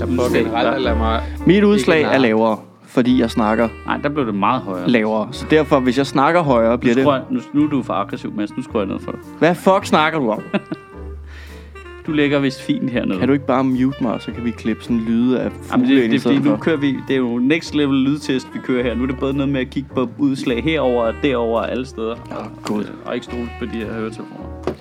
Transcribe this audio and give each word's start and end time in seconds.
Jeg 0.00 0.08
prøver 0.08 0.30
generelt 0.44 0.68
at 0.74 0.82
lade 0.82 0.96
mig... 0.96 1.22
Mit 1.46 1.64
udslag 1.64 2.02
er 2.02 2.18
lavere, 2.18 2.58
fordi 2.86 3.20
jeg 3.20 3.30
snakker 3.30 3.68
Nej, 3.86 3.96
der 3.96 4.08
blev 4.08 4.26
det 4.26 4.34
meget 4.34 4.62
højere. 4.62 4.88
lavere. 4.90 5.28
Så 5.32 5.46
derfor, 5.50 5.80
hvis 5.80 5.98
jeg 5.98 6.06
snakker 6.06 6.42
højere, 6.42 6.78
bliver 6.78 6.94
Nu, 6.94 6.98
det... 6.98 7.04
skruer 7.04 7.14
jeg- 7.14 7.24
nu, 7.30 7.40
nu 7.60 7.66
er 7.66 7.70
du 7.70 7.82
for 7.82 7.92
aggressiv, 7.94 8.32
Mads. 8.36 8.56
Nu 8.56 8.62
skruer 8.62 8.82
jeg 8.82 8.88
ned 8.92 9.00
for 9.00 9.10
dig. 9.12 9.20
Hvad 9.38 9.54
fuck 9.54 9.84
snakker 9.84 10.18
du 10.18 10.30
om? 10.30 10.42
Du 12.06 12.12
ligger 12.12 12.38
vist 12.38 12.62
fint 12.62 12.90
hernede. 12.90 13.18
Kan 13.18 13.28
du 13.28 13.32
ikke 13.34 13.46
bare 13.46 13.64
mute 13.64 13.96
mig, 14.02 14.12
og 14.12 14.22
så 14.22 14.32
kan 14.32 14.44
vi 14.44 14.50
klippe 14.50 14.82
sådan 14.82 15.00
lyde 15.00 15.40
af 15.40 15.44
Jamen, 15.72 15.86
fugle 15.86 15.96
det, 15.96 16.02
ind 16.02 16.10
det, 16.12 16.16
i 16.16 16.20
stedet 16.20 16.36
det, 16.36 16.44
nu 16.44 16.50
for? 16.50 16.56
kører 16.62 16.76
vi, 16.76 16.96
det 17.08 17.14
er 17.14 17.18
jo 17.18 17.38
next 17.38 17.74
level 17.74 17.96
lydtest, 17.98 18.48
vi 18.54 18.58
kører 18.64 18.82
her. 18.82 18.94
Nu 18.94 19.02
er 19.02 19.06
det 19.06 19.18
både 19.20 19.32
noget 19.36 19.52
med 19.52 19.60
at 19.60 19.70
kigge 19.70 19.88
på 19.94 20.08
udslag 20.18 20.62
herover 20.64 21.02
og 21.04 21.14
derover 21.22 21.60
og 21.60 21.70
alle 21.70 21.86
steder. 21.86 22.12
Og, 22.30 22.46
god. 22.64 22.84
og 23.04 23.14
ikke 23.14 23.24
stole 23.24 23.50
på 23.58 23.64
de 23.64 23.70
her 23.70 23.92
høretelefoner. 23.92 24.74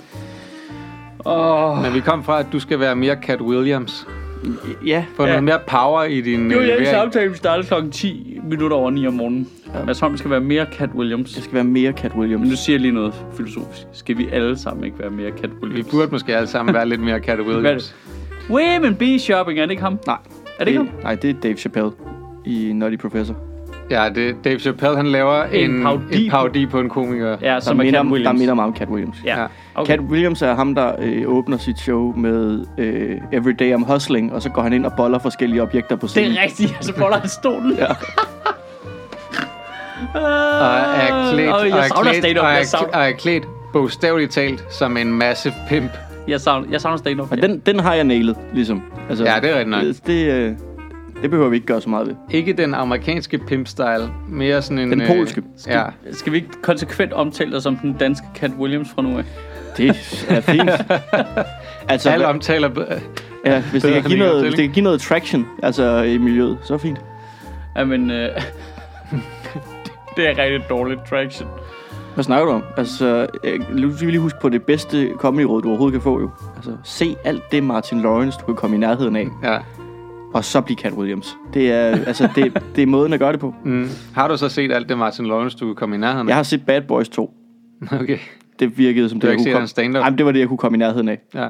Åh, 1.26 1.82
Men 1.84 1.94
vi 1.94 2.00
kom 2.00 2.24
fra, 2.24 2.40
at 2.40 2.46
du 2.54 2.60
skal 2.60 2.80
være 2.80 2.96
mere 2.96 3.16
Cat 3.24 3.42
Williams. 3.42 4.08
Ja, 4.86 5.06
Få 5.16 5.24
Ja. 5.24 5.30
noget 5.30 5.44
mere 5.44 5.60
power 5.68 6.04
i 6.04 6.22
din 6.22 6.50
det 6.50 6.56
var 6.58 6.62
øh, 6.64 6.68
den 6.68 6.78
levering. 6.78 6.88
samtale, 6.88 7.30
vi 7.32 7.38
startede 7.38 7.68
klokken 7.68 7.92
10 7.92 8.40
minutter 8.44 8.78
over 8.78 8.90
9 8.92 9.08
om 9.08 9.14
morgenen. 9.14 9.48
Ja. 9.76 9.86
Mads 9.86 10.00
Holm 10.00 10.18
skal 10.18 10.32
være 10.32 10.40
mere 10.40 10.66
Cat 10.78 10.90
Williams. 10.96 11.34
det 11.34 11.44
skal 11.44 11.56
være 11.56 11.64
mere 11.64 11.92
Cat 11.92 12.12
Williams. 12.16 12.40
Men 12.42 12.50
nu 12.50 12.56
siger 12.56 12.74
jeg 12.74 12.82
lige 12.82 12.92
noget 12.94 13.14
filosofisk. 13.38 13.84
Skal 13.94 14.18
vi 14.18 14.28
alle 14.32 14.58
sammen 14.58 14.86
ikke 14.86 15.00
være 15.00 15.10
mere 15.10 15.30
Cat 15.32 15.50
Vi 15.50 15.56
Williams? 15.64 15.88
burde 15.92 16.12
måske 16.12 16.36
alle 16.36 16.48
sammen 16.48 16.76
være 16.76 16.86
lidt 16.90 17.02
mere 17.02 17.20
Cat 17.20 17.40
er 17.40 17.44
Williams. 17.44 17.96
det? 18.48 18.56
Women 18.56 18.96
be 18.96 19.20
shopping, 19.20 19.60
er 19.60 19.64
det 19.64 19.72
ikke 19.72 19.84
ham? 19.84 20.00
Nej. 20.08 20.18
Er 20.60 20.64
det 20.64 20.68
ikke 20.68 20.78
ham? 20.78 20.90
Nej, 21.04 21.16
det 21.16 21.30
er 21.30 21.34
Dave 21.34 21.56
Chappelle 21.58 21.92
i 22.46 22.72
Nutty 22.74 22.98
Professor. 22.98 23.36
Ja, 23.90 24.10
det, 24.16 24.36
Dave 24.44 24.60
Chappelle, 24.60 24.96
han 24.98 25.06
laver 25.08 25.44
En 25.44 25.72
en, 25.72 25.84
parodi 25.84 26.26
en 26.26 26.32
parodi 26.32 26.66
på 26.66 26.80
en 26.80 26.90
komiker. 26.90 27.38
Ja, 27.42 27.48
Der 27.54 27.60
som 27.60 27.80
er 27.80 27.84
minder, 27.84 28.00
Cat 28.00 28.06
der 28.06 28.12
Williams. 28.12 28.40
minder 28.40 28.54
meget 28.54 28.68
om 28.68 28.76
Cat 28.78 28.88
Williams. 28.88 29.18
Ja, 29.26 29.40
Ja. 29.42 29.46
okay. 29.76 29.92
Cat 29.92 30.00
Williams 30.00 30.42
er 30.42 30.56
ham, 30.56 30.76
der 30.76 30.92
øh, 31.02 31.24
åbner 31.28 31.58
sit 31.58 31.80
show 31.80 32.14
med 32.18 32.66
øh, 32.78 33.18
Every 33.32 33.52
Day 33.60 33.76
I'm 33.76 33.94
Hustling, 33.94 34.34
og 34.34 34.42
så 34.42 34.50
går 34.50 34.62
han 34.62 34.74
ind 34.74 34.86
og 34.86 34.94
boller 34.98 35.20
forskellige 35.20 35.62
objekter 35.62 35.96
på 35.96 36.02
Det 36.02 36.10
scenen. 36.10 36.38
er 36.38 36.44
rigtigt, 36.44 36.78
så 36.82 36.94
folder 36.98 37.18
han 37.18 37.30
stolen. 37.30 37.74
Ja. 37.78 37.86
Og 40.14 40.80
er 40.98 41.32
klædt, 41.34 41.52
og 41.54 41.70
jeg 41.70 41.78
er 41.80 41.88
savner 41.88 42.14
stand-up. 42.14 42.44
og 42.46 42.52
er, 42.52 42.64
savner, 42.64 42.94
og 42.94 43.02
er 43.08 43.12
klædt 43.12 43.44
bogstaveligt 43.74 44.32
talt 44.32 44.64
som 44.74 44.98
en 44.98 45.14
masse 45.14 45.54
pimp. 45.70 45.92
jeg 46.28 46.42
savner, 46.42 46.68
jeg 46.72 46.82
savner 46.82 46.98
stand-up. 46.98 47.32
Og 47.32 47.38
den, 47.42 47.60
den 47.66 47.80
har 47.80 47.94
jeg 47.94 48.04
nailet, 48.04 48.36
ligesom. 48.54 48.82
Altså, 49.10 49.26
Ja, 49.26 49.36
det 49.42 49.50
er 49.50 49.54
rigtigt 49.54 49.70
nok. 49.70 49.82
Det, 49.84 50.08
det, 50.08 50.32
øh, 50.34 50.52
det 51.22 51.30
behøver 51.30 51.50
vi 51.50 51.56
ikke 51.56 51.68
gøre 51.68 51.82
så 51.82 51.90
meget 51.90 52.08
ved. 52.08 52.16
Ikke 52.32 52.54
den 52.54 52.74
amerikanske 52.74 53.38
pimp-style, 53.38 54.10
mere 54.30 54.62
sådan 54.62 54.80
en... 54.80 54.92
Den 54.92 55.08
polske. 55.08 55.42
Øh, 55.42 55.74
ja. 55.74 55.84
Skal 56.12 56.32
vi 56.32 56.38
ikke 56.38 56.50
konsekvent 56.62 57.14
omtale 57.14 57.52
dig 57.52 57.62
som 57.62 57.76
den 57.78 57.94
danske 57.94 58.28
Cat 58.36 58.52
Williams 58.60 58.90
fra 58.96 59.02
nu 59.02 59.18
af? 59.18 59.24
Det 59.78 59.90
er 60.30 60.42
fint. 60.42 60.70
altså, 61.90 62.10
Alle 62.10 62.28
omtaler... 62.28 62.70
ja, 63.46 63.64
hvis, 63.72 63.84
det 63.84 63.94
kan 63.94 64.04
give 64.04 64.20
noget, 64.20 64.44
hvis 64.44 64.54
det 64.54 64.64
kan 64.64 64.74
give 64.74 64.84
noget 64.84 65.02
traction 65.02 65.48
altså, 65.64 66.02
i 66.02 66.18
miljøet, 66.18 66.58
så 66.64 66.74
er 66.74 66.78
det 66.78 66.82
fint. 66.82 67.02
Jamen, 67.78 68.12
øh, 68.12 68.30
det 70.18 70.30
er 70.30 70.38
rigtig 70.38 70.70
dårligt 70.70 71.00
traction. 71.10 71.50
Hvad 72.14 72.24
snakker 72.24 72.46
du 72.46 72.52
om? 72.52 72.64
Altså, 72.78 73.28
øh, 73.44 73.62
skal 73.96 74.08
vi 74.08 74.12
lige 74.12 74.22
huske 74.22 74.40
på 74.42 74.50
det 74.50 74.64
bedste 74.64 75.10
comedyråd, 75.18 75.62
du 75.62 75.68
overhovedet 75.68 75.94
kan 75.94 76.02
få 76.02 76.20
jo. 76.20 76.30
Altså, 76.56 76.72
se 76.84 77.16
alt 77.24 77.52
det 77.52 77.64
Martin 77.64 78.02
Lawrence, 78.02 78.40
du 78.40 78.46
kan 78.46 78.56
komme 78.56 78.76
i 78.76 78.80
nærheden 78.80 79.16
af, 79.16 79.28
Ja. 79.44 79.58
Og 80.34 80.46
så 80.46 80.62
blive 80.62 80.78
Cat 80.78 80.94
Williams. 80.94 81.38
Det 81.54 81.72
er, 81.72 82.06
altså, 82.06 82.30
det, 82.36 82.64
det 82.76 82.82
er 82.82 82.86
måden 82.88 83.14
at 83.14 83.20
gøre 83.20 83.32
det 83.32 83.40
på. 83.40 83.54
Mm. 83.66 83.88
Har 84.16 84.28
du 84.28 84.38
så 84.38 84.50
set 84.50 84.72
alt 84.72 84.90
det 84.90 84.98
Martin 84.98 85.26
Lawrence, 85.26 85.58
du 85.58 85.74
komme 85.74 85.96
i 85.96 86.00
nærheden 86.00 86.28
af? 86.28 86.30
Jeg 86.30 86.36
har 86.36 86.44
set 86.44 86.66
Bad 86.66 86.82
Boys 86.82 87.10
2. 87.10 87.34
Okay. 88.02 88.18
Det 88.60 88.78
virkede 88.78 89.10
som 89.10 89.20
Du 89.20 89.28
det, 89.28 89.34
jeg 89.34 89.42
set 89.42 89.54
kunne 89.54 89.68
stand-up? 89.68 90.02
Ej, 90.02 90.10
det 90.10 90.26
var 90.26 90.32
det, 90.32 90.40
jeg 90.40 90.48
kunne 90.48 90.58
komme 90.58 90.76
i 90.76 90.80
nærheden 90.80 91.10
af. 91.10 91.20
Ja. 91.36 91.50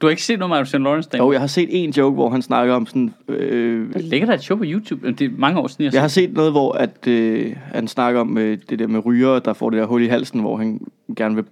Du 0.00 0.06
har 0.06 0.10
ikke 0.10 0.22
set 0.22 0.38
noget 0.38 0.50
Martin 0.50 0.82
Lawrence 0.82 1.02
stand 1.06 1.22
Jo, 1.22 1.32
jeg 1.32 1.40
har 1.40 1.46
set 1.46 1.68
en 1.70 1.90
joke, 1.90 2.14
hvor 2.14 2.30
han 2.30 2.42
snakker 2.42 2.74
om 2.74 2.86
sådan... 2.86 3.14
Øh, 3.28 3.92
Der 3.92 3.98
ligger 3.98 4.26
der 4.26 4.34
et 4.34 4.42
show 4.42 4.58
på 4.58 4.64
YouTube. 4.66 5.12
Det 5.12 5.20
er 5.20 5.28
mange 5.38 5.60
år 5.60 5.66
siden, 5.66 5.84
jeg, 5.84 5.92
jeg 5.94 6.00
har 6.00 6.08
set 6.08 6.32
noget, 6.32 6.52
hvor 6.52 6.72
at, 6.72 7.06
øh, 7.08 7.56
han 7.74 7.88
snakker 7.88 8.20
om 8.20 8.38
øh, 8.38 8.58
det 8.70 8.78
der 8.78 8.86
med 8.86 9.06
ryger, 9.06 9.38
der 9.38 9.52
får 9.52 9.70
det 9.70 9.78
der 9.78 9.86
hul 9.86 10.02
i 10.02 10.06
halsen, 10.06 10.40
hvor 10.40 10.56
han 10.56 10.80
gerne 11.16 11.34
vil 11.34 11.44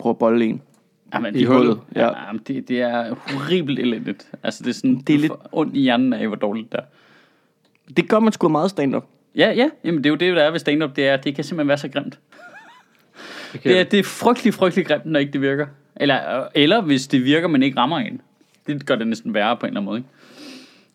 prøve 0.00 0.10
at 0.10 0.18
bolle 0.18 0.44
en. 0.44 0.62
Jamen, 1.14 1.36
i 1.36 1.38
det, 1.38 1.46
hullet, 1.48 1.80
ja. 1.94 2.00
Ja. 2.04 2.26
Jamen, 2.26 2.42
det, 2.48 2.68
det 2.68 2.80
er 2.80 3.14
horribelt 3.14 3.78
elendigt. 3.78 4.30
Altså, 4.42 4.62
det 4.64 4.70
er 4.70 4.74
sådan, 4.74 4.96
Det 5.06 5.14
er 5.14 5.18
lidt- 5.18 5.32
ondt 5.52 5.76
i 5.76 5.80
hjernen 5.80 6.12
af, 6.12 6.26
hvor 6.26 6.36
dårligt 6.36 6.72
det 6.72 6.80
er. 6.80 6.84
Det 7.96 8.08
gør 8.08 8.18
man 8.18 8.32
sgu 8.32 8.48
meget 8.48 8.70
stand-up. 8.70 9.04
Ja, 9.36 9.52
ja. 9.52 9.70
Jamen, 9.84 9.98
det 9.98 10.06
er 10.06 10.10
jo 10.10 10.16
det, 10.16 10.36
der 10.36 10.42
er 10.42 10.50
ved 10.50 10.58
stand-up. 10.58 10.96
Det 10.96 11.08
er, 11.08 11.16
det 11.16 11.34
kan 11.34 11.44
simpelthen 11.44 11.68
være 11.68 11.78
så 11.78 11.88
grimt. 11.88 12.18
Okay. 13.54 13.70
Det 13.70 13.80
er, 13.80 13.84
det 13.84 13.98
er 13.98 14.04
frygtelig, 14.04 14.54
frygtelig 14.54 14.86
grimt, 14.86 15.06
når 15.06 15.20
ikke 15.20 15.32
det 15.32 15.40
virker. 15.40 15.66
Eller, 15.96 16.44
eller 16.54 16.80
hvis 16.80 17.06
det 17.06 17.24
virker, 17.24 17.48
men 17.48 17.62
ikke 17.62 17.78
rammer 17.78 17.98
en. 17.98 18.20
Det 18.66 18.86
gør 18.86 18.94
det 18.96 19.06
næsten 19.06 19.34
værre 19.34 19.56
på 19.56 19.66
en 19.66 19.70
eller 19.70 19.80
anden 19.80 19.84
måde, 19.84 19.98
ikke? 19.98 20.08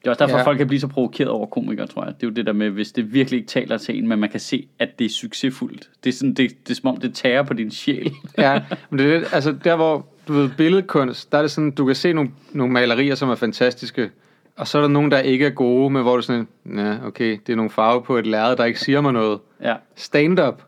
Det 0.01 0.07
er 0.07 0.11
også 0.11 0.25
derfor, 0.25 0.37
Ja. 0.37 0.43
folk 0.43 0.57
kan 0.57 0.67
blive 0.67 0.79
så 0.79 0.87
provokeret 0.87 1.29
over 1.29 1.45
komikere, 1.45 1.87
tror 1.87 2.03
jeg. 2.05 2.13
Det 2.15 2.23
er 2.23 2.27
jo 2.27 2.33
det 2.33 2.45
der 2.45 2.53
med, 2.53 2.69
hvis 2.69 2.91
det 2.91 3.13
virkelig 3.13 3.37
ikke 3.37 3.47
taler 3.49 3.77
til 3.77 3.97
en, 3.97 4.07
men 4.07 4.19
man 4.19 4.29
kan 4.29 4.39
se, 4.39 4.67
at 4.79 4.99
det 4.99 5.05
er 5.05 5.09
succesfuldt. 5.09 5.89
Det 6.03 6.09
er, 6.09 6.13
sådan, 6.13 6.33
det, 6.33 6.67
det 6.67 6.71
er 6.71 6.75
som 6.75 6.89
om, 6.89 6.97
det 6.97 7.13
tager 7.15 7.43
på 7.43 7.53
din 7.53 7.71
sjæl. 7.71 8.11
ja, 8.37 8.61
men 8.89 8.99
det 8.99 9.13
er 9.13 9.19
lidt, 9.19 9.33
altså 9.33 9.55
der 9.63 9.75
hvor, 9.75 10.05
du 10.27 10.33
ved, 10.33 10.49
billedkunst, 10.57 11.31
der 11.31 11.37
er 11.37 11.41
det 11.41 11.51
sådan, 11.51 11.71
du 11.71 11.85
kan 11.85 11.95
se 11.95 12.13
nogle, 12.13 12.31
nogle 12.51 12.73
malerier, 12.73 13.15
som 13.15 13.29
er 13.29 13.35
fantastiske, 13.35 14.09
og 14.57 14.67
så 14.67 14.77
er 14.77 14.81
der 14.81 14.89
nogen, 14.89 15.11
der 15.11 15.19
ikke 15.19 15.45
er 15.45 15.49
gode, 15.49 15.89
men 15.89 16.01
hvor 16.01 16.15
du 16.15 16.21
sådan, 16.21 16.47
ja, 16.77 16.95
okay, 17.05 17.37
det 17.47 17.53
er 17.53 17.55
nogle 17.55 17.71
farver 17.71 18.01
på 18.01 18.17
et 18.17 18.27
lærred, 18.27 18.55
der 18.55 18.65
ikke 18.65 18.79
siger 18.79 19.01
mig 19.01 19.13
noget. 19.13 19.39
ja. 19.63 19.75
Stand-up, 19.95 20.63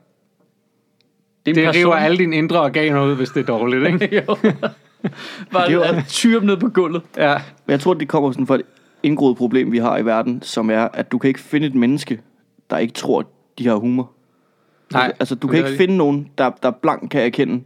Det, 1.46 1.52
er 1.52 1.56
det 1.56 1.64
person- 1.66 1.76
river 1.80 1.96
alle 1.96 2.18
dine 2.18 2.36
indre 2.36 2.62
organer 2.62 3.04
ud, 3.06 3.16
hvis 3.16 3.30
det 3.30 3.42
er 3.42 3.46
dårligt, 3.46 3.88
ikke? 4.04 4.16
jo. 4.28 4.36
Bare 5.52 5.68
Det 5.72 5.76
er 5.90 6.04
tyre 6.08 6.46
ned 6.46 6.58
på 6.58 6.70
gulvet. 6.70 7.02
Ja, 7.18 7.34
Men 7.66 7.72
jeg 7.72 7.80
tror, 7.80 7.94
det 7.94 8.08
kommer 8.08 8.32
sådan 8.32 8.48
fra 8.48 8.56
et 8.56 8.62
indgroet 9.04 9.38
problem, 9.38 9.72
vi 9.72 9.78
har 9.78 9.98
i 9.98 10.06
verden, 10.06 10.42
som 10.42 10.70
er, 10.70 10.88
at 10.94 11.12
du 11.12 11.18
kan 11.18 11.28
ikke 11.28 11.40
finde 11.40 11.68
et 11.68 11.76
menneske, 11.76 12.22
der 12.70 12.78
ikke 12.78 12.94
tror, 12.94 13.28
de 13.58 13.68
har 13.68 13.76
humor. 13.76 14.12
nej. 14.92 15.14
Altså, 15.20 15.36
du 15.36 15.48
kan 15.48 15.58
ikke 15.58 15.78
finde 15.78 15.98
nogen, 15.98 16.30
der, 16.38 16.52
der 16.64 16.72
blank 16.72 17.10
kan 17.10 17.22
erkende, 17.22 17.64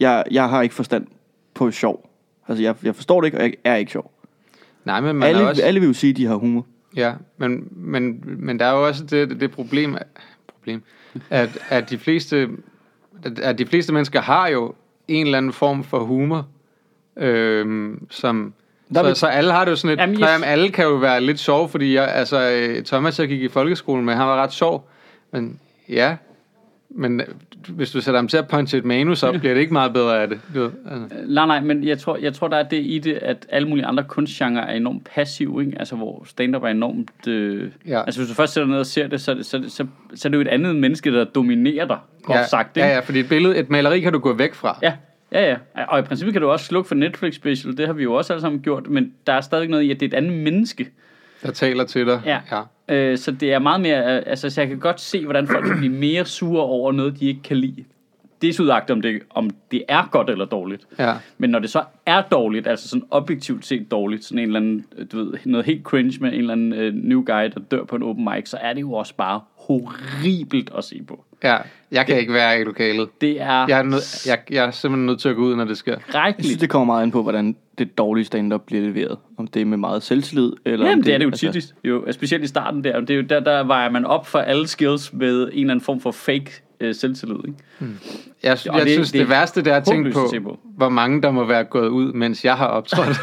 jeg, 0.00 0.24
jeg 0.30 0.48
har 0.48 0.62
ikke 0.62 0.74
forstand 0.74 1.06
på 1.54 1.70
sjov. 1.70 2.10
Altså, 2.48 2.62
jeg, 2.62 2.74
jeg 2.82 2.94
forstår 2.94 3.20
det 3.20 3.26
ikke, 3.26 3.38
og 3.38 3.44
jeg 3.44 3.54
er 3.64 3.76
ikke 3.76 3.92
sjov. 3.92 4.12
Nej, 4.84 5.00
men 5.00 5.16
man 5.16 5.28
Alle, 5.28 5.48
også... 5.48 5.62
alle 5.62 5.80
vil 5.80 5.86
jo 5.86 5.92
sige, 5.92 6.10
at 6.10 6.16
de 6.16 6.26
har 6.26 6.34
humor. 6.34 6.66
Ja, 6.96 7.14
men, 7.36 7.68
men, 7.70 8.22
men 8.24 8.58
der 8.58 8.66
er 8.66 8.72
jo 8.72 8.86
også 8.86 9.04
det, 9.04 9.30
det, 9.30 9.40
det 9.40 9.50
problem, 9.50 9.96
problem 10.48 10.82
at, 11.30 11.58
at, 11.68 11.90
de 11.90 11.98
fleste, 11.98 12.48
at, 13.22 13.38
at 13.38 13.58
de 13.58 13.66
fleste 13.66 13.92
mennesker 13.92 14.20
har 14.20 14.48
jo 14.48 14.74
en 15.08 15.26
eller 15.26 15.38
anden 15.38 15.52
form 15.52 15.84
for 15.84 15.98
humor, 15.98 16.48
øhm, 17.16 18.06
som... 18.10 18.54
Der 18.94 19.00
Så, 19.00 19.06
vil- 19.06 19.16
så 19.16 19.26
alle 19.26 19.52
har 19.52 19.64
det 19.64 19.70
jo 19.70 19.76
sådan 19.76 19.88
lidt, 19.90 20.00
Jamen, 20.00 20.18
jamen, 20.18 20.44
alle 20.44 20.68
kan 20.68 20.84
jo 20.84 20.94
være 20.94 21.20
lidt 21.20 21.40
sjove, 21.40 21.68
fordi 21.68 21.94
jeg, 21.94 22.08
altså, 22.08 22.50
øh, 22.50 22.84
Thomas, 22.84 23.18
jeg 23.20 23.28
gik 23.28 23.42
i 23.42 23.48
folkeskolen 23.48 24.04
med, 24.04 24.14
han 24.14 24.26
var 24.26 24.42
ret 24.42 24.52
sjov, 24.52 24.88
men 25.32 25.58
ja, 25.88 26.16
men 26.90 27.20
øh, 27.20 27.26
hvis 27.68 27.90
du 27.90 28.00
sætter 28.00 28.18
ham 28.20 28.28
til 28.28 28.36
at 28.36 28.48
punche 28.48 28.78
et 28.78 28.84
manus 28.84 29.22
op, 29.22 29.34
bliver 29.40 29.54
det 29.54 29.60
ikke 29.60 29.72
meget 29.72 29.92
bedre 29.92 30.22
af 30.22 30.28
det. 30.28 30.40
Du, 30.54 30.60
ved, 30.60 30.70
altså. 30.90 31.16
Nej, 31.26 31.46
nej, 31.46 31.60
men 31.60 31.84
jeg 31.84 31.98
tror, 31.98 32.16
jeg 32.16 32.34
tror, 32.34 32.48
der 32.48 32.56
er 32.56 32.62
det 32.62 32.76
i 32.84 32.98
det, 32.98 33.12
at 33.14 33.46
alle 33.48 33.68
mulige 33.68 33.86
andre 33.86 34.04
kunstgenre 34.08 34.68
er 34.70 34.76
enormt 34.76 35.08
passive, 35.14 35.64
ikke? 35.64 35.78
Altså, 35.78 35.96
hvor 35.96 36.22
stand-up 36.26 36.62
er 36.62 36.68
enormt... 36.68 37.26
Øh... 37.28 37.70
Ja. 37.88 38.02
Altså, 38.04 38.20
hvis 38.20 38.28
du 38.28 38.34
først 38.34 38.52
sætter 38.52 38.68
ned 38.68 38.78
og 38.78 38.86
ser 38.86 39.06
det, 39.06 39.20
så, 39.20 39.30
er 39.30 39.34
det- 39.34 39.46
så, 39.46 39.62
så, 39.68 39.86
så 40.14 40.28
er 40.28 40.30
det 40.30 40.36
jo 40.36 40.40
et 40.42 40.48
andet 40.48 40.76
menneske, 40.76 41.12
der 41.12 41.24
dominerer 41.24 41.86
dig, 41.86 41.98
groft 42.22 42.38
ja, 42.38 42.46
sagt, 42.46 42.76
ikke? 42.76 42.86
ja, 42.88 42.94
ja, 42.94 43.00
fordi 43.00 43.20
et 43.20 43.28
billede, 43.28 43.56
et 43.56 43.70
maleri 43.70 44.00
kan 44.00 44.12
du 44.12 44.18
gå 44.18 44.32
væk 44.32 44.54
fra. 44.54 44.78
Ja, 44.82 44.92
ja, 45.32 45.50
ja. 45.50 45.84
Og 45.84 45.98
i 45.98 46.02
princippet 46.02 46.32
kan 46.32 46.42
du 46.42 46.50
også 46.50 46.64
slukke 46.66 46.88
for 46.88 46.94
Netflix 46.94 47.34
special, 47.34 47.76
det 47.76 47.86
har 47.86 47.92
vi 47.92 48.02
jo 48.02 48.14
også 48.14 48.32
alle 48.32 48.40
sammen 48.40 48.60
gjort, 48.60 48.86
men 48.88 49.12
der 49.26 49.32
er 49.32 49.40
stadig 49.40 49.68
noget 49.68 49.82
i, 49.82 49.90
at 49.90 50.00
det 50.00 50.06
er 50.06 50.16
et 50.16 50.22
andet 50.24 50.32
menneske. 50.32 50.88
Der 51.42 51.50
taler 51.50 51.84
til 51.84 52.06
dig. 52.06 52.22
Ja. 52.26 52.40
ja. 52.50 52.62
Øh, 52.94 53.18
så 53.18 53.32
det 53.32 53.52
er 53.52 53.58
meget 53.58 53.80
mere, 53.80 54.16
øh, 54.16 54.22
altså 54.26 54.50
så 54.50 54.60
jeg 54.60 54.68
kan 54.68 54.78
godt 54.78 55.00
se, 55.00 55.24
hvordan 55.24 55.46
folk 55.46 55.66
kan 55.66 55.78
blive 55.78 55.92
mere 55.92 56.24
sure 56.24 56.62
over 56.62 56.92
noget, 56.92 57.20
de 57.20 57.26
ikke 57.26 57.42
kan 57.42 57.56
lide. 57.56 57.84
Desudagtigt 58.42 58.90
om 58.90 59.02
det, 59.02 59.22
om 59.30 59.50
det 59.70 59.84
er 59.88 60.08
godt 60.12 60.30
eller 60.30 60.44
dårligt. 60.44 60.86
ja. 60.98 61.14
Men 61.38 61.50
når 61.50 61.58
det 61.58 61.70
så 61.70 61.82
er 62.06 62.22
dårligt, 62.22 62.66
altså 62.66 62.88
sådan 62.88 63.06
objektivt 63.10 63.66
set 63.66 63.90
dårligt, 63.90 64.24
sådan 64.24 64.38
en 64.38 64.44
eller 64.44 64.60
anden, 64.60 64.84
du 65.12 65.18
ved, 65.18 65.32
noget 65.44 65.66
helt 65.66 65.82
cringe 65.82 66.18
med 66.20 66.32
en 66.32 66.38
eller 66.38 66.52
anden 66.52 66.72
øh, 66.72 66.94
new 66.94 67.24
guy, 67.24 67.44
der 67.54 67.60
dør 67.70 67.84
på 67.84 67.96
en 67.96 68.02
open 68.02 68.24
mic, 68.24 68.48
så 68.48 68.56
er 68.56 68.72
det 68.72 68.80
jo 68.80 68.92
også 68.92 69.14
bare 69.14 69.40
horribelt 69.56 70.70
at 70.78 70.84
se 70.84 71.02
på. 71.02 71.24
Ja, 71.44 71.56
jeg 71.92 72.06
kan 72.06 72.18
ikke 72.20 72.32
være 72.32 72.60
i 72.60 72.64
lokalet. 72.64 73.08
Det 73.20 73.40
er 73.40 73.66
Jeg 73.68 73.78
er, 73.78 73.82
nød, 73.82 74.00
jeg, 74.26 74.38
jeg 74.50 74.64
er 74.66 74.70
simpelthen 74.70 75.06
nødt 75.06 75.20
til 75.20 75.28
at 75.28 75.36
gå 75.36 75.42
ud, 75.42 75.56
når 75.56 75.64
det 75.64 75.78
sker. 75.78 75.96
Jeg 76.14 76.34
synes, 76.40 76.56
det 76.56 76.70
kommer 76.70 76.94
meget 76.94 77.04
ind 77.04 77.12
på, 77.12 77.22
hvordan 77.22 77.56
det 77.78 77.98
dårlige 77.98 78.24
stand-up 78.24 78.60
bliver 78.66 78.82
leveret. 78.82 79.16
Om 79.38 79.46
det 79.46 79.62
er 79.62 79.66
med 79.66 79.78
meget 79.78 80.02
selvtillid, 80.02 80.52
eller 80.64 80.86
om 80.86 80.90
Jamen, 80.90 81.04
det 81.04 81.14
er 81.14 81.18
det 81.18 81.24
jo 81.24 81.30
altså, 81.30 81.52
tit, 81.52 81.74
jo, 81.84 82.04
specielt 82.12 82.44
i 82.44 82.46
starten 82.46 82.84
der. 82.84 83.00
Det 83.00 83.10
er 83.10 83.14
jo 83.14 83.22
der, 83.22 83.40
der 83.40 83.64
vejer 83.64 83.90
man 83.90 84.04
op 84.04 84.26
for 84.26 84.38
alle 84.38 84.66
skills 84.68 85.12
med 85.12 85.42
en 85.42 85.48
eller 85.60 85.70
anden 85.70 85.80
form 85.84 86.00
for 86.00 86.10
fake 86.10 86.50
øh, 86.80 86.94
selvtillid. 86.94 87.36
Ikke? 87.48 87.58
Jeg, 88.42 88.58
Og 88.70 88.78
jeg 88.78 88.84
det- 88.86 88.92
synes, 88.92 89.12
det 89.12 89.20
det, 89.20 89.28
værste, 89.28 89.62
det 89.64 89.72
er 89.72 89.76
at 89.76 89.84
tænke 89.84 90.10
på, 90.10 90.24
at 90.34 90.42
på. 90.42 90.58
hvor 90.76 90.88
mange 90.88 91.22
der 91.22 91.30
må 91.30 91.44
være 91.44 91.64
gået 91.64 91.88
ud, 91.88 92.12
mens 92.12 92.44
jeg 92.44 92.54
har 92.56 92.66
optrådt. 92.66 93.16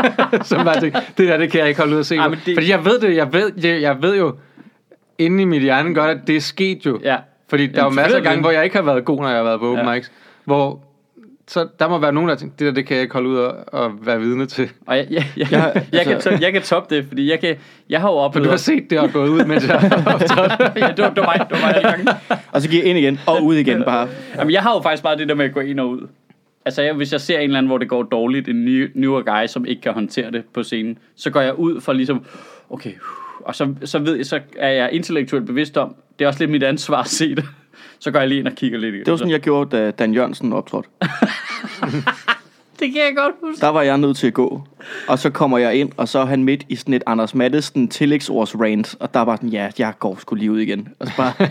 Som 0.48 0.64
bare 0.64 0.80
det, 0.80 0.92
det 1.18 1.28
der, 1.28 1.36
det 1.36 1.50
kan 1.50 1.60
jeg 1.60 1.68
ikke 1.68 1.80
holde 1.80 1.94
ud 1.94 2.00
at 2.00 2.06
se 2.06 2.16
Ej, 2.16 2.28
det- 2.46 2.54
Fordi 2.56 2.70
jeg 2.70 2.84
ved 2.84 2.98
det, 3.00 3.16
jeg 3.16 3.32
ved, 3.32 3.52
jeg, 3.64 3.80
jeg 3.82 4.02
ved 4.02 4.16
jo 4.16 4.34
inde 5.18 5.42
i 5.42 5.44
mit 5.44 5.62
hjerne 5.62 5.94
godt, 5.94 6.10
at 6.10 6.26
det 6.26 6.36
er 6.36 6.40
sket 6.40 6.86
jo. 6.86 7.00
Ja. 7.04 7.16
Fordi 7.52 7.66
der 7.66 7.72
er 7.78 7.78
jo 7.80 7.84
Jamen, 7.84 7.96
masser 7.96 8.16
af 8.16 8.22
gange, 8.22 8.40
hvor 8.40 8.50
jeg 8.50 8.64
ikke 8.64 8.76
har 8.76 8.82
været 8.82 9.04
god, 9.04 9.20
når 9.20 9.28
jeg 9.28 9.36
har 9.36 9.44
været 9.44 9.60
på 9.60 9.70
open 9.72 9.84
Ja. 9.86 9.94
mics, 9.94 10.12
hvor 10.44 10.80
så 11.48 11.68
der 11.78 11.88
må 11.88 11.98
være 11.98 12.12
nogen, 12.12 12.28
der 12.28 12.34
tænker, 12.34 12.56
det 12.56 12.66
der, 12.66 12.72
det 12.72 12.86
kan 12.86 12.94
jeg 12.96 13.02
ikke 13.02 13.12
holde 13.12 13.28
ud 13.28 13.36
og, 13.36 13.54
og 13.72 13.90
være 14.06 14.20
vidne 14.20 14.46
til. 14.46 14.70
Og 14.86 14.96
jeg, 14.96 15.06
jeg, 15.10 15.24
jeg, 15.36 15.46
Jeg- 15.52 15.72
jeg, 15.74 15.84
jeg, 15.92 16.02
kan, 16.04 16.12
altså- 16.12 16.30
to, 16.30 16.36
jeg 16.40 16.52
kan 16.52 16.62
toppe 16.62 16.94
det, 16.96 17.04
fordi 17.08 17.30
jeg, 17.30 17.40
kan, 17.40 17.56
jeg 17.90 18.00
har 18.00 18.08
jo 18.08 18.14
For 18.14 18.20
oplevet... 18.20 18.44
du 18.46 18.50
har 18.50 18.56
set 18.56 18.90
det 18.90 18.98
og 18.98 19.10
gået 19.12 19.28
ud, 19.28 19.44
mens 19.44 19.68
jeg 19.68 19.78
har 19.80 20.12
optrådt. 20.14 20.52
ja, 20.76 20.88
det 20.96 20.98
var, 21.04 21.10
det 21.10 21.16
var 21.16 21.36
mig, 21.38 21.46
det 21.50 21.62
var 21.62 21.66
mig 21.66 21.74
alle 21.76 21.88
gange. 21.90 22.06
Og 22.52 22.62
så 22.62 22.68
giver 22.68 22.82
ind 22.84 22.98
igen, 22.98 23.20
og 23.26 23.44
ud 23.44 23.54
igen 23.54 23.82
bare. 23.84 24.08
Jamen, 24.36 24.52
jeg 24.52 24.62
har 24.62 24.74
jo 24.74 24.80
faktisk 24.82 25.02
bare 25.02 25.16
det 25.16 25.28
der 25.28 25.34
med 25.34 25.44
at 25.44 25.52
gå 25.54 25.60
ind 25.60 25.80
og 25.80 25.88
ud. 25.88 26.06
Altså, 26.64 26.82
jeg, 26.82 26.94
hvis 26.94 27.12
jeg 27.12 27.20
ser 27.20 27.38
en 27.38 27.42
eller 27.44 27.58
anden, 27.58 27.68
hvor 27.68 27.78
det 27.78 27.88
går 27.88 28.02
dårligt, 28.02 28.48
en 28.48 28.64
ny, 28.64 28.90
newer 28.94 29.22
guy, 29.22 29.46
som 29.46 29.64
ikke 29.66 29.82
kan 29.82 29.92
håndtere 29.92 30.30
det 30.30 30.42
på 30.54 30.62
scenen, 30.62 30.98
så 31.16 31.30
går 31.30 31.40
jeg 31.40 31.54
ud 31.58 31.80
for 31.80 31.92
ligesom, 31.92 32.24
okay, 32.70 32.92
og 33.44 33.54
så, 33.54 33.74
så 33.84 33.98
ved 33.98 34.16
jeg, 34.16 34.26
så 34.26 34.40
er 34.56 34.70
jeg 34.70 34.92
intellektuelt 34.92 35.46
bevidst 35.46 35.76
om, 35.76 35.94
det 36.18 36.24
er 36.24 36.28
også 36.28 36.40
lidt 36.40 36.50
mit 36.50 36.62
ansvar 36.62 37.00
at 37.00 37.08
se 37.08 37.34
det. 37.34 37.44
Så 37.98 38.10
går 38.10 38.18
jeg 38.18 38.28
lige 38.28 38.38
ind 38.38 38.48
og 38.48 38.54
kigger 38.54 38.78
lidt 38.78 38.94
i 38.94 38.98
det. 38.98 39.06
Det 39.06 39.12
var 39.12 39.16
sådan, 39.16 39.30
jeg 39.30 39.40
gjorde, 39.40 39.76
da 39.76 39.90
Dan 39.90 40.14
Jørgensen 40.14 40.52
optrådte. 40.52 40.88
det 42.80 42.92
kan 42.92 42.96
jeg 42.96 43.12
godt 43.16 43.34
huske. 43.42 43.60
Der 43.60 43.68
var 43.68 43.82
jeg 43.82 43.98
nødt 43.98 44.16
til 44.16 44.26
at 44.26 44.34
gå. 44.34 44.62
Og 45.08 45.18
så 45.18 45.30
kommer 45.30 45.58
jeg 45.58 45.74
ind, 45.74 45.92
og 45.96 46.08
så 46.08 46.18
er 46.18 46.24
han 46.24 46.44
midt 46.44 46.64
i 46.68 46.76
sådan 46.76 46.94
et 46.94 47.02
Anders 47.06 47.34
Mattesen 47.34 47.88
tillægsords 47.88 48.54
rant. 48.60 48.96
Og 49.00 49.14
der 49.14 49.20
var 49.20 49.36
sådan, 49.36 49.48
ja, 49.48 49.70
jeg 49.78 49.92
går 49.98 50.16
sgu 50.20 50.34
lige 50.34 50.52
ud 50.52 50.60
igen. 50.60 50.88
Og 50.98 51.06
så 51.06 51.12
bare, 51.16 51.32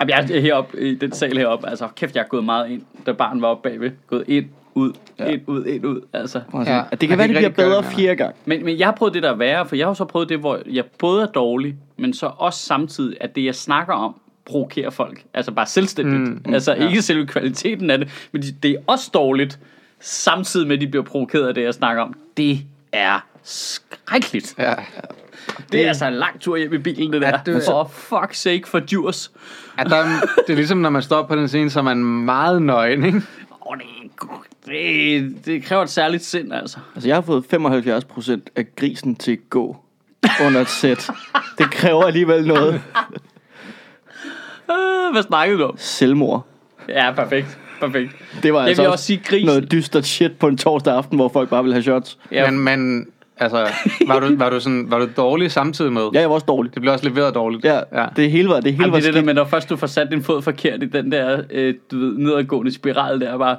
Jamen, 0.00 0.10
jeg 0.10 0.36
er 0.36 0.40
heroppe 0.40 0.80
i 0.80 0.94
den 0.94 1.12
sal 1.12 1.38
heroppe, 1.38 1.68
altså 1.68 1.88
kæft, 1.96 2.14
jeg 2.16 2.22
er 2.22 2.28
gået 2.28 2.44
meget 2.44 2.70
ind, 2.70 2.82
da 3.06 3.12
barn 3.12 3.42
var 3.42 3.48
oppe 3.48 3.68
bagved. 3.68 3.90
Gået 4.06 4.24
ind, 4.28 4.46
ud, 4.76 4.92
Ja. 5.18 5.24
ind, 5.26 5.40
ud, 5.46 5.64
ind, 5.64 5.84
ud, 5.86 6.00
altså. 6.12 6.40
Ja, 6.54 6.60
det 6.60 7.08
man 7.08 7.08
kan 7.08 7.18
være, 7.18 7.26
kan 7.28 7.34
det 7.44 7.54
bliver 7.54 7.68
bedre 7.68 7.82
det, 7.82 7.84
fjerde 7.96 8.16
gang. 8.16 8.34
Men, 8.44 8.64
men 8.64 8.78
jeg 8.78 8.86
har 8.86 8.92
prøvet 8.92 9.14
det, 9.14 9.22
der 9.22 9.30
er 9.30 9.36
værre, 9.36 9.66
for 9.66 9.76
jeg 9.76 9.86
har 9.86 9.94
så 9.94 10.04
prøvet 10.04 10.28
det, 10.28 10.38
hvor 10.38 10.58
jeg 10.66 10.84
både 10.98 11.22
er 11.22 11.26
dårlig, 11.26 11.76
men 11.96 12.14
så 12.14 12.30
også 12.38 12.60
samtidig, 12.66 13.16
at 13.20 13.36
det, 13.36 13.44
jeg 13.44 13.54
snakker 13.54 13.94
om, 13.94 14.14
provokerer 14.46 14.90
folk. 14.90 15.24
Altså 15.34 15.52
bare 15.52 15.66
selvstændigt. 15.66 16.20
Mm, 16.20 16.42
Mm, 16.46 16.54
altså 16.54 16.74
ikke 16.74 17.02
selve 17.02 17.26
kvaliteten 17.26 17.90
af 17.90 17.98
det, 17.98 18.28
men 18.32 18.42
de- 18.42 18.52
det 18.62 18.70
er 18.70 18.76
også 18.86 19.10
dårligt, 19.14 19.58
samtidig 20.00 20.66
med, 20.66 20.76
at 20.76 20.80
de 20.80 20.86
bliver 20.88 21.04
provokeret 21.04 21.48
af 21.48 21.54
det, 21.54 21.62
jeg 21.62 21.74
snakker 21.74 22.02
om. 22.02 22.14
Det 22.36 22.58
er 22.92 23.26
skrækkeligt. 23.42 24.54
Ja. 24.58 24.74
Det 25.72 25.84
er 25.84 25.88
altså 25.88 26.06
en 26.06 26.14
lang 26.14 26.40
tur 26.40 26.56
hjem 26.56 26.72
i 26.72 26.78
bilen, 26.78 27.12
det 27.12 27.22
der. 27.22 27.28
Ja, 27.28 27.40
det- 27.46 27.62
For 27.66 27.84
fuck's 27.84 28.32
sake, 28.34 28.68
for 28.68 28.78
Djurs. 28.80 29.32
At 29.78 29.86
der, 29.90 30.02
det 30.46 30.52
er 30.52 30.56
ligesom, 30.56 30.78
når 30.78 30.90
man 30.90 31.02
står 31.02 31.22
på 31.22 31.36
den 31.36 31.48
scene, 31.48 31.70
så 31.70 31.78
er 31.78 31.82
man 31.82 32.04
meget 32.04 32.62
nøgen, 32.62 33.04
ikke? 33.04 33.22
Oh, 33.60 33.76
det, 33.78 33.84
det, 34.66 35.36
det 35.46 35.62
kræver 35.64 35.82
et 35.82 35.90
særligt 35.90 36.24
sind, 36.24 36.52
altså. 36.52 36.78
Altså, 36.94 37.08
jeg 37.08 37.16
har 37.16 37.20
fået 37.22 37.44
75% 37.54 38.40
af 38.56 38.66
grisen 38.76 39.14
til 39.16 39.32
at 39.32 39.38
gå 39.50 39.76
under 40.46 40.60
et 40.60 40.68
sæt. 40.68 41.10
Det 41.58 41.70
kræver 41.70 42.04
alligevel 42.04 42.46
noget 42.46 42.82
Øh, 44.70 45.12
hvad 45.12 45.22
snakkede 45.22 45.58
du 45.58 45.64
om? 45.64 45.74
selvmord. 45.78 46.46
Ja, 46.88 47.12
perfekt. 47.12 47.58
Perfekt. 47.80 48.10
Det 48.42 48.52
var 48.52 48.58
Jeg 48.60 48.68
altså 48.68 48.82
vil 48.82 48.90
også 48.90 49.04
sige 49.04 49.20
grisen. 49.24 49.46
noget 49.46 49.72
dystert 49.72 50.06
shit 50.06 50.32
på 50.38 50.46
en 50.48 50.56
torsdag 50.58 50.94
aften, 50.94 51.18
hvor 51.18 51.28
folk 51.28 51.48
bare 51.48 51.64
vil 51.64 51.72
have 51.72 51.82
shots. 51.82 52.18
Ja, 52.32 52.42
Ja. 52.44 52.50
Men, 52.50 52.64
men 52.64 53.06
altså, 53.36 53.68
var 54.06 54.20
du, 54.20 54.36
var, 54.36 54.50
du 54.50 54.60
sådan, 54.60 54.90
var 54.90 54.98
du 54.98 55.08
dårlig 55.16 55.50
samtidig 55.52 55.92
med? 55.92 56.02
Ja, 56.14 56.20
jeg 56.20 56.28
var 56.28 56.34
også 56.34 56.44
dårlig. 56.46 56.74
Det 56.74 56.82
blev 56.82 56.92
også 56.92 57.08
leveret 57.08 57.34
dårligt. 57.34 57.64
Ja, 57.64 57.80
ja. 57.92 58.06
det 58.16 58.30
hele 58.30 58.48
var, 58.48 58.60
det 58.60 58.64
hele 58.72 58.82
Jamen, 58.82 58.92
var 58.92 58.98
det 58.98 59.04
er 59.06 59.08
det 59.08 59.14
der 59.14 59.18
skidt. 59.20 59.26
med, 59.26 59.34
når 59.34 59.44
først 59.44 59.68
du 59.68 59.76
får 59.76 59.86
sat 59.86 60.08
din 60.10 60.22
fod 60.22 60.42
forkert 60.42 60.82
i 60.82 60.86
den 60.86 61.12
der, 61.12 61.42
øh, 61.50 61.74
du 61.90 61.98
ved, 61.98 62.18
nedadgående 62.18 62.74
spiral 62.74 63.20
der, 63.20 63.38
bare... 63.38 63.56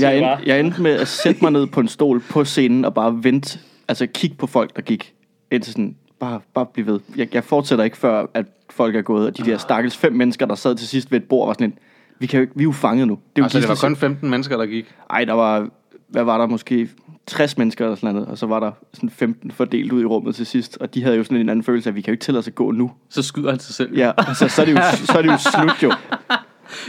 Jeg 0.00 0.22
bare- 0.22 0.38
jeg 0.46 0.60
endte 0.60 0.82
med 0.82 0.90
at 0.90 1.08
sætte 1.08 1.38
mig 1.42 1.52
ned 1.52 1.66
på 1.66 1.80
en 1.80 1.88
stol 1.88 2.20
på 2.20 2.44
scenen 2.44 2.84
og 2.84 2.94
bare 2.94 3.24
vente, 3.24 3.58
altså 3.88 4.06
kigge 4.06 4.36
på 4.36 4.46
folk, 4.46 4.76
der 4.76 4.82
gik. 4.82 5.14
Indtil 5.50 5.72
sådan, 5.72 5.96
bare, 6.20 6.40
bare 6.54 6.66
blive 6.66 6.86
ved. 6.86 7.00
Jeg, 7.16 7.34
jeg 7.34 7.44
fortsætter 7.44 7.84
ikke, 7.84 7.96
før 7.96 8.26
at 8.34 8.46
folk 8.70 8.96
er 8.96 9.02
gået. 9.02 9.26
Og 9.26 9.38
de 9.38 9.42
der 9.42 9.58
stakkels 9.58 9.96
fem 9.96 10.12
mennesker, 10.12 10.46
der 10.46 10.54
sad 10.54 10.74
til 10.74 10.88
sidst 10.88 11.10
ved 11.12 11.20
et 11.20 11.24
bord, 11.28 11.48
var 11.48 11.52
sådan 11.52 11.66
lidt, 11.68 11.78
vi, 12.18 12.26
kan 12.26 12.36
jo, 12.38 12.40
ikke- 12.42 12.52
vi 12.56 12.62
er 12.62 12.64
jo 12.64 12.72
fanget 12.72 13.06
nu. 13.08 13.14
Det 13.14 13.20
er 13.20 13.28
jo 13.38 13.44
Altså, 13.44 13.60
det 13.60 13.68
var 13.68 13.74
kun 13.82 13.96
15 13.96 14.30
mennesker, 14.30 14.56
der 14.56 14.66
gik. 14.66 14.94
Ej, 15.10 15.24
der 15.24 15.32
var, 15.32 15.68
hvad 16.08 16.24
var 16.24 16.38
der 16.38 16.46
måske 16.46 16.88
60 17.26 17.58
mennesker 17.58 17.84
eller 17.84 17.96
sådan 17.96 18.14
noget, 18.14 18.28
og 18.28 18.38
så 18.38 18.46
var 18.46 18.60
der 18.60 18.70
sådan 18.94 19.10
15 19.10 19.50
fordelt 19.50 19.92
ud 19.92 20.02
i 20.02 20.04
rummet 20.04 20.34
til 20.34 20.46
sidst, 20.46 20.78
og 20.80 20.94
de 20.94 21.02
havde 21.02 21.16
jo 21.16 21.24
sådan 21.24 21.38
en 21.38 21.48
anden 21.48 21.62
følelse 21.64 21.88
af, 21.88 21.92
at 21.92 21.96
vi 21.96 22.00
kan 22.00 22.10
jo 22.10 22.12
ikke 22.12 22.24
tillade 22.24 22.38
os 22.40 22.48
at 22.48 22.54
gå 22.54 22.70
nu. 22.70 22.90
Så 23.08 23.22
skyder 23.22 23.50
han 23.50 23.58
sig 23.60 23.74
selv. 23.74 23.96
Ja, 23.96 24.12
altså, 24.18 24.48
så 24.48 24.60
er 24.62 24.66
det 24.66 24.72
jo, 24.72 24.78
så 25.04 25.18
er 25.18 25.22
det 25.22 25.28
jo 25.32 25.36
slut 25.38 25.82
jo. 25.82 25.92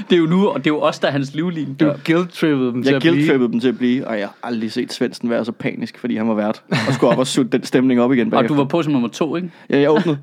Det 0.09 0.15
er 0.15 0.19
jo 0.19 0.25
nu, 0.25 0.47
og 0.47 0.57
det 0.59 0.69
er 0.69 0.73
jo 0.73 0.79
også 0.81 0.99
der 1.01 1.07
er 1.07 1.11
hans 1.11 1.33
livlin. 1.33 1.73
Du 1.73 1.93
guilt-trippede 2.05 2.71
dem 2.71 2.83
til 2.83 2.89
Jeg 2.89 2.95
at 2.95 3.01
blive. 3.01 3.27
guilt 3.37 3.51
dem 3.51 3.59
til 3.59 3.67
at 3.67 3.77
blive, 3.77 4.07
og 4.07 4.19
jeg 4.19 4.27
har 4.27 4.35
aldrig 4.43 4.71
set 4.71 4.93
Svendsen 4.93 5.29
være 5.29 5.45
så 5.45 5.51
panisk, 5.51 5.97
fordi 5.99 6.15
han 6.15 6.27
var 6.27 6.33
vært, 6.33 6.63
og 6.87 6.93
skulle 6.93 7.11
op 7.13 7.19
og 7.19 7.27
sutte 7.27 7.51
den 7.51 7.63
stemning 7.63 8.01
op 8.01 8.13
igen 8.13 8.27
Og 8.27 8.31
bagefter. 8.31 8.47
du 8.47 8.61
var 8.61 8.65
på 8.67 8.83
som 8.83 8.93
nummer 8.93 9.09
to, 9.09 9.35
ikke? 9.35 9.51
Ja, 9.69 9.79
jeg 9.79 9.91
åbnede. 9.91 10.17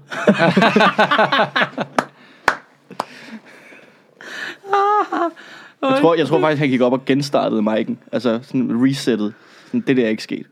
jeg, 5.83 5.99
tror, 6.01 6.15
jeg 6.15 6.27
tror 6.27 6.41
faktisk, 6.41 6.61
han 6.61 6.69
gik 6.69 6.81
op 6.81 6.93
og 6.93 7.05
genstartede 7.05 7.61
mic'en. 7.61 7.95
Altså 8.13 8.39
sådan 8.43 8.71
resettet. 8.85 9.35
Sådan, 9.67 9.81
det 9.81 9.97
der 9.97 10.05
er 10.05 10.09
ikke 10.09 10.23
sket. 10.23 10.47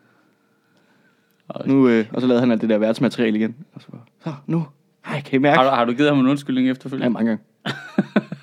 Nu, 1.66 1.88
øh, 1.88 2.04
og 2.12 2.20
så 2.20 2.26
lavede 2.26 2.40
han 2.40 2.50
alt 2.50 2.60
det 2.60 2.68
der 2.70 2.78
værtsmateriale 2.78 3.38
igen. 3.38 3.54
Og 3.74 3.80
så, 3.80 3.86
så 4.24 4.32
nu. 4.46 4.66
Ej, 5.06 5.20
kan 5.20 5.34
I 5.34 5.38
mærke? 5.38 5.56
Har, 5.58 5.64
du- 5.64 5.70
har 5.76 5.84
du 5.84 5.92
givet 5.92 6.08
ham 6.10 6.18
en 6.20 6.28
undskyldning 6.28 6.66
Ja, 6.66 6.72
efterfølgende? 6.72 7.12
mange 7.12 7.28
gange. 7.28 7.44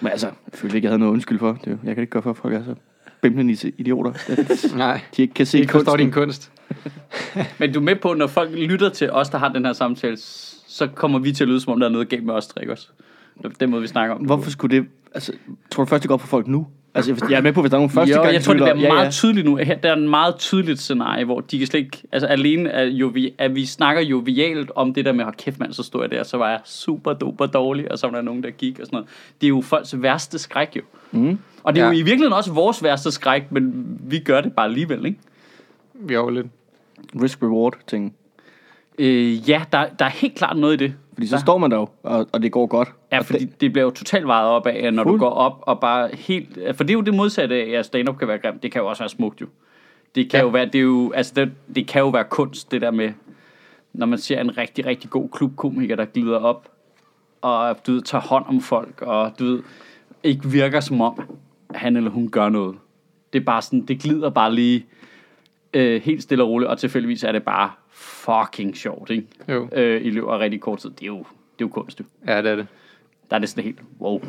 Men 0.00 0.12
altså, 0.12 0.26
jeg 0.26 0.34
følte 0.54 0.76
ikke, 0.76 0.86
jeg 0.86 0.90
havde 0.90 0.98
noget 0.98 1.12
undskyld 1.12 1.38
for. 1.38 1.58
Det, 1.64 1.78
jeg 1.84 1.94
kan 1.94 2.02
ikke 2.02 2.10
gøre 2.10 2.22
for, 2.22 2.30
at 2.30 2.36
folk 2.36 2.54
er 2.54 2.64
så 2.64 2.74
bimlende 3.20 3.72
idioter. 3.78 4.12
Nej, 4.78 5.00
de 5.16 5.22
ikke 5.22 5.34
kan 5.34 5.46
se 5.46 5.58
ikke 5.58 5.72
forstår 5.72 5.92
kunsten. 5.92 6.06
din 6.06 6.12
kunst. 6.12 6.52
Men 7.58 7.72
du 7.72 7.78
er 7.80 7.84
med 7.84 7.96
på, 7.96 8.14
når 8.14 8.26
folk 8.26 8.50
lytter 8.52 8.88
til 8.88 9.10
os, 9.10 9.28
der 9.28 9.38
har 9.38 9.48
den 9.48 9.64
her 9.64 9.72
samtale, 9.72 10.16
så 10.66 10.86
kommer 10.94 11.18
vi 11.18 11.32
til 11.32 11.44
at 11.44 11.48
lyde, 11.48 11.60
som 11.60 11.72
om 11.72 11.80
der 11.80 11.86
er 11.86 11.92
noget 11.92 12.08
galt 12.08 12.24
med 12.24 12.34
os, 12.34 12.46
tre 12.46 12.70
også. 12.70 12.88
Det 13.42 13.60
Den 13.60 13.70
måde, 13.70 13.82
vi 13.82 13.88
snakker 13.88 14.14
om. 14.14 14.24
Hvorfor 14.24 14.50
skulle 14.50 14.76
det... 14.76 14.86
Altså, 15.14 15.32
tror 15.70 15.84
du 15.84 15.88
først, 15.88 16.02
det 16.02 16.08
går 16.08 16.14
op 16.14 16.20
for 16.20 16.28
folk 16.28 16.46
nu? 16.46 16.66
Altså, 16.94 17.26
jeg- 17.30 17.36
er 17.36 17.40
med 17.42 17.52
på, 17.52 17.60
hvis 17.60 17.70
der 17.70 17.76
er 17.76 17.80
nogle 17.80 17.90
første 17.90 18.14
jo, 18.16 18.22
gang, 18.22 18.34
jeg 18.34 18.42
tror, 18.42 18.52
det 18.54 18.62
bliver 18.74 18.92
meget 18.94 19.12
tydeligt 19.12 19.44
nu. 19.46 19.56
Her, 19.56 19.74
der 19.76 19.90
er 19.90 19.96
en 19.96 20.08
meget 20.08 20.36
tydeligt 20.36 20.80
scenarie, 20.80 21.24
hvor 21.24 21.40
de 21.40 21.58
kan 21.58 21.66
slet 21.66 21.80
ikke... 21.80 22.02
Altså 22.12 22.26
alene, 22.26 22.70
at, 22.70 22.88
jo, 22.88 23.06
vi, 23.06 23.34
at 23.38 23.54
vi 23.54 23.66
snakker 23.66 24.02
jovialt 24.02 24.70
om 24.74 24.94
det 24.94 25.04
der 25.04 25.12
med, 25.12 25.24
at 25.24 25.36
kæft 25.36 25.60
mand, 25.60 25.72
så 25.72 25.82
stod 25.82 26.00
jeg 26.02 26.10
der, 26.10 26.22
så 26.22 26.36
var 26.36 26.50
jeg 26.50 26.60
super 26.64 27.12
duper 27.12 27.46
dårlig, 27.46 27.92
og 27.92 27.98
så 27.98 28.06
var 28.06 28.14
der 28.14 28.22
nogen, 28.22 28.42
der 28.42 28.50
gik 28.50 28.78
og 28.80 28.86
sådan 28.86 28.96
noget. 28.96 29.08
Det 29.40 29.46
er 29.46 29.48
jo 29.48 29.60
folks 29.60 30.02
værste 30.02 30.38
skræk 30.38 30.76
jo. 30.76 30.82
Mm. 31.10 31.38
Og 31.62 31.74
det 31.74 31.80
er 31.80 31.84
Ja. 31.84 31.90
jo 31.92 31.98
i 31.98 32.02
virkeligheden 32.02 32.32
også 32.32 32.52
vores 32.52 32.82
værste 32.82 33.10
skræk, 33.10 33.42
men 33.52 33.86
vi 34.00 34.18
gør 34.18 34.40
det 34.40 34.52
bare 34.52 34.66
alligevel, 34.66 35.06
ikke? 35.06 35.18
Jo, 36.14 36.28
lidt. 36.28 36.46
Risk-reward 37.16 37.78
ting. 37.86 38.14
Øh, 38.98 39.50
ja, 39.50 39.64
der, 39.72 39.86
der 39.98 40.04
er 40.04 40.08
helt 40.10 40.34
klart 40.34 40.56
noget 40.56 40.74
i 40.82 40.84
det. 40.84 40.94
Fordi 41.12 41.26
så 41.26 41.38
står 41.38 41.58
man 41.58 41.70
der 41.70 41.76
jo, 41.76 41.88
og, 42.02 42.26
og 42.32 42.42
det 42.42 42.52
går 42.52 42.66
godt. 42.66 42.88
Ja, 43.12 43.18
fordi 43.18 43.44
det, 43.44 43.60
det 43.60 43.72
bliver 43.72 43.84
jo 43.84 43.90
totalt 43.90 44.26
vejet 44.26 44.48
op 44.48 44.66
af, 44.66 44.94
når 44.94 45.04
du 45.04 45.10
Fuld. 45.10 45.20
går 45.20 45.30
op 45.30 45.58
og 45.62 45.80
bare 45.80 46.08
helt... 46.12 46.58
For 46.76 46.84
det 46.84 46.90
er 46.90 46.94
jo 46.94 47.00
det 47.00 47.14
modsatte 47.14 47.54
af, 47.54 47.78
at 47.78 47.86
stand-up 47.86 48.18
kan 48.18 48.28
være 48.28 48.38
grimt. 48.38 48.62
Det 48.62 48.72
kan 48.72 48.80
jo 48.82 48.88
også 48.88 49.02
være 49.02 49.08
smukt 49.08 49.40
jo. 49.40 49.46
Det 50.14 50.30
kan 50.30 50.38
Ja. 50.38 50.44
jo 50.44 50.48
være, 50.50 50.66
det 50.66 50.74
er 50.74 50.80
jo, 50.80 51.12
altså 51.12 51.32
det, 51.36 51.52
det 51.74 51.86
kan 51.86 52.00
jo 52.00 52.08
være 52.08 52.24
kunst, 52.24 52.70
det 52.72 52.80
der 52.80 52.90
med, 52.90 53.12
når 53.92 54.06
man 54.06 54.18
ser 54.18 54.40
en 54.40 54.58
rigtig, 54.58 54.86
rigtig 54.86 55.10
god 55.10 55.28
klubkomiker, 55.28 55.96
der 55.96 56.04
glider 56.04 56.38
op, 56.38 56.68
og 57.42 57.76
du 57.86 57.92
ved, 57.92 58.02
tager 58.02 58.22
hånd 58.22 58.44
om 58.48 58.60
folk, 58.60 59.02
og 59.02 59.32
du 59.38 59.44
ved, 59.44 59.62
ikke 60.22 60.48
virker 60.48 60.80
som 60.80 61.00
om, 61.00 61.20
han 61.74 61.96
eller 61.96 62.10
hun 62.10 62.28
gør 62.30 62.48
noget. 62.48 62.76
Det 63.32 63.40
er 63.40 63.44
bare 63.44 63.62
sådan, 63.62 63.84
det 63.86 64.00
glider 64.02 64.30
bare 64.30 64.54
lige 64.54 64.86
øh, 65.74 66.02
helt 66.02 66.22
stille 66.22 66.44
og 66.44 66.50
roligt, 66.50 66.70
og 66.70 66.78
tilfældigvis 66.78 67.24
er 67.24 67.32
det 67.32 67.42
bare 67.42 67.70
fucking 68.04 68.76
sjovt, 68.76 69.10
ikke? 69.10 69.26
Jo. 69.48 69.68
Øh, 69.72 70.06
I 70.06 70.10
løbet 70.10 70.28
af 70.28 70.38
rigtig 70.38 70.60
kort 70.60 70.78
tid. 70.78 70.90
Det 70.90 71.02
er 71.02 71.06
jo, 71.06 71.18
det 71.18 71.24
er 71.24 71.60
jo 71.60 71.68
kunst, 71.68 72.00
jo. 72.00 72.04
Ja, 72.26 72.42
det 72.42 72.50
er 72.50 72.56
det. 72.56 72.66
Der 73.30 73.36
er 73.36 73.40
det 73.40 73.48
sådan 73.48 73.64
helt, 73.64 73.80
wow. 74.00 74.22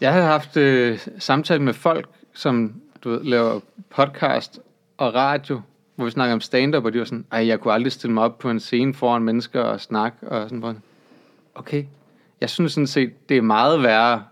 Jeg 0.00 0.12
har 0.12 0.22
haft 0.22 0.56
øh, 0.56 0.98
samtale 1.18 1.62
med 1.62 1.74
folk, 1.74 2.08
som 2.32 2.74
du 3.04 3.10
ved, 3.10 3.24
laver 3.24 3.60
podcast 3.90 4.60
og 4.98 5.14
radio, 5.14 5.60
hvor 5.94 6.04
vi 6.04 6.10
snakker 6.10 6.34
om 6.34 6.40
stand-up, 6.40 6.84
og 6.84 6.92
de 6.92 6.98
var 6.98 7.04
sådan, 7.04 7.26
ej, 7.32 7.46
jeg 7.46 7.60
kunne 7.60 7.74
aldrig 7.74 7.92
stille 7.92 8.14
mig 8.14 8.24
op 8.24 8.38
på 8.38 8.50
en 8.50 8.60
scene 8.60 8.94
foran 8.94 9.22
mennesker 9.22 9.60
og 9.60 9.80
snakke, 9.80 10.28
og 10.28 10.42
sådan 10.42 10.58
noget. 10.58 10.80
Okay, 11.54 11.84
jeg 12.40 12.50
synes 12.50 12.72
sådan 12.72 12.86
set, 12.86 13.28
det 13.28 13.36
er 13.36 13.42
meget 13.42 13.82
værre, 13.82 14.24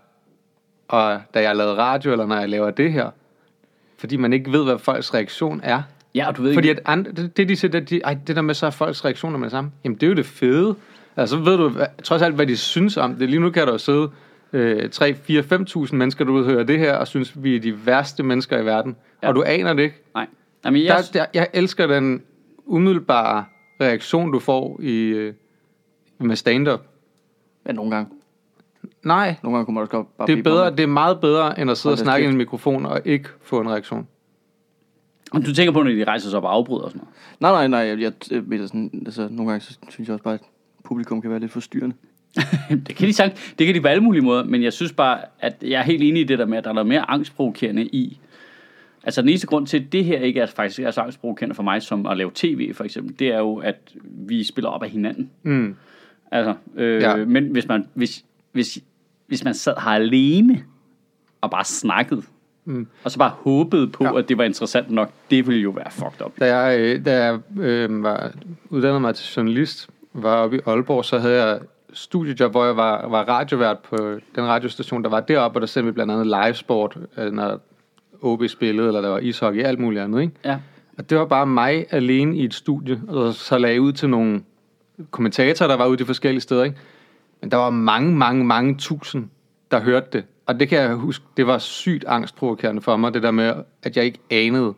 og 0.87 1.21
da 1.33 1.41
jeg 1.41 1.55
lavede 1.55 1.75
radio, 1.75 2.11
eller 2.11 2.25
når 2.25 2.35
jeg 2.35 2.49
laver 2.49 2.71
det 2.71 2.93
her, 2.93 3.09
fordi 3.97 4.17
man 4.17 4.33
ikke 4.33 4.51
ved, 4.51 4.63
hvad 4.63 4.77
folks 4.77 5.13
reaktion 5.13 5.61
er. 5.63 5.81
Ja, 6.15 6.27
og 6.27 6.37
du 6.37 6.41
ved 6.41 6.53
Fordi 6.53 6.69
ikke, 6.69 6.81
at 6.81 6.87
andre, 6.87 7.11
det, 7.11 7.37
det, 7.37 7.49
de 7.49 7.55
siger, 7.55 7.71
det, 7.71 7.89
de, 7.89 8.01
ej, 8.03 8.17
det 8.27 8.35
der 8.35 8.41
med, 8.41 8.53
så 8.53 8.65
er 8.65 8.69
folks 8.69 9.05
reaktioner 9.05 9.37
med 9.37 9.45
det 9.45 9.51
samme. 9.51 9.71
Jamen, 9.83 9.95
det 9.95 10.03
er 10.03 10.07
jo 10.07 10.13
det 10.13 10.25
fede. 10.25 10.75
Altså, 11.17 11.35
så 11.35 11.41
ved 11.41 11.57
du 11.57 11.69
hvad, 11.69 11.85
trods 12.03 12.21
alt, 12.21 12.35
hvad 12.35 12.47
de 12.47 12.57
synes 12.57 12.97
om 12.97 13.15
det. 13.15 13.29
Lige 13.29 13.39
nu 13.39 13.49
kan 13.49 13.67
der 13.67 13.71
jo 13.71 13.77
sidde 13.77 14.09
øh, 14.53 14.89
3, 14.89 15.13
4, 15.13 15.41
5.000 15.85 15.95
mennesker, 15.95 16.25
der 16.25 16.31
udhører 16.31 16.63
det 16.63 16.79
her, 16.79 16.93
og 16.95 17.07
synes, 17.07 17.43
vi 17.43 17.55
er 17.55 17.59
de 17.59 17.85
værste 17.85 18.23
mennesker 18.23 18.57
i 18.59 18.65
verden. 18.65 18.95
Ja. 19.23 19.27
Og 19.27 19.35
du 19.35 19.43
aner 19.43 19.73
det 19.73 19.83
ikke. 19.83 20.01
nej. 20.13 20.27
Jamen, 20.65 20.83
jeg, 20.83 20.97
Der, 21.13 21.19
der, 21.19 21.25
jeg 21.33 21.47
elsker 21.53 21.87
den 21.87 22.21
umiddelbare 22.65 23.45
reaktion, 23.81 24.31
du 24.31 24.39
får 24.39 24.79
i, 24.81 25.07
øh, 25.07 25.33
med 26.19 26.35
stand-up. 26.35 26.81
ja, 27.67 27.71
nogle 27.71 27.91
gange. 27.91 28.09
Nej, 29.03 29.35
Nogle 29.43 29.55
gange 29.57 29.65
kunne 29.65 29.73
man 29.73 29.81
også 29.81 29.91
godt 29.91 30.17
bare 30.17 30.27
det 30.27 30.39
er, 30.39 30.43
bedre, 30.43 30.71
det 30.71 30.79
er 30.79 30.87
meget 30.87 31.21
bedre, 31.21 31.59
end 31.59 31.71
at 31.71 31.77
sidde 31.77 31.93
og 31.93 31.97
da 31.97 32.03
snakke 32.03 32.27
i 32.27 32.29
en 32.29 32.37
mikrofon 32.37 32.85
og 32.85 33.01
ikke 33.05 33.29
få 33.41 33.61
en 33.61 33.69
reaktion. 33.69 34.07
Og 35.31 35.45
du 35.45 35.53
tænker 35.53 35.71
på, 35.71 35.83
når 35.83 35.91
de 35.91 36.03
rejser 36.03 36.29
sig 36.29 36.37
op 36.37 36.43
og 36.43 36.53
afbryder 36.53 36.83
og 36.83 36.91
sådan 36.91 37.01
noget. 37.01 37.13
Nej, 37.39 37.67
nej, 37.67 37.67
nej. 37.67 37.79
Jeg, 37.79 37.99
jeg, 37.99 38.13
jeg, 38.31 38.43
mener 38.47 38.67
sådan, 38.67 39.03
altså, 39.05 39.27
nogle 39.31 39.51
gange 39.51 39.65
så 39.65 39.77
synes 39.89 40.07
jeg 40.07 40.13
også 40.13 40.23
bare, 40.23 40.33
at 40.33 40.41
publikum 40.83 41.21
kan 41.21 41.31
være 41.31 41.39
lidt 41.39 41.51
forstyrrende. 41.51 41.95
det 42.87 42.95
kan 42.95 43.07
de 43.07 43.13
sagt, 43.13 43.53
det 43.59 43.65
kan 43.67 43.75
de 43.75 43.81
på 43.81 43.87
alle 43.87 44.03
mulige 44.03 44.21
måder, 44.21 44.43
men 44.43 44.63
jeg 44.63 44.73
synes 44.73 44.93
bare, 44.93 45.21
at 45.39 45.55
jeg 45.61 45.79
er 45.79 45.83
helt 45.83 46.03
enig 46.03 46.21
i 46.21 46.23
det 46.23 46.39
der 46.39 46.45
med, 46.45 46.57
at 46.57 46.63
der 46.63 46.69
er 46.69 46.73
noget 46.73 46.87
mere 46.87 47.11
angstprovokerende 47.11 47.85
i. 47.85 48.19
Altså 49.03 49.21
den 49.21 49.29
eneste 49.29 49.47
grund 49.47 49.67
til, 49.67 49.79
at 49.79 49.91
det 49.91 50.05
her 50.05 50.19
ikke 50.19 50.39
er 50.39 50.45
faktisk 50.45 50.79
er 50.79 50.91
så 50.91 51.01
angstprovokerende 51.01 51.55
for 51.55 51.63
mig, 51.63 51.81
som 51.81 52.05
at 52.05 52.17
lave 52.17 52.31
tv 52.33 52.73
for 52.73 52.83
eksempel, 52.83 53.19
det 53.19 53.27
er 53.27 53.37
jo, 53.37 53.55
at 53.55 53.93
vi 54.03 54.43
spiller 54.43 54.69
op 54.69 54.83
af 54.83 54.89
hinanden. 54.89 55.29
Mm. 55.43 55.75
Altså, 56.31 56.55
øh. 56.75 57.01
Ja. 57.01 57.25
men 57.25 57.47
hvis 57.47 57.67
man, 57.67 57.87
hvis, 57.93 58.25
hvis, 58.51 58.79
hvis 59.27 59.43
man 59.43 59.53
sad 59.53 59.73
her 59.83 59.91
alene 59.91 60.63
og 61.41 61.51
bare 61.51 61.65
snakkede, 61.65 62.21
mm. 62.65 62.87
og 63.03 63.11
så 63.11 63.19
bare 63.19 63.29
håbede 63.29 63.87
på, 63.87 64.03
ja. 64.03 64.17
At 64.17 64.29
det 64.29 64.37
var 64.37 64.43
interessant 64.43 64.91
nok, 64.91 65.09
det 65.29 65.47
ville 65.47 65.61
jo 65.61 65.69
være 65.69 65.91
fucked 65.91 66.25
up. 66.25 66.31
Da 66.39 66.55
jeg, 66.55 66.79
øh, 66.79 67.05
da 67.05 67.23
jeg 67.23 67.39
øh, 67.59 68.03
var 68.03 68.31
uddannet 68.69 69.01
mig 69.01 69.15
til 69.15 69.33
journalist, 69.35 69.89
var 70.13 70.35
oppe 70.35 70.57
i 70.57 70.59
Aalborg, 70.65 71.05
så 71.05 71.19
havde 71.19 71.43
jeg 71.43 71.59
studiejob, 71.93 72.51
hvor 72.51 72.65
jeg 72.65 72.77
var, 72.77 73.07
var 73.07 73.23
radiovært 73.23 73.79
på 73.79 73.97
den 74.35 74.43
radiostation, 74.43 75.03
der 75.03 75.09
var 75.09 75.19
deroppe, 75.19 75.57
og 75.57 75.61
der 75.61 75.67
sendte 75.67 75.85
vi 75.85 75.91
blandt 75.91 76.11
andet 76.11 76.27
livesport, 76.27 76.97
øh, 77.17 77.31
når 77.31 77.59
OB 78.21 78.47
spillede, 78.47 78.87
eller 78.87 79.01
der 79.01 79.09
var 79.09 79.19
ishockey, 79.19 79.63
alt 79.63 79.79
muligt 79.79 80.03
andet, 80.03 80.21
ikke? 80.21 80.33
Ja. 80.45 80.57
Og 80.97 81.09
det 81.09 81.17
var 81.17 81.25
bare 81.25 81.45
mig 81.45 81.85
alene 81.89 82.37
i 82.37 82.45
et 82.45 82.53
studie, 82.53 83.01
og 83.07 83.33
så 83.33 83.57
lagde 83.57 83.73
jeg 83.73 83.81
ud 83.81 83.93
til 83.93 84.09
nogle 84.09 84.41
kommentatorer, 85.11 85.69
der 85.69 85.77
var 85.77 85.87
ude 85.87 85.97
de 85.97 86.05
forskellige 86.05 86.41
steder, 86.41 86.63
ikke? 86.63 86.77
Men 87.41 87.51
der 87.51 87.57
var 87.57 87.69
mange, 87.69 88.15
mange, 88.15 88.45
mange 88.45 88.75
tusind, 88.77 89.29
der 89.71 89.79
hørte 89.79 90.07
det. 90.13 90.23
Og 90.45 90.59
det 90.59 90.69
kan 90.69 90.79
jeg 90.79 90.93
huske, 90.93 91.25
det 91.37 91.47
var 91.47 91.57
sygt 91.57 92.05
angstprovokerende 92.07 92.81
for 92.81 92.97
mig, 92.97 93.13
det 93.13 93.23
der 93.23 93.31
med, 93.31 93.53
at 93.83 93.97
jeg 93.97 94.05
ikke 94.05 94.19
anede, 94.31 94.73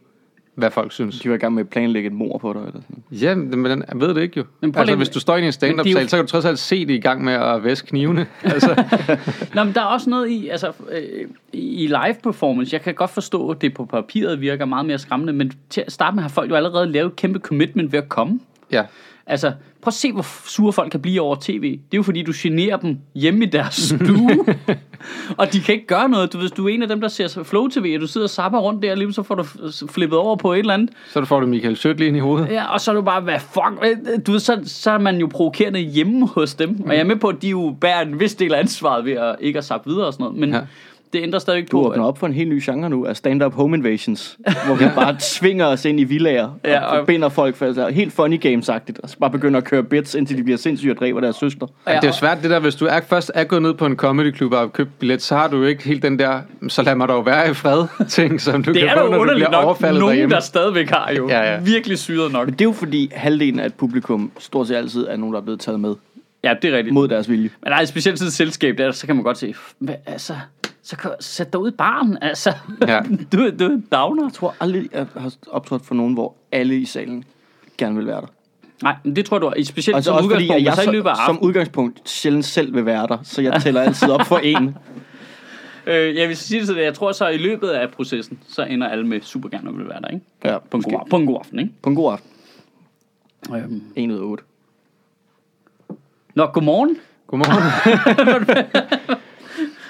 hvad 0.55 0.71
folk 0.71 0.91
synes. 0.91 1.19
De 1.19 1.29
var 1.29 1.35
i 1.35 1.37
gang 1.39 1.53
med 1.53 1.63
at 1.63 1.69
planlægge 1.69 2.07
et 2.07 2.13
mor 2.13 2.37
på 2.37 2.53
dig. 2.53 2.59
Eller 2.59 2.71
sådan. 2.81 3.03
Ja, 3.11 3.35
men 3.35 3.65
den- 3.65 3.83
jeg 3.91 3.99
ved 4.01 4.13
det 4.15 4.21
ikke 4.21 4.37
jo. 4.37 4.43
Men 4.61 4.69
altså, 4.69 4.83
lige- 4.85 4.95
hvis 4.97 5.09
du 5.09 5.19
står 5.19 5.35
i 5.37 5.45
en 5.45 5.51
stand-up 5.51 5.85
er 5.85 5.91
jo- 5.91 5.97
sal, 5.97 6.09
så 6.09 6.15
kan 6.17 6.25
du 6.25 6.29
trods 6.31 6.45
alt 6.45 6.59
se 6.59 6.85
det 6.85 6.93
i 6.93 6.99
gang 6.99 7.23
med 7.23 7.33
at 7.33 7.63
væske 7.63 7.87
knivene. 7.87 8.27
Altså, 8.43 8.83
Nå, 9.55 9.63
men 9.63 9.73
der 9.73 9.81
er 9.81 9.85
også 9.85 10.09
noget 10.09 10.29
i, 10.29 10.47
altså, 10.47 10.71
øh, 10.91 11.27
i 11.53 11.87
live 11.87 12.15
performance, 12.23 12.73
jeg 12.73 12.81
kan 12.81 12.93
godt 12.93 13.09
forstå, 13.09 13.49
at 13.49 13.61
det 13.61 13.73
på 13.73 13.85
papiret 13.85 14.41
virker 14.41 14.65
meget 14.65 14.85
mere 14.85 14.97
skræmmende, 14.99 15.33
men 15.33 15.51
til 15.69 15.83
at 15.87 15.91
starte 15.91 16.15
med 16.15 16.23
har 16.23 16.29
folk 16.29 16.49
jo 16.49 16.55
allerede 16.55 16.91
lavet 16.91 17.07
et 17.09 17.15
kæmpe 17.15 17.39
commitment 17.39 17.91
ved 17.91 17.99
at 17.99 18.09
komme. 18.09 18.39
ja. 18.71 18.83
Altså, 19.27 19.47
prøv 19.81 19.87
at 19.87 19.93
se, 19.93 20.11
hvor 20.11 20.25
sure 20.49 20.73
folk 20.73 20.91
kan 20.91 20.99
blive 21.01 21.21
over 21.21 21.35
tv. 21.41 21.61
Det 21.71 21.93
er 21.93 21.97
jo 21.97 22.03
fordi, 22.03 22.23
du 22.23 22.31
generer 22.35 22.77
dem 22.77 22.97
hjemme 23.15 23.45
i 23.45 23.49
deres 23.49 23.75
stue. 23.75 24.45
og 25.39 25.53
de 25.53 25.59
kan 25.59 25.75
ikke 25.75 25.87
gøre 25.87 26.09
noget. 26.09 26.33
Du, 26.33 26.37
hvis 26.37 26.51
du 26.51 26.67
er 26.67 26.73
en 26.73 26.81
af 26.81 26.87
dem, 26.87 27.01
der 27.01 27.07
ser 27.07 27.43
Flow 27.43 27.67
TV, 27.67 27.91
og 27.95 28.01
du 28.01 28.07
sidder 28.07 28.25
og 28.25 28.29
zapper 28.29 28.59
rundt 28.59 28.83
der, 28.83 28.91
og 28.91 28.97
lige 28.97 29.13
så 29.13 29.23
får 29.23 29.35
du 29.35 29.43
flippet 29.89 30.19
over 30.19 30.35
på 30.35 30.53
et 30.53 30.59
eller 30.59 30.73
andet. 30.73 30.89
Så 31.09 31.25
får 31.25 31.39
du 31.39 31.47
Michael 31.47 31.77
Sødt 31.77 31.99
ind 31.99 32.17
i 32.17 32.19
hovedet. 32.19 32.49
Ja, 32.49 32.73
og 32.73 32.81
så 32.81 32.91
er 32.91 32.95
du 32.95 33.01
bare, 33.01 33.21
hvad 33.21 33.39
fuck, 33.39 34.25
du 34.27 34.31
ved, 34.31 34.39
så, 34.39 34.61
så 34.65 34.91
er 34.91 34.97
man 34.97 35.17
jo 35.17 35.27
provokerende 35.27 35.79
hjemme 35.79 36.27
hos 36.27 36.53
dem. 36.55 36.81
Og 36.85 36.93
jeg 36.93 36.99
er 36.99 37.03
med 37.03 37.15
på, 37.15 37.27
at 37.27 37.41
de 37.41 37.49
jo 37.49 37.75
bærer 37.81 38.01
en 38.01 38.19
vis 38.19 38.35
del 38.35 38.53
af 38.53 38.59
ansvaret 38.59 39.05
ved 39.05 39.13
at 39.13 39.35
ikke 39.39 39.57
at 39.57 39.65
sappe 39.65 39.89
videre 39.89 40.07
og 40.07 40.13
sådan 40.13 40.23
noget. 40.23 40.39
Men 40.39 40.53
Ja. 40.53 40.59
Det 41.13 41.23
ændrer 41.23 41.39
stadig 41.39 41.57
ikke 41.59 41.69
Du 41.69 41.81
på, 41.81 41.87
åbner 41.89 42.03
op 42.03 42.17
for 42.17 42.27
en 42.27 42.33
helt 42.33 42.49
ny 42.49 42.61
genre 42.65 42.89
nu 42.89 43.05
af 43.05 43.17
stand-up 43.17 43.53
home 43.53 43.77
invasions, 43.77 44.37
hvor 44.65 44.75
vi 44.75 44.85
bare 44.95 45.19
svinger 45.19 45.65
os 45.65 45.85
ind 45.85 45.99
i 45.99 46.03
villager 46.03 46.49
Ja, 46.65 46.79
og, 46.85 46.91
og- 46.91 46.99
og 46.99 47.05
binder 47.05 47.29
folk 47.29 47.55
for 47.55 47.65
altså, 47.65 47.87
helt 47.89 48.13
funny 48.13 48.45
games-agtigt, 48.45 48.99
og 49.03 49.09
så 49.09 49.17
bare 49.19 49.29
begynder 49.31 49.57
at 49.57 49.63
køre 49.63 49.83
bits, 49.83 50.15
indtil 50.15 50.37
de 50.37 50.43
bliver 50.43 50.57
sindssyge 50.57 50.91
og 50.91 50.97
dræber 50.97 51.21
deres 51.21 51.35
søster. 51.35 51.67
Ja, 51.87 51.91
det 51.95 52.03
er 52.03 52.07
jo 52.07 52.13
svært 52.13 52.37
det 52.41 52.49
der, 52.49 52.59
hvis 52.59 52.75
du 52.75 52.85
er 52.85 52.99
først 53.09 53.31
er 53.35 53.43
gået 53.43 53.61
ned 53.61 53.73
på 53.73 53.85
en 53.85 53.95
comedyklub 53.95 54.53
og 54.53 54.59
har 54.59 54.67
købt 54.67 54.99
billet, 54.99 55.21
så 55.21 55.35
har 55.35 55.47
du 55.47 55.57
jo 55.57 55.63
ikke 55.63 55.83
helt 55.83 56.03
den 56.03 56.19
der, 56.19 56.39
så 56.67 56.81
lad 56.81 56.95
mig 56.95 57.07
dog 57.07 57.25
være 57.25 57.49
i 57.51 57.53
fred 57.53 57.85
ting, 58.09 58.41
som 58.41 58.63
du 58.63 58.71
det 58.73 58.79
kan 58.81 58.89
er 58.89 58.97
få, 59.01 59.11
når 59.11 59.23
du 59.23 59.33
bliver 59.35 59.51
nok 59.51 59.65
overfaldet 59.65 59.99
nogen, 59.99 60.11
derhjemme. 60.11 60.35
der 60.35 60.41
stadigvæk 60.41 60.89
har 60.89 61.11
jo. 61.17 61.29
Ja, 61.29 61.53
ja. 61.53 61.59
Virkelig 61.59 61.97
syret 61.99 62.31
nok. 62.31 62.45
Men 62.47 62.53
det 62.53 62.61
er 62.61 62.65
jo 62.65 62.71
fordi 62.73 63.11
halvdelen 63.15 63.59
af 63.59 63.65
et 63.65 63.73
publikum 63.73 64.31
stort 64.39 64.67
set 64.67 64.75
altid 64.75 65.07
er 65.07 65.17
nogen, 65.17 65.33
der 65.33 65.39
er 65.39 65.43
blevet 65.43 65.59
taget 65.59 65.79
med 65.79 65.95
Ja, 66.43 66.53
det 66.61 66.73
er 66.73 66.77
rigtigt. 66.77 66.93
mod 66.93 67.07
deres 67.07 67.29
vilje. 67.29 67.49
Men 67.63 67.73
et 67.81 67.87
specielt 67.87 68.19
sådan 68.19 68.27
et 68.27 68.33
selskab 68.33 68.77
der, 68.77 68.91
så 68.91 69.05
kan 69.07 69.15
man 69.15 69.23
godt 69.23 69.37
se, 69.37 69.55
hvad, 69.79 69.95
altså, 70.05 70.33
så 70.83 70.97
kan, 70.97 71.11
sæt 71.19 71.53
dig 71.53 71.61
ud 71.61 71.71
i 71.71 71.75
baren, 71.75 72.17
altså. 72.21 72.53
Ja. 72.87 72.99
du, 73.31 73.37
er- 73.45 73.51
du 73.51 73.63
er 73.65 73.69
en 73.69 73.87
downer. 73.91 74.23
Jeg 74.23 74.33
tror 74.33 74.55
aldrig, 74.59 74.89
jeg 74.93 75.07
har 75.17 75.33
optrådt 75.47 75.85
for 75.85 75.95
nogen, 75.95 76.13
hvor 76.13 76.35
alle 76.51 76.75
i 76.77 76.85
salen 76.85 77.23
gerne 77.77 77.95
vil 77.95 78.05
være 78.07 78.21
der. 78.21 78.27
Nej, 78.83 78.95
men 79.03 79.15
det 79.15 79.25
tror 79.25 79.39
du, 79.39 79.53
i 79.57 79.63
specielt 79.63 79.95
Altså 79.95 80.09
som 80.09 80.15
også 80.15 80.29
fordi, 80.29 80.43
udgangspunkt, 80.43 80.59
at 80.59 80.77
jeg 80.77 80.83
så 80.83 80.89
i 80.91 80.93
løbet 80.93 81.09
af 81.09 81.15
som 81.25 81.39
udgangspunkt 81.39 82.09
sjældent 82.09 82.45
selv 82.45 82.75
vil 82.75 82.85
være 82.85 83.07
der, 83.07 83.17
så 83.23 83.41
jeg 83.41 83.61
tæller 83.61 83.81
altid 83.81 84.09
op 84.09 84.25
for 84.25 84.37
en. 84.37 84.75
Øh, 85.85 86.15
jeg 86.15 86.27
vil 86.27 86.37
sige 86.37 86.59
det 86.59 86.67
sådan, 86.67 86.83
jeg 86.83 86.93
tror 86.93 87.11
så 87.11 87.27
i 87.27 87.37
løbet 87.37 87.67
af 87.69 87.91
processen, 87.91 88.39
så 88.47 88.63
ender 88.63 88.87
alle 88.87 89.07
med 89.07 89.21
super 89.21 89.49
gerne 89.49 89.69
at 89.69 89.77
vil 89.77 89.89
være 89.89 90.01
der, 90.01 90.07
ikke? 90.07 90.25
Ja, 90.43 90.57
På 90.57 90.77
en, 90.77 90.83
god, 90.83 90.99
på 91.09 91.15
en 91.15 91.25
god 91.25 91.37
aften, 91.39 91.59
ikke? 91.59 91.71
På 91.81 91.89
en 91.89 91.95
god 91.95 92.11
aften. 92.13 92.29
Øhm. 93.55 93.83
1 93.95 94.11
ud 94.11 94.17
af 94.17 94.23
8. 94.23 94.43
Nå, 96.35 96.45
godmorgen. 96.45 96.97
Godmorgen. 97.27 97.63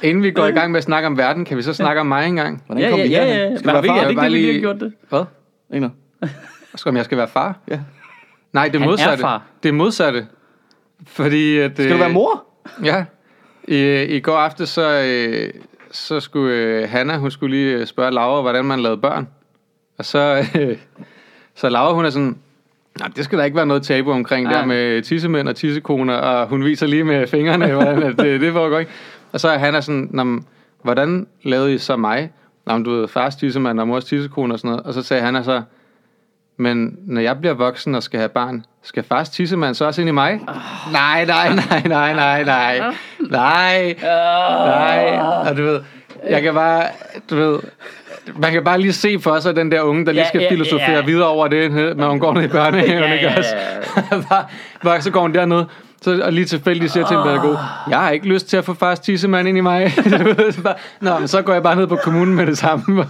Inden 0.04 0.24
vi 0.24 0.32
går 0.32 0.46
i 0.46 0.52
gang 0.52 0.72
med 0.72 0.78
at 0.78 0.84
snakke 0.84 1.08
om 1.08 1.18
verden, 1.18 1.46
kan 1.46 1.58
vi 1.58 1.62
så 1.62 1.74
snakke 1.74 2.02
om 2.02 2.08
mig 2.08 2.28
engang? 2.28 2.64
Hvordan 2.66 2.84
Ja, 2.84 2.90
kom 2.90 3.00
ja, 3.00 3.06
vi 3.06 3.12
ja, 3.12 3.26
herhen? 3.26 3.52
ja. 3.52 3.58
Skal 3.58 3.72
har 3.72 3.82
vi 3.82 3.88
er 3.88 3.92
far? 3.94 4.02
det 4.02 4.10
ikke 4.10 4.20
bare 4.20 4.30
vi 4.30 4.36
lige 4.36 4.46
har 4.46 4.52
lige- 4.52 4.62
gjort 4.62 4.80
det? 4.80 4.94
Hvad? 5.10 5.24
Ikke 5.74 5.90
Skal 6.76 6.90
om 6.90 6.96
jeg 6.98 7.06
skal 7.06 7.18
være 7.18 7.28
far? 7.28 7.56
Ja. 7.68 7.80
Nej, 8.54 8.68
det 8.68 8.76
er 8.76 8.80
Han 8.80 8.88
er 8.88 8.92
modsatte. 8.92 9.22
far. 9.22 9.42
Det 9.64 9.70
er 9.70 9.74
modsatte. 9.74 10.28
Fordi 11.08 11.58
at, 11.58 11.72
Skal 11.74 11.92
du 11.92 11.98
være 11.98 12.10
mor? 12.10 12.44
Ja. 12.84 13.06
I, 13.68 14.04
I 14.04 14.20
går 14.20 14.36
aftes, 14.38 14.70
så, 14.70 15.02
øh, 15.06 15.50
så 15.92 16.20
skulle 16.20 16.56
øh, 16.56 16.90
Hanna, 16.90 17.18
hun 17.18 17.32
skulle 17.32 17.56
lige 17.56 17.78
øh, 17.78 17.86
spørge 17.86 18.12
Laura, 18.12 18.42
hvordan 18.42 18.66
man 18.66 18.80
lavede 18.80 19.02
børn. 19.02 19.28
Og 19.98 20.06
så, 20.06 20.46
øh, 20.60 20.78
så 21.56 21.70
Laura, 21.70 21.94
hun 21.94 22.06
er 22.06 22.10
sådan, 22.10 22.38
Nej, 23.00 23.08
det 23.16 23.26
skal 23.26 23.38
der 23.38 23.44
ikke 23.46 23.58
være 23.58 23.66
noget 23.66 23.84
tabu 23.84 24.12
omkring 24.12 24.44
Nej. 24.48 24.54
der 24.60 24.66
med 24.66 25.02
tissemænd 25.02 25.48
og 25.50 25.56
tissekoner, 25.56 26.14
og 26.14 26.48
hun 26.48 26.66
viser 26.66 26.88
lige 26.88 27.04
med 27.04 27.28
fingrene, 27.28 27.72
hvordan 27.74 28.04
at 28.04 28.18
det, 28.18 28.42
det 28.42 28.54
foregår, 28.54 28.80
ikke? 28.80 28.92
Og 29.34 29.40
så 29.40 29.50
er 29.50 29.58
han 29.58 29.82
sådan, 29.82 30.08
"Nå, 30.12 30.24
men, 30.24 30.46
hvordan 30.84 31.28
lavede 31.44 31.74
I 31.74 31.78
så 31.78 31.96
mig? 31.96 32.32
Nå, 32.66 32.74
men 32.74 32.84
du 32.84 32.92
ved, 32.92 33.08
fars 33.08 33.36
tissemand 33.36 33.80
og 33.80 33.88
mors 33.88 34.06
tissekone 34.06 34.54
og 34.54 34.60
sådan 34.60 34.70
noget. 34.72 34.86
Og 34.86 34.94
så 34.94 35.02
sagde 35.04 35.24
han 35.24 35.44
så, 35.44 35.62
men 36.58 36.98
når 37.08 37.22
jeg 37.22 37.40
bliver 37.40 37.54
voksen 37.54 37.96
og 37.96 38.04
skal 38.04 38.20
have 38.20 38.30
barn, 38.30 38.66
skal 38.84 39.04
fars 39.04 39.30
tissemand 39.30 39.76
så 39.76 39.86
også 39.86 40.02
ind 40.02 40.08
i 40.10 40.14
mig? 40.14 40.40
Nej, 40.92 41.26
nej, 41.26 41.50
nej, 41.56 41.82
nej, 41.86 42.14
nej, 42.14 42.44
nej. 42.44 42.80
Nej, 43.20 43.96
nej. 44.02 45.20
Og 45.50 45.58
du 45.58 45.64
ved, 45.64 45.82
jeg 46.30 46.42
kan 46.42 46.54
bare, 46.54 46.84
du 47.30 47.36
ved, 47.36 47.60
man 48.36 48.52
kan 48.52 48.64
bare 48.64 48.80
lige 48.82 48.94
se 48.94 49.20
for 49.20 49.40
sig 49.40 49.56
den 49.56 49.72
der 49.72 49.82
unge, 49.82 50.06
der 50.06 50.12
lige 50.12 50.22
Ja, 50.24 50.28
skal 50.28 50.42
ja, 50.42 50.50
filosofere 50.50 50.92
ja. 50.92 51.02
videre 51.06 51.28
over 51.28 51.48
det, 51.48 51.98
når 51.98 52.10
hun 52.10 52.20
går 52.20 52.34
ned 52.34 52.44
i 52.44 52.48
børnehaven, 52.48 53.04
Ja, 53.04 53.14
ikke 53.14 53.26
ja, 53.28 53.38
også? 53.38 53.56
ja, 53.96 54.02
bare, 54.30 54.46
bare, 54.84 55.02
så 55.02 55.12
går 55.12 55.22
hun 55.22 55.34
derned, 55.34 55.64
så, 56.04 56.22
og 56.24 56.34
lige 56.34 56.46
tilfældigt 56.46 56.92
siger 56.92 57.08
til 57.08 57.18
en 57.18 57.24
pædagog, 57.24 57.58
jeg 57.90 57.98
har 58.00 58.10
ikke 58.12 58.28
lyst 58.28 58.50
til 58.50 58.58
at 58.58 58.66
få 58.66 58.74
fars 58.74 59.00
tissemand 59.00 59.48
ind 59.48 59.58
i 59.58 59.62
mig. 59.62 59.94
Bare, 60.64 60.74
Nå, 61.02 61.20
men 61.20 61.28
så 61.28 61.42
går 61.42 61.54
jeg 61.54 61.64
bare 61.64 61.76
ned 61.76 61.88
på 61.88 61.96
kommunen 61.96 62.36
med 62.36 62.46
det 62.48 62.58
samme. 62.58 62.86
Ved 62.88 63.06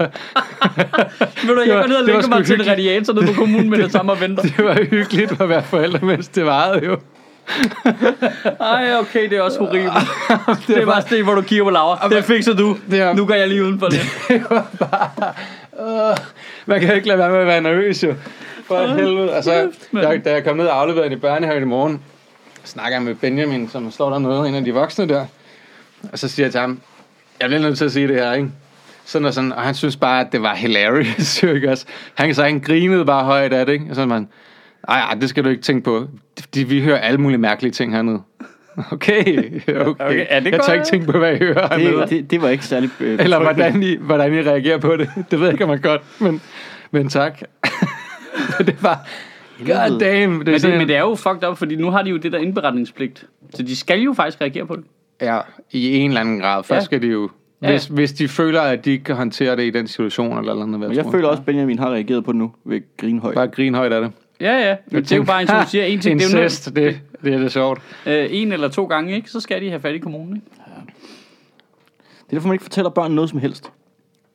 du, 1.55 1.62
jeg 1.62 1.67
Det 1.67 1.75
var- 1.75 1.81
går 1.81 1.88
ned 1.88 1.95
og 1.95 2.05
det 2.05 2.13
var 2.13 2.21
lægger 2.21 2.27
mig 2.27 2.45
til 2.45 2.62
en 2.62 2.67
radiator 2.67 3.13
nede 3.13 3.27
på 3.27 3.33
kommunen 3.33 3.69
med 3.69 3.77
det 3.77 3.91
samme 3.91 4.12
og 4.12 4.21
venter. 4.21 4.43
Det 4.57 4.65
var 4.65 4.73
hyggeligt 4.89 5.41
at 5.41 5.50
være 5.50 5.63
forældre, 5.63 6.00
mens 6.05 6.27
det 6.27 6.45
varede 6.45 6.85
jo. 6.85 6.97
Ej, 8.59 8.95
okay, 9.00 9.29
det 9.29 9.38
er 9.38 9.41
også 9.41 9.59
horribelt. 9.59 9.93
det 10.67 10.77
er 10.77 10.85
bare 10.85 11.01
sted, 11.01 11.23
hvor 11.23 11.35
du 11.35 11.41
kigger 11.41 11.63
på 11.63 11.69
Laura. 11.69 12.09
Det 12.09 12.23
fikser 12.23 12.53
du. 12.53 12.77
Det 12.91 13.00
er- 13.00 13.13
Nu 13.13 13.25
går 13.25 13.33
jeg 13.33 13.47
lige 13.47 13.63
udenfor 13.63 13.89
lidt. 13.89 14.41
Uh, 15.79 16.17
man 16.65 16.81
kan 16.81 16.95
ikke 16.95 17.07
lade 17.07 17.19
være 17.19 17.29
med 17.31 17.39
at 17.39 17.47
være 17.47 17.62
nervøs 17.62 18.03
jo. 18.03 18.13
For 18.67 18.88
helvede. 18.88 19.31
Altså, 19.35 19.51
jeg, 19.93 20.25
da 20.25 20.31
jeg 20.31 20.43
kom 20.43 20.57
ned 20.57 20.65
og 20.67 20.81
afleverede 20.81 21.13
i 21.13 21.15
børnehaven 21.15 21.63
i 21.63 21.65
morgen, 21.65 22.01
snakker 22.63 22.98
jeg 22.98 23.03
med 23.03 23.15
Benjamin, 23.15 23.70
som 23.70 23.91
står 23.91 24.10
dernede, 24.10 24.50
en 24.50 24.55
af 24.55 24.65
de 24.65 24.74
voksne 24.74 25.08
der. 25.08 25.25
Og 26.12 26.20
så 26.20 26.27
siger 26.27 26.46
jeg 26.46 26.51
til 26.51 26.62
ham, 26.62 26.82
jeg 27.39 27.50
bliver 27.50 27.62
nødt 27.62 27.77
til 27.77 27.86
at 27.86 27.91
sige 27.91 28.08
det 28.08 28.15
her, 28.15 28.34
ikke? 28.34 28.50
Sådan 29.05 29.25
og 29.25 29.34
sådan, 29.34 29.51
og 29.51 29.62
han 29.62 29.75
synes 29.75 29.98
bare, 29.98 30.22
at 30.22 30.27
det 30.32 30.41
var 30.41 30.55
hilarious, 30.55 31.43
ikke 31.55 31.72
også? 31.72 31.86
Han 32.13 32.27
kan 32.27 32.36
så 32.36 32.43
han 32.43 32.60
grinede 32.60 33.05
bare 33.05 33.24
højt 33.24 33.53
af 33.53 33.65
det, 33.65 33.74
ikke? 33.74 33.86
Og 33.89 33.96
så 33.96 34.01
er 34.01 34.05
man, 34.05 34.27
ej, 34.88 35.00
ej, 35.00 35.13
det 35.13 35.29
skal 35.29 35.43
du 35.43 35.50
ikke 35.50 35.62
tænke 35.62 35.84
på. 35.84 36.08
De, 36.55 36.67
vi 36.67 36.82
hører 36.82 37.00
alle 37.00 37.17
mulige 37.17 37.38
mærkelige 37.38 37.72
ting 37.72 37.93
hernede. 37.93 38.22
Okay, 38.91 39.22
okay. 39.67 39.96
Okay, 40.00 40.27
ja, 40.32 40.39
det 40.39 40.51
jeg 40.51 40.60
tør 40.65 40.74
ikke 40.74 40.86
tænke 40.86 41.12
på, 41.12 41.17
hvad 41.17 41.34
I 41.34 41.38
hører 41.38 41.67
hernede. 41.67 42.01
Det, 42.01 42.10
det, 42.10 42.32
det 42.32 42.41
var 42.41 42.50
ikke 42.50 42.65
særlig 42.65 42.89
øh, 43.00 43.20
Eller 43.20 43.39
hvordan 43.39 43.84
I, 43.84 43.96
hvordan 43.96 44.34
I 44.34 44.41
reagerer 44.41 44.77
på 44.77 44.98
det. 44.98 45.10
Det 45.32 45.39
ved 45.39 45.48
jeg 45.48 45.53
ikke, 45.53 45.63
om 45.63 45.70
man 45.70 45.82
godt, 45.82 46.01
men, 46.20 46.41
men 46.91 47.10
tak. 47.10 47.41
det 48.67 48.84
var... 48.84 49.08
God 49.60 50.00
damn. 50.00 50.00
Det 50.00 50.07
er 50.12 50.27
Men 50.27 50.45
det, 50.45 50.77
men 50.77 50.88
det 50.88 50.95
er 50.95 51.00
jo 51.01 51.15
fucked 51.15 51.50
up, 51.50 51.57
fordi 51.57 51.75
nu 51.75 51.89
har 51.91 52.01
de 52.01 52.10
jo 52.10 52.17
det 52.17 52.31
der 52.31 52.38
indberetningspligt. 52.39 53.25
Så 53.53 53.63
de 53.63 53.75
skal 53.75 54.00
jo 54.00 54.13
faktisk 54.13 54.41
reagere 54.41 54.65
på 54.65 54.75
det. 54.75 54.83
Ja, 55.22 55.39
i 55.72 55.95
en 55.98 56.10
eller 56.12 56.22
anden 56.22 56.39
grad. 56.39 56.63
Først 56.63 56.81
Ja. 56.81 56.86
skal 56.86 57.01
de 57.01 57.07
jo... 57.07 57.29
Ja, 57.62 57.67
ja. 57.67 57.74
Hvis, 57.74 57.86
hvis 57.86 58.13
de 58.13 58.27
føler, 58.27 58.62
at 58.62 58.86
de 58.86 58.91
ikke 58.91 59.03
kan 59.03 59.15
håndtere 59.15 59.55
det 59.55 59.63
i 59.63 59.69
den 59.69 59.88
situation, 59.88 60.38
eller 60.38 60.53
noget, 60.53 60.69
hvad 60.77 60.88
Men 60.88 60.98
jeg 60.98 61.05
føler 61.12 61.27
også, 61.27 61.41
at 61.41 61.45
Benjamin 61.45 61.79
har 61.79 61.89
reageret 61.91 62.24
på 62.25 62.31
det 62.31 62.39
nu 62.39 62.51
ved 62.65 62.81
grinhøjt. 62.98 63.36
Bare 63.36 63.48
grin 63.48 63.75
højt 63.75 63.93
af 63.93 64.01
det. 64.01 64.12
Ja, 64.41 64.69
ja. 64.69 64.75
Men 64.91 65.03
det 65.03 65.12
er 65.12 65.15
jo 65.17 65.24
bare 65.24 65.41
en, 65.41 65.48
som 65.48 65.62
du 65.63 65.69
siger, 65.72 65.83
en 65.83 66.00
ting. 66.00 66.19
Det 66.19 66.25
er 66.33 66.41
Incest, 66.41 66.65
det, 66.75 67.00
det 67.24 67.33
er 67.33 67.38
det 67.38 67.51
sjovt. 67.51 67.81
øh, 68.05 68.27
en 68.29 68.51
eller 68.51 68.67
to 68.67 68.86
gange, 68.86 69.15
ikke? 69.15 69.29
Så 69.29 69.39
skal 69.39 69.62
de 69.62 69.69
have 69.69 69.79
fat 69.79 69.95
i 69.95 69.98
kommunen, 69.98 70.36
ikke? 70.36 70.48
Det 72.19 72.29
er 72.29 72.31
derfor, 72.31 72.48
man 72.48 72.55
ikke 72.55 72.63
fortæller 72.63 72.89
børn 72.89 73.12
noget 73.12 73.29
som 73.29 73.39
helst. 73.39 73.72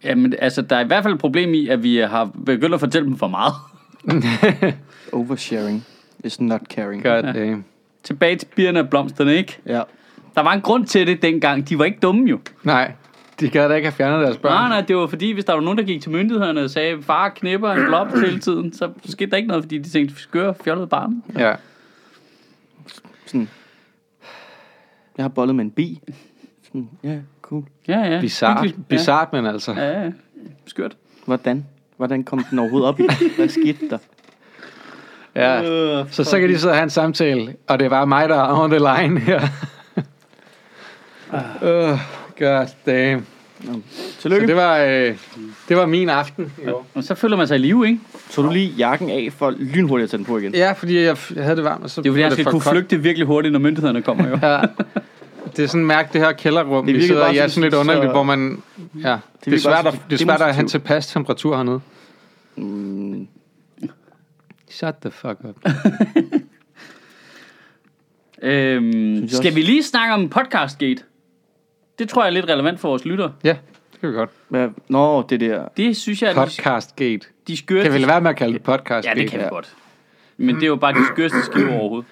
Jamen, 0.05 0.35
altså, 0.39 0.63
der 0.63 0.77
er 0.77 0.81
i 0.85 0.87
hvert 0.87 1.03
fald 1.03 1.15
et 1.15 1.21
problem 1.21 1.55
i, 1.55 1.69
at 1.69 1.83
vi 1.83 1.97
har 1.97 2.31
begyndt 2.47 2.75
at 2.75 2.81
fortælle 2.81 3.09
dem 3.09 3.17
for 3.17 3.29
meget. 3.29 3.53
Oversharing 5.13 5.85
is 6.25 6.41
not 6.41 6.61
caring. 6.71 7.03
God 7.03 7.23
damn. 7.23 7.65
Tilbage 8.03 8.37
til 8.37 8.47
bierne 8.57 8.81
og 8.81 8.91
blomsterne, 8.91 9.35
ikke? 9.37 9.59
Ja. 9.67 9.83
Der 10.35 10.41
var 10.41 10.53
en 10.53 10.61
grund 10.61 10.87
til 10.87 11.07
det 11.07 11.23
dengang. 11.23 11.69
De 11.69 11.79
var 11.79 11.85
ikke 11.85 11.99
dumme 12.03 12.31
jo. 12.31 12.39
Nej, 12.63 12.93
de 13.41 13.49
gad 13.49 13.69
da 13.69 13.75
ikke 13.75 13.87
have 13.87 13.93
fjernet 13.97 14.25
deres 14.27 14.37
børn. 14.37 14.53
Nej, 14.53 14.69
nej, 14.69 14.81
det 14.81 14.97
var 14.97 15.07
fordi, 15.07 15.33
hvis 15.33 15.45
der 15.45 15.53
var 15.53 15.61
nogen, 15.61 15.79
der 15.79 15.85
gik 15.85 16.03
til 16.03 16.11
myndighederne 16.11 16.61
og 16.61 16.71
sagde, 16.71 17.03
far 17.03 17.29
knipper 17.29 17.71
en 17.71 17.85
blomst 17.87 18.19
hele 18.21 18.39
tiden, 18.39 18.73
så 18.73 18.91
skete 19.05 19.31
der 19.31 19.37
ikke 19.37 19.49
noget, 19.49 19.65
fordi 19.65 19.79
de 19.79 19.89
tænkte, 19.89 20.15
vi 20.15 20.21
skøre 20.21 20.55
fjollede 20.65 20.87
barn. 20.87 21.23
Ja. 21.39 21.55
Sådan, 23.27 23.49
jeg 25.17 25.25
har 25.25 25.29
bollet 25.29 25.57
med 25.57 25.65
en 25.65 25.71
bi. 25.71 26.01
Sådan, 26.67 26.89
ja, 27.03 27.19
cool. 27.43 27.65
Ja, 27.89 27.99
ja. 27.99 28.21
Bizart, 28.21 28.61
Hyggeligt. 28.61 28.89
bizart, 28.89 29.33
men 29.33 29.47
altså. 29.47 29.73
Ja, 29.73 29.91
ja, 29.91 30.03
ja. 30.03 30.11
Skørt. 30.67 30.97
Hvordan? 31.25 31.67
Hvordan 31.99 32.25
kom 32.25 32.45
den 32.51 32.59
overhovedet 32.59 32.89
op 32.89 33.01
i? 33.01 33.07
Hvad 33.37 33.49
skete 33.49 33.79
der? 33.91 33.99
Ja. 35.37 36.05
Så 36.11 36.25
så 36.25 36.41
kan 36.41 36.49
de 36.49 36.59
sidde 36.59 36.73
og 36.73 36.77
have 36.77 36.83
en 36.85 36.91
samtale, 36.91 37.55
og 37.69 37.79
det 37.79 37.85
er 37.85 37.89
bare 37.89 38.07
mig, 38.07 38.29
der 38.29 38.37
er 38.37 38.59
on 38.63 38.71
the 38.71 38.79
line 38.79 39.21
her. 39.21 39.41
uh, 41.63 41.99
god 42.39 42.67
damn. 42.87 43.27
Så 43.65 44.21
Tillykke. 44.21 44.47
det 44.47 44.57
var, 44.57 44.79
øh, 44.79 45.17
det 45.69 45.77
var 45.77 45.87
min 45.87 46.09
aften 46.09 46.53
i 46.65 46.69
år. 46.69 46.87
Og 46.95 47.05
så 47.05 47.15
føler 47.15 47.37
man 47.37 47.47
sig 47.49 47.55
i 47.55 47.59
live, 47.61 47.87
ikke? 47.87 48.01
Så 48.31 48.43
du 48.43 48.51
lige 48.51 48.73
jakken 48.79 49.11
af 49.11 49.29
for 49.39 49.51
lynhurtigt 49.59 50.05
at 50.05 50.11
tage 50.11 50.19
den 50.19 50.25
på 50.27 50.39
igen? 50.39 50.55
Ja, 50.55 50.73
fordi 50.73 50.99
jeg, 51.01 51.13
f- 51.13 51.33
jeg 51.35 51.45
havde 51.45 51.57
det 51.57 51.65
varmt, 51.65 51.85
og 51.85 51.91
så 51.91 52.01
Det 52.03 52.09
er 52.09 52.13
fordi, 52.13 52.23
jeg 52.23 52.33
skal 52.33 52.45
kunne 52.45 52.61
koldt. 52.61 52.77
flygte 52.79 53.03
virkelig 53.03 53.27
hurtigt, 53.27 53.53
når 53.53 53.59
myndighederne 53.61 54.03
kommer 54.03 54.29
jo. 54.29 54.39
Ja. 54.43 54.61
Det 55.57 55.63
er 55.65 55.67
sådan 55.67 55.87
mærke 55.87 56.09
det 56.13 56.21
her 56.21 56.33
kælderrum, 56.33 56.87
Det 56.87 56.95
vi 56.95 57.07
sidder 57.07 57.23
bare 57.25 57.35
i, 57.35 57.39
er 57.39 57.49
sådan- 57.49 57.63
lidt 57.63 57.75
så- 57.75 57.81
underligt, 57.81 58.11
hvor 58.11 58.23
man... 58.23 58.63
Ja, 58.79 58.99
det, 59.01 59.07
er 59.07 59.19
virker 59.45 59.59
svært, 59.59 59.85
bare 59.85 59.93
at, 59.95 60.01
det 60.11 60.21
er 60.21 60.25
svært 60.25 60.43
at 60.43 60.55
have 60.55 60.67
tilpas 60.69 61.07
temperatur 61.07 61.57
hernede. 61.57 61.81
Mm, 62.57 63.29
Shut 64.71 64.95
the 65.01 65.11
fuck 65.11 65.39
up. 65.45 65.57
Øhm, 68.43 69.29
skal 69.29 69.55
vi 69.55 69.61
lige 69.63 69.83
snakke 69.83 70.15
om 70.15 70.29
podcastgate? 70.29 71.03
Det 71.99 72.09
tror 72.09 72.23
jeg 72.23 72.27
er 72.29 72.33
lidt 72.33 72.49
relevant 72.49 72.81
for 72.81 72.89
vores 72.89 73.05
lytter. 73.05 73.31
Ja, 73.45 73.57
det 73.93 74.01
kan 74.01 74.09
vi 74.11 74.15
godt. 74.15 74.31
hvad? 74.49 74.69
Nå, 74.89 75.23
det 75.23 75.41
der. 75.41 75.69
Det 75.77 75.97
synes 75.97 76.23
jeg, 76.23 76.31
er 76.31 76.35
Podcastgate. 76.35 77.27
de 77.49 77.57
skøreste... 77.57 77.83
Kan 77.89 77.93
vi 77.93 77.99
lade 77.99 78.09
være 78.09 78.21
med 78.21 78.31
at 78.31 78.37
kalde 78.37 78.53
det 78.55 78.63
podcast? 78.63 79.07
Ja, 79.09 79.15
det 79.15 79.31
kan 79.31 79.41
vi 79.41 79.45
godt. 79.49 79.75
Men 80.37 80.55
det 80.57 80.63
er 80.63 80.67
jo 80.67 80.77
bare 80.77 80.93
de 80.93 81.07
skørste 81.15 81.43
skiver 81.45 81.79
overhovedet. 81.79 82.09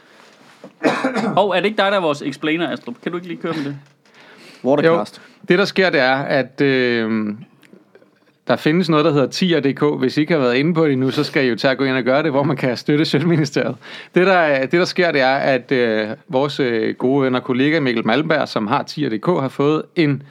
Og 1.36 1.56
er 1.56 1.60
det 1.60 1.64
ikke 1.64 1.76
dig, 1.76 1.90
der 1.90 1.96
er 1.96 2.00
vores 2.00 2.22
explainer, 2.22 2.72
Astrup? 2.72 2.94
Kan 3.02 3.12
du 3.12 3.18
ikke 3.18 3.28
lige 3.28 3.40
køre 3.42 3.52
med 3.52 3.64
det? 3.64 3.76
Watercast. 4.64 5.22
Det, 5.48 5.58
der 5.58 5.64
sker, 5.64 5.90
det 5.90 6.00
er, 6.00 6.16
at 6.16 6.60
øh, 6.60 7.34
der 8.48 8.56
findes 8.56 8.88
noget, 8.88 9.04
der 9.04 9.12
hedder 9.12 9.26
tier.dk. 9.26 9.98
Hvis 9.98 10.16
I 10.16 10.20
ikke 10.20 10.32
har 10.32 10.40
været 10.40 10.54
inde 10.54 10.74
på 10.74 10.84
det 10.84 10.92
endnu, 10.92 11.10
så 11.10 11.24
skal 11.24 11.44
I 11.44 11.48
jo 11.48 11.56
tage 11.56 11.72
at 11.72 11.78
gå 11.78 11.84
ind 11.84 11.96
og 11.96 12.02
gøre 12.02 12.22
det, 12.22 12.30
hvor 12.30 12.42
man 12.42 12.56
kan 12.56 12.76
støtte 12.76 13.04
Sjøtministeriet. 13.04 13.76
Det, 14.14 14.26
der, 14.26 14.60
det, 14.60 14.72
der 14.72 14.84
sker, 14.84 15.12
det 15.12 15.20
er, 15.20 15.34
at 15.34 15.72
øh, 15.72 16.08
vores 16.28 16.60
øh, 16.60 16.94
gode 16.94 17.24
ven 17.24 17.34
og 17.34 17.42
kollega 17.42 17.80
Mikkel 17.80 18.06
Malmberg, 18.06 18.48
som 18.48 18.66
har 18.66 18.82
tier.dk, 18.82 19.26
har 19.26 19.48
fået 19.48 19.82
en 19.96 20.22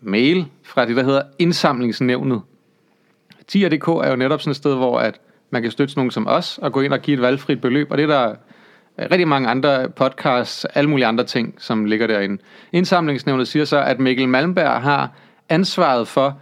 mail 0.00 0.46
fra 0.62 0.86
det, 0.86 0.96
der 0.96 1.02
hedder 1.02 1.22
Indsamlingsnævnet. 1.38 2.42
Tier.dk 3.48 3.88
er 3.88 4.10
jo 4.10 4.16
netop 4.16 4.40
sådan 4.40 4.50
et 4.50 4.56
sted, 4.56 4.74
hvor 4.74 4.98
at 4.98 5.20
man 5.50 5.62
kan 5.62 5.70
støtte 5.70 5.92
sådan 5.92 6.00
nogen 6.00 6.10
som 6.10 6.26
os, 6.26 6.58
og 6.62 6.72
gå 6.72 6.80
ind 6.80 6.92
og 6.92 7.00
give 7.00 7.14
et 7.14 7.22
valgfrit 7.22 7.60
beløb, 7.60 7.90
og 7.90 7.98
det 7.98 8.02
er 8.02 8.06
der 8.06 8.34
rigtig 8.98 9.28
mange 9.28 9.48
andre 9.48 9.88
podcasts, 9.88 10.64
alle 10.64 10.90
mulige 10.90 11.06
andre 11.06 11.24
ting, 11.24 11.54
som 11.58 11.84
ligger 11.84 12.06
derinde. 12.06 12.42
Indsamlingsnævnet 12.72 13.48
siger 13.48 13.64
så, 13.64 13.82
at 13.82 14.00
Mikkel 14.00 14.28
Malmberg 14.28 14.82
har 14.82 15.12
ansvaret 15.48 16.08
for, 16.08 16.38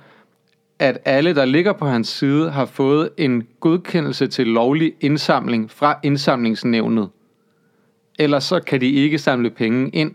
at 0.79 0.99
alle, 1.05 1.35
der 1.35 1.45
ligger 1.45 1.73
på 1.73 1.87
hans 1.87 2.09
side, 2.09 2.51
har 2.51 2.65
fået 2.65 3.11
en 3.17 3.47
godkendelse 3.61 4.27
til 4.27 4.47
lovlig 4.47 4.95
indsamling 5.01 5.71
fra 5.71 5.99
indsamlingsnævnet. 6.03 7.09
Ellers 8.19 8.45
så 8.45 8.61
kan 8.61 8.81
de 8.81 8.91
ikke 8.91 9.19
samle 9.19 9.51
penge 9.51 9.91
ind. 9.91 10.15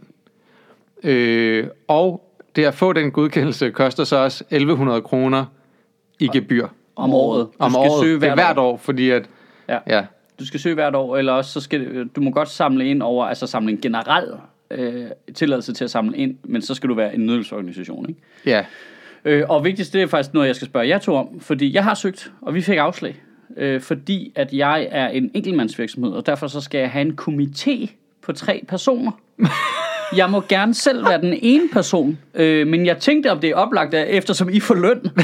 Øh, 1.03 1.67
og 1.87 2.29
det 2.55 2.65
at 2.65 2.73
få 2.73 2.93
den 2.93 3.11
godkendelse 3.11 3.71
koster 3.71 4.03
så 4.03 4.17
også 4.17 4.43
1100 4.43 5.01
kroner 5.01 5.45
i 6.19 6.29
gebyr 6.34 6.67
Om 6.95 7.13
året. 7.13 7.47
Du 7.47 7.51
om 7.60 7.71
skal 7.71 7.79
året. 7.79 8.03
Søge 8.03 8.19
det 8.19 8.27
er 8.27 8.36
hvert, 8.36 8.47
hvert 8.47 8.58
år, 8.58 8.77
fordi 8.77 9.10
at... 9.10 9.29
Ja. 9.69 9.79
ja 9.88 10.05
Du 10.39 10.46
skal 10.46 10.60
søge 10.60 10.76
hvert 10.76 10.96
år, 10.96 11.17
eller 11.17 11.34
også 11.34 11.52
så 11.52 11.62
skal 11.62 12.08
du 12.08 12.22
må 12.22 12.32
godt 12.32 12.50
samle 12.50 12.86
ind 12.86 13.02
over, 13.02 13.26
altså 13.26 13.48
samle 13.48 13.72
en 13.72 13.82
generel 13.82 14.28
øh, 14.72 15.06
tilladelse 15.36 15.74
til 15.74 15.84
at 15.84 15.91
samle 15.91 16.17
ind, 16.17 16.38
men 16.43 16.62
så 16.62 16.76
skal 16.76 16.89
du 16.89 16.93
være 16.93 17.15
en 17.15 17.26
nødhjælpsorganisation, 17.26 18.10
ikke? 18.10 18.22
ja. 18.46 18.65
Øh, 19.26 19.43
og 19.50 19.63
vigtigst, 19.63 19.93
det 19.93 20.02
er 20.02 20.08
faktisk 20.08 20.34
noget, 20.34 20.48
jeg 20.48 20.56
skal 20.56 20.67
spørge 20.67 20.88
jer 20.88 20.98
to 20.98 21.15
om, 21.15 21.39
fordi 21.39 21.74
jeg 21.74 21.84
har 21.84 21.93
søgt, 21.93 22.32
og 22.41 22.54
vi 22.54 22.62
fik 22.62 22.78
afslag, 22.78 23.22
øh, 23.58 23.82
fordi 23.82 24.32
at 24.36 24.54
jeg 24.54 24.88
er 24.91 25.08
en 25.08 25.32
enkeltmandsvirksomhed, 25.34 26.12
og 26.12 26.26
derfor 26.26 26.48
så 26.48 26.62
skal 26.62 26.80
jeg 26.80 26.91
have 26.91 27.02
en 27.02 27.17
komité 27.22 27.91
på 28.22 28.34
tre 28.34 28.63
personer. 28.67 29.12
Jeg 30.17 30.30
må 30.30 30.43
gerne 30.49 30.73
selv 30.73 31.06
være 31.06 31.21
den 31.21 31.34
ene 31.41 31.63
person, 31.73 32.17
øh, 32.36 32.67
men 32.67 32.86
jeg 32.86 32.97
tænkte, 32.97 33.32
om 33.32 33.39
det 33.39 33.49
er 33.49 33.56
oplagt, 33.56 33.93
at 33.93 34.08
eftersom 34.17 34.49
I 34.49 34.60
får 34.60 34.76
løn, 34.76 34.99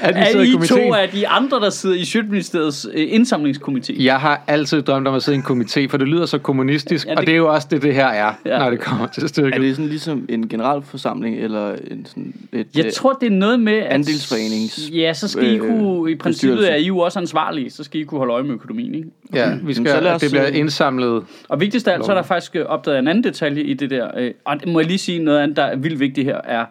at, 0.00 0.16
at 0.16 0.34
i 0.46 0.48
I 0.48 0.66
to 0.66 0.76
er 0.76 1.06
de 1.12 1.28
andre, 1.28 1.60
der 1.60 1.70
sidder 1.70 1.96
i 1.96 2.04
Sjøtministeriets 2.04 2.86
øh, 2.94 3.08
indsamlingskomité. 3.12 4.04
Jeg 4.04 4.20
har 4.20 4.44
altid 4.46 4.82
drømt 4.82 5.08
om 5.08 5.14
at 5.14 5.22
sidde 5.22 5.36
i 5.38 5.40
en 5.48 5.60
komité, 5.62 5.86
for 5.90 5.96
det 5.96 6.08
lyder 6.08 6.26
så 6.26 6.38
kommunistisk, 6.38 7.06
Ja, 7.06 7.10
det- 7.10 7.18
og 7.18 7.26
det 7.26 7.32
er 7.32 7.36
jo 7.36 7.52
også 7.54 7.68
det, 7.70 7.82
det 7.82 7.94
her 7.94 8.06
er, 8.06 8.32
Ja. 8.46 8.58
når 8.58 8.70
det 8.70 8.80
kommer 8.80 9.06
til 9.06 9.28
stykket. 9.28 9.54
Er 9.54 9.58
det 9.58 9.76
sådan 9.76 9.88
ligesom 9.88 10.26
en 10.28 10.48
generalforsamling, 10.48 11.36
eller 11.36 11.72
en 11.90 12.06
sådan 12.06 12.34
et... 12.52 12.66
Jeg 12.76 12.86
øh, 12.86 12.92
tror, 12.92 13.12
det 13.12 13.26
er 13.26 13.30
noget 13.36 13.60
med... 13.60 13.72
At, 13.72 14.00
Andelsforenings- 14.00 14.94
Ja, 14.96 15.12
så 15.14 15.28
skal 15.28 15.44
I 15.52 15.54
øh, 15.54 15.60
kunne... 15.60 16.10
I 16.10 16.14
princippet 16.14 16.56
bestyrelse. 16.58 16.68
er 16.68 16.76
I 16.76 16.86
jo 16.86 16.98
også 16.98 17.18
ansvarlige, 17.18 17.70
så 17.70 17.84
skal 17.84 18.00
I 18.00 18.04
kunne 18.04 18.18
holde 18.18 18.32
øje 18.32 18.42
med 18.42 18.54
økonomien, 18.54 18.94
ikke? 18.94 19.08
Ja, 19.34 19.58
vi 19.62 19.74
skal, 19.74 19.88
så 19.88 20.00
lad 20.00 20.12
os, 20.12 20.20
det 20.20 20.30
bliver 20.30 20.48
øh, 20.48 20.56
indsamlet. 20.56 21.24
Og 21.48 21.60
vigtigst 21.60 21.88
af 21.88 21.94
alt, 21.94 22.04
så 22.04 22.12
er 22.12 22.16
der 22.16 22.22
faktisk 22.22 22.56
øh, 22.56 22.66
opdaget 22.66 22.98
en 22.98 23.08
anden 23.08 23.24
detalje 23.24 23.62
i 23.62 23.74
det 23.74 23.90
der. 23.90 24.10
øh, 24.16 24.34
Og 24.44 24.56
må 24.66 24.80
jeg 24.80 24.86
lige 24.86 24.98
sige, 24.98 25.18
noget 25.18 25.38
andet, 25.38 25.56
der 25.56 25.62
er 25.62 25.76
vildt 25.76 26.00
vigtigt 26.00 26.24
her, 26.24 26.40
er... 26.44 26.64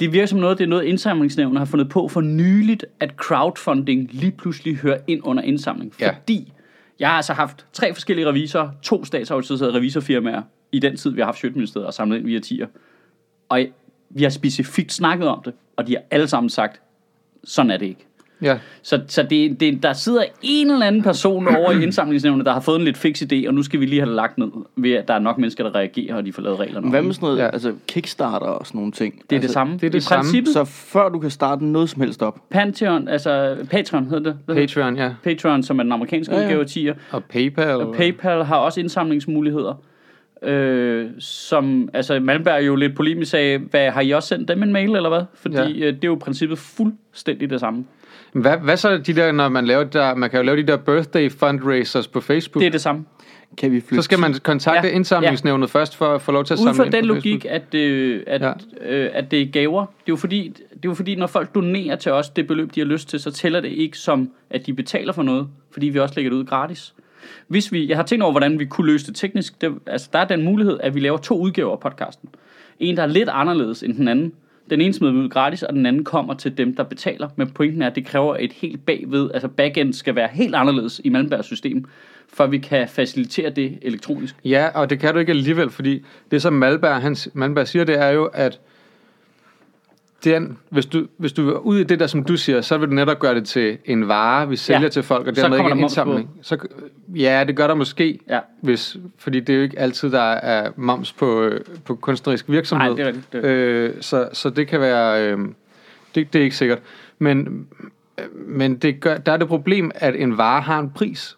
Det 0.00 0.12
virker 0.12 0.26
som 0.26 0.38
noget, 0.38 0.58
det 0.58 0.64
er 0.64 0.68
noget 0.68 0.84
indsamlingsnævnet 0.84 1.58
har 1.58 1.64
fundet 1.64 1.88
på 1.88 2.08
for 2.08 2.20
nyligt, 2.20 2.84
at 3.00 3.10
crowdfunding 3.16 4.08
lige 4.12 4.32
pludselig 4.32 4.76
hører 4.76 4.98
ind 5.06 5.20
under 5.24 5.42
indsamling. 5.42 5.94
Ja. 6.00 6.10
Fordi 6.10 6.52
jeg 6.98 7.08
har 7.08 7.16
altså 7.16 7.32
haft 7.32 7.66
tre 7.72 7.94
forskellige 7.94 8.26
revisorer, 8.28 8.68
to 8.82 9.04
statsautoriserede 9.04 9.74
revisorfirmaer, 9.74 10.42
i 10.72 10.78
den 10.78 10.96
tid, 10.96 11.10
vi 11.10 11.20
har 11.20 11.24
haft 11.26 11.38
Sjøtministeriet 11.38 11.86
og 11.86 11.94
samlet 11.94 12.16
ind 12.16 12.26
via 12.26 12.38
tier. 12.38 12.66
Og 13.48 13.60
vi 14.10 14.22
har 14.22 14.30
specifikt 14.30 14.92
snakket 14.92 15.28
om 15.28 15.42
det, 15.44 15.54
og 15.76 15.86
de 15.86 15.92
har 15.92 16.02
alle 16.10 16.28
sammen 16.28 16.50
sagt, 16.50 16.80
sådan 17.44 17.70
er 17.70 17.76
det 17.76 17.86
ikke. 17.86 18.07
Ja. 18.42 18.58
Så, 18.82 19.00
så 19.08 19.22
det, 19.22 19.60
det, 19.60 19.82
der 19.82 19.92
sidder 19.92 20.22
en 20.42 20.70
eller 20.70 20.86
anden 20.86 21.02
person 21.02 21.56
over 21.56 21.70
i 21.72 21.82
indsamlingsnævnet, 21.86 22.46
der 22.46 22.52
har 22.52 22.60
fået 22.60 22.78
en 22.78 22.84
lidt 22.84 22.96
fix 22.96 23.22
idé, 23.22 23.48
og 23.48 23.54
nu 23.54 23.62
skal 23.62 23.80
vi 23.80 23.86
lige 23.86 24.00
have 24.00 24.08
det 24.08 24.16
lagt 24.16 24.38
ned, 24.38 24.48
ved 24.76 24.92
at 24.92 25.08
der 25.08 25.14
er 25.14 25.18
nok 25.18 25.38
mennesker, 25.38 25.64
der 25.64 25.74
reagerer, 25.74 26.14
og 26.14 26.26
de 26.26 26.32
får 26.32 26.42
lavet 26.42 26.60
reglerne. 26.60 26.90
Hvad 26.90 27.02
med 27.02 27.12
sådan 27.14 27.26
noget, 27.26 27.38
Ja. 27.38 27.46
altså 27.50 27.72
Kickstarter 27.88 28.46
og 28.46 28.66
sådan 28.66 28.78
nogle 28.78 28.92
ting? 28.92 29.14
Det 29.14 29.22
er 29.22 29.26
det 29.28 29.36
altså, 29.36 29.52
samme. 29.52 29.72
det 29.74 29.82
er 29.84 29.90
det 29.90 29.98
I 29.98 30.00
samme. 30.00 30.22
princippet, 30.22 30.52
Så 30.52 30.64
før 30.64 31.08
du 31.08 31.18
kan 31.18 31.30
starte 31.30 31.64
noget 31.66 31.90
som 31.90 32.00
helst 32.02 32.22
op, 32.22 32.38
Pantheon, 32.50 33.08
altså 33.08 33.56
Patreon 33.70 34.04
hedder 34.04 34.18
det. 34.22 34.38
Hvad 34.44 34.54
hedder 34.54 34.66
det? 34.66 34.74
Patreon, 34.74 34.96
ja. 34.96 35.10
Patreon, 35.24 35.62
som 35.62 35.78
er 35.78 35.82
den 35.82 35.92
amerikanske 35.92 36.34
Ja, 36.34 36.40
ja. 36.40 36.46
udgave 36.46 36.64
tier. 36.64 36.94
Og 37.10 37.24
PayPal. 37.24 37.76
Og 37.76 37.94
PayPal 37.94 38.44
har 38.44 38.56
også 38.56 38.80
indsamlingsmuligheder. 38.80 39.74
Øh, 40.42 41.06
som, 41.18 41.88
altså 41.94 42.20
Malmberg 42.20 42.54
er 42.54 42.58
jo 42.66 42.76
lidt 42.76 42.94
polemisk 42.96 43.30
sagde, 43.30 43.58
hvad, 43.58 43.90
har 43.90 44.00
I 44.00 44.10
også 44.10 44.28
sendt 44.28 44.48
dem 44.48 44.62
en 44.62 44.72
mail, 44.72 44.96
eller 44.96 45.08
hvad? 45.08 45.22
Fordi 45.34 45.56
Ja. 45.56 45.68
øh, 45.68 45.92
det 45.94 46.04
er 46.04 46.08
jo 46.08 46.16
i 46.16 46.18
princippet 46.18 46.58
fuldstændig 46.58 47.50
det 47.50 47.60
samme. 47.60 47.84
Hvad, 48.40 48.56
hvad 48.56 48.76
så 48.76 48.98
de 48.98 49.12
der, 49.12 49.32
når 49.32 49.48
man 49.48 49.66
laver 49.66 49.84
der, 49.84 50.14
man 50.14 50.30
kan 50.30 50.38
jo 50.38 50.44
lave 50.44 50.56
de 50.56 50.66
der 50.66 50.76
birthday 50.76 51.30
fundraisers 51.30 52.08
på 52.08 52.20
Facebook. 52.20 52.60
Det 52.60 52.66
er 52.66 52.70
det 52.70 52.80
samme. 52.80 53.04
kan 53.56 53.72
vi 53.72 53.80
flytte... 53.80 53.96
så 53.96 54.02
skal 54.02 54.18
man 54.18 54.34
kontakte 54.34 54.88
Ja, 54.88 54.94
indsamlingsnævnet 54.94 55.74
ja. 55.74 55.78
først 55.78 55.96
for 55.96 56.14
at 56.14 56.22
få 56.22 56.32
lov 56.32 56.44
til 56.44 56.54
at 56.54 56.58
Ud 56.58 56.64
samle 56.64 56.76
fra 56.76 56.84
ind 56.84 56.92
den 56.92 57.02
på 57.08 57.14
logik, 57.14 57.42
Facebook. 57.42 57.62
at, 57.74 57.74
øh, 57.74 58.22
at. 58.26 58.42
Ja. 58.42 58.52
øh, 58.80 59.10
at 59.12 59.30
det 59.30 59.42
er 59.42 59.46
gaver. 59.46 59.80
Det 59.80 59.92
er, 59.92 60.02
jo 60.08 60.16
fordi, 60.16 60.48
det 60.48 60.74
er 60.74 60.78
jo 60.84 60.94
fordi, 60.94 61.14
når 61.14 61.26
folk 61.26 61.54
donerer 61.54 61.96
til 61.96 62.12
os 62.12 62.30
det 62.30 62.46
beløb, 62.46 62.74
de 62.74 62.80
har 62.80 62.86
lyst 62.86 63.08
til, 63.08 63.20
så 63.20 63.30
tæller 63.30 63.60
det 63.60 63.68
ikke 63.68 63.98
som, 63.98 64.30
at 64.50 64.66
de 64.66 64.72
betaler 64.72 65.12
for 65.12 65.22
noget, 65.22 65.48
fordi 65.70 65.86
vi 65.88 65.98
også 65.98 66.14
lægger 66.14 66.30
det 66.30 66.36
ud 66.36 66.44
gratis. 66.44 66.94
Hvis 67.48 67.72
vi, 67.72 67.88
jeg 67.88 67.96
har 67.96 68.04
tænkt 68.04 68.22
over, 68.22 68.32
hvordan 68.32 68.58
vi 68.58 68.64
kunne 68.64 68.86
løse 68.86 69.06
det 69.06 69.16
teknisk. 69.16 69.60
Det, 69.60 69.74
altså, 69.86 70.08
der 70.12 70.18
er 70.18 70.24
den 70.24 70.44
mulighed, 70.44 70.78
at 70.82 70.94
vi 70.94 71.00
laver 71.00 71.16
to 71.18 71.38
udgaver 71.38 71.72
af 71.72 71.80
podcasten. 71.80 72.28
En, 72.80 72.96
der 72.96 73.02
er 73.02 73.06
lidt 73.06 73.28
anderledes 73.28 73.82
end 73.82 73.94
den 73.96 74.08
anden. 74.08 74.32
Den 74.70 74.80
ene 74.80 74.92
smider 74.92 75.12
vi 75.12 75.18
ud 75.18 75.28
gratis, 75.28 75.62
og 75.62 75.74
den 75.74 75.86
anden 75.86 76.04
kommer 76.04 76.34
til 76.34 76.58
dem, 76.58 76.76
der 76.76 76.82
betaler. 76.82 77.28
Men 77.36 77.50
pointen 77.50 77.82
er, 77.82 77.86
at 77.86 77.96
det 77.96 78.06
kræver 78.06 78.36
et 78.40 78.52
helt 78.52 78.86
bagved, 78.86 79.30
altså 79.34 79.48
backend 79.48 79.92
skal 79.92 80.14
være 80.14 80.28
helt 80.32 80.54
anderledes 80.54 81.00
i 81.04 81.08
Malmbergs 81.08 81.46
system, 81.46 81.84
for 82.28 82.46
vi 82.46 82.58
kan 82.58 82.88
facilitere 82.88 83.50
det 83.50 83.78
elektronisk. 83.82 84.34
Ja, 84.44 84.68
og 84.74 84.90
det 84.90 85.00
kan 85.00 85.14
du 85.14 85.20
ikke 85.20 85.30
alligevel, 85.30 85.70
fordi 85.70 86.04
det 86.30 86.42
som 86.42 86.52
Malmberg, 86.52 87.02
han, 87.02 87.16
Malmberg 87.32 87.68
siger, 87.68 87.84
det 87.84 88.00
er 88.00 88.08
jo, 88.08 88.24
at 88.24 88.60
den, 90.24 90.58
hvis, 90.70 90.86
du, 90.86 91.06
hvis 91.16 91.32
du 91.32 91.50
er 91.50 91.58
ude 91.58 91.80
i 91.80 91.84
det 91.84 92.00
der, 92.00 92.06
som 92.06 92.24
du 92.24 92.36
siger, 92.36 92.60
så 92.60 92.78
vil 92.78 92.88
du 92.88 92.94
netop 92.94 93.18
gøre 93.18 93.34
det 93.34 93.46
til 93.46 93.78
en 93.84 94.08
vare, 94.08 94.48
vi 94.48 94.56
sælger 94.56 94.80
Ja. 94.82 94.88
til 94.88 95.02
folk, 95.02 95.26
og 95.26 95.36
dermed 95.36 95.58
ikke 95.58 95.70
en 95.70 95.78
på. 95.78 95.82
indsamling. 95.82 96.30
Så, 96.42 96.58
ja, 97.08 97.44
det 97.48 97.56
gør 97.56 97.66
der 97.66 97.74
måske, 97.74 98.18
Ja. 98.28 98.40
hvis, 98.62 98.96
fordi 99.18 99.40
det 99.40 99.52
er 99.52 99.56
jo 99.56 99.62
ikke 99.62 99.78
altid, 99.78 100.10
der 100.10 100.20
er 100.22 100.70
moms 100.76 101.12
på, 101.12 101.42
øh, 101.42 101.60
på 101.84 101.94
kunstnerisk 101.94 102.48
virksomhed. 102.48 102.88
Nej, 102.88 102.96
det 102.96 103.02
er 103.02 103.06
rigtigt. 103.06 103.32
Det 103.32 103.44
er 103.44 103.88
Øh, 103.88 103.94
så, 104.00 104.28
så 104.32 104.50
det 104.50 104.68
kan 104.68 104.80
være, 104.80 105.32
øh, 105.32 105.38
det, 106.14 106.32
det 106.32 106.38
er 106.38 106.42
ikke 106.44 106.56
sikkert. 106.56 106.78
Men, 107.18 107.66
men 108.34 108.76
det 108.76 109.00
gør, 109.00 109.16
der 109.16 109.32
er 109.32 109.36
det 109.36 109.48
problem, 109.48 109.90
at 109.94 110.16
en 110.16 110.38
vare 110.38 110.60
har 110.60 110.78
en 110.80 110.90
pris. 110.90 111.36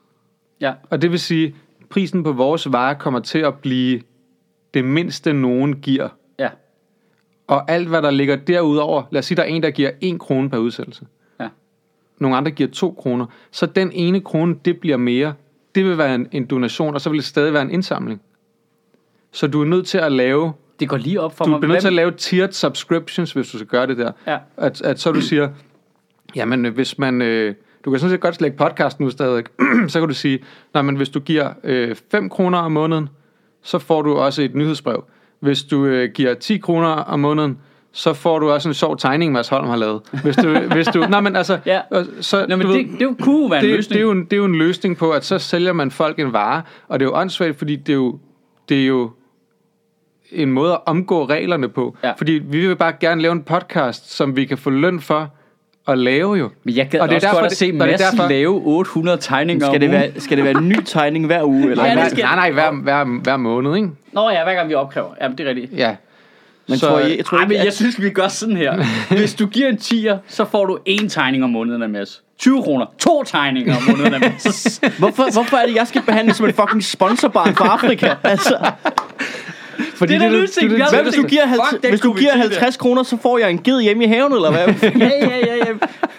Ja, 0.61 0.73
Og 0.91 1.03
det 1.03 1.11
vil 1.11 1.19
sige, 1.19 1.55
prisen 1.91 2.23
på 2.23 2.33
vores 2.33 2.73
vare 2.73 2.95
kommer 2.95 3.21
til 3.21 3.39
at 3.39 3.55
blive 3.55 4.01
det 4.75 4.85
mindste 4.85 5.33
nogen 5.33 5.77
giver. 5.77 6.09
Ja. 6.39 6.49
Og 7.51 7.71
alt, 7.71 7.89
hvad 7.89 8.03
der 8.03 8.11
ligger 8.11 8.37
derudover, 8.37 9.03
lad 9.11 9.19
os 9.19 9.25
sige, 9.27 9.37
der 9.37 9.43
er 9.43 9.47
en, 9.47 9.63
der 9.63 9.71
giver 9.71 9.91
1 10.01 10.19
krone 10.21 10.51
per 10.51 10.59
udsendelse. 10.59 11.07
Ja. 11.41 11.49
Nogle 12.19 12.37
andre 12.37 12.51
giver 12.51 12.71
2 12.71 12.95
kroner. 12.99 13.27
Så 13.51 13.67
den 13.67 13.91
ene 13.93 14.21
krone, 14.21 14.57
det 14.65 14.81
bliver 14.81 14.97
mere. 14.97 15.33
Det 15.75 15.85
vil 15.85 15.99
være 15.99 16.15
en, 16.15 16.29
en 16.33 16.47
donation, 16.47 16.95
og 16.95 17.01
så 17.01 17.11
vil 17.11 17.19
det 17.19 17.27
stadig 17.27 17.53
være 17.53 17.63
en 17.63 17.71
indsamling. 17.71 18.21
Så 19.33 19.47
du 19.47 19.61
er 19.61 19.65
nødt 19.65 19.87
til 19.87 19.99
at 19.99 20.13
lave, 20.13 20.53
Det 20.81 20.89
går 20.89 20.97
lige 20.97 21.21
op 21.21 21.37
for 21.37 21.45
du 21.45 21.51
mig. 21.51 21.61
bliver 21.61 21.73
nødt 21.73 21.81
til 21.81 21.89
at 21.89 21.93
lave 21.95 22.11
tiered 22.11 22.53
subscriptions, 22.53 23.33
hvis 23.33 23.51
du 23.51 23.59
skal 23.59 23.69
gøre 23.69 23.87
det 23.87 23.97
der. 23.99 24.13
Ja. 24.27 24.39
At, 24.57 24.83
at 24.83 25.01
så 25.01 25.13
du 25.13 25.21
siger, 25.21 25.49
jamen 26.37 26.67
øh, 26.67 26.75
hvis 26.75 26.99
man, 26.99 27.23
øh, 27.23 27.55
du 27.85 27.91
kan 27.91 28.01
sådan 28.01 28.11
set 28.11 28.21
godt 28.21 28.35
slække 28.35 28.57
podcasten 28.57 29.05
nu 29.05 29.11
stadig, 29.11 29.45
så 29.89 29.99
kan 30.01 30.09
du 30.09 30.15
sige, 30.15 30.39
nej, 30.75 30.83
men 30.83 30.97
hvis 30.97 31.09
du 31.09 31.21
giver 31.21 31.53
øh, 31.65 31.97
5 32.11 32.29
kroner 32.29 32.59
om 32.59 32.73
måneden, 32.73 33.09
så 33.63 33.79
får 33.79 34.03
du 34.03 34.15
også 34.17 34.43
et 34.43 34.55
nyhedsbrev. 34.55 35.05
Hvis 35.41 35.63
du 35.63 35.85
øh, 35.87 36.11
giver 36.15 36.35
10 36.35 36.57
kroner 36.59 36.89
om 36.89 37.21
måneden, 37.21 37.59
så 37.93 38.13
får 38.13 38.39
du 38.39 38.51
også 38.51 38.69
en 38.69 38.75
sjov 38.75 38.97
tegning, 38.99 39.33
Mads 39.33 39.49
Holm 39.49 39.67
har 39.67 39.77
lavet. 39.77 40.01
Hvis 40.23 40.37
du, 40.37 40.59
hvis 40.75 40.87
du, 40.87 41.01
nej, 41.01 41.21
men 41.21 41.37
altså, 41.37 41.59
Ja. 41.67 41.81
øh, 41.95 42.05
så, 42.21 42.47
Nå, 42.49 42.57
men 42.57 42.67
du 42.67 42.73
det, 42.73 42.87
det 42.99 43.03
jo 43.03 43.15
kunne 43.21 43.51
være 43.51 43.61
en 43.61 43.67
det, 43.69 43.77
løsning. 43.77 43.93
det, 43.95 43.99
er 43.99 44.03
jo 44.03 44.11
en, 44.11 44.25
det 44.25 44.33
er 44.33 44.37
jo 44.37 44.45
en 44.45 44.55
løsning 44.55 44.97
på, 44.97 45.11
at 45.11 45.25
så 45.25 45.39
sælger 45.39 45.73
man 45.73 45.91
folk 45.91 46.19
en 46.19 46.33
vare, 46.33 46.63
og 46.89 47.01
det 47.01 47.07
er 47.07 47.11
jo 47.11 47.17
åndssvagt, 47.17 47.59
fordi 47.59 47.77
det 47.77 47.89
er 47.93 47.97
jo, 47.97 48.19
det 48.69 48.83
er 48.83 48.87
jo 48.87 49.11
en 50.33 50.53
måde 50.53 50.73
at 50.73 50.81
omgå 50.87 51.25
reglerne 51.25 51.69
på. 51.69 51.97
Ja. 52.05 52.13
Fordi 52.13 52.33
vi 52.33 52.67
vil 52.69 52.77
bare 52.77 52.93
gerne 53.01 53.23
lave 53.23 53.33
en 53.33 53.43
podcast, 53.43 54.13
som 54.17 54.37
vi 54.37 54.45
kan 54.45 54.59
få 54.59 54.71
løn 54.71 55.01
for 55.01 55.35
at 55.93 55.99
lave 55.99 56.35
jo. 56.35 56.51
Men 56.65 56.77
jeg 56.77 56.89
gad 56.89 57.01
Og 57.01 57.09
det 57.09 57.13
er 57.13 57.17
også 57.17 57.27
derfor, 57.27 57.41
godt 57.41 57.53
at 57.53 57.59
se 57.59 57.65
og 57.67 57.73
det 57.73 57.81
er 57.83 57.87
Mads 57.87 58.01
derfor- 58.01 58.29
lave 58.29 58.63
800 58.65 59.19
tegninger 59.21 59.67
Skal 59.67 59.81
det, 59.81 59.91
være, 59.91 60.11
skal 60.19 60.37
det 60.37 60.45
være 60.45 60.57
en 60.59 60.69
ny 60.69 60.77
tegning 60.85 61.27
hver 61.27 61.43
uge? 61.45 61.71
Eller? 61.71 61.85
Ja, 61.87 62.09
skal- 62.09 62.25
nej, 62.25 62.35
nej, 62.35 62.51
hver, 62.51 62.73
hver, 62.83 63.05
hver 63.23 63.37
måned, 63.37 63.77
ikke? 63.77 63.89
Nå 64.13 64.31
ja, 64.31 64.45
hver 64.45 64.55
gang 64.55 64.69
vi 64.69 64.75
opkræver. 64.75 65.09
Ja, 65.21 65.29
det 65.29 65.41
er 65.41 65.49
rigtigt. 65.49 65.73
Ja. 65.77 65.95
Men 66.69 66.79
Så- 66.79 66.87
tror 66.89 66.99
I, 66.99 67.17
jeg 67.17 67.25
tror 67.25 67.37
Ej, 67.39 67.43
ikke, 67.45 67.55
men 67.55 67.65
jeg 67.65 67.73
synes, 67.73 68.01
vi 68.03 68.11
gør 68.11 68.29
sådan 68.29 68.57
her. 68.57 68.85
Hvis 69.19 69.35
du 69.35 69.47
giver 69.47 69.69
en 69.69 69.77
10'er, 69.77 70.17
så 70.29 70.45
får 70.45 70.67
du 70.67 70.79
en 70.87 71.09
tegning 71.09 71.45
om 71.45 71.51
måneden 71.51 71.83
af 71.83 71.89
Mads. 71.89 72.23
20 72.39 72.63
kroner. 72.63 72.87
To 72.99 73.23
tegninger 73.25 73.77
om 73.77 73.83
måneden 73.91 74.15
af 74.15 74.21
Mads. 74.21 74.81
hvorfor, 74.99 75.33
hvorfor 75.33 75.57
er 75.57 75.67
det, 75.67 75.75
jeg 75.75 75.87
skal 75.87 76.03
behandles 76.03 76.37
som 76.37 76.47
et 76.49 76.55
fucking 76.55 76.85
sponsorbarn 76.85 77.55
for 77.55 77.65
Afrika? 77.65 78.15
Altså, 78.25 78.57
Fordi 79.95 80.15
Det 80.15 80.23
er 80.23 80.29
løsningen, 80.31 80.77
vi 80.77 80.81
har 80.81 80.91
hvad 80.91 81.03
hvis 81.03 81.15
du 81.15 81.23
giver, 81.23 81.43
Fuck, 81.43 81.61
50, 81.61 81.83
den 81.83 81.91
hvis 81.91 82.01
du 82.01 82.13
giver 82.13 82.33
til 82.33 82.41
50 82.41 82.77
kroner, 82.77 83.03
så 83.03 83.17
får 83.17 83.39
jeg 83.39 83.51
en 83.51 83.59
ged 83.59 83.81
hjemme 83.81 84.05
i 84.05 84.07
haven, 84.07 84.33
eller 84.33 84.51
hvad? 84.51 84.91
ja, 85.01 85.11
ja, 85.29 85.39
ja, 85.47 85.57
ja. 85.57 85.73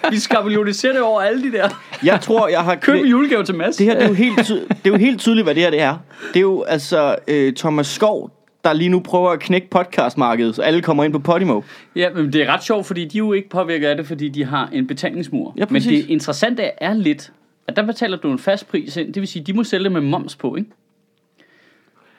Vi 0.09 0.19
skabeliotiserer 0.19 0.93
det 0.93 1.01
over 1.01 1.21
alle 1.21 1.43
de 1.43 1.51
der. 1.51 1.69
Jeg 2.03 2.21
tror, 2.21 2.47
jeg 2.47 2.59
har... 2.59 2.75
Køb 2.75 3.05
julegave 3.05 3.43
til 3.43 3.55
Mads. 3.55 3.75
Det 3.75 3.85
her 3.85 3.93
det 3.93 4.03
er, 4.03 4.07
jo 4.07 4.13
helt 4.13 4.37
det 4.37 4.85
er 4.85 4.89
jo 4.89 4.97
helt 4.97 5.19
tydeligt, 5.19 5.45
hvad 5.45 5.55
det 5.55 5.63
her 5.63 5.69
det 5.69 5.81
er. 5.81 5.97
Det 6.27 6.35
er 6.35 6.41
jo 6.41 6.61
altså 6.61 7.15
øh, 7.27 7.53
Thomas 7.53 7.87
Skov, 7.87 8.31
der 8.63 8.73
lige 8.73 8.89
nu 8.89 8.99
prøver 8.99 9.29
at 9.29 9.39
knække 9.39 9.69
podcastmarkedet, 9.69 10.55
så 10.55 10.61
alle 10.61 10.81
kommer 10.81 11.03
ind 11.03 11.13
på 11.13 11.19
Podimo. 11.19 11.61
Ja, 11.95 12.09
men 12.09 12.33
det 12.33 12.41
er 12.41 12.53
ret 12.53 12.63
sjovt, 12.63 12.85
fordi 12.85 13.05
de 13.05 13.17
er 13.17 13.19
jo 13.19 13.33
ikke 13.33 13.49
påvirket 13.49 13.87
af 13.87 13.97
det, 13.97 14.07
fordi 14.07 14.29
de 14.29 14.45
har 14.45 14.69
en 14.73 14.87
betalingsmur. 14.87 15.53
Ja, 15.57 15.65
men 15.69 15.81
det 15.81 16.05
interessante 16.09 16.63
er 16.63 16.93
lidt, 16.93 17.31
at 17.67 17.75
der 17.75 17.85
betaler 17.85 18.17
du 18.17 18.31
en 18.31 18.39
fast 18.39 18.67
pris 18.67 18.97
ind. 18.97 19.13
Det 19.13 19.19
vil 19.19 19.27
sige, 19.27 19.43
de 19.43 19.53
må 19.53 19.63
sælge 19.63 19.83
det 19.83 19.91
med 19.91 20.01
moms 20.01 20.35
på, 20.35 20.55
ikke? 20.55 20.69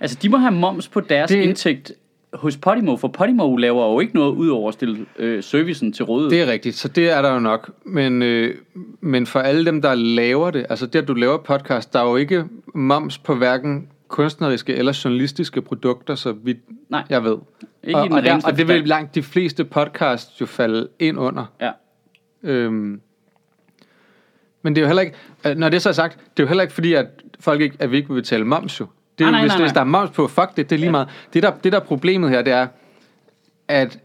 Altså, 0.02 0.18
de 0.22 0.28
må 0.28 0.36
have 0.36 0.52
moms 0.54 0.88
på 0.88 1.00
deres 1.00 1.30
Det- 1.30 1.42
indtægt 1.42 1.92
hos 2.32 2.56
Podimo, 2.56 2.96
for 2.96 3.08
Podimo 3.08 3.56
laver 3.56 3.92
jo 3.92 4.00
ikke 4.00 4.14
noget 4.14 4.32
ud 4.34 4.48
over 4.48 4.68
at 4.68 4.74
stille 4.74 5.06
øh, 5.18 5.42
servicen 5.42 5.92
til 5.92 6.04
rådighed. 6.04 6.30
Det 6.30 6.48
er 6.48 6.52
rigtigt, 6.52 6.76
så 6.76 6.88
det 6.88 7.10
er 7.10 7.22
der 7.22 7.32
jo 7.34 7.40
nok. 7.40 7.70
Men, 7.84 8.22
øh, 8.22 8.54
men 9.00 9.26
for 9.26 9.40
alle 9.40 9.64
dem, 9.66 9.82
der 9.82 9.94
laver 9.94 10.50
det, 10.50 10.66
altså 10.70 10.86
det, 10.86 10.98
at 10.98 11.08
du 11.08 11.14
laver 11.14 11.38
podcast, 11.38 11.92
der 11.92 12.00
er 12.00 12.04
jo 12.10 12.16
ikke 12.16 12.44
moms 12.74 13.18
på 13.18 13.34
hverken 13.34 13.88
kunstneriske 14.08 14.74
eller 14.74 15.00
journalistiske 15.04 15.62
produkter, 15.62 16.14
så 16.14 16.32
vidt 16.32 16.58
Nej. 16.88 17.02
jeg 17.10 17.24
ved. 17.24 17.36
Ikke 17.84 17.98
og, 18.00 18.08
og, 18.12 18.22
der, 18.22 18.40
og 18.44 18.56
det 18.56 18.68
vil 18.68 18.82
langt 18.88 19.14
de 19.14 19.22
fleste 19.22 19.64
podcasts 19.64 20.40
jo 20.40 20.46
falde 20.46 20.88
ind 20.98 21.18
under. 21.18 21.44
Ja. 21.60 21.70
Øhm, 22.42 23.00
men 24.62 24.74
det 24.74 24.80
er 24.80 24.82
jo 24.82 24.86
heller 24.86 25.02
ikke, 25.02 25.16
øh, 25.46 25.56
når 25.56 25.68
det 25.68 25.82
så 25.82 25.88
er 25.88 25.92
sagt, 25.92 26.18
det 26.36 26.42
er 26.42 26.44
jo 26.44 26.48
heller 26.48 26.62
ikke 26.62 26.74
fordi, 26.74 26.92
at 26.94 27.06
folk 27.40 27.60
ikke, 27.60 27.76
at 27.78 27.90
vi 27.90 27.96
ikke 27.96 28.08
vil 28.08 28.20
betale 28.20 28.44
moms 28.44 28.80
jo. 28.80 28.86
Det 29.22 29.32
Nej, 29.32 29.40
nej, 29.40 29.40
hvis, 29.40 29.58
nej, 29.58 29.60
hvis 29.60 29.74
nej. 29.74 29.74
der 29.74 29.80
er 29.80 29.90
moms 29.90 30.10
på, 30.10 30.28
fuck 30.28 30.56
det, 30.56 30.70
det 30.70 30.76
er 30.76 30.80
lige 30.80 30.90
meget. 30.90 31.08
Det 31.34 31.42
der, 31.42 31.50
det 31.64 31.72
der 31.72 31.80
er 31.80 31.84
problemet 31.84 32.30
her, 32.30 32.42
det 32.42 32.52
er, 32.52 32.66
at 33.68 33.98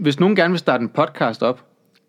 hvis 0.00 0.20
nogen 0.20 0.36
gerne 0.36 0.50
vil 0.50 0.58
starte 0.58 0.82
en 0.82 0.88
podcast 0.88 1.42
op, 1.42 1.60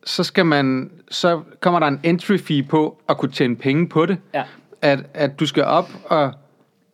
så 0.05 0.23
skal 0.23 0.45
man, 0.45 0.91
så 1.11 1.41
kommer 1.59 1.79
der 1.79 1.87
en 1.87 1.99
entry 2.03 2.37
fee 2.37 2.63
på 2.63 3.01
at 3.09 3.17
kunne 3.17 3.31
tjene 3.31 3.55
penge 3.55 3.89
på 3.89 4.05
det. 4.05 4.17
Ja. 4.33 4.43
At, 4.81 4.99
at 5.13 5.39
du 5.39 5.45
skal 5.45 5.63
op 5.63 5.89
og 6.05 6.33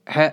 have 0.07 0.31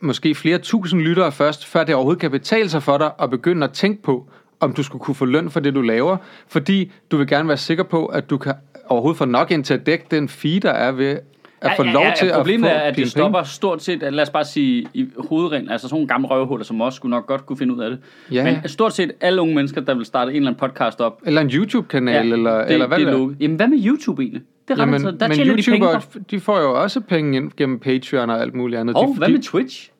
måske 0.00 0.34
flere 0.34 0.58
tusind 0.58 1.00
lyttere 1.00 1.32
først, 1.32 1.66
før 1.66 1.84
det 1.84 1.94
overhovedet 1.94 2.20
kan 2.20 2.30
betale 2.30 2.68
sig 2.68 2.82
for 2.82 2.98
dig 2.98 3.10
at 3.22 3.30
begynde 3.30 3.64
at 3.64 3.72
tænke 3.72 4.02
på, 4.02 4.28
om 4.60 4.72
du 4.72 4.82
skulle 4.82 5.04
kunne 5.04 5.14
få 5.14 5.24
løn 5.24 5.50
for 5.50 5.60
det, 5.60 5.74
du 5.74 5.80
laver. 5.80 6.16
Fordi 6.48 6.92
du 7.10 7.16
vil 7.16 7.26
gerne 7.26 7.48
være 7.48 7.56
sikker 7.56 7.84
på, 7.84 8.06
at 8.06 8.30
du 8.30 8.38
kan 8.38 8.54
overhovedet 8.86 9.18
få 9.18 9.24
nok 9.24 9.50
ind 9.50 9.64
til 9.64 9.74
at 9.74 9.86
dække 9.86 10.04
den 10.10 10.28
fee, 10.28 10.60
der 10.60 10.70
er 10.70 10.92
ved 10.92 11.18
at 11.60 11.72
få 11.76 11.82
lov 11.82 12.06
til 12.18 12.26
at 12.26 12.32
få 12.32 12.36
Problemet 12.36 12.70
er, 12.70 12.78
at 12.78 12.96
det 12.96 13.10
stopper 13.10 13.42
stort 13.42 13.82
set, 13.82 14.00
lad 14.00 14.22
os 14.22 14.30
bare 14.30 14.44
sige, 14.44 14.86
i 14.94 15.08
hovedreglen, 15.28 15.70
altså 15.70 15.88
sådan 15.88 15.94
nogle 15.94 16.08
gamle 16.08 16.28
røvhuller, 16.28 16.64
som 16.64 16.80
også 16.80 16.96
skulle 16.96 17.10
nok 17.10 17.26
godt 17.26 17.46
kunne 17.46 17.56
finde 17.56 17.74
ud 17.74 17.82
af 17.82 17.90
det. 17.90 17.98
Ja. 18.30 18.44
Men 18.44 18.68
stort 18.68 18.92
set 18.92 19.12
alle 19.20 19.42
unge 19.42 19.54
mennesker, 19.54 19.80
der 19.80 19.94
vil 19.94 20.04
starte 20.04 20.30
en 20.30 20.36
eller 20.36 20.50
anden 20.50 20.60
podcast 20.60 21.00
op. 21.00 21.20
Eller 21.26 21.40
en 21.40 21.48
YouTube-kanal, 21.48 22.32
eller, 22.32 22.58
det, 22.58 22.72
eller 22.72 22.86
hvad 22.86 22.98
det 22.98 23.08
er 23.08 23.12
lukket. 23.12 23.36
Jamen, 23.40 23.56
hvad 23.56 23.68
med 23.68 23.86
YouTube 23.86 24.22
egentlig? 24.22 24.42
Det 24.68 24.74
er 24.78 24.82
Jamen. 24.82 25.04
Der 25.04 25.28
men 25.28 25.36
tjener 25.36 25.56
de 25.56 25.62
penge 25.62 25.86
YouTubere, 25.86 26.00
de 26.30 26.40
får 26.40 26.60
jo 26.60 26.82
også 26.82 27.00
penge 27.00 27.36
ind 27.36 27.50
gennem 27.56 27.78
Patreon 27.78 28.30
og 28.30 28.40
alt 28.40 28.54
muligt 28.54 28.80
andet. 28.80 28.96
Og 28.96 29.08
de, 29.08 29.18
hvad 29.18 29.28
med 29.28 29.42
Twitch? 29.42 29.90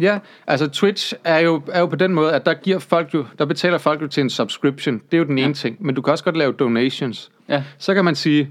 Ja, 0.00 0.18
altså 0.46 0.68
Twitch 0.68 1.14
er 1.24 1.38
jo, 1.38 1.62
er 1.72 1.80
jo 1.80 1.86
på 1.86 1.96
den 1.96 2.14
måde, 2.14 2.32
at 2.32 2.46
der 2.46 2.54
giver 2.54 2.78
folk 2.78 3.14
jo, 3.14 3.24
der 3.38 3.44
betaler 3.44 3.78
folk 3.78 4.02
jo 4.02 4.06
til 4.06 4.20
en 4.20 4.30
subscription. 4.30 4.94
Det 4.94 5.16
er 5.16 5.18
jo 5.18 5.24
den 5.24 5.38
ene 5.38 5.54
ting. 5.54 5.76
Men 5.80 5.94
du 5.94 6.02
kan 6.02 6.10
også 6.10 6.24
godt 6.24 6.36
lave 6.36 6.52
donations. 6.52 7.30
Ja. 7.48 7.62
Så 7.78 7.94
kan 7.94 8.04
man 8.04 8.14
sige, 8.14 8.50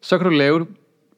så 0.00 0.18
kan 0.18 0.24
du 0.24 0.32
lave, 0.32 0.66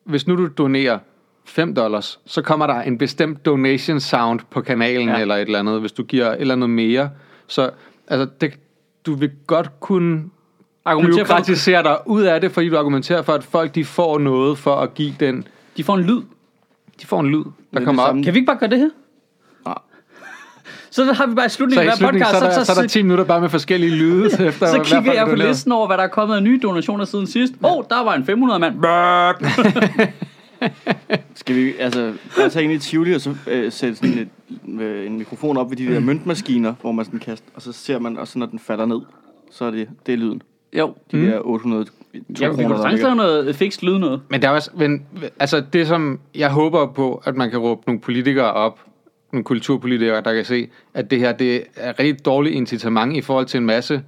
hvis 0.04 0.26
nu 0.26 0.36
du 0.36 0.46
donerer 0.58 0.98
5 1.44 1.74
dollars, 1.74 2.20
så 2.26 2.42
kommer 2.42 2.66
der 2.66 2.80
en 2.80 2.98
bestemt 2.98 3.46
donation 3.46 4.00
sound 4.00 4.40
på 4.50 4.60
kanalen 4.60 5.08
Ja. 5.08 5.20
eller 5.20 5.34
et 5.34 5.40
eller 5.40 5.58
andet, 5.58 5.80
hvis 5.80 5.92
du 5.92 6.02
giver 6.02 6.26
et 6.32 6.40
eller 6.40 6.54
andet 6.54 6.70
mere. 6.70 7.10
Så 7.46 7.70
altså, 8.08 8.28
det, 8.40 8.58
du 9.06 9.14
vil 9.14 9.30
godt 9.46 9.80
kunne 9.80 10.24
Argumenterer 10.84 11.24
for, 11.24 11.34
at 11.34 11.36
byråkratisere 11.36 11.82
dig 11.82 11.98
ud 12.06 12.22
af 12.22 12.40
det, 12.40 12.52
fordi 12.52 12.68
du 12.68 12.78
argumenterer 12.78 13.22
for, 13.22 13.32
at 13.32 13.44
folk 13.44 13.74
de 13.74 13.84
får 13.84 14.18
noget 14.18 14.58
for 14.58 14.74
at 14.76 14.94
give 14.94 15.14
den, 15.20 15.48
de 15.76 15.84
får 15.84 15.94
en 15.94 16.02
lyd. 16.02 16.22
de 17.00 17.06
får 17.06 17.20
en 17.20 17.26
lyd, 17.28 17.44
der 17.74 17.84
kommer 17.84 18.02
op. 18.02 18.14
Kan 18.14 18.34
vi 18.34 18.38
ikke 18.38 18.46
bare 18.46 18.58
gøre 18.58 18.70
det 18.70 18.78
her? 18.78 18.90
Så 20.92 21.12
har 21.12 21.26
vi 21.26 21.34
bare 21.34 21.46
i 21.46 21.48
Så 21.48 21.54
slutningen 21.54 21.84
i 21.84 21.88
af 21.88 21.90
hver 21.90 21.96
slutningen, 21.96 22.26
podcast, 22.26 22.38
så, 22.38 22.44
er 22.44 22.50
der, 22.50 22.64
så, 22.64 22.72
er 22.72 22.82
der 22.82 22.88
10 22.88 23.02
minutter 23.02 23.24
bare 23.24 23.40
med 23.40 23.48
forskellige 23.48 23.96
lyde, 23.96 24.26
efter 24.48 24.66
så 24.66 24.80
kigger 24.84 25.12
jeg 25.12 25.24
på 25.26 25.30
donerer. 25.30 25.48
listen 25.48 25.72
over, 25.72 25.86
hvad 25.86 25.96
der 25.96 26.02
er 26.02 26.08
kommet 26.08 26.36
af 26.36 26.42
nye 26.42 26.60
donationer 26.62 27.04
siden 27.04 27.26
sidst. 27.26 27.52
Åh, 27.64 27.76
oh, 27.76 27.84
der 27.90 28.04
var 28.04 28.14
en 28.14 28.24
500 28.24 28.60
mand. 28.60 28.74
Skal 31.34 31.56
vi 31.56 31.72
altså 31.78 32.12
bare 32.36 32.48
tage 32.48 32.64
ind 32.64 32.72
i 32.72 32.78
Tivoli 32.78 33.14
og 33.14 33.20
så 33.20 33.34
øh, 33.46 33.72
sætte 33.72 33.96
sådan 33.96 34.18
et, 34.18 34.28
øh, 34.80 35.06
en 35.06 35.18
mikrofon 35.18 35.56
op 35.56 35.70
ved 35.70 35.76
de 35.76 35.86
der 35.86 36.00
møntmaskiner, 36.00 36.74
hvor 36.80 36.92
man 36.92 37.04
sådan 37.04 37.20
kaster, 37.20 37.46
og 37.54 37.62
så 37.62 37.72
ser 37.72 37.98
man, 37.98 38.18
og 38.18 38.28
så 38.28 38.38
når 38.38 38.46
den 38.46 38.58
falder 38.58 38.86
ned, 38.86 39.00
så 39.50 39.64
er 39.64 39.70
det, 39.70 39.88
det 40.06 40.12
er 40.12 40.16
lyden. 40.16 40.42
Jo, 40.78 40.94
De 41.12 41.16
mm. 41.16 41.24
der 41.24 41.40
800 41.44 41.84
to 41.84 41.92
jeg 42.40 42.50
vi 42.50 42.62
kunne 42.62 42.74
der 42.74 42.82
sagtens 42.82 43.02
lave 43.02 43.16
noget 43.16 43.56
fikst 43.56 43.82
lyd 43.82 43.98
noget. 43.98 44.20
Men 44.28 44.42
der 44.42 44.48
er 44.48 44.52
også, 44.52 44.70
men, 44.74 45.06
altså 45.40 45.62
det 45.72 45.86
som, 45.86 46.20
jeg 46.34 46.50
håber 46.50 46.86
på, 46.86 47.22
at 47.24 47.36
man 47.36 47.50
kan 47.50 47.58
råbe 47.58 47.82
nogle 47.86 48.00
politikere 48.00 48.52
op, 48.52 48.80
nogle 49.32 49.44
kulturpolitikere, 49.44 50.20
der 50.20 50.34
kan 50.34 50.44
se, 50.44 50.68
at 50.94 51.10
det 51.10 51.18
her, 51.18 51.32
det 51.32 51.64
er 51.76 51.98
rigtig 51.98 52.24
dårligt 52.24 52.54
incitament 52.54 53.16
i 53.16 53.20
forhold 53.20 53.46
til 53.46 53.58
en 53.58 53.66
masse 53.66 54.02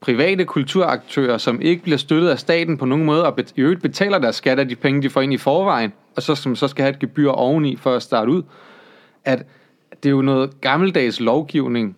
private 0.00 0.44
kulturaktører, 0.44 1.38
som 1.38 1.60
ikke 1.60 1.82
bliver 1.82 1.98
støttet 1.98 2.28
af 2.28 2.38
staten 2.38 2.78
på 2.78 2.84
nogen 2.84 3.04
måde, 3.04 3.26
og 3.26 3.38
i 3.56 3.60
øvrigt 3.60 3.82
betaler 3.82 4.18
deres 4.18 4.36
skat 4.36 4.58
af 4.58 4.68
de 4.68 4.76
penge, 4.76 5.02
de 5.02 5.10
får 5.10 5.20
ind 5.20 5.32
i 5.32 5.36
forvejen, 5.36 5.92
og 6.16 6.22
så, 6.22 6.34
som 6.34 6.56
så 6.56 6.68
skal 6.68 6.82
have 6.82 6.90
et 6.90 6.98
gebyr 6.98 7.28
oveni 7.28 7.76
for 7.76 7.94
at 7.94 8.02
starte 8.02 8.30
ud, 8.30 8.42
at 9.24 9.46
det 10.02 10.08
er 10.08 10.10
jo 10.10 10.22
noget 10.22 10.60
gammeldags 10.60 11.20
lovgivning, 11.20 11.96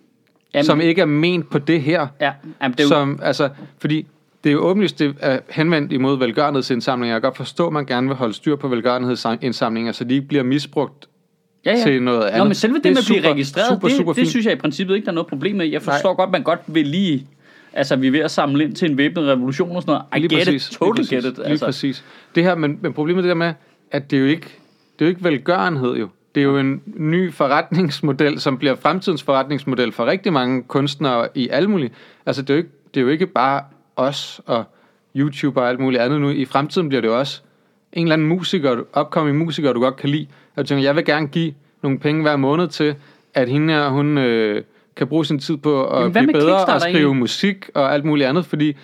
Jamen, 0.53 0.65
som 0.65 0.81
ikke 0.81 1.01
er 1.01 1.05
ment 1.05 1.49
på 1.49 1.59
det 1.59 1.81
her. 1.81 2.07
Ja, 2.21 2.33
jamen, 2.61 2.77
det 2.77 2.79
er 2.79 2.83
jo, 2.83 2.89
Som, 2.89 3.19
altså, 3.23 3.49
fordi 3.77 4.07
det 4.43 4.49
er 4.49 4.53
jo 4.53 4.59
åbenlyst, 4.59 4.99
det 4.99 5.15
er 5.19 5.39
henvendt 5.49 5.91
imod 5.91 6.17
velgørenhedsindsamlinger. 6.17 7.15
Jeg 7.15 7.21
kan 7.21 7.27
godt 7.27 7.37
forstå, 7.37 7.67
at 7.67 7.73
man 7.73 7.85
gerne 7.85 8.07
vil 8.07 8.15
holde 8.15 8.33
styr 8.33 8.55
på 8.55 8.67
velgørenhedsindsamlinger, 8.67 9.91
så 9.91 10.03
de 10.03 10.15
ikke 10.15 10.27
bliver 10.27 10.43
misbrugt 10.43 11.08
ja, 11.65 11.71
ja. 11.77 11.83
til 11.83 12.03
noget 12.03 12.23
andet. 12.25 12.37
Nå, 12.37 12.43
men 12.43 12.55
selve 12.55 12.75
det, 12.75 12.83
Det 12.83 12.91
med 12.91 12.97
at 12.97 13.05
blive 13.07 13.19
super, 13.19 13.31
registreret, 13.31 13.67
super, 13.69 13.87
det, 13.87 13.97
super 13.97 14.13
det 14.13 14.19
fint. 14.19 14.29
synes 14.29 14.45
jeg 14.45 14.53
i 14.53 14.57
princippet 14.57 14.95
ikke, 14.95 15.05
der 15.05 15.11
er 15.11 15.15
noget 15.15 15.27
problem 15.27 15.55
med. 15.55 15.65
Jeg 15.67 15.81
forstår 15.81 16.13
godt, 16.13 16.31
man 16.31 16.43
godt 16.43 16.59
vil 16.67 16.87
lige... 16.87 17.27
Altså, 17.73 17.95
vi 17.95 18.07
er 18.07 18.11
ved 18.11 18.19
at 18.19 18.31
samle 18.31 18.63
ind 18.63 18.75
til 18.75 18.91
en 18.91 18.97
væbnet 18.97 19.27
revolution 19.27 19.75
og 19.75 19.81
sådan 19.81 19.91
noget. 19.91 20.05
I 20.15 20.19
Lige 20.27 20.37
get 20.37 20.45
præcis, 20.47 20.67
it, 20.69 20.73
totally 20.77 21.07
lige 21.09 21.21
præcis, 21.21 21.25
get 21.25 21.31
it. 21.31 21.37
Lige 21.37 21.47
Altså. 21.49 21.65
præcis. 21.65 22.03
Det 22.35 22.43
her, 22.43 22.55
men, 22.55 22.79
men 22.81 22.93
problemet 22.93 23.19
er 23.19 23.21
det 23.21 23.29
der 23.29 23.35
med, 23.35 23.53
at 23.91 24.11
det 24.11 24.17
er 24.17 24.21
jo 24.21 24.27
ikke, 24.27 24.45
det 24.99 25.05
er 25.05 25.05
jo 25.05 25.09
ikke 25.09 25.23
velgørenhed 25.23 25.95
jo. 25.95 26.07
Det 26.35 26.41
er 26.41 26.45
jo 26.45 26.57
en 26.57 26.81
ny 26.85 27.33
forretningsmodel, 27.33 28.39
som 28.39 28.57
bliver 28.57 28.75
fremtidens 28.75 29.23
forretningsmodel 29.23 29.91
for 29.91 30.05
rigtig 30.05 30.33
mange 30.33 30.63
kunstnere 30.63 31.27
i 31.35 31.49
alle 31.49 31.69
mulige. 31.69 31.91
Altså, 32.25 32.41
det 32.41 32.49
er 32.49 32.53
jo 32.53 32.57
ikke, 32.57 32.69
det 32.93 32.99
er 32.99 33.03
jo 33.03 33.09
ikke 33.09 33.27
bare 33.27 33.63
os 33.95 34.41
og 34.45 34.63
YouTube 35.15 35.61
og 35.61 35.69
alt 35.69 35.79
muligt 35.79 36.01
andet 36.01 36.21
nu. 36.21 36.29
I 36.29 36.45
fremtiden 36.45 36.89
bliver 36.89 37.01
det 37.01 37.07
jo 37.07 37.19
også 37.19 37.41
en 37.93 38.01
eller 38.03 38.13
anden 38.13 38.27
musiker, 38.27 38.77
opkommende 38.93 39.39
musiker, 39.39 39.73
du 39.73 39.79
godt 39.79 39.95
kan 39.95 40.09
lide. 40.09 40.27
Og 40.55 40.63
du 40.63 40.67
tænker, 40.67 40.83
jeg 40.83 40.95
vil 40.95 41.05
gerne 41.05 41.27
give 41.27 41.53
nogle 41.83 41.99
penge 41.99 42.21
hver 42.21 42.35
måned 42.35 42.67
til, 42.67 42.95
at 43.33 43.49
hende 43.49 43.73
her, 43.73 43.89
hun 43.89 44.17
øh, 44.17 44.63
kan 44.95 45.07
bruge 45.07 45.25
sin 45.25 45.39
tid 45.39 45.57
på 45.57 45.85
at 45.85 45.99
Jamen, 46.01 46.13
blive 46.13 46.33
bedre 46.33 46.65
og 46.65 46.81
skrive 46.81 46.95
egentlig? 46.97 47.15
musik 47.15 47.69
og 47.75 47.93
alt 47.93 48.05
muligt 48.05 48.27
andet, 48.29 48.45
fordi 48.45 48.75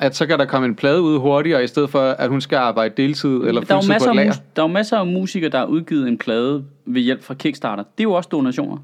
at 0.00 0.16
så 0.16 0.26
kan 0.26 0.38
der 0.38 0.44
komme 0.44 0.66
en 0.68 0.74
plade 0.74 1.02
ud 1.02 1.18
hurtigere, 1.18 1.64
i 1.64 1.66
stedet 1.66 1.90
for, 1.90 2.00
at 2.00 2.28
hun 2.28 2.40
skal 2.40 2.56
arbejde 2.56 2.94
deltid 2.96 3.30
eller 3.30 3.60
der, 3.60 3.74
er 3.76 3.80
fuldtid 3.82 4.06
på 4.06 4.10
et 4.10 4.16
lager. 4.16 4.32
der 4.56 4.62
er 4.62 4.66
jo 4.66 4.72
masser 4.72 4.98
af 4.98 5.06
musikere, 5.06 5.50
der 5.50 5.58
har 5.58 5.66
udgivet 5.66 6.08
en 6.08 6.18
plade 6.18 6.64
ved 6.86 7.02
hjælp 7.02 7.22
fra 7.22 7.34
Kickstarter. 7.34 7.82
Det 7.82 8.00
er 8.00 8.02
jo 8.02 8.12
også 8.12 8.28
donationer. 8.32 8.76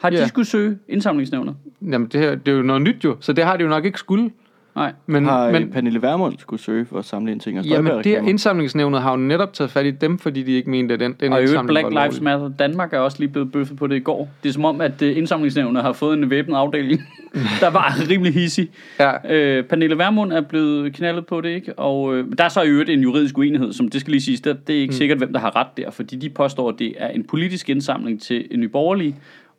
Har 0.00 0.10
de 0.10 0.16
Ja. 0.16 0.26
skulle 0.26 0.46
søge 0.46 0.78
indsamlingsnævnet? 0.88 1.56
Jamen, 1.82 2.08
det, 2.08 2.20
her, 2.20 2.34
det 2.34 2.52
er 2.52 2.56
jo 2.56 2.62
noget 2.62 2.82
nyt 2.82 3.04
jo, 3.04 3.16
så 3.20 3.32
det 3.32 3.44
har 3.44 3.56
de 3.56 3.62
jo 3.62 3.68
nok 3.68 3.84
ikke 3.84 3.98
skulle. 3.98 4.30
Nej. 4.78 4.92
Men, 5.06 5.24
Har 5.24 5.50
men, 5.50 5.62
men, 5.62 5.70
Pernille 5.72 6.02
Vermund 6.02 6.34
skulle 6.38 6.62
søge 6.62 6.86
for 6.86 6.98
at 6.98 7.04
samle 7.04 7.32
en 7.32 7.40
ting 7.40 7.58
og 7.58 7.64
jamen, 7.64 7.92
det 7.92 8.06
her 8.06 8.22
indsamlingsnævnet 8.22 9.02
har 9.02 9.10
jo 9.10 9.16
netop 9.16 9.52
taget 9.52 9.70
fat 9.70 9.86
i 9.86 9.90
dem, 9.90 10.18
fordi 10.18 10.42
de 10.42 10.52
ikke 10.52 10.70
mente, 10.70 10.94
at 10.94 11.00
den, 11.00 11.16
den 11.20 11.32
Og 11.32 11.40
indsamling 11.40 11.68
Black 11.68 11.94
var 11.94 12.04
Lives. 12.04 12.20
Matter 12.20 12.48
Danmark 12.48 12.92
er 12.92 12.98
også 12.98 13.18
lige 13.18 13.28
blevet 13.28 13.52
bøffet 13.52 13.76
på 13.76 13.86
det 13.86 13.96
i 13.96 14.00
går. 14.00 14.28
Det 14.42 14.48
er 14.48 14.52
som 14.52 14.64
om, 14.64 14.80
at 14.80 15.02
øh, 15.02 15.16
indsamlingsnævnet 15.16 15.82
har 15.82 15.92
fået 15.92 16.18
en 16.18 16.30
væbnet 16.30 16.56
afdeling, 16.56 17.00
der 17.60 17.70
var 17.70 17.94
rimelig 18.10 18.34
hissig. 18.34 18.68
Ja, 19.00 19.12
Øh, 19.30 19.64
Pernille 19.64 19.98
Vermund 19.98 20.32
er 20.32 20.40
blevet 20.40 20.92
knaldet 20.92 21.26
på 21.26 21.40
det, 21.40 21.48
ikke? 21.48 21.78
Og 21.78 22.16
øh, 22.16 22.26
der 22.38 22.44
er 22.44 22.48
så 22.48 22.62
i 22.62 22.68
øvrigt 22.68 22.90
en 22.90 23.00
juridisk 23.00 23.38
uenighed, 23.38 23.72
som 23.72 23.88
det 23.88 24.00
skal 24.00 24.10
lige 24.10 24.22
siges, 24.22 24.40
det, 24.40 24.66
det 24.66 24.76
er 24.76 24.80
ikke 24.80 24.92
mm. 24.92 24.96
sikkert, 24.96 25.18
hvem 25.18 25.32
der 25.32 25.40
har 25.40 25.56
ret 25.56 25.76
der, 25.76 25.90
fordi 25.90 26.16
de 26.16 26.28
påstår, 26.28 26.68
at 26.68 26.74
det 26.78 26.94
er 26.98 27.08
en 27.08 27.24
politisk 27.24 27.68
indsamling 27.68 28.22
til 28.22 28.46
en 28.50 28.60
nyborgerlig, 28.60 29.14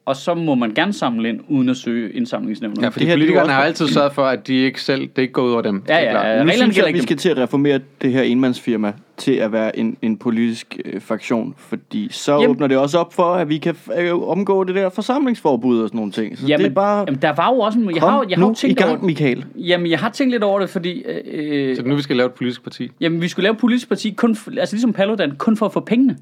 og 0.09 0.15
så 0.15 0.33
må 0.33 0.55
man 0.55 0.73
gerne 0.73 0.93
samle 0.93 1.29
ind, 1.29 1.39
uden 1.47 1.69
at 1.69 1.77
søge 1.77 2.11
indsamlingsnævnet. 2.11 2.81
ja 2.81 2.87
fordi 2.87 2.99
det 2.99 3.07
her, 3.07 3.13
er 3.13 3.17
politikerne 3.19 3.51
har 3.51 3.63
altid 3.63 3.87
sørget 3.87 4.13
for, 4.13 4.23
at 4.25 4.47
de 4.47 4.53
ikke 4.55 4.81
selv, 4.81 5.01
det 5.15 5.21
ikke 5.21 5.33
går 5.33 5.41
ud 5.43 5.51
over 5.51 5.61
dem. 5.61 5.83
Ja, 5.87 5.93
Det 5.93 5.99
er 6.01 6.05
ja, 6.05 6.11
klart. 6.11 6.25
ja. 6.37 6.43
Nu 6.43 6.51
synes 6.51 6.77
jeg, 6.77 6.85
at 6.85 6.93
vi 6.93 6.97
ikke 6.97 7.03
skal 7.03 7.17
til 7.17 7.29
at 7.29 7.37
reformere 7.37 7.79
det 8.01 8.11
her 8.11 8.21
enmandsfirma 8.21 8.93
til 9.17 9.31
at 9.31 9.51
være 9.51 9.79
en, 9.79 9.97
en 10.01 10.17
politisk 10.17 10.77
øh, 10.85 11.01
fraktion, 11.01 11.53
fordi 11.57 12.07
så 12.11 12.31
Jamen- 12.33 12.49
åbner 12.49 12.67
det 12.67 12.77
også 12.77 12.97
op 12.97 13.13
for, 13.13 13.23
at 13.23 13.49
vi 13.49 13.57
kan 13.57 13.75
øh, 13.99 14.29
omgå 14.29 14.63
det 14.63 14.75
der 14.75 14.89
forsamlingsforbud 14.89 15.79
og 15.81 15.87
sådan 15.89 15.97
nogle 15.97 16.11
ting. 16.11 16.37
Så 16.37 16.47
jamen, 16.47 16.63
det 16.63 16.69
er 16.71 16.75
bare, 16.75 17.03
jamen, 17.07 17.21
der 17.21 17.33
var 17.33 17.53
jo 17.53 17.59
også 17.59 17.79
en, 17.79 17.95
jeg 17.95 18.01
har, 18.01 18.25
jeg 18.29 18.37
har 18.37 18.41
nu 18.41 18.47
jo 18.47 18.51
i 18.51 18.55
tænkt 18.55 18.81
over, 18.81 18.91
gang, 18.91 19.05
Michael. 19.05 19.45
jamen, 19.55 19.89
jeg 19.91 19.99
har 19.99 20.09
tænkt 20.09 20.31
lidt 20.31 20.43
over 20.43 20.59
det, 20.59 20.69
fordi 20.69 21.03
øh, 21.33 21.75
Så 21.75 21.83
nu 21.83 21.95
vi 21.95 22.01
skal 22.01 22.15
lave 22.15 22.27
et 22.27 22.33
politisk 22.33 22.63
parti. 22.63 22.89
Jamen, 23.01 23.21
vi 23.21 23.27
skulle 23.27 23.43
lave 23.43 23.53
et 23.53 23.59
politisk 23.59 23.87
parti, 23.89 24.09
kun 24.17 24.35
for, 24.35 24.51
altså 24.59 24.75
ligesom 24.75 24.93
Paludan, 24.93 25.31
kun 25.37 25.57
for 25.57 25.65
at 25.65 25.73
få 25.73 25.79
pengene. 25.79 26.17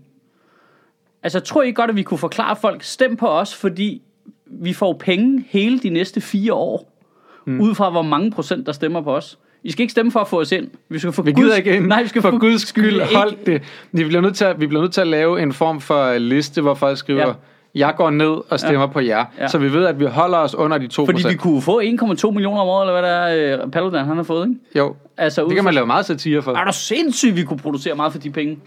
Altså, 1.28 1.40
tror 1.40 1.64
I 1.64 1.72
godt, 1.72 1.90
at 1.90 1.96
vi 1.96 2.04
kunne 2.04 2.18
forklare 2.18 2.56
folk, 2.56 2.84
stem 2.84 3.16
på 3.16 3.28
os, 3.28 3.56
fordi 3.56 4.02
vi 4.46 4.74
får 4.74 4.94
penge 4.94 5.46
hele 5.50 5.80
de 5.80 5.90
næste 5.90 6.22
fire 6.22 6.54
år, 6.54 6.92
mm. 7.46 7.62
ud 7.62 7.76
fra 7.76 7.90
hvor 7.90 8.02
mange 8.02 8.32
procent, 8.32 8.66
der 8.66 8.72
stemmer 8.72 9.02
på 9.02 9.16
os. 9.16 9.38
I 9.64 9.72
skal 9.72 9.82
ikke 9.82 9.92
stemme 9.92 10.12
for 10.12 10.20
at 10.20 10.28
få 10.28 10.40
os 10.42 10.52
ind. 10.52 10.68
Vi 10.90 11.00
skal 11.00 11.12
for 11.12 11.24
Vi 11.24 11.32
Guds- 11.32 11.36
gider 11.44 11.56
ikke 11.56 11.76
ind. 11.76 11.86
Nej, 11.88 12.02
vi 12.04 12.08
skal 12.08 12.22
for 12.22 12.32
få 12.32 12.38
guds 12.38 12.62
skyld, 12.68 12.94
ikke- 13.02 13.16
hold 13.16 13.34
det. 13.46 13.62
Vi 13.92 14.04
bliver, 14.04 14.22
nødt 14.22 14.36
til 14.36 14.46
at, 14.46 14.60
vi 14.62 14.68
bliver 14.68 14.82
nødt 14.82 14.94
til 14.94 15.02
at 15.02 15.08
lave 15.08 15.42
en 15.42 15.54
form 15.54 15.82
for 15.82 16.18
liste, 16.18 16.62
hvor 16.62 16.74
folk 16.74 16.98
skriver, 16.98 17.28
Ja. 17.28 17.34
jeg 17.76 17.94
går 17.98 18.10
ned 18.10 18.36
og 18.50 18.60
stemmer 18.60 18.82
ja. 18.82 18.88
på 18.88 19.00
jer. 19.00 19.26
Ja. 19.40 19.48
Så 19.48 19.58
vi 19.58 19.74
ved, 19.74 19.86
at 19.86 20.00
vi 20.00 20.06
holder 20.06 20.38
os 20.38 20.56
under 20.56 20.78
de 20.78 20.88
2%. 20.88 21.06
Fordi 21.06 21.28
vi 21.28 21.36
kunne 21.36 21.62
få 21.62 21.82
1,2 21.82 22.32
millioner 22.32 22.62
om 22.62 22.68
året, 22.68 22.84
eller 22.90 23.02
hvad 23.02 23.10
der 23.10 23.16
er, 23.18 23.64
øh, 23.64 23.72
Paludan 23.72 24.06
han 24.06 24.16
har 24.18 24.24
fået, 24.24 24.48
ikke? 24.48 24.60
Jo, 24.76 24.96
Altså, 25.18 25.46
det 25.46 25.56
kan 25.56 25.64
man 25.64 25.74
lave 25.74 25.88
meget 25.88 26.06
satire 26.06 26.42
for. 26.42 26.52
Er 26.54 26.66
du 26.66 26.72
sindssygt, 26.74 27.36
vi 27.36 27.44
kunne 27.44 27.60
producere 27.60 27.96
meget 27.96 28.12
for 28.12 28.20
de 28.20 28.30
penge? 28.30 28.58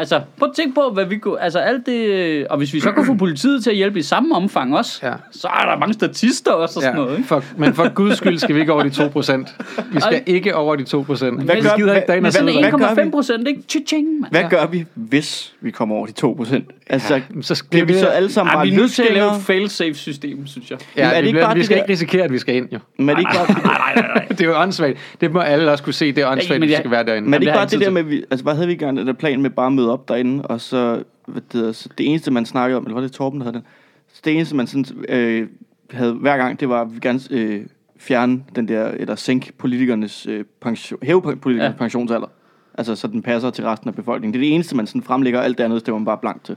Altså, 0.00 0.20
prøv 0.38 0.48
at 0.48 0.54
tænke 0.56 0.74
på, 0.74 0.90
hvad 0.94 1.04
vi 1.04 1.18
kunne... 1.18 1.40
Altså, 1.40 1.58
alt 1.58 1.86
det... 1.86 2.46
Og 2.48 2.58
hvis 2.58 2.74
vi 2.74 2.80
så 2.80 2.90
kunne 2.92 3.06
få 3.06 3.14
politiet 3.24 3.62
til 3.64 3.70
at 3.70 3.76
hjælpe 3.76 3.98
i 3.98 4.02
samme 4.02 4.34
omfang 4.36 4.76
også, 4.76 5.00
Ja. 5.02 5.12
så 5.32 5.48
er 5.48 5.70
der 5.70 5.78
mange 5.78 5.92
statister 5.94 6.52
også 6.52 6.78
og 6.78 6.82
sådan 6.82 6.96
noget, 6.96 7.10
Ja, 7.10 7.16
ikke? 7.16 7.28
for, 7.28 7.44
men 7.56 7.74
for 7.74 7.88
guds 7.94 8.16
skyld 8.18 8.38
skal 8.38 8.54
vi 8.54 8.60
ikke 8.60 8.72
over 8.72 8.82
de 8.82 8.88
2%. 8.88 9.92
Vi 9.92 10.00
skal 10.00 10.22
ikke 10.26 10.54
over 10.56 10.76
de 10.76 10.82
2%. 10.82 10.86
Hvad 10.96 11.06
gør- 11.16 11.76
vi 11.76 11.82
gider 11.82 11.94
ikke 11.94 12.20
hvad 12.20 12.70
gør 12.72 12.88
1,5 12.88 13.04
vi? 13.04 13.10
procent, 13.10 13.48
ikke? 13.48 13.62
Mand. 14.20 14.30
Hvad 14.30 14.40
Ja. 14.40 14.48
gør 14.48 14.66
vi, 14.66 14.84
hvis 14.94 15.52
vi 15.60 15.70
kommer 15.70 15.96
over 15.96 16.06
de 16.06 16.12
2 16.12 16.32
procent? 16.32 16.64
Altså, 16.90 17.14
Ja, 17.14 17.20
ja, 17.36 17.42
så 17.42 17.54
skal 17.54 17.68
bliver 17.70 17.86
vi 17.86 17.94
så 17.94 18.06
alle 18.06 18.32
sammen 18.32 18.52
bare 18.54 18.66
vi 18.66 18.72
er 18.72 18.76
nødt 18.76 18.92
til 18.92 19.02
at 19.02 19.14
lave 19.14 19.36
et 19.36 19.42
fail-safe 19.42 19.94
system, 19.94 20.46
synes 20.46 20.70
jeg. 20.70 20.78
Men 20.96 21.04
er 21.04 21.08
Ja, 21.08 21.14
det 21.16 21.22
vi, 21.22 21.28
ikke 21.28 21.40
bare 21.40 21.54
vi 21.54 21.64
skal 21.64 21.76
ikke 21.76 21.92
risikere, 21.92 22.22
at 22.24 22.32
vi 22.32 22.38
skal 22.38 22.54
ind, 22.54 22.68
jo. 22.72 22.78
Men 22.98 23.08
er 23.08 23.14
det 23.14 23.20
ikke 23.20 23.30
bare, 23.34 23.46
Nej, 23.48 23.62
nej, 23.62 23.94
nej, 23.94 24.14
nej. 24.14 24.26
Det 24.38 24.40
er 24.40 24.44
jo 24.44 24.56
åndssvagt. 24.60 24.98
Det 25.20 25.32
må 25.32 25.40
alle 25.40 25.70
også 25.72 25.84
kunne 25.84 25.92
se, 25.94 26.12
det 26.12 26.22
er 26.22 26.28
åndssvagt, 26.30 26.62
vi 26.62 26.74
skal 26.74 26.90
være 26.90 27.04
derinde. 27.04 27.24
men 27.28 27.34
er 27.34 27.38
det 27.38 27.46
ikke 27.46 27.56
bare 27.56 27.66
det 27.66 27.80
der 27.80 27.90
med, 27.90 28.02
vi, 28.02 28.24
altså 28.30 28.44
hvad 28.44 28.54
havde 28.54 28.68
vi 28.68 28.74
gerne, 28.74 29.06
der 29.06 29.12
plan 29.12 29.42
med 29.42 29.50
bare 29.50 29.66
at 29.66 29.72
møde 29.88 29.92
op 29.94 30.08
derinde, 30.08 30.42
og 30.46 30.60
så, 30.60 31.02
hvad 31.26 31.42
det, 31.42 31.52
hedder, 31.52 31.72
så 31.72 31.88
det 31.98 32.08
eneste, 32.10 32.30
man 32.30 32.46
snakkede 32.46 32.76
om, 32.76 32.84
eller 32.84 32.94
var 32.94 33.00
det 33.00 33.12
Torben, 33.12 33.40
der 33.40 33.44
havde 33.44 33.56
den? 33.56 33.64
Så 34.12 34.20
det 34.24 34.32
eneste, 34.36 34.56
man 34.56 34.66
sådan, 34.66 34.84
øh, 35.08 35.48
havde 35.90 36.12
hver 36.12 36.36
gang, 36.36 36.60
det 36.60 36.68
var, 36.68 36.80
at 36.82 36.94
vi 36.94 36.98
gerne 37.02 37.20
øh, 37.30 37.66
fjerne 37.98 38.42
den 38.56 38.68
der, 38.68 38.88
eller 38.88 39.14
sænke 39.14 39.52
politikernes 39.58 40.26
øh, 40.26 40.44
pension, 40.60 40.98
hæve 41.02 41.22
politikernes 41.22 41.74
Ja. 41.74 41.78
pensionsalder. 41.78 42.26
Altså, 42.78 42.94
så 42.96 43.06
den 43.08 43.22
passer 43.22 43.50
til 43.50 43.64
resten 43.64 43.88
af 43.88 43.94
befolkningen. 43.94 44.32
Det 44.34 44.38
er 44.38 44.48
det 44.48 44.54
eneste, 44.54 44.76
man 44.76 44.86
sådan 44.86 45.02
fremlægger, 45.02 45.40
alt 45.40 45.58
det 45.58 45.64
andet 45.64 45.80
stemmer 45.80 45.98
man 45.98 46.04
bare 46.04 46.18
blankt 46.18 46.44
til. 46.44 46.56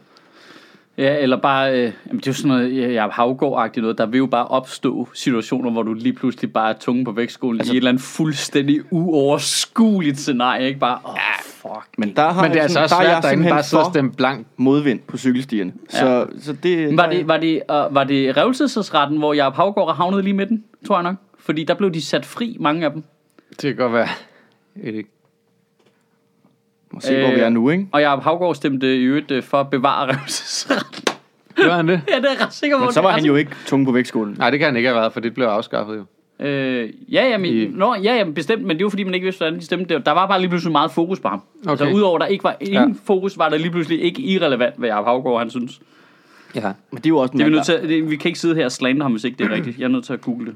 Ja, 0.97 1.17
eller 1.17 1.37
bare, 1.41 1.71
øh, 1.71 1.91
jamen 2.07 2.19
det 2.19 2.27
er 2.27 2.31
jo 2.31 2.33
sådan 2.33 2.49
noget, 2.49 2.93
ja, 2.93 3.07
havgård 3.09 3.77
noget, 3.77 3.97
der 3.97 4.05
vil 4.05 4.17
jo 4.17 4.25
bare 4.25 4.47
opstå 4.47 5.07
situationer, 5.13 5.71
hvor 5.71 5.83
du 5.83 5.93
lige 5.93 6.13
pludselig 6.13 6.53
bare 6.53 6.69
er 6.69 6.77
tunge 6.79 7.05
på 7.05 7.11
vægtskolen 7.11 7.59
Altså- 7.59 7.73
i 7.73 7.75
et 7.75 7.79
eller 7.79 7.89
andet 7.89 8.03
fuldstændig 8.03 8.81
uoverskueligt 8.93 10.19
scenarie, 10.19 10.67
ikke 10.67 10.79
bare, 10.79 10.99
åh, 11.05 11.11
oh, 11.13 11.17
fuck. 11.61 11.87
Men 11.97 12.15
der 12.15 12.29
har 12.29 12.41
Men 12.41 12.51
det 12.51 12.57
er 12.59 12.63
altså 12.63 12.79
også 12.79 12.95
der 12.95 13.01
er 13.01 13.05
jeg 13.05 13.13
svært 13.13 13.23
derinde 13.23 13.49
bare 13.49 13.59
at 13.59 13.65
sidde 13.65 13.83
og 13.83 13.91
stemme 13.91 14.11
blank. 14.11 14.47
modvind 14.57 14.99
på 14.99 15.17
cykelstierne. 15.17 15.73
Så, 15.89 16.27
så 16.39 16.53
det, 16.53 16.97
Var 16.97 17.09
det, 17.09 17.27
var 17.27 17.37
det, 17.37 17.61
uh, 17.69 17.95
var 17.95 18.03
det 18.03 18.37
revselsesretten, 18.37 19.17
hvor 19.17 19.33
Jacob 19.33 19.55
Havgård 19.55 19.95
havnet 19.95 20.23
lige 20.23 20.33
midten, 20.33 20.63
tror 20.87 20.95
jeg 20.95 21.03
nok? 21.03 21.15
Fordi 21.39 21.63
der 21.63 21.73
blev 21.73 21.91
de 21.91 22.01
sat 22.01 22.25
fri, 22.25 22.57
mange 22.59 22.85
af 22.85 22.91
dem. 22.91 23.03
Det 23.49 23.61
kan 23.61 23.75
godt 23.75 23.93
være. 23.93 24.07
Ikke. 24.83 25.09
Må 26.93 26.99
se, 26.99 27.19
hvor 27.19 27.29
vi 27.29 27.39
er 27.39 27.49
nu, 27.49 27.69
ikke? 27.69 27.87
Og 27.91 28.01
Jacob 28.01 28.23
Havgård 28.23 28.55
stemte 28.55 28.95
i 28.97 29.03
øvrigt 29.03 29.31
øh, 29.31 29.43
for 29.43 29.59
at 29.59 29.69
bevare 29.69 30.07
revselsesretten. 30.13 31.03
Gør 31.55 31.73
han 31.75 31.87
det? 31.87 31.93
ja, 32.13 32.17
det 32.17 32.25
er 32.25 32.29
jeg 32.31 32.45
ret 32.45 32.53
sikker 32.53 32.77
på. 32.77 32.83
Men 32.83 32.93
så 32.93 33.01
var 33.01 33.11
han 33.11 33.25
jo 33.25 33.35
ikke 33.35 33.51
tunge 33.65 33.85
på 33.85 33.91
vægtskolen. 33.91 34.35
Nej, 34.37 34.49
det 34.49 34.59
kan 34.59 34.65
han 34.65 34.75
ikke 34.75 34.89
have 34.89 34.99
været, 34.99 35.13
for 35.13 35.19
det 35.19 35.33
blev 35.33 35.45
afskaffet 35.47 35.97
jo. 35.97 36.05
Øh, 36.41 36.89
ja, 37.13 37.29
ja, 37.29 37.37
men, 37.37 37.45
I- 37.53 37.65
nå, 37.67 37.95
ja, 37.95 38.15
ja, 38.15 38.23
bestemt, 38.23 38.63
men 38.63 38.77
det 38.77 38.83
var 38.83 38.89
fordi, 38.89 39.03
man 39.03 39.13
ikke 39.13 39.23
vidste, 39.23 39.39
hvordan 39.39 39.59
de 39.59 39.65
stemte. 39.65 39.99
Der 40.05 40.11
var 40.11 40.27
bare 40.27 40.39
lige 40.39 40.49
pludselig 40.49 40.71
meget 40.71 40.91
fokus 40.91 41.19
på 41.19 41.27
ham. 41.27 41.41
Okay. 41.61 41.69
Altså, 41.71 41.85
Okay. 41.85 41.93
udover 41.95 42.19
der 42.19 42.25
ikke 42.25 42.43
var 42.43 42.55
ingen 42.59 42.73
Ja. 42.73 42.81
ja. 42.81 42.93
fokus, 43.03 43.37
var 43.37 43.49
der 43.49 43.57
lige 43.57 43.71
pludselig 43.71 44.01
ikke 44.01 44.21
irrelevant, 44.21 44.75
hvad 44.77 44.89
Jacob 44.89 45.05
Havgård, 45.05 45.39
han 45.39 45.49
synes. 45.49 45.79
Ja. 46.55 46.61
Men 46.91 46.97
det 46.97 47.05
er 47.05 47.09
jo 47.09 47.17
også 47.17 47.31
Det 47.33 47.41
er 47.41 47.45
vi, 47.45 47.51
nødt 47.51 47.65
til, 47.65 47.79
det, 47.89 48.09
vi 48.09 48.15
kan 48.15 48.29
ikke 48.29 48.39
sidde 48.39 48.55
her 48.55 48.65
og 48.65 48.71
slander 48.71 49.03
ham, 49.03 49.11
hvis 49.11 49.23
ikke 49.23 49.37
det 49.37 49.45
er 49.51 49.55
rigtigt. 49.55 49.77
Jeg 49.77 49.83
er 49.83 49.89
nødt 49.89 50.05
til 50.05 50.13
at 50.13 50.21
google 50.21 50.45
det. 50.45 50.55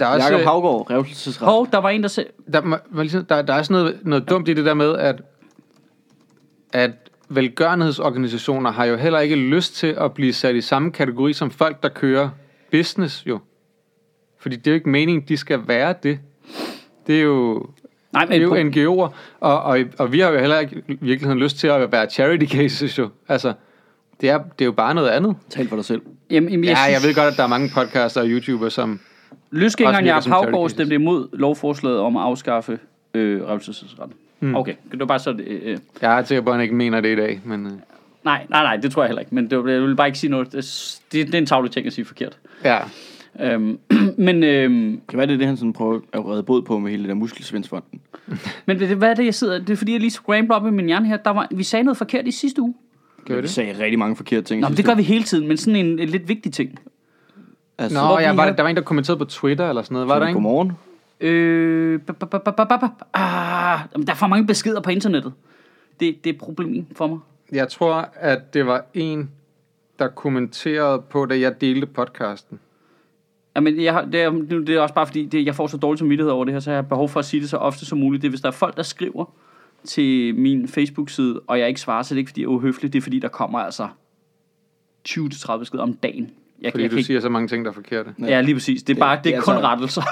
Der 0.00 0.06
er 0.06 0.14
også, 0.14 0.28
Jakob 0.28 0.44
Havgård, 0.46 0.90
revselsesret. 0.90 1.48
Hov, 1.48 1.68
der 1.72 1.78
var 1.78 1.90
en, 1.90 2.02
der 2.02 2.08
sagde... 2.08 2.30
der, 2.52 2.60
der, 3.28 3.42
der 3.42 3.54
er 3.54 3.62
sådan 3.62 3.82
noget, 3.82 3.98
noget 4.02 4.30
dumt 4.30 4.48
i 4.48 4.54
det 4.54 4.64
der 4.64 4.74
med, 4.74 4.96
at, 4.96 5.22
at 6.72 6.90
velgørenhedsorganisationer 7.28 8.70
har 8.72 8.84
jo 8.84 8.96
heller 8.96 9.18
ikke 9.18 9.36
lyst 9.36 9.74
til 9.74 9.86
at 10.00 10.12
blive 10.12 10.32
sat 10.32 10.54
i 10.56 10.60
samme 10.60 10.90
kategori 10.92 11.32
som 11.32 11.50
folk, 11.50 11.82
der 11.82 11.88
kører 11.88 12.28
business 12.70 13.26
jo. 13.26 13.38
Fordi 14.40 14.56
det 14.56 14.66
er 14.66 14.70
jo 14.70 14.74
ikke 14.74 14.88
meningen, 14.88 15.24
de 15.28 15.36
skal 15.36 15.60
være 15.66 15.94
det. 16.02 16.18
Det 17.06 17.18
er 17.18 17.22
jo, 17.22 17.66
Nej, 18.12 18.24
det 18.24 18.36
er 18.36 18.40
jo 18.40 18.54
men, 18.54 18.68
NGO'er, 18.74 19.12
og, 19.40 19.62
og, 19.62 19.78
og 19.98 20.12
vi 20.12 20.20
har 20.20 20.30
jo 20.30 20.38
heller 20.38 20.58
ikke 20.58 20.82
i 20.88 20.96
virkeligheden 21.00 21.38
lyst 21.38 21.58
til 21.58 21.66
at 21.66 21.92
være 21.92 22.06
charity 22.10 22.46
cases 22.56 22.98
jo. 22.98 23.08
Altså, 23.28 23.52
det 24.20 24.30
er, 24.30 24.38
det 24.38 24.60
er 24.60 24.64
jo 24.64 24.72
bare 24.72 24.94
noget 24.94 25.08
andet. 25.08 25.36
Tal 25.50 25.68
for 25.68 25.76
dig 25.76 25.84
selv. 25.84 26.02
jamen, 26.30 26.50
jamen, 26.50 26.64
Ja, 26.64 26.78
jeg 26.80 27.00
ved 27.04 27.14
godt, 27.14 27.26
at 27.26 27.36
der 27.36 27.42
er 27.42 27.46
mange 27.48 27.70
podcaster 27.74 28.20
og 28.20 28.26
YouTubere, 28.28 28.70
som... 28.70 29.00
Løsgængeren 29.50 30.04
Jacob 30.06 30.44
cases. 30.54 30.72
stemte 30.72 30.94
imod 30.94 31.28
lovforslaget 31.32 31.98
om 31.98 32.16
at 32.16 32.22
afskaffe 32.22 32.78
øh, 33.14 33.42
revselsesretten. 33.46 34.16
Mm. 34.40 34.54
Okay, 34.54 34.74
det 34.90 35.00
var 35.00 35.06
bare 35.06 35.18
så... 35.18 35.30
Øh, 35.30 35.60
øh. 35.72 35.78
Jeg 36.02 36.18
er 36.18 36.24
sikker 36.24 36.42
på, 36.42 36.50
at 36.50 36.54
han 36.56 36.62
ikke 36.62 36.74
mener 36.74 37.00
det 37.00 37.12
i 37.12 37.16
dag, 37.16 37.40
men... 37.44 37.66
Øh, 37.66 37.72
Nej, 38.24 38.46
nej, 38.50 38.62
nej, 38.62 38.76
det 38.76 38.92
tror 38.92 39.02
jeg 39.02 39.08
heller 39.08 39.20
ikke. 39.20 39.34
Men 39.34 39.50
det, 39.50 39.58
var- 39.64 39.70
jeg 39.70 39.82
vil 39.82 39.96
bare 39.96 40.06
ikke 40.08 40.18
sige 40.18 40.30
noget. 40.30 40.52
Det, 40.52 40.64
det, 41.12 41.26
det 41.26 41.34
er 41.34 41.38
en 41.38 41.46
tavlig 41.46 41.70
ting 41.72 41.86
at 41.86 41.92
sige 41.92 42.04
forkert. 42.04 42.38
ja, 42.64 42.78
Øhm, 43.40 43.78
men, 44.18 44.42
øhm, 44.42 45.00
Kan 45.08 45.18
være, 45.18 45.26
det 45.26 45.34
er 45.34 45.38
det, 45.38 45.46
han 45.46 45.56
sådan 45.56 45.72
prøver 45.72 46.00
at 46.12 46.26
redde 46.26 46.42
båd 46.42 46.62
på 46.62 46.78
med 46.78 46.90
hele 46.90 47.02
det 47.02 47.08
der 47.08 47.14
muskelsvindsfonden. 47.14 48.00
men 48.66 48.78
det, 48.78 48.96
hvad 48.96 49.10
er 49.10 49.14
det, 49.14 49.24
jeg 49.24 49.34
sidder... 49.34 49.58
Det 49.58 49.70
er 49.70 49.76
fordi, 49.76 49.92
jeg 49.92 50.00
lige 50.00 50.10
scrambled 50.10 50.56
op 50.56 50.66
i 50.66 50.70
min 50.70 50.86
hjerne 50.86 51.06
her. 51.06 51.16
Der 51.16 51.30
var, 51.30 51.48
vi 51.50 51.62
sagde 51.62 51.82
noget 51.84 51.96
forkert 51.96 52.26
i 52.26 52.30
sidste 52.30 52.62
uge. 52.62 52.74
gør 53.26 53.34
Vi 53.36 53.42
det? 53.42 53.50
sagde 53.50 53.84
rigtig 53.84 53.98
mange 53.98 54.16
forkerte 54.16 54.42
ting. 54.46 54.60
Nå, 54.60 54.68
men 54.68 54.76
det 54.76 54.84
gør 54.84 54.94
vi 54.94 55.02
hele 55.02 55.24
tiden, 55.24 55.48
men 55.48 55.56
sådan 55.56 55.86
en, 55.86 55.98
en 55.98 56.08
lidt 56.08 56.28
vigtig 56.28 56.52
ting. 56.52 56.78
Altså, 57.78 57.98
Nå, 57.98 58.18
ja, 58.18 58.32
vi 58.32 58.36
var, 58.36 58.52
der 58.52 58.62
var 58.62 58.70
en, 58.70 58.76
der 58.76 58.82
kommenterede 58.82 59.18
på 59.18 59.24
Twitter 59.24 59.68
eller 59.68 59.82
sådan 59.82 59.94
noget, 59.94 60.08
var 60.08 60.18
der 60.18 60.26
ikke? 60.26 60.34
Godmorgen. 60.34 60.72
Øh, 61.20 62.00
ba, 62.00 62.12
ba. 62.66 62.88
Ah, 63.14 63.80
der 64.06 64.12
er 64.12 64.16
for 64.16 64.26
mange 64.26 64.46
beskeder 64.46 64.80
på 64.80 64.90
internettet. 64.90 65.32
Det, 66.00 66.24
det 66.24 66.30
er 66.30 66.34
et 66.34 66.40
problem 66.40 66.86
for 66.96 67.06
mig. 67.06 67.18
Jeg 67.52 67.68
tror, 67.68 68.08
at 68.14 68.54
det 68.54 68.66
var 68.66 68.84
en, 68.94 69.30
der 69.98 70.08
kommenterede 70.08 71.02
på, 71.10 71.26
da 71.26 71.40
jeg 71.40 71.60
delte 71.60 71.86
podcasten. 71.86 72.60
Jamen, 73.58 73.82
jeg, 73.82 73.92
har- 73.92 74.04
det, 74.04 74.22
er, 74.22 74.30
det 74.30 74.68
er 74.68 74.80
også 74.80 74.94
bare 74.94 75.06
fordi, 75.06 75.24
det, 75.26 75.46
jeg 75.46 75.54
får 75.54 75.66
så 75.66 75.76
dårlig 75.76 75.98
samvittighed 75.98 76.32
over 76.32 76.44
det 76.44 76.54
her, 76.54 76.60
så 76.60 76.70
jeg 76.70 76.76
har 76.76 76.82
behov 76.82 77.08
for 77.08 77.20
at 77.20 77.26
sige 77.26 77.40
det 77.40 77.50
så 77.50 77.56
ofte 77.56 77.86
som 77.86 77.98
muligt. 77.98 78.22
Det 78.22 78.28
er, 78.28 78.30
hvis 78.30 78.40
der 78.40 78.48
er 78.48 78.52
folk, 78.52 78.76
der 78.76 78.82
skriver 78.82 79.24
til 79.84 80.34
min 80.34 80.68
Facebook-side, 80.68 81.40
og 81.46 81.58
jeg 81.58 81.68
ikke 81.68 81.80
svarer, 81.80 82.02
så 82.02 82.14
er 82.14 82.16
det 82.16 82.18
ikke, 82.20 82.28
fordi 82.28 82.40
jeg 82.40 82.46
er 82.46 82.50
uhøflig. 82.50 82.92
Det 82.92 82.98
er, 82.98 83.02
fordi 83.02 83.18
der 83.18 83.28
kommer 83.28 83.58
altså 83.58 83.88
20-30 85.08 85.56
beskeder 85.58 85.82
om 85.82 85.92
dagen. 85.94 86.30
Jeg, 86.62 86.72
Fordi 86.72 86.82
jeg 86.82 86.90
du 86.90 86.94
kan 86.94 86.98
ikke, 86.98 87.06
siger 87.06 87.20
så 87.20 87.28
mange 87.28 87.48
ting, 87.48 87.64
der 87.64 87.70
er 87.70 87.74
forkerte. 87.74 88.14
Ja, 88.20 88.40
lige 88.40 88.54
præcis. 88.54 88.82
Det 88.82 88.94
er 88.96 88.98
bare, 89.00 89.16
det, 89.16 89.24
det 89.24 89.34
er 89.34 89.36
er 89.36 89.40
kun 89.42 89.54
altså- 89.54 89.68
rettelser. 89.68 90.02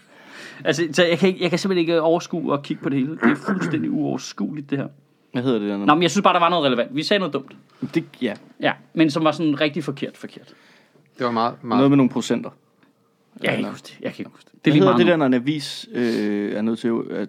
altså, 0.64 0.88
så 0.92 1.04
jeg 1.06 1.18
kan, 1.18 1.28
ikke, 1.28 1.42
jeg 1.42 1.50
kan 1.50 1.58
simpelthen 1.58 1.80
ikke 1.80 2.00
overskue 2.00 2.52
og 2.52 2.62
kigge 2.62 2.82
på 2.82 2.88
det 2.88 2.98
hele. 2.98 3.10
Det 3.10 3.30
er 3.30 3.34
fuldstændig 3.34 3.90
uoverskueligt, 3.90 4.70
det 4.70 4.78
her. 4.78 4.88
Hvad 5.32 5.42
hedder 5.42 5.58
det 5.58 5.68
der? 5.68 5.76
Nå, 5.76 5.94
men 5.94 6.02
jeg 6.02 6.10
synes 6.10 6.22
bare, 6.22 6.34
der 6.34 6.40
var 6.40 6.48
noget 6.48 6.64
relevant. 6.64 6.96
Vi 6.96 7.02
sagde 7.02 7.18
noget 7.18 7.32
dumt. 7.34 7.56
Det, 7.94 8.04
ja. 8.22 8.34
Ja, 8.60 8.72
men 8.94 9.10
som 9.10 9.24
var 9.24 9.32
sådan 9.32 9.60
rigtig 9.60 9.84
forkert, 9.84 10.16
forkert. 10.16 10.54
Det 11.18 11.26
var 11.26 11.32
meget, 11.32 11.54
meget 11.64 11.78
Noget 11.78 11.90
med 11.90 11.96
nogle 11.96 12.10
procenter. 12.10 12.50
Jeg 13.42 13.50
kan 13.50 13.58
ikke 13.58 13.70
huske 13.70 13.86
det. 13.86 13.98
Jeg 14.04 14.12
kan 14.12 14.20
ikke 14.22 14.30
huske 14.34 14.44
det. 14.44 14.52
Det 14.54 14.64
Det 14.64 14.70
er 14.70 14.74
lige 14.74 14.84
meget 14.84 14.98
det 14.98 15.06
der, 15.06 15.16
når 15.16 15.26
en 15.26 15.34
avis 15.34 15.88
øh, 15.94 16.52
er 16.52 16.62
nødt 16.62 16.78
til 16.78 16.88
at... 17.10 17.28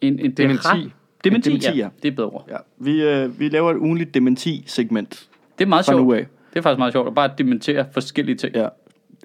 En, 0.00 0.12
en, 0.18 0.18
det 0.18 0.26
er 0.26 0.32
Dementi. 0.34 0.92
Dementi, 1.24 1.48
Dementi, 1.48 1.68
ja. 1.68 1.74
ja. 1.76 1.88
Det 2.02 2.08
er 2.12 2.16
bedre 2.16 2.28
ord. 2.28 2.46
Ja, 2.50 2.56
vi, 2.78 3.02
øh, 3.02 3.40
vi 3.40 3.48
laver 3.48 3.70
et 3.70 3.76
ugenligt 3.76 4.14
dementi-segment 4.14 5.28
Det 5.58 5.64
er 5.64 5.68
meget 5.68 5.84
fra 5.84 5.92
nu 5.92 5.98
sjovt. 5.98 6.16
af. 6.16 6.26
Det 6.52 6.58
er 6.58 6.62
faktisk 6.62 6.78
meget 6.78 6.92
sjovt 6.92 7.08
at 7.08 7.14
bare 7.14 7.30
dementere 7.38 7.86
forskellige 7.92 8.36
ting, 8.36 8.54
Ja. 8.54 8.66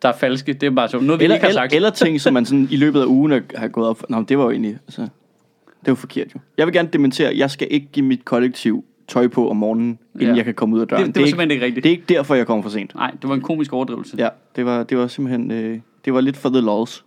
der 0.02 0.10
er 0.10 0.14
falske. 0.14 0.54
Det 0.54 0.64
er 0.68 0.72
bare 0.72 0.90
sjovt. 0.90 1.06
Noget, 1.06 1.20
vi 1.20 1.24
Eller, 1.24 1.36
ikke 1.36 1.44
har 1.44 1.50
eller, 1.50 1.62
sagt. 1.62 1.74
eller 1.74 1.90
ting, 1.90 2.22
som 2.22 2.34
man 2.34 2.46
sådan 2.46 2.68
i 2.72 2.76
løbet 2.76 3.02
af 3.02 3.06
ugen 3.06 3.32
er- 3.32 3.42
har 3.56 3.68
gået 3.68 3.88
op 3.88 3.98
for. 4.00 4.06
Nå, 4.10 4.22
det 4.22 4.38
var 4.38 4.44
jo 4.44 4.52
egentlig... 4.52 4.78
Altså, 4.88 5.02
det 5.02 5.88
var 5.88 5.96
forkert 5.96 6.28
jo. 6.36 6.40
Jeg 6.58 6.66
vil 6.68 6.74
gerne 6.74 6.90
dementere, 6.94 7.38
jeg 7.38 7.52
skal 7.52 7.68
ikke 7.72 7.88
give 7.92 8.06
mit 8.06 8.26
kollektiv 8.26 8.86
tøj 9.08 9.28
på 9.28 9.50
om 9.50 9.58
morgenen, 9.58 10.00
inden 10.16 10.28
Ja. 10.28 10.36
jeg 10.36 10.46
kan 10.46 10.54
komme 10.54 10.76
ud 10.76 10.82
af 10.82 10.88
døren. 10.88 11.06
det, 11.08 11.16
det 11.16 11.22
var 11.22 11.26
er 11.26 11.30
simpelthen 11.30 11.52
ikke 11.52 11.66
ikke, 11.66 11.66
rigtigt. 11.66 11.84
det 11.84 11.90
er 11.90 11.94
ikke 11.94 12.20
derfor, 12.20 12.36
jeg 12.36 12.48
kommer 12.48 12.64
for 12.64 12.70
sent. 12.70 12.96
Nej, 12.96 13.12
det 13.22 13.30
var 13.30 13.36
en 13.36 13.42
komisk 13.42 13.74
overdrivelse. 13.74 14.16
Ja, 14.20 14.30
det 14.56 14.66
var, 14.66 14.84
det 14.84 14.98
var 14.98 15.08
simpelthen... 15.08 15.52
Øh, 15.52 15.80
det 16.06 16.14
var 16.14 16.22
lidt 16.22 16.38
for 16.38 16.50
the 16.50 16.62
lols. 16.62 17.06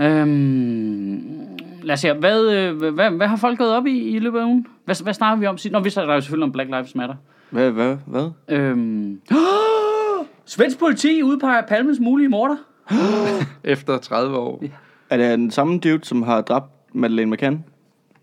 Øhm, 0.00 1.58
lad 1.82 1.92
os 1.92 2.00
se, 2.00 2.12
hvad, 2.12 2.52
øh, 2.52 2.76
hvad, 2.76 2.90
hvad, 2.90 3.10
hvad 3.10 3.28
har 3.28 3.36
folk 3.36 3.58
gået 3.58 3.72
op 3.72 3.86
i 3.86 3.98
i 3.98 4.18
løbet 4.18 4.38
af 4.38 4.44
ugen? 4.44 4.66
Hvad, 4.84 5.02
hvad 5.02 5.14
snakker 5.14 5.40
vi 5.40 5.46
om? 5.46 5.58
Nå, 5.70 5.80
vi 5.80 5.90
snakker 5.90 6.14
jo 6.14 6.20
selvfølgelig 6.20 6.44
om 6.44 6.52
Black 6.52 6.70
Lives 6.70 6.94
Matter. 6.94 7.14
Hvad? 7.50 7.70
Hvad? 7.70 7.96
hvad? 8.06 8.30
Øhm, 8.48 9.20
Svensk 10.44 10.78
politi 10.78 11.22
udpeger 11.22 11.66
Palmes 11.66 12.00
mulige 12.00 12.28
morder. 12.28 12.56
efter 13.64 13.98
30 13.98 14.36
år. 14.36 14.62
Er 15.10 15.16
det 15.16 15.38
den 15.38 15.50
samme 15.50 15.78
dude, 15.78 16.04
som 16.04 16.22
har 16.22 16.40
dræbt 16.40 16.72
Madeleine 16.92 17.30
McCann? 17.30 17.64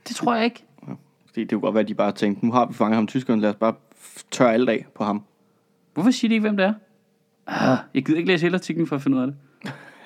Det 0.08 0.16
tror 0.16 0.36
jeg 0.36 0.44
ikke. 0.44 0.64
Det, 1.36 1.36
det 1.36 1.50
kunne 1.50 1.62
godt 1.62 1.74
være, 1.74 1.82
at 1.82 1.88
de 1.88 1.94
bare 1.94 2.12
tænkte, 2.12 2.46
nu 2.46 2.52
har 2.52 2.66
vi 2.66 2.74
fanget 2.74 2.96
ham 2.96 3.08
tyskeren, 3.08 3.40
lad 3.40 3.50
os 3.50 3.56
bare 3.56 3.74
tørre 4.32 4.54
alt 4.54 4.70
af 4.70 4.86
på 4.96 5.04
ham. 5.04 5.24
Hvorfor 5.94 6.12
siger 6.12 6.30
de 6.30 6.36
ikke, 6.36 6.42
hvem 6.42 6.58
det 6.58 6.66
er? 6.66 6.74
Ah, 7.48 7.78
jeg 7.94 8.06
gider 8.06 8.18
ikke 8.18 8.28
læse 8.32 8.46
hele 8.46 8.56
artiklen 8.56 8.88
for 8.88 8.96
at 8.96 9.02
finde 9.02 9.18
ud 9.18 9.22
af 9.22 9.28
det. 9.28 9.36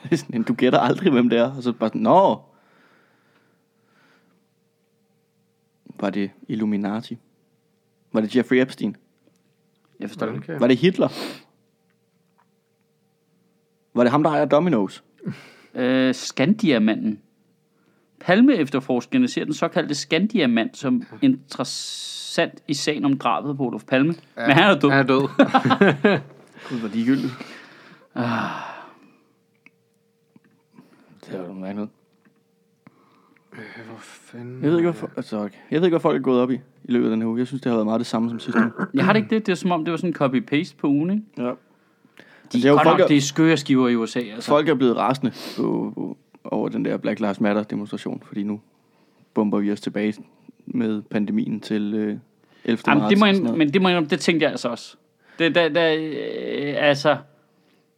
Det 0.04 0.12
er 0.12 0.16
sådan, 0.16 0.44
du 0.44 0.54
gætter 0.54 0.80
aldrig, 0.80 1.12
hvem 1.12 1.30
det 1.30 1.40
er. 1.40 1.56
Og 1.56 1.64
så 1.64 1.74
bare 1.74 1.90
sådan, 1.90 2.02
nå. 2.02 2.42
Var 6.00 6.10
det 6.10 6.32
Illuminati? 6.48 7.18
Var 8.14 8.22
det 8.22 8.36
Jeffrey 8.36 8.62
Epstein? 8.62 8.96
Jeg 10.00 10.10
forstår 10.10 10.28
ikke. 10.28 10.38
Okay. 10.38 10.60
Var 10.60 10.68
det 10.68 10.78
Hitler? 10.78 11.08
Var 13.94 14.04
det 14.04 14.12
ham, 14.12 14.24
der 14.24 14.30
ejer 14.30 14.46
Domino's? 14.54 15.02
Øh, 15.82 16.16
Skandiamanden. 16.16 17.20
Palme 18.20 18.56
efterforskerne 18.56 19.28
ser 19.28 19.44
den 19.44 19.54
såkaldte 19.54 19.96
Skandiamand 19.96 20.70
som 20.74 21.04
interessant 21.22 22.64
i 22.68 22.74
sagen 22.74 23.06
om 23.06 23.18
drabet 23.18 23.58
på 23.58 23.64
Olof 23.64 23.84
Palme. 23.84 24.14
Ja, 24.38 24.48
Men 24.48 24.56
han 24.56 24.64
er 24.64 24.80
død. 24.80 24.90
Han 24.90 25.00
er 25.00 25.04
død. 25.04 26.20
Gud, 26.70 26.80
hvor 26.80 26.88
ligegyldigt. 26.90 27.34
Det 31.26 31.40
var 31.40 31.54
noget 31.54 31.70
andet. 31.70 31.90
Hvor 33.88 33.98
fanden... 34.00 34.64
Jeg 34.64 34.72
ved 34.72 34.78
ikke, 34.78 34.92
hvad, 34.92 35.10
altså, 35.18 35.38
okay. 35.38 35.58
jeg 35.72 35.82
ved 35.82 35.88
ikke, 35.88 35.94
hvad 35.94 36.00
folk 36.02 36.16
er 36.18 36.22
gået 36.24 36.42
op 36.42 36.52
i 36.52 36.60
i 36.84 36.92
løbet 36.92 37.06
af 37.06 37.12
den 37.12 37.22
her 37.22 37.30
uge. 37.30 37.40
Jeg 37.40 37.48
synes, 37.48 37.62
det 37.62 37.70
har 37.70 37.78
været 37.78 37.86
meget 37.86 38.00
det 38.00 38.08
samme 38.08 38.30
som 38.30 38.40
sidste 38.40 38.60
uge. 38.60 38.72
Jeg 38.94 39.06
har 39.06 39.14
det 39.14 39.20
ikke 39.20 39.36
det. 39.36 39.46
Det 39.46 39.52
er 39.52 39.56
som 39.56 39.72
om, 39.72 39.86
det 39.86 39.92
var 39.92 39.98
sådan 39.98 40.10
en 40.10 40.16
copy-paste 40.16 40.76
på 40.78 40.88
ugen, 40.88 41.10
ikke? 41.10 41.24
Ja. 41.38 41.44
De 41.44 41.54
det 42.52 42.66
er 42.66 42.70
jo 42.70 42.76
godt 42.76 42.84
folk, 42.86 42.94
nok, 42.94 43.04
er- 43.04 43.08
det 43.08 43.18
er 43.18 43.22
skøre 43.22 43.58
skiver 43.58 43.88
i 43.88 43.96
USA, 43.96 44.20
altså. 44.20 44.50
Folk 44.50 44.68
er 44.70 44.76
blevet 44.76 44.98
rasende 44.98 45.32
på, 45.58 45.92
på, 45.96 46.18
over 46.44 46.70
den 46.70 46.86
der 46.86 46.98
Black 46.98 47.20
Lives 47.20 47.40
Matter 47.42 47.64
demonstration, 47.64 48.22
fordi 48.26 48.44
nu 48.44 48.62
bomber 49.34 49.60
vi 49.60 49.72
os 49.72 49.82
tilbage 49.82 50.14
med 50.66 51.02
pandemien 51.02 51.60
til 51.60 51.94
øh, 51.94 52.18
11. 52.64 52.84
Jamen, 52.88 53.02
marts. 53.02 53.10
det 53.10 53.20
må 53.20 53.26
jeg, 53.26 53.58
men 53.58 53.74
det, 53.74 53.82
må 53.82 53.90
jeg, 53.90 54.10
det 54.10 54.20
tænkte 54.20 54.44
jeg 54.44 54.52
altså 54.52 54.70
også. 54.70 54.98
Det, 55.40 55.56
der, 55.56 55.70
der, 55.70 55.96
øh, 56.00 56.74
altså, 56.78 57.18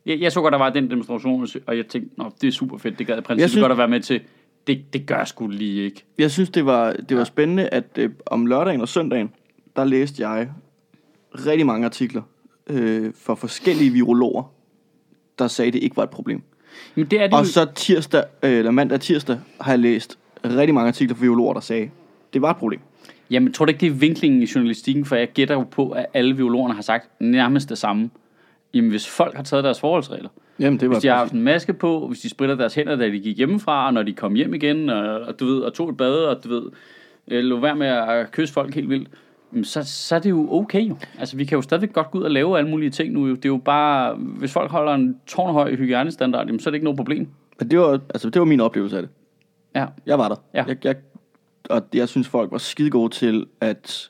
jeg, 0.05 0.19
jeg 0.19 0.31
så 0.31 0.41
godt, 0.41 0.51
der 0.51 0.57
var 0.57 0.69
den 0.69 0.89
demonstration, 0.89 1.47
og 1.67 1.77
jeg 1.77 1.85
tænkte, 1.87 2.19
Nå, 2.19 2.31
det 2.41 2.47
er 2.47 2.51
super 2.51 2.77
fedt, 2.77 2.99
det 2.99 3.07
gad 3.07 3.15
jeg 3.15 3.23
princippet 3.23 3.41
Jeg 3.41 3.49
synes- 3.49 3.63
godt 3.63 3.71
at 3.71 3.77
være 3.77 3.87
med 3.87 3.99
til. 4.01 4.21
Det, 4.67 4.93
det 4.93 5.05
gør 5.05 5.17
jeg 5.17 5.27
sgu 5.27 5.47
lige 5.47 5.85
ikke. 5.85 6.03
Jeg 6.17 6.31
synes, 6.31 6.49
det 6.49 6.65
var, 6.65 6.93
det 6.93 7.17
var 7.17 7.23
spændende, 7.23 7.69
at 7.69 7.83
øh, 7.97 8.09
om 8.25 8.45
lørdagen 8.45 8.81
og 8.81 8.87
søndagen, 8.87 9.31
der 9.75 9.83
læste 9.83 10.27
jeg 10.29 10.49
rigtig 11.45 11.65
mange 11.65 11.85
artikler 11.85 12.21
øh, 12.67 13.13
for 13.15 13.35
forskellige 13.35 13.91
virologer, 13.91 14.43
der 15.39 15.47
sagde, 15.47 15.67
at 15.67 15.73
det 15.73 15.83
ikke 15.83 15.97
var 15.97 16.03
et 16.03 16.09
problem. 16.09 16.41
Men 16.95 17.05
det 17.05 17.21
er 17.21 17.27
det 17.27 17.33
Og 17.33 17.45
så 17.45 17.65
tirsdag, 17.75 18.23
øh, 18.43 18.51
eller 18.51 18.71
mandag 18.71 18.95
og 18.95 19.01
tirsdag, 19.01 19.39
har 19.61 19.71
jeg 19.71 19.79
læst 19.79 20.17
rigtig 20.45 20.73
mange 20.73 20.87
artikler 20.87 21.15
fra 21.15 21.21
virologer, 21.21 21.53
der 21.53 21.59
sagde, 21.61 21.89
det 22.33 22.41
var 22.41 22.49
et 22.51 22.57
problem. 22.57 22.79
Jamen, 23.31 23.53
tror 23.53 23.65
du 23.65 23.69
ikke, 23.69 23.79
det 23.79 23.87
er 23.87 23.91
vinklingen 23.91 24.41
i 24.41 24.47
journalistikken? 24.55 25.05
For 25.05 25.15
jeg 25.15 25.27
gætter 25.33 25.55
jo 25.55 25.63
på, 25.63 25.89
at 25.89 26.05
alle 26.13 26.35
biologerne 26.35 26.73
har 26.73 26.81
sagt 26.81 27.09
nærmest 27.19 27.69
det 27.69 27.77
samme. 27.77 28.09
Jamen, 28.73 28.89
hvis 28.89 29.07
folk 29.07 29.35
har 29.35 29.43
taget 29.43 29.63
deres 29.63 29.79
forholdsregler, 29.79 30.29
Jamen, 30.59 30.79
det 30.79 30.89
var 30.89 30.95
hvis 30.95 31.01
de 31.01 31.07
har 31.07 31.17
haft 31.17 31.33
en 31.33 31.41
maske 31.41 31.73
på, 31.73 32.07
hvis 32.07 32.19
de 32.19 32.29
spritter 32.29 32.55
deres 32.55 32.75
hænder, 32.75 32.95
da 32.95 33.05
de 33.05 33.19
gik 33.19 33.37
hjemmefra, 33.37 33.87
og 33.87 33.93
når 33.93 34.03
de 34.03 34.13
kom 34.13 34.33
hjem 34.33 34.53
igen, 34.53 34.89
og, 34.89 35.21
og 35.21 35.39
du 35.39 35.45
ved, 35.45 35.59
og 35.59 35.73
tog 35.73 35.89
et 35.89 35.97
bad, 35.97 36.13
og 36.13 36.43
du 36.43 36.49
ved, 36.49 36.63
øh, 37.27 37.43
lå 37.43 37.59
være 37.59 37.75
med 37.75 37.87
at 37.87 38.31
kysse 38.31 38.53
folk 38.53 38.75
helt 38.75 38.89
vildt, 38.89 39.09
så, 39.63 39.83
så 39.83 40.15
er 40.15 40.19
det 40.19 40.29
jo 40.29 40.47
okay 40.51 40.81
jo. 40.81 40.95
Altså, 41.19 41.37
vi 41.37 41.45
kan 41.45 41.55
jo 41.55 41.61
stadigvæk 41.61 41.93
godt 41.93 42.11
gå 42.11 42.19
ud 42.19 42.23
og 42.23 42.31
lave 42.31 42.57
alle 42.57 42.69
mulige 42.69 42.89
ting 42.89 43.13
nu. 43.13 43.27
Jo. 43.27 43.35
Det 43.35 43.45
er 43.45 43.49
jo 43.49 43.57
bare, 43.57 44.15
hvis 44.15 44.53
folk 44.53 44.71
holder 44.71 44.93
en 44.93 45.17
tårnhøj 45.27 45.75
hygiejnestandard, 45.75 46.45
jamen, 46.45 46.59
så 46.59 46.69
er 46.69 46.71
det 46.71 46.75
ikke 46.75 46.83
noget 46.83 46.97
problem. 46.97 47.27
Men 47.59 47.71
det 47.71 47.79
var, 47.79 47.99
altså, 48.09 48.29
det 48.29 48.39
var 48.39 48.45
min 48.45 48.59
oplevelse 48.59 48.95
af 48.95 49.01
det. 49.01 49.11
Ja. 49.75 49.85
Jeg 50.05 50.19
var 50.19 50.27
der. 50.27 50.35
Ja. 50.53 50.63
Jeg, 50.67 50.85
jeg, 50.85 50.95
og 51.69 51.83
jeg 51.93 52.09
synes, 52.09 52.27
folk 52.27 52.51
var 52.51 52.57
skide 52.57 52.89
gode 52.89 53.13
til 53.13 53.45
at... 53.61 54.09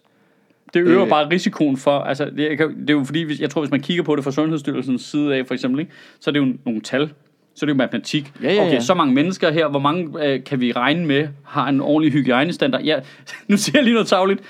Det 0.74 0.80
øger 0.80 1.04
Øh. 1.04 1.10
bare 1.10 1.30
risikoen 1.30 1.78
for, 1.78 2.00
altså 2.00 2.26
det, 2.38 2.58
kan, 2.58 2.82
det 2.82 2.90
er 2.90 2.94
jo 2.94 3.04
fordi, 3.04 3.22
hvis, 3.24 3.40
jeg 3.40 3.50
tror, 3.50 3.62
hvis 3.62 3.72
man 3.72 3.82
kigger 3.82 4.04
på 4.04 4.16
det 4.16 4.24
fra 4.24 4.32
Sundhedsstyrelsens 4.32 5.02
side 5.02 5.36
af, 5.36 5.48
for 5.48 5.54
eksempel, 5.54 5.80
ikke, 5.80 5.92
så 6.20 6.30
er 6.30 6.32
det 6.32 6.40
jo 6.40 6.54
nogle 6.66 6.82
tal. 6.82 7.08
Så 7.56 7.66
er 7.66 7.68
det 7.68 7.74
jo 7.74 7.78
matematik. 7.78 8.32
Ja, 8.44 8.54
ja, 8.54 8.62
okay, 8.62 8.74
ja. 8.74 8.80
så 8.80 8.94
mange 8.94 9.14
mennesker 9.14 9.52
her, 9.52 9.68
hvor 9.68 9.80
mange 9.80 10.26
øh, 10.28 10.44
kan 10.44 10.62
vi 10.62 10.72
regne 10.72 11.06
med, 11.06 11.28
har 11.46 11.70
en 11.70 11.82
ordentlig 11.82 12.14
hygiejnestandard? 12.14 12.82
Ja, 12.82 13.00
nu 13.48 13.58
siger 13.58 13.78
jeg 13.78 13.84
lige 13.84 13.94
noget 13.94 14.08
tavligt. 14.08 14.42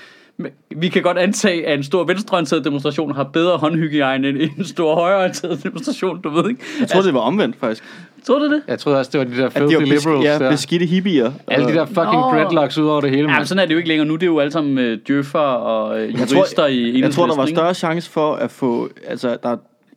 Vi 0.76 0.88
kan 0.88 1.02
godt 1.02 1.18
antage, 1.18 1.66
at 1.66 1.78
en 1.78 1.84
stor 1.84 2.04
venstreorienteret 2.04 2.64
demonstration 2.64 3.14
har 3.14 3.24
bedre 3.24 3.56
håndhygiejne 3.58 4.28
end 4.28 4.38
en 4.58 4.64
stor 4.64 4.94
højreorienteret 4.94 5.62
demonstration, 5.64 6.22
du 6.22 6.28
ved 6.28 6.48
ikke? 6.50 6.62
Jeg 6.80 6.88
troede, 6.88 7.06
det 7.06 7.14
var 7.14 7.20
omvendt, 7.20 7.56
faktisk. 7.56 7.84
Tror 8.26 8.38
du 8.38 8.44
det? 8.44 8.62
Jeg 8.68 8.78
troede 8.78 8.98
også, 8.98 9.10
det 9.12 9.18
var 9.18 9.24
de 9.24 9.36
der 9.36 9.48
filthy 9.50 9.76
de 9.76 9.84
liberals 9.84 10.24
ja, 10.24 10.38
der. 10.38 10.50
beskidte 10.50 10.86
hippier. 10.86 11.32
Alle 11.48 11.66
de 11.66 11.72
der 11.72 11.86
fucking 11.86 12.04
Nå. 12.12 12.20
dreadlocks 12.30 12.78
ud 12.78 12.86
over 12.88 13.00
det 13.00 13.10
hele, 13.10 13.22
Ja, 13.22 13.26
men 13.26 13.34
mand. 13.34 13.46
sådan 13.46 13.62
er 13.62 13.66
det 13.66 13.72
jo 13.72 13.76
ikke 13.78 13.88
længere 13.88 14.08
nu. 14.08 14.14
Det 14.14 14.22
er 14.22 14.26
jo 14.26 14.38
alle 14.38 14.50
sammen 14.52 14.78
øh, 14.78 14.98
djøffer 15.08 15.38
og 15.38 16.00
øh, 16.00 16.12
Jeg 16.20 16.28
tror, 16.28 16.36
jurister 16.36 16.66
i 16.66 17.00
jeg 17.00 17.10
tror, 17.10 17.26
der 17.26 17.36
var 17.36 17.46
større 17.46 17.74
chance 17.74 18.10
for 18.10 18.34
at 18.34 18.50
få... 18.50 18.88
Altså, 19.06 19.36
der 19.42 19.56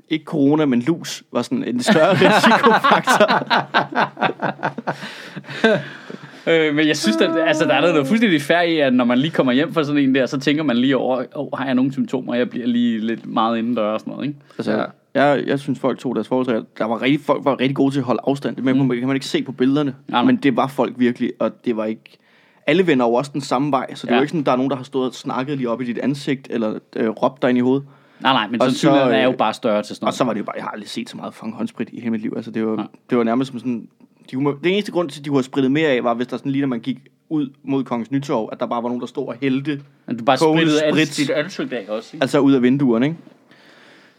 ikke 0.09 0.25
corona, 0.25 0.65
men 0.65 0.81
lus 0.81 1.23
var 1.33 1.41
sådan 1.41 1.63
en 1.63 1.83
større 1.83 2.13
risikofaktor. 2.21 3.43
Øh, 6.47 6.75
men 6.75 6.88
jeg 6.88 6.97
synes, 6.97 7.17
at 7.17 7.29
altså, 7.47 7.65
der 7.65 7.73
er 7.73 7.81
noget 7.81 8.07
fuldstændig 8.07 8.41
færd 8.41 8.67
i, 8.67 8.77
at 8.79 8.93
når 8.93 9.05
man 9.05 9.17
lige 9.17 9.31
kommer 9.31 9.53
hjem 9.53 9.73
fra 9.73 9.83
sådan 9.83 10.01
en 10.01 10.15
der, 10.15 10.25
så 10.25 10.39
tænker 10.39 10.63
man 10.63 10.77
lige 10.77 10.97
over, 10.97 11.23
oh, 11.35 11.47
har 11.57 11.65
jeg 11.65 11.75
nogle 11.75 11.91
symptomer, 11.93 12.35
jeg 12.35 12.49
bliver 12.49 12.67
lige 12.67 12.99
lidt 12.99 13.25
meget 13.25 13.57
indendør 13.57 13.83
og 13.88 13.99
sådan 13.99 14.13
noget, 14.13 14.27
ikke? 14.27 14.39
altså, 14.57 14.71
Ja. 14.71 14.83
Jeg, 15.15 15.43
jeg 15.47 15.60
synes, 15.60 15.80
folk 15.80 15.99
tog 15.99 16.15
deres 16.15 16.28
forholdsregler. 16.28 16.63
Der 16.78 16.86
var 16.86 17.01
rigtig, 17.01 17.21
folk 17.21 17.45
var 17.45 17.60
rigtig 17.60 17.75
gode 17.75 17.91
til 17.93 17.99
at 17.99 18.06
holde 18.06 18.21
afstand. 18.28 18.56
Det 18.56 18.63
med, 18.63 18.73
mm. 18.73 18.89
kan 18.89 19.08
man 19.08 19.15
ikke 19.15 19.25
se 19.25 19.43
på 19.43 19.51
billederne. 19.51 19.95
Nej. 20.08 20.23
Men 20.23 20.36
det 20.36 20.56
var 20.56 20.67
folk 20.67 20.93
virkelig, 20.97 21.32
og 21.39 21.65
det 21.65 21.78
var 21.78 21.86
ikke... 21.86 22.17
Alle 22.67 22.88
vender 22.88 23.06
jo 23.06 23.13
også 23.13 23.32
den 23.34 23.41
samme 23.41 23.71
vej, 23.71 23.93
så 23.95 24.08
det 24.08 24.12
er 24.12 24.15
Ja. 24.15 24.19
jo 24.19 24.21
ikke 24.21 24.30
sådan, 24.32 24.43
der 24.45 24.51
er 24.51 24.56
nogen, 24.56 24.69
der 24.69 24.75
har 24.78 24.84
stået 24.84 25.08
og 25.08 25.13
snakket 25.13 25.58
lige 25.58 25.69
op 25.69 25.82
i 25.82 25.86
dit 25.86 25.97
ansigt, 25.97 26.47
eller 26.49 26.80
øh, 26.95 27.10
råbt 27.10 27.41
dig 27.41 27.49
ind 27.49 27.58
i 27.58 27.62
hovedet. 27.62 27.86
Nej, 28.21 28.34
nej, 28.34 28.47
men 28.47 28.62
Og 28.62 28.67
sandsynligheden 28.67 29.10
så, 29.12 29.15
er 29.15 29.23
jo 29.23 29.32
øh, 29.32 29.38
bare 29.38 29.54
større 29.54 29.84
til 29.84 29.95
sådan 29.95 30.04
Og 30.04 30.08
noget. 30.08 30.15
så 30.15 30.23
var 30.23 30.34
det 30.34 30.39
jo 30.39 30.43
bare, 30.45 30.56
jeg 30.56 30.63
har 30.63 30.71
aldrig 30.71 30.89
set 30.89 31.10
så 31.10 31.17
meget 31.17 31.34
fange 31.34 31.56
håndsprit 31.56 31.89
i 31.93 31.99
hele 31.99 32.12
mit 32.12 32.21
liv. 32.21 32.34
Altså, 32.36 32.51
det 32.51 32.65
var, 32.65 32.71
Ja. 32.82 32.86
det 33.10 33.17
var 33.17 33.23
nærmest 33.23 33.51
som 33.51 33.60
sådan... 33.60 33.88
De, 34.32 34.38
det 34.63 34.73
eneste 34.73 34.91
grund 34.91 35.10
til, 35.10 35.19
at 35.21 35.25
de 35.25 35.30
kunne 35.30 35.38
have 35.38 35.43
spritet 35.43 35.71
mere 35.71 35.88
af, 35.89 36.04
var, 36.04 36.13
hvis 36.13 36.28
der 36.28 36.38
sådan 36.38 36.51
lige, 36.51 36.62
når 36.62 36.67
man 36.67 36.80
gik 36.80 36.97
ud 37.30 37.49
mod 37.63 37.84
Kongens 37.84 38.12
Nytorv, 38.12 38.49
at 38.51 38.60
der 38.60 38.65
bare 38.65 38.84
var 38.84 38.89
nogen, 38.89 39.01
der 39.01 39.07
stod 39.07 39.28
og 39.28 39.36
hældte, 39.41 39.82
Men 40.07 40.18
du 40.18 40.24
bare 40.24 40.38
sprittede 40.38 40.80
sprit. 40.91 41.18
dit 41.18 41.30
ansigt 41.30 41.74
af 41.74 41.86
også, 41.89 42.09
ikke? 42.13 42.24
altså 42.24 42.39
ud 42.39 42.53
af 42.53 42.61
vinduerne, 42.61 43.05
ikke? 43.05 43.18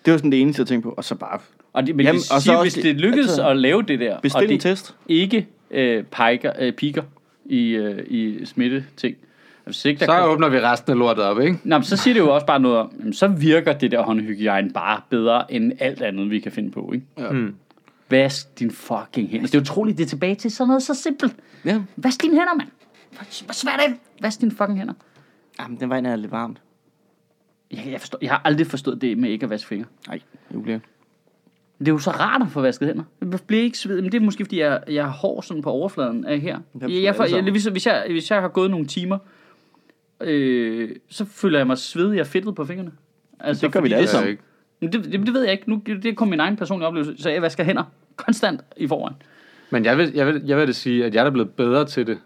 Det 0.06 0.12
var 0.12 0.18
sådan 0.18 0.32
det 0.32 0.40
eneste, 0.40 0.60
jeg 0.60 0.66
tænkte 0.66 0.88
på. 0.88 0.94
Og 0.96 1.04
så 1.04 1.14
bare 1.14 1.38
Og 1.72 1.86
det, 1.86 1.96
men 1.96 2.06
Jamen, 2.06 2.14
Jamen, 2.16 2.22
og 2.30 2.34
det 2.36 2.42
så 2.44 2.52
også 2.52 2.64
hvis 2.64 2.74
det- 2.74 2.84
det 2.84 2.96
lykkedes 3.00 3.28
altså, 3.28 3.48
at 3.48 3.56
lave 3.56 3.82
det 3.82 4.00
der, 4.00 4.14
og 4.16 4.22
bestil 4.22 4.42
en 4.44 4.50
det 4.50 4.60
test. 4.60 4.94
ikke 5.08 5.46
øh, 5.70 6.04
piker, 6.04 6.52
øh, 6.58 6.72
piker 6.72 7.02
i, 7.44 7.68
øh, 7.70 8.04
i 8.08 8.44
smitteting, 8.44 9.16
hvis 9.64 9.84
ikke 9.84 9.98
der 10.00 10.06
Så 10.06 10.12
kan- 10.12 10.22
åbner 10.24 10.48
vi 10.48 10.60
resten 10.60 10.92
af 10.92 10.98
lortet 10.98 11.24
op, 11.24 11.40
ikke? 11.40 11.58
Nå, 11.64 11.78
men 11.78 11.84
så 11.84 11.96
siger 11.96 12.14
det 12.14 12.20
jo 12.20 12.34
også 12.34 12.46
bare 12.46 12.60
noget 12.60 12.78
om, 12.78 12.92
jamen, 13.00 13.12
så 13.12 13.28
virker 13.28 13.72
det 13.72 13.90
der 13.90 14.02
håndhygiejne 14.02 14.70
bare 14.70 15.00
bedre 15.10 15.52
end 15.52 15.72
alt 15.78 16.02
andet, 16.02 16.30
vi 16.30 16.40
kan 16.40 16.52
finde 16.52 16.70
på, 16.70 16.90
ikke? 16.94 17.06
Ja. 17.18 17.30
Mm. 17.30 17.54
Vask 18.10 18.58
din 18.58 18.70
fucking 18.70 19.28
hænder. 19.28 19.46
Det 19.46 19.54
er 19.54 19.60
utroligt, 19.60 19.98
det 19.98 20.04
er 20.04 20.08
tilbage 20.08 20.34
til 20.34 20.50
sådan 20.50 20.68
noget 20.68 20.82
så 20.82 20.94
simpelt. 20.94 21.36
Ja. 21.64 21.80
Vask 21.96 22.22
dine 22.22 22.32
hænder, 22.34 22.54
mand. 22.54 22.68
Hvor 23.44 23.52
svært 23.52 23.80
er 23.84 23.88
det? 23.88 23.96
Vask 24.22 24.40
dine 24.40 24.50
fucking 24.50 24.78
hænder. 24.78 24.94
Jamen, 25.60 25.80
den 25.80 25.90
vand 25.90 26.06
er 26.06 26.16
lidt 26.16 26.32
varmt. 26.32 26.56
Jeg, 27.76 27.92
jeg, 27.92 28.00
forstår, 28.00 28.18
jeg 28.22 28.30
har 28.30 28.40
aldrig 28.44 28.66
forstået 28.66 29.00
det 29.00 29.18
med 29.18 29.30
ikke 29.30 29.44
at 29.44 29.50
vaske 29.50 29.68
fingre. 29.68 29.86
Nej, 30.08 30.20
Julia. 30.54 30.80
Det 31.78 31.88
er 31.88 31.92
jo 31.92 31.98
så 31.98 32.10
rart 32.10 32.42
at 32.42 32.48
få 32.48 32.60
vasket 32.60 32.88
hænder. 32.88 33.04
Jeg 33.20 33.40
bliver 33.46 33.62
ikke 33.62 33.78
sved, 33.78 34.02
men 34.02 34.12
det 34.12 34.20
er 34.20 34.24
måske 34.24 34.44
fordi, 34.44 34.60
jeg, 34.60 34.82
jeg 34.88 35.04
har 35.04 35.10
hår 35.12 35.40
sådan 35.40 35.62
på 35.62 35.70
overfladen 35.70 36.24
af 36.24 36.40
her. 36.40 36.58
Det 36.72 36.82
Jeg, 36.82 37.02
jeg, 37.02 37.16
får, 37.16 37.24
alle 37.24 37.36
jeg, 37.36 37.50
hvis, 37.50 37.64
hvis, 37.64 37.86
jeg, 37.86 38.06
hvis 38.10 38.30
jeg 38.30 38.40
har 38.40 38.48
gået 38.48 38.70
nogle 38.70 38.86
timer, 38.86 39.18
øh, 40.20 40.90
så 41.08 41.24
føler 41.24 41.58
jeg 41.58 41.66
mig 41.66 41.78
svedig 41.78 42.20
og 42.20 42.26
fedtet 42.26 42.54
på 42.54 42.64
fingrene. 42.64 42.92
Altså, 43.40 43.66
Det 43.66 43.72
gør 43.72 43.80
vi 43.80 43.88
da 43.88 43.94
alle 43.94 44.06
Det 44.06 44.14
er 44.14 44.18
sammen. 44.18 44.38
Men 44.80 44.92
det, 44.92 45.04
det, 45.04 45.26
det 45.26 45.34
ved 45.34 45.42
jeg 45.42 45.52
ikke. 45.52 45.70
Nu, 45.70 45.82
det 45.86 46.04
er 46.04 46.14
kun 46.14 46.30
min 46.30 46.40
egen 46.40 46.56
personlige 46.56 46.88
oplevelse, 46.88 47.22
så 47.22 47.30
jeg 47.30 47.42
vasker 47.42 47.64
hænder 47.64 47.84
konstant 48.16 48.60
i 48.76 48.86
forvejen. 48.86 49.16
Men 49.70 49.84
jeg 49.84 49.98
vil, 49.98 50.12
jeg, 50.14 50.26
vil, 50.26 50.42
jeg 50.46 50.56
vil 50.56 50.66
da 50.66 50.72
sige, 50.72 51.04
at 51.04 51.14
jeg 51.14 51.20
er 51.20 51.24
da 51.24 51.30
blevet 51.30 51.50
bedre 51.50 51.84
til 51.84 52.06
det. 52.06 52.18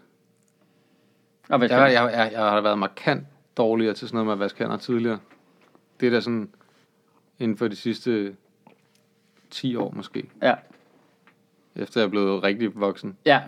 Vasker 1.49 1.77
Jeg, 1.77 1.93
jeg, 1.93 2.11
jeg, 2.13 2.29
jeg 2.33 2.41
har 2.41 2.61
været 2.61 2.79
markant 2.79 3.23
dårligere 3.57 3.93
til 3.93 4.07
sådan 4.07 4.15
noget 4.15 4.25
med 4.25 4.33
at 4.33 4.39
vaske 4.39 4.59
hænder 4.59 4.77
tidligere. 4.77 5.19
Det 6.01 6.07
er 6.07 6.11
da 6.11 6.19
sådan 6.21 6.49
inden 7.39 7.57
for 7.57 7.67
de 7.67 7.75
sidste 7.75 8.33
10 9.49 9.75
år 9.75 9.93
måske. 9.95 10.23
Ja. 10.41 10.53
Efter 11.75 12.01
jeg 12.01 12.05
er 12.05 12.09
blevet 12.09 12.43
rigtig 12.43 12.69
voksen. 12.75 13.17
Ja. 13.25 13.39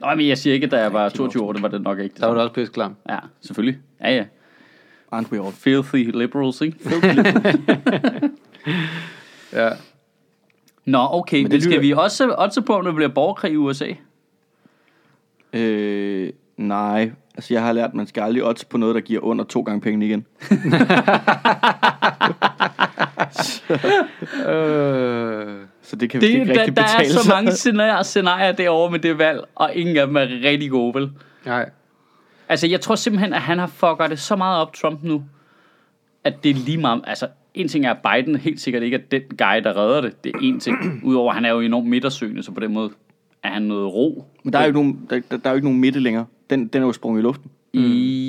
Nå, 0.00 0.14
men 0.14 0.28
jeg 0.28 0.38
siger 0.38 0.54
ikke, 0.54 0.64
at 0.64 0.70
da 0.70 0.80
jeg 0.80 0.92
var 0.92 1.08
22 1.08 1.42
år, 1.44 1.52
det 1.52 1.62
var 1.62 1.68
det 1.68 1.82
nok 1.82 1.98
ikke. 1.98 2.12
Det 2.12 2.20
Der 2.20 2.26
var 2.26 2.34
det 2.34 2.42
også 2.42 2.54
pisse 2.54 2.72
klam. 2.72 2.96
Ja, 3.08 3.18
selvfølgelig. 3.40 3.80
Ja, 4.00 4.14
ja. 4.16 4.24
Aren't 5.14 5.32
we 5.32 5.44
all? 5.44 5.52
Filthy 5.52 6.10
liberals, 6.20 6.60
ikke? 6.60 6.78
Ja. 9.52 9.70
Nå, 10.84 10.98
okay. 11.10 11.36
Men, 11.36 11.42
Men 11.42 11.48
men 11.48 11.50
det 11.52 11.62
skal 11.62 11.72
lyder- 11.72 11.80
vi 11.80 11.92
også, 11.92 12.28
også 12.30 12.60
på, 12.60 12.72
når 12.72 12.82
der 12.82 12.92
bliver 12.92 13.08
borgerkrig 13.08 13.52
i 13.52 13.56
USA? 13.56 13.92
Øh, 15.52 16.32
nej. 16.56 17.10
Altså, 17.34 17.54
jeg 17.54 17.62
har 17.62 17.72
lært, 17.72 17.88
at 17.88 17.94
man 17.94 18.06
skal 18.06 18.22
aldrig 18.22 18.44
odds 18.46 18.64
på 18.64 18.76
noget, 18.78 18.94
der 18.94 19.00
giver 19.00 19.20
under 19.20 19.44
to 19.44 19.60
gange 19.62 19.80
pengene 19.80 20.06
igen. 20.06 20.26
Øh, 24.48 25.56
Så 25.82 25.96
det 25.96 26.10
kan 26.10 26.20
Det, 26.20 26.28
ikke 26.28 26.44
der, 26.44 26.60
rigtig 26.60 26.76
der 26.76 26.82
er 26.82 26.86
betale 26.86 27.12
så 27.12 27.30
mange 27.34 27.52
scenarier, 27.52 28.02
scenarier 28.02 28.52
derovre 28.52 28.90
med 28.90 28.98
det 28.98 29.18
valg, 29.18 29.40
og 29.54 29.74
ingen 29.74 29.96
af 29.96 30.06
dem 30.06 30.16
er 30.16 30.26
rigtig 30.44 30.70
gode, 30.70 30.94
vel? 30.94 31.10
nej. 31.46 31.70
Altså, 32.48 32.66
jeg 32.66 32.80
tror 32.80 32.94
simpelthen, 32.94 33.32
at 33.32 33.40
han 33.40 33.58
har 33.58 33.66
fucket 33.66 34.10
det 34.10 34.18
så 34.18 34.36
meget 34.36 34.60
op, 34.60 34.74
Trump 34.74 35.02
nu, 35.02 35.22
at 36.24 36.44
det 36.44 36.50
er 36.50 36.54
lige 36.54 36.78
meget... 36.78 37.00
Altså, 37.06 37.28
en 37.54 37.68
ting 37.68 37.86
er, 37.86 37.90
at 37.90 37.98
Biden 37.98 38.36
helt 38.36 38.60
sikkert 38.60 38.82
ikke 38.82 38.96
er 38.96 39.00
den 39.10 39.22
guy, 39.22 39.62
der 39.64 39.76
redder 39.76 40.00
det. 40.00 40.24
Det 40.24 40.32
er 40.34 40.38
en 40.42 40.60
ting. 40.60 41.00
Udover, 41.04 41.30
at 41.30 41.34
han 41.34 41.44
er 41.44 41.50
jo 41.50 41.60
enormt 41.60 41.86
midtersøgende, 41.86 42.42
så 42.42 42.52
på 42.52 42.60
den 42.60 42.72
måde 42.72 42.90
er 43.42 43.48
han 43.48 43.62
noget 43.62 43.94
ro. 43.94 44.24
Men 44.44 44.52
der 44.52 44.58
er 44.58 44.62
jo 44.62 44.66
ikke 44.66 44.78
nogen, 44.78 45.06
der, 45.10 45.20
der, 45.30 45.36
der 45.36 45.46
er 45.48 45.50
jo 45.50 45.54
ikke 45.54 45.66
nogen 45.66 45.80
midte 45.80 46.00
længere. 46.00 46.26
Den, 46.50 46.66
den 46.68 46.82
er 46.82 46.86
jo 46.86 46.92
sprunget 46.92 47.20
i 47.20 47.22
luften. 47.22 47.50
Mm. 47.74 47.80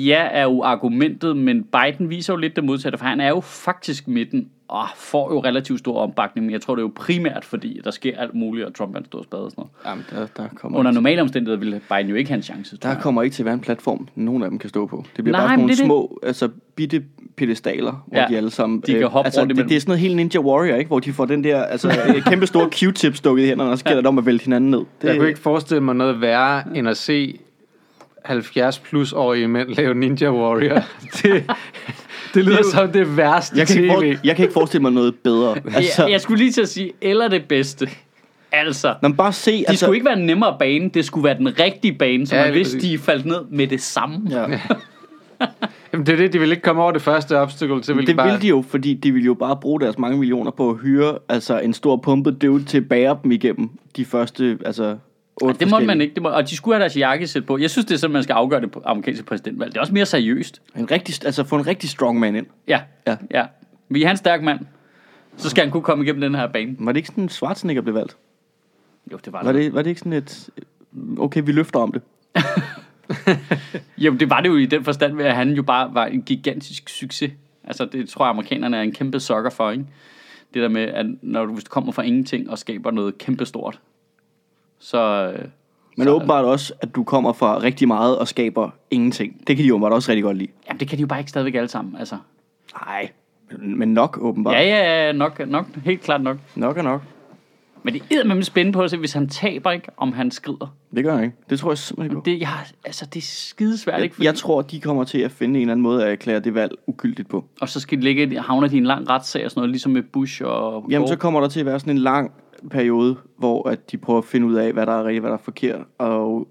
Ja, 0.04 0.28
er 0.30 0.42
jo 0.42 0.62
argumentet, 0.62 1.36
men 1.36 1.64
Biden 1.64 2.10
viser 2.10 2.32
jo 2.32 2.36
lidt 2.36 2.56
det 2.56 2.64
modsatte, 2.64 2.98
for 2.98 3.06
han 3.06 3.20
er 3.20 3.28
jo 3.28 3.40
faktisk 3.40 4.08
midten, 4.08 4.48
og 4.68 4.84
får 4.96 5.32
jo 5.34 5.40
relativt 5.40 5.78
stor 5.78 5.98
opbakning, 5.98 6.46
men 6.46 6.52
jeg 6.52 6.60
tror, 6.60 6.74
det 6.74 6.80
er 6.80 6.86
jo 6.86 6.92
primært, 6.96 7.44
fordi 7.44 7.80
der 7.84 7.90
sker 7.90 8.18
alt 8.18 8.34
muligt, 8.34 8.66
og 8.66 8.74
Trump 8.74 8.94
er 8.94 8.98
en 8.98 9.04
stor 9.04 9.22
spade 9.22 9.42
og 9.44 9.50
sådan 9.50 9.64
noget. 9.86 10.04
Jamen, 10.12 10.28
der, 10.36 10.42
der 10.42 10.48
kommer, 10.56 10.78
Under 10.78 10.90
normale 10.92 11.20
omstændigheder 11.22 11.58
ville 11.58 11.80
Biden 11.90 12.08
jo 12.08 12.14
ikke 12.14 12.30
have 12.30 12.36
en 12.36 12.42
chance, 12.42 12.76
der 12.82 12.88
jeg. 12.88 12.98
kommer 13.02 13.22
ikke 13.22 13.34
til 13.34 13.42
at 13.42 13.44
være 13.44 13.54
en 13.54 13.60
platform, 13.60 14.08
nogen 14.14 14.42
af 14.42 14.50
dem 14.50 14.58
kan 14.58 14.68
stå 14.68 14.86
på. 14.86 15.04
Det 15.16 15.24
bliver 15.24 15.36
Nej, 15.38 15.40
bare 15.40 15.48
sådan 15.48 15.58
nogle 15.58 15.70
det 15.70 15.78
det. 15.78 15.86
små, 15.86 16.20
altså 16.22 16.48
bitte 16.76 17.04
pedestaler, 17.36 18.04
hvor 18.06 18.18
Ja, 18.20 18.26
de 18.28 18.36
alle 18.36 18.50
sammen... 18.50 18.82
de 18.86 18.92
kan 18.92 19.08
hoppe 19.08 19.26
altså, 19.26 19.40
rundt 19.40 19.48
det, 19.48 19.54
imellem. 19.54 19.68
det, 19.68 19.76
er 19.76 19.80
sådan 19.80 19.90
noget 19.90 20.00
helt 20.00 20.16
Ninja 20.16 20.40
Warrior, 20.40 20.76
ikke? 20.76 20.88
Hvor 20.88 21.00
de 21.00 21.12
får 21.12 21.24
den 21.24 21.44
der 21.44 21.62
altså, 21.62 21.88
øh, 22.16 22.22
kæmpe 22.22 22.46
store 22.46 22.68
Q-tip 22.74 23.16
stukket 23.16 23.44
i 23.44 23.46
hænderne, 23.46 23.70
og 23.70 23.78
så 23.78 23.84
gælder 23.84 24.00
det 24.00 24.06
om 24.08 24.18
at 24.18 24.26
vælte 24.26 24.44
hinanden 24.44 24.70
ned. 24.70 24.78
Det, 25.02 25.08
Jeg 25.08 25.16
kunne 25.16 25.28
ikke 25.28 25.40
forestille 25.40 25.80
mig 25.82 25.94
noget 25.94 26.20
værre, 26.20 26.62
end 26.76 26.88
at 26.88 26.96
se 26.96 27.38
70 28.24 28.78
plus 28.78 29.12
årige 29.12 29.48
mænd 29.48 29.68
lave 29.68 29.94
Ninja 29.94 30.32
Warrior. 30.32 30.74
det, 31.22 31.44
det 32.34 32.44
lyder 32.44 32.62
som 32.72 32.92
det 32.92 33.16
værste 33.16 33.58
jeg, 33.58 33.66
kan 33.66 33.76
ikke 33.76 33.88
tv. 33.94 34.14
for, 34.16 34.20
jeg 34.26 34.36
kan 34.36 34.42
ikke 34.44 34.52
forestille 34.52 34.82
mig 34.82 34.92
noget 34.92 35.14
bedre. 35.24 35.56
Altså, 35.74 36.02
Jeg, 36.02 36.10
jeg 36.10 36.20
skulle 36.20 36.38
lige 36.38 36.52
til 36.52 36.60
at 36.62 36.68
sige, 36.68 36.92
eller 37.00 37.28
det 37.28 37.44
bedste. 37.48 37.88
Altså, 38.52 38.94
Nå, 39.02 39.08
men 39.08 39.16
bare 39.16 39.32
se... 39.32 39.50
de 39.58 39.64
altså, 39.68 39.84
skulle 39.86 39.96
ikke 39.96 40.06
være 40.06 40.18
en 40.18 40.26
nemmere 40.26 40.56
bane, 40.58 40.88
det 40.88 41.04
skulle 41.04 41.24
være 41.24 41.38
den 41.38 41.58
rigtige 41.60 41.92
bane, 41.94 42.26
så 42.26 42.36
Ja, 42.36 42.44
man 42.44 42.54
vidste, 42.54 42.80
de 42.80 42.98
faldt 42.98 43.26
ned 43.26 43.40
med 43.50 43.66
det 43.66 43.80
samme. 43.82 44.20
Ja. 44.30 44.46
Jamen, 45.92 46.06
det 46.06 46.12
er 46.12 46.16
det, 46.16 46.32
de 46.32 46.38
vil 46.38 46.50
ikke 46.50 46.62
komme 46.62 46.82
over 46.82 46.92
det 46.92 47.02
første 47.02 47.38
obstacle. 47.38 47.84
Så 47.84 47.94
vil 47.94 48.00
Det 48.00 48.08
de 48.08 48.14
bare... 48.16 48.26
ville 48.26 48.42
de 48.42 48.48
jo, 48.48 48.64
fordi 48.68 48.94
de 48.94 49.12
ville 49.12 49.26
jo 49.26 49.34
bare 49.34 49.56
bruge 49.56 49.80
deres 49.80 49.98
mange 49.98 50.18
millioner 50.18 50.50
på 50.50 50.70
at 50.70 50.76
hyre 50.82 51.18
altså 51.28 51.58
en 51.58 51.74
stor 51.74 51.96
pumpet 51.96 52.42
dude 52.42 52.64
til 52.64 52.78
at 52.78 52.88
bære 52.88 53.18
dem 53.22 53.32
igennem 53.32 53.70
de 53.96 54.04
første, 54.04 54.58
altså 54.64 54.96
otte 55.42 55.60
Det 55.60 55.70
måtte 55.70 55.86
man 55.86 56.00
ikke. 56.00 56.14
Det 56.14 56.22
må, 56.22 56.28
og 56.28 56.50
de 56.50 56.56
skulle 56.56 56.74
have 56.74 56.80
deres 56.80 56.96
jakkesæt 56.96 57.46
på. 57.46 57.58
Jeg 57.58 57.70
synes, 57.70 57.84
det 57.86 57.94
er 57.94 57.98
sådan, 57.98 58.12
man 58.12 58.22
skal 58.22 58.32
afgøre 58.32 58.60
det 58.60 58.70
på 58.70 58.82
amerikanske 58.84 59.24
præsidentvalg. 59.24 59.70
Det 59.72 59.76
er 59.76 59.80
også 59.80 59.92
mere 59.94 60.06
seriøst. 60.06 60.62
En 60.76 60.90
rigtig, 60.90 61.24
altså 61.24 61.44
få 61.44 61.56
en 61.56 61.66
rigtig 61.66 61.90
strong 61.90 62.18
man 62.18 62.36
ind. 62.36 62.46
Ja, 62.68 62.80
Ja. 63.06 63.16
ja. 63.30 63.46
Vi 63.88 64.02
er 64.02 64.10
en 64.10 64.16
stærk 64.16 64.42
mand. 64.42 64.60
Så 65.36 65.50
skal 65.50 65.64
han 65.64 65.70
kunne 65.70 65.82
komme 65.82 66.04
igennem 66.04 66.20
den 66.20 66.34
her 66.34 66.46
bane. 66.46 66.76
Var 66.78 66.92
det 66.92 66.96
ikke 66.96 67.08
sådan, 67.08 67.28
Schwarzenegger 67.28 67.82
blev 67.82 67.94
valgt? 67.94 68.16
Jo, 69.12 69.18
det 69.24 69.32
var, 69.32 69.42
Var 69.44 69.52
det. 69.52 69.64
det, 69.64 69.74
var 69.74 69.82
det 69.82 69.90
ikke 69.90 69.98
sådan 70.00 70.12
et... 70.12 70.48
Okay, 71.18 71.42
vi 71.46 71.52
løfter 71.52 71.78
om 71.80 71.92
det. 71.92 72.02
Jo, 73.98 74.14
det 74.14 74.30
var 74.30 74.40
det 74.40 74.48
jo 74.48 74.56
i 74.56 74.66
den 74.66 74.84
forstand, 74.84 75.16
ved 75.16 75.24
at 75.24 75.34
han 75.34 75.52
jo 75.52 75.62
bare 75.62 75.94
var 75.94 76.06
en 76.06 76.22
gigantisk 76.22 76.88
succes. 76.88 77.32
Altså, 77.64 77.84
det 77.84 78.08
tror 78.08 78.24
jeg, 78.24 78.30
amerikanerne 78.30 78.76
er 78.76 78.82
en 78.82 78.92
kæmpe 78.92 79.20
sokker 79.20 79.50
for, 79.50 79.70
ikke? 79.70 79.84
Det 80.54 80.62
der 80.62 80.68
med, 80.68 80.82
at 80.82 81.06
når 81.22 81.44
du 81.46 81.58
kommer 81.70 81.92
fra 81.92 82.02
ingenting 82.02 82.50
og 82.50 82.58
skaber 82.58 82.90
noget 82.90 83.18
kæmpe 83.18 83.46
stort, 83.46 83.80
så... 84.84 85.32
øh, 85.32 85.44
Men 85.96 86.06
så, 86.06 86.14
åbenbart 86.14 86.44
også, 86.44 86.72
at 86.80 86.94
du 86.94 87.04
kommer 87.04 87.32
fra 87.32 87.58
rigtig 87.58 87.88
meget 87.88 88.18
og 88.18 88.28
skaber 88.28 88.70
ingenting. 88.90 89.46
Det 89.46 89.56
kan 89.56 89.64
de 89.64 89.74
åbenbart 89.74 89.92
også 89.92 90.10
rigtig 90.10 90.22
godt 90.22 90.36
lide. 90.36 90.50
Jamen, 90.68 90.80
det 90.80 90.88
kan 90.88 90.98
de 90.98 91.00
jo 91.00 91.06
bare 91.06 91.18
ikke 91.18 91.30
stadigvæk 91.30 91.54
alle 91.54 91.68
sammen, 91.68 91.96
altså. 91.98 92.16
Nej, 92.86 93.10
men 93.58 93.94
nok 93.94 94.18
åbenbart. 94.20 94.54
Ja, 94.54 94.62
ja, 94.62 95.06
ja, 95.06 95.12
nok, 95.12 95.48
nok, 95.48 95.66
helt 95.84 96.00
klart 96.00 96.20
nok. 96.20 96.36
Nok 96.54 96.78
er 96.78 96.82
nok. 96.82 97.02
Men 97.82 97.94
det 97.94 98.02
er 98.12 98.34
med 98.34 98.42
spændende 98.42 98.76
på 98.76 98.82
at 98.82 98.90
se, 98.90 98.96
hvis 98.96 99.12
han 99.12 99.28
taber, 99.28 99.70
ikke, 99.70 99.88
om 99.96 100.12
han 100.12 100.30
skrider. 100.30 100.74
Det 100.96 101.04
gør 101.04 101.14
jeg 101.14 101.24
ikke. 101.24 101.36
Det 101.50 101.58
tror 101.58 101.70
jeg 101.70 101.78
simpelthen 101.78 102.10
ikke 102.10 102.20
på. 102.20 102.22
Det, 102.24 102.40
jeg, 102.40 102.48
altså, 102.84 103.06
det 103.06 103.20
er 103.20 103.24
skidesvært, 103.24 104.02
ikke? 104.02 104.14
Jeg, 104.18 104.24
jeg 104.24 104.34
tror, 104.34 104.62
de 104.62 104.80
kommer 104.80 105.04
til 105.04 105.18
at 105.18 105.30
finde 105.30 105.54
en 105.54 105.60
eller 105.60 105.72
anden 105.72 105.82
måde 105.82 106.04
at 106.04 106.12
erklære 106.12 106.40
det 106.40 106.54
valg 106.54 106.72
ugyldigt 106.86 107.28
på. 107.28 107.44
Og 107.60 107.68
så 107.68 107.80
skal 107.80 107.98
de 107.98 108.02
ligge, 108.02 108.40
havner 108.40 108.68
de 108.68 108.74
i 108.74 108.78
en 108.78 108.84
lang 108.84 109.10
retssag 109.10 109.44
og 109.44 109.50
sådan 109.50 109.60
noget, 109.60 109.70
ligesom 109.70 109.92
med 109.92 110.02
Bush 110.02 110.42
og... 110.44 110.86
Jamen, 110.90 111.08
så 111.08 111.16
kommer 111.16 111.40
der 111.40 111.48
til 111.48 111.60
at 111.60 111.66
være 111.66 111.80
sådan 111.80 111.96
en 111.96 111.98
lang 111.98 112.32
periode, 112.70 113.16
hvor 113.36 113.68
at 113.68 113.90
de 113.90 113.98
prøver 113.98 114.18
at 114.18 114.24
finde 114.24 114.46
ud 114.46 114.54
af, 114.54 114.72
hvad 114.72 114.86
der 114.86 114.92
er 114.92 115.04
rigtigt, 115.04 115.22
hvad 115.22 115.30
der 115.30 115.36
er 115.36 115.42
forkert, 115.42 115.80
og 115.98 116.48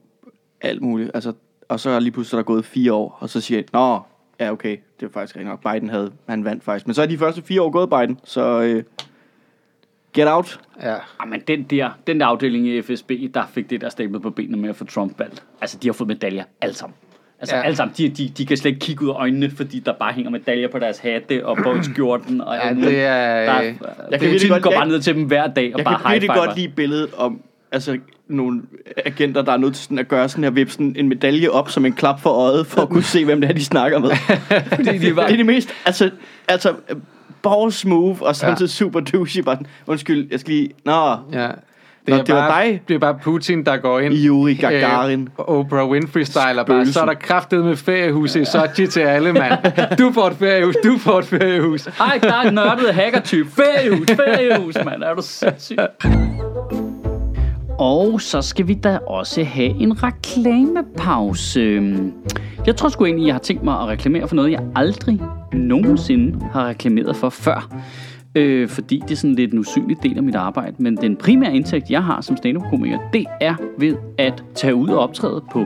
alt 0.62 0.82
muligt. 0.82 1.12
Altså, 1.14 1.34
og 1.70 1.80
så 1.80 1.89
er 1.89 1.99
lige 1.99 2.12
pludselig 2.12 2.38
der 2.38 2.41
er 2.41 2.45
gået 2.45 2.66
fire 2.66 2.93
år, 2.93 3.18
og 3.20 3.30
så 3.30 3.41
siger 3.41 3.58
jeg, 3.58 3.66
nå, 3.74 3.99
ja 4.39 4.51
okay, 4.51 4.78
det 4.99 5.06
er 5.06 5.10
faktisk 5.10 5.36
rigtig 5.36 5.49
nok. 5.49 5.74
Biden 5.74 5.89
havde, 5.89 6.12
han 6.30 6.45
vandt 6.45 6.64
faktisk. 6.64 6.88
Men 6.88 6.93
så 6.93 7.01
er 7.01 7.06
de 7.06 7.18
første 7.18 7.41
fire 7.41 7.62
år 7.62 7.70
gået 7.70 7.89
Biden, 7.89 8.20
så 8.24 8.62
øh, 8.62 8.84
get 10.14 10.28
out. 10.28 10.60
Ja. 10.82 10.95
Ah, 11.20 11.30
men 11.30 11.41
den 11.47 11.64
der, 11.64 11.91
den 12.08 12.20
der 12.20 12.26
afdeling 12.26 12.68
i 12.68 12.82
FSB, 12.82 13.12
der 13.34 13.47
fik 13.47 13.70
det 13.70 13.82
der 13.82 13.89
stablet 13.89 14.22
på 14.22 14.30
benene 14.30 14.58
med 14.58 14.70
at 14.70 14.76
få 14.76 14.86
Trump 14.86 15.20
valgt. 15.20 15.43
Altså, 15.62 15.78
de 15.78 15.88
har 15.88 15.93
fået 15.93 16.08
medaljer, 16.08 16.43
alle 16.62 16.76
sammen. 16.76 16.95
Altså, 17.44 17.56
Ja. 17.56 17.62
alle 17.62 17.76
sammen. 17.76 17.94
De, 17.98 18.10
de, 18.10 18.32
de 18.38 18.46
kan 18.46 18.58
slet 18.58 18.70
ikke 18.72 18.80
kigge 18.86 19.04
ud 19.06 19.10
af 19.10 19.14
øjnene, 19.14 19.52
fordi 19.58 19.80
der 19.80 19.94
bare 20.00 20.14
hænger 20.14 20.32
medaljer 20.32 20.68
på 20.68 20.80
deres 20.80 20.98
hatte 21.00 21.46
og 21.46 21.58
på 21.58 21.76
skjorten. 21.94 22.41
Og 22.41 22.56
Ja, 22.56 22.74
muligt. 22.74 22.91
det 22.91 23.04
er... 23.06 23.46
Der, 23.46 23.60
øh, 23.60 23.66
jeg 23.66 23.76
kan 24.12 24.20
kan 24.20 24.30
virkelig 24.30 24.50
godt- 24.50 24.64
går 24.64 24.72
jeg- 24.72 24.78
bare 24.80 24.88
ned 24.88 25.02
til 25.02 25.16
dem 25.16 25.24
hver 25.24 25.48
dag 25.48 25.72
og 25.74 25.78
Jeg 25.78 25.86
bare 25.86 26.00
kan 26.02 26.12
virkelig 26.12 26.36
godt 26.36 26.56
lide 26.58 26.68
billedet 26.70 27.10
om 27.18 27.41
altså, 27.72 27.98
nogle 28.28 28.62
agenter, 29.06 29.41
der 29.41 29.52
er 29.52 29.58
nødt 29.58 29.76
til 29.76 29.84
sådan 29.84 30.00
at 30.00 30.08
gøre 30.08 30.30
sådan 30.30 30.44
her, 30.44 30.52
vippe 30.52 30.74
sådan 30.74 30.96
en 31.00 31.10
medalje 31.10 31.50
op 31.50 31.70
som 31.70 31.86
en 31.86 31.94
klap 31.94 32.20
for 32.22 32.30
øjet, 32.30 32.68
for 32.68 32.82
at 32.82 32.89
kunne 32.89 33.04
se, 33.04 33.26
hvem 33.26 33.41
det 33.41 33.50
er, 33.50 33.54
de 33.54 33.66
snakker 33.66 34.00
med. 34.00 34.10
Fordi 34.76 34.98
de 34.98 35.16
var, 35.16 35.24
Det 35.26 35.34
er 35.34 35.38
det 35.38 35.46
mest, 35.46 35.70
altså, 35.86 36.10
altså 36.48 36.74
balls 37.44 37.86
move, 37.86 38.18
og 38.22 38.36
samtidig 38.36 38.70
ja. 38.70 38.74
super 38.74 39.00
douchey, 39.00 39.41
bare 39.41 39.58
undskyld, 39.88 40.28
jeg 40.32 40.39
skal 40.39 40.54
lige, 40.54 40.70
nå, 40.86 41.16
Ja. 41.34 41.50
Nå, 42.08 42.16
er 42.16 42.24
det 42.24 42.36
var 42.36 42.49
bare, 42.49 42.66
dig. 42.66 42.82
Det 42.88 42.95
er 42.95 42.99
bare 42.99 43.18
Putin, 43.24 43.66
der 43.66 43.78
går 43.78 43.99
ind. 43.99 44.14
Yuri 44.14 44.54
Gagarin. 44.54 45.22
Øh, 45.22 45.45
Oprah 45.45 45.89
Winfrey-style, 45.89 46.60
og 46.60 46.66
bare, 46.66 46.86
så 46.86 47.01
er 47.01 47.06
der 47.06 47.14
kraftet 47.14 47.66
med 47.66 47.76
feriehus 47.76 48.36
i 48.36 48.45
Sochi 48.45 48.88
til 48.88 48.99
alle, 48.99 49.34
mand. 49.34 49.54
Du 49.97 50.12
får 50.14 50.28
et 50.28 50.36
feriehus, 50.36 50.76
du 50.84 50.97
får 50.97 51.20
et 51.20 51.26
feriehus. 51.26 51.88
Ej, 51.88 52.20
der 52.24 52.34
er 52.34 52.41
en 52.41 52.54
nørdet 52.54 52.93
hacker-type. 52.93 53.49
Feriehus, 53.49 54.08
feriehus, 54.08 54.76
mand. 54.86 55.04
Er 55.04 55.14
du 55.14 55.22
sindssyg? 55.22 55.78
Og 57.80 58.22
så 58.22 58.41
skal 58.41 58.68
vi 58.68 58.74
da 58.74 58.97
også 58.97 59.43
have 59.43 59.70
en 59.70 60.04
reklamepause. 60.04 61.82
Jeg 62.66 62.76
tror 62.76 62.89
sgu 62.89 63.06
egentlig, 63.06 63.26
jeg 63.28 63.34
har 63.34 63.39
tænkt 63.39 63.64
mig 63.64 63.80
at 63.82 63.88
reklamere 63.88 64.28
for 64.28 64.36
noget, 64.36 64.51
jeg 64.51 64.60
aldrig 64.76 65.22
nogensinde 65.54 66.45
har 66.54 66.68
reklameret 66.68 67.16
for 67.16 67.30
før. 67.30 67.74
Øh, 68.36 68.70
fordi 68.70 69.02
det 69.08 69.12
er 69.12 69.16
sådan 69.16 69.36
lidt 69.36 69.54
en 69.54 69.60
usynlig 69.60 69.98
del 70.04 70.18
af 70.18 70.24
mit 70.24 70.36
arbejde. 70.36 70.76
Men 70.80 70.98
den 70.98 71.16
primære 71.16 71.56
indtægt, 71.56 71.90
jeg 71.90 72.04
har 72.04 72.22
som 72.22 72.38
stand-up-komiker, 72.38 72.98
det 73.14 73.26
er 73.42 73.56
ved 73.78 73.96
at 74.18 74.44
tage 74.56 74.76
ud 74.76 74.90
og 74.90 75.00
optræde 75.00 75.44
på 75.52 75.66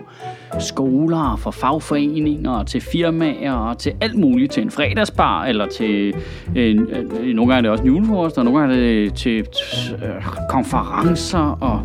skoler, 0.60 1.36
for 1.36 1.52
fagforeninger, 1.52 2.64
til 2.64 2.82
firmaer 2.82 3.54
og 3.54 3.78
til 3.78 3.94
alt 4.02 4.18
muligt. 4.18 4.52
Til 4.52 4.64
en 4.64 4.72
fredagsbar, 4.72 5.46
eller 5.46 5.66
til... 5.66 6.14
Øh, 6.56 6.80
øh, 7.22 7.36
nogle 7.36 7.54
gange 7.54 7.56
er 7.56 7.62
det 7.62 7.72
også 7.72 7.84
en 7.84 7.90
julefrokost, 7.90 8.38
og 8.38 8.46
nogle 8.46 8.60
gange 8.60 8.76
er 8.76 8.80
det 8.80 9.14
til 9.14 9.48
øh, 10.04 10.26
konferencer 10.50 11.58
og 11.62 11.82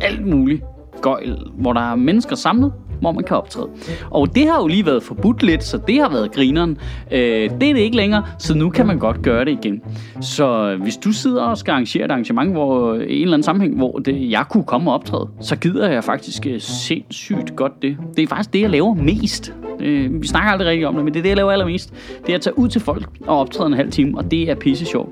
alt 0.00 0.26
muligt 0.26 0.62
gøjl, 1.02 1.38
hvor 1.54 1.72
der 1.72 1.80
er 1.80 1.94
mennesker 1.94 2.36
samlet, 2.36 2.72
hvor 3.00 3.12
man 3.12 3.24
kan 3.24 3.36
optræde. 3.36 3.68
Og 4.10 4.34
det 4.34 4.46
har 4.48 4.60
jo 4.60 4.66
lige 4.66 4.86
været 4.86 5.02
forbudt 5.02 5.42
lidt, 5.42 5.64
så 5.64 5.78
det 5.86 6.00
har 6.00 6.08
været 6.08 6.32
grineren. 6.32 6.78
Øh, 7.10 7.18
det 7.60 7.70
er 7.70 7.74
det 7.74 7.78
ikke 7.78 7.96
længere, 7.96 8.24
så 8.38 8.54
nu 8.54 8.70
kan 8.70 8.86
man 8.86 8.98
godt 8.98 9.22
gøre 9.22 9.44
det 9.44 9.52
igen. 9.64 9.82
Så 10.20 10.76
hvis 10.82 10.96
du 10.96 11.12
sidder 11.12 11.42
og 11.42 11.58
skal 11.58 11.72
arrangere 11.72 12.04
et 12.04 12.10
arrangement, 12.10 12.52
hvor 12.52 12.94
i 12.94 13.16
en 13.16 13.22
eller 13.22 13.34
anden 13.34 13.42
sammenhæng, 13.42 13.76
hvor 13.76 13.98
det, 13.98 14.30
jeg 14.30 14.44
kunne 14.50 14.64
komme 14.64 14.90
og 14.90 14.94
optræde, 14.94 15.28
så 15.40 15.56
gider 15.56 15.90
jeg 15.90 16.04
faktisk 16.04 16.46
øh, 16.46 16.60
sindssygt 16.60 17.56
godt 17.56 17.82
det. 17.82 17.96
Det 18.16 18.22
er 18.22 18.26
faktisk 18.26 18.52
det, 18.52 18.60
jeg 18.60 18.70
laver 18.70 18.94
mest. 18.94 19.54
Øh, 19.80 20.22
vi 20.22 20.26
snakker 20.26 20.50
aldrig 20.50 20.68
rigtig 20.68 20.86
om 20.86 20.94
det, 20.94 21.04
men 21.04 21.14
det 21.14 21.18
er 21.18 21.22
det, 21.22 21.28
jeg 21.28 21.36
laver 21.36 21.52
allermest. 21.52 21.94
Det 22.26 22.32
er 22.32 22.34
at 22.34 22.40
tage 22.40 22.58
ud 22.58 22.68
til 22.68 22.80
folk 22.80 23.08
og 23.26 23.38
optræde 23.38 23.66
en 23.66 23.72
halv 23.72 23.90
time, 23.90 24.18
og 24.18 24.30
det 24.30 24.50
er 24.50 24.54
pisse 24.54 24.84
sjovt. 24.84 25.10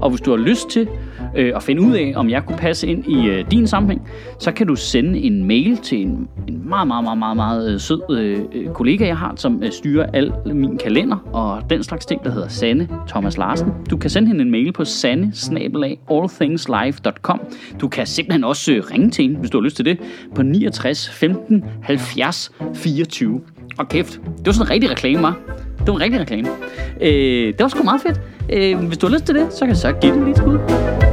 Og 0.00 0.10
hvis 0.10 0.20
du 0.20 0.30
har 0.30 0.38
lyst 0.38 0.70
til 0.70 0.88
øh, 1.36 1.52
at 1.56 1.62
finde 1.62 1.82
ud 1.82 1.92
af, 1.92 2.12
om 2.16 2.30
jeg 2.30 2.46
kunne 2.46 2.58
passe 2.58 2.86
ind 2.86 3.06
i 3.06 3.26
øh, 3.28 3.50
din 3.50 3.66
sammenhæng, 3.66 4.08
så 4.38 4.52
kan 4.52 4.66
du 4.66 4.76
sende 4.76 5.18
en 5.18 5.44
mail 5.44 5.76
til 5.76 6.02
en, 6.02 6.28
en 6.48 6.68
meget, 6.68 6.88
meget, 6.88 7.04
meget, 7.04 7.18
meget, 7.18 7.27
meget 7.34 7.58
meget 7.58 7.74
øh, 7.74 7.80
sød 7.80 8.00
øh, 8.10 8.40
øh, 8.52 8.72
kollega, 8.72 9.06
jeg 9.06 9.16
har, 9.16 9.32
som 9.36 9.62
øh, 9.62 9.72
styrer 9.72 10.06
al 10.12 10.32
min 10.46 10.78
kalender 10.78 11.16
og 11.32 11.70
den 11.70 11.82
slags 11.82 12.06
ting, 12.06 12.24
der 12.24 12.30
hedder 12.30 12.48
Sanne 12.48 12.88
Thomas 13.08 13.36
Larsen. 13.36 13.72
Du 13.90 13.96
kan 13.96 14.10
sende 14.10 14.28
hende 14.28 14.42
en 14.42 14.50
mail 14.50 14.72
på 14.72 14.84
sanne 14.84 15.32
allthingslive.com. 16.10 17.40
Du 17.80 17.88
kan 17.88 18.06
simpelthen 18.06 18.44
også 18.44 18.72
øh, 18.72 18.82
ringe 18.92 19.10
til 19.10 19.22
hende, 19.22 19.38
hvis 19.38 19.50
du 19.50 19.58
har 19.58 19.64
lyst 19.64 19.76
til 19.76 19.84
det, 19.84 19.98
på 20.34 20.42
69 20.42 21.10
15 21.10 21.64
70 21.82 22.52
24. 22.74 23.40
Og 23.78 23.88
kæft, 23.88 24.20
det 24.38 24.46
var 24.46 24.52
sådan 24.52 24.66
en 24.66 24.70
rigtig 24.70 24.90
reklame, 24.90 25.22
var. 25.22 25.38
Det 25.78 25.88
var 25.88 25.94
en 25.94 26.00
rigtig 26.00 26.20
reklame. 26.20 26.48
Øh, 27.00 27.46
det 27.46 27.60
var 27.60 27.68
sgu 27.68 27.82
meget 27.82 28.00
fedt. 28.00 28.20
Øh, 28.52 28.86
hvis 28.86 28.98
du 28.98 29.06
har 29.06 29.14
lyst 29.14 29.24
til 29.24 29.34
det, 29.34 29.52
så 29.52 29.58
kan 29.60 29.68
jeg 29.68 29.76
så 29.76 29.92
give 29.92 30.14
det 30.14 30.26
lidt 30.26 30.36
skud. 30.36 31.07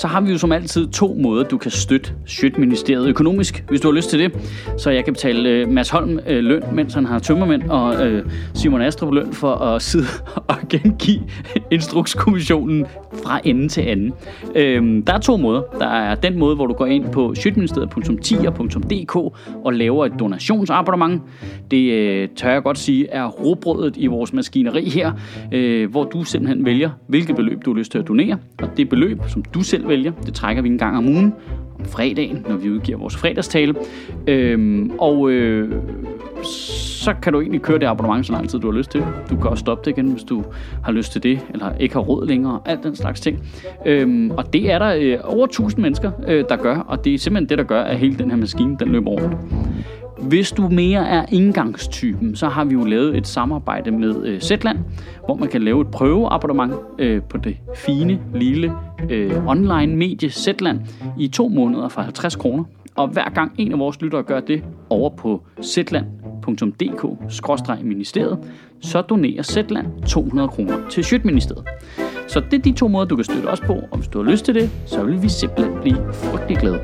Så 0.00 0.06
har 0.06 0.20
vi 0.20 0.32
jo 0.32 0.38
som 0.38 0.52
altid 0.52 0.88
to 0.88 1.16
måder, 1.22 1.44
du 1.44 1.58
kan 1.58 1.70
støtte 1.70 2.12
Sjøtministeriet 2.26 3.08
økonomisk, 3.08 3.64
hvis 3.68 3.80
du 3.80 3.88
har 3.88 3.92
lyst 3.92 4.10
til 4.10 4.18
det. 4.18 4.32
Så 4.78 4.90
jeg 4.90 5.04
kan 5.04 5.12
betale 5.12 5.48
øh, 5.48 5.68
Mads 5.68 5.90
Holm 5.90 6.20
øh, 6.26 6.44
løn, 6.44 6.62
mens 6.72 6.94
han 6.94 7.06
har 7.06 7.18
tømmermænd, 7.18 7.62
og 7.62 8.06
øh, 8.06 8.24
Simon 8.54 8.82
Astrup 8.82 9.12
løn 9.12 9.32
for 9.32 9.54
at 9.54 9.82
sidde 9.82 10.06
og 10.48 10.56
gengive 10.68 11.22
Instrukskommissionen 11.70 12.86
fra 13.24 13.40
ende 13.44 13.68
til 13.68 13.80
anden. 13.80 14.12
Øh, 14.54 15.02
der 15.06 15.12
er 15.12 15.18
to 15.18 15.36
måder. 15.36 15.62
Der 15.78 15.86
er 15.86 16.14
den 16.14 16.38
måde, 16.38 16.56
hvor 16.56 16.66
du 16.66 16.74
går 16.74 16.86
ind 16.86 17.12
på 17.12 17.34
sjøtministeriet.10.dk 17.34 19.16
og 19.64 19.72
laver 19.72 20.06
et 20.06 20.12
donationsabonnement. 20.18 21.22
Det 21.70 21.92
øh, 21.92 22.28
tør 22.36 22.50
jeg 22.50 22.62
godt 22.62 22.78
sige 22.78 23.08
er 23.10 23.26
robrødet 23.26 23.96
i 23.96 24.06
vores 24.06 24.32
maskineri 24.32 24.88
her, 24.88 25.12
øh, 25.52 25.90
hvor 25.90 26.04
du 26.04 26.24
simpelthen 26.24 26.64
vælger, 26.64 26.90
hvilket 27.06 27.36
beløb 27.36 27.64
du 27.64 27.72
har 27.72 27.78
lyst 27.78 27.92
til 27.92 27.98
at 27.98 28.08
donere. 28.08 28.38
Og 28.62 28.68
det 28.76 28.88
beløb, 28.88 29.18
som 29.28 29.42
du 29.42 29.62
selv 29.62 29.89
vælger, 29.90 30.12
det 30.26 30.34
trækker 30.34 30.62
vi 30.62 30.68
en 30.68 30.78
gang 30.78 30.96
om 30.96 31.08
ugen, 31.08 31.34
om 31.78 31.84
fredagen, 31.84 32.46
når 32.48 32.56
vi 32.56 32.70
udgiver 32.70 32.98
vores 32.98 33.16
fredagstale. 33.16 33.74
Øhm, 34.26 34.90
og 34.98 35.30
øh, 35.30 35.72
så 37.00 37.14
kan 37.22 37.32
du 37.32 37.40
egentlig 37.40 37.62
køre 37.62 37.78
det 37.78 37.86
abonnement 37.86 38.26
så 38.26 38.32
lang 38.32 38.48
tid, 38.48 38.58
du 38.58 38.70
har 38.70 38.78
lyst 38.78 38.90
til. 38.90 39.04
Du 39.30 39.36
kan 39.36 39.50
også 39.50 39.60
stoppe 39.60 39.90
det 39.90 39.98
igen, 39.98 40.10
hvis 40.10 40.22
du 40.22 40.44
har 40.84 40.92
lyst 40.92 41.12
til 41.12 41.22
det, 41.22 41.40
eller 41.52 41.72
ikke 41.80 41.94
har 41.94 42.00
råd 42.00 42.26
længere, 42.26 42.60
alt 42.64 42.82
den 42.82 42.96
slags 42.96 43.20
ting. 43.20 43.38
Øhm, 43.86 44.30
og 44.30 44.52
det 44.52 44.72
er 44.72 44.78
der 44.78 44.94
øh, 44.98 45.18
over 45.24 45.44
1000 45.44 45.82
mennesker, 45.82 46.10
øh, 46.26 46.44
der 46.48 46.56
gør, 46.56 46.76
og 46.76 47.04
det 47.04 47.14
er 47.14 47.18
simpelthen 47.18 47.48
det, 47.48 47.58
der 47.58 47.64
gør, 47.64 47.82
at 47.82 47.98
hele 47.98 48.18
den 48.18 48.30
her 48.30 48.36
maskine, 48.36 48.76
den 48.80 48.88
løber 48.88 49.10
rundt. 49.10 49.36
Hvis 50.20 50.52
du 50.52 50.68
mere 50.68 51.08
er 51.08 51.26
indgangstypen, 51.32 52.36
så 52.36 52.48
har 52.48 52.64
vi 52.64 52.72
jo 52.74 52.84
lavet 52.84 53.16
et 53.16 53.26
samarbejde 53.26 53.90
med 53.90 54.24
øh, 54.24 54.40
Zetland, 54.40 54.78
hvor 55.24 55.36
man 55.36 55.48
kan 55.48 55.62
lave 55.62 55.80
et 55.80 55.86
prøveabonnement 55.86 56.72
øh, 56.98 57.22
på 57.22 57.36
det 57.36 57.56
fine, 57.76 58.18
lille 58.34 58.72
øh, 59.10 59.46
online 59.46 59.96
medie 59.96 60.30
Zetland 60.30 60.80
i 61.18 61.28
to 61.28 61.48
måneder 61.48 61.88
for 61.88 62.00
50 62.00 62.36
kroner. 62.36 62.64
Og 62.96 63.08
hver 63.08 63.30
gang 63.30 63.52
en 63.58 63.72
af 63.72 63.78
vores 63.78 64.00
lyttere 64.00 64.22
gør 64.22 64.40
det 64.40 64.64
over 64.90 65.10
på 65.10 65.42
zetland.dk-ministeriet, 65.62 68.38
så 68.80 69.02
donerer 69.02 69.42
Zetland 69.42 69.86
200 70.06 70.48
kroner 70.48 70.88
til 70.88 71.04
Sjøtministeriet. 71.04 71.64
Så 72.28 72.40
det 72.40 72.54
er 72.58 72.62
de 72.62 72.72
to 72.72 72.88
måder, 72.88 73.06
du 73.06 73.16
kan 73.16 73.24
støtte 73.24 73.46
os 73.46 73.60
på, 73.60 73.72
og 73.90 73.98
hvis 73.98 74.08
du 74.08 74.22
har 74.22 74.30
lyst 74.30 74.44
til 74.44 74.54
det, 74.54 74.70
så 74.86 75.04
vil 75.04 75.22
vi 75.22 75.28
simpelthen 75.28 75.74
blive 75.82 75.96
frygtelig 76.12 76.58
glade. 76.58 76.80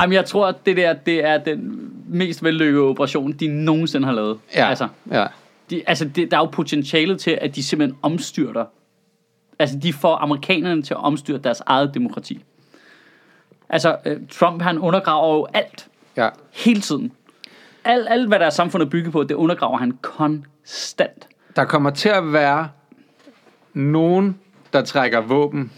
Jamen, 0.00 0.12
jeg 0.12 0.24
tror, 0.24 0.46
at 0.46 0.66
det 0.66 0.76
der, 0.76 0.92
det 0.92 1.24
er 1.24 1.38
den 1.38 1.90
mest 2.08 2.44
vellykkede 2.44 2.84
operation, 2.84 3.32
de 3.32 3.64
nogensinde 3.64 4.06
har 4.06 4.14
lavet. 4.14 4.38
Ja, 4.56 4.68
Altså, 4.68 4.88
ja. 5.12 5.26
De, 5.70 5.82
altså 5.86 6.04
det, 6.04 6.30
der 6.30 6.36
er 6.36 6.40
jo 6.40 6.46
potentialet 6.46 7.20
til, 7.20 7.38
at 7.40 7.56
de 7.56 7.62
simpelthen 7.62 7.98
omstyrter. 8.02 8.64
Altså, 9.58 9.78
de 9.78 9.92
får 9.92 10.16
amerikanerne 10.16 10.82
til 10.82 10.94
at 10.94 11.00
omstyrte 11.00 11.42
deres 11.42 11.62
eget 11.66 11.94
demokrati. 11.94 12.44
Altså, 13.68 13.96
øh, 14.06 14.20
Trump, 14.30 14.62
han 14.62 14.78
undergraver 14.78 15.36
jo 15.36 15.46
alt. 15.54 15.88
ja. 16.16 16.28
Hele 16.50 16.80
tiden. 16.80 17.12
Alt, 17.84 18.06
alt, 18.10 18.28
hvad 18.28 18.38
der 18.38 18.46
er 18.46 18.50
samfundet 18.50 18.90
bygget 18.90 19.12
på, 19.12 19.24
det 19.24 19.34
undergraver 19.34 19.78
han 19.78 19.98
konstant. 20.02 21.28
Der 21.56 21.64
kommer 21.64 21.90
til 21.90 22.08
at 22.08 22.32
være 22.32 22.68
nogen, 23.74 24.40
der 24.72 24.84
trækker 24.84 25.20
våben, 25.20 25.72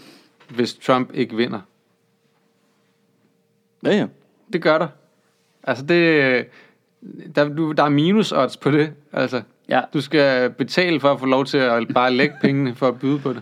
hvis 0.49 0.73
Trump 0.73 1.09
ikke 1.13 1.35
vinder. 1.35 1.59
Ja, 3.85 3.95
ja. 3.95 4.07
Det 4.53 4.61
gør 4.61 4.77
der. 4.77 4.87
Altså 5.63 5.85
det... 5.85 6.45
Der, 7.35 7.49
du, 7.49 7.71
der 7.71 7.83
er 7.83 7.89
minus 7.89 8.31
odds 8.31 8.57
på 8.57 8.71
det. 8.71 8.93
Altså, 9.13 9.41
Ja. 9.69 9.81
du 9.93 10.01
skal 10.01 10.49
betale 10.49 10.99
for 10.99 11.11
at 11.11 11.19
få 11.19 11.25
lov 11.25 11.45
til 11.45 11.57
at 11.57 11.87
bare 11.93 12.13
lægge 12.13 12.35
pengene 12.41 12.75
for 12.75 12.87
at 12.87 12.99
byde 12.99 13.19
på 13.19 13.33
det. 13.33 13.41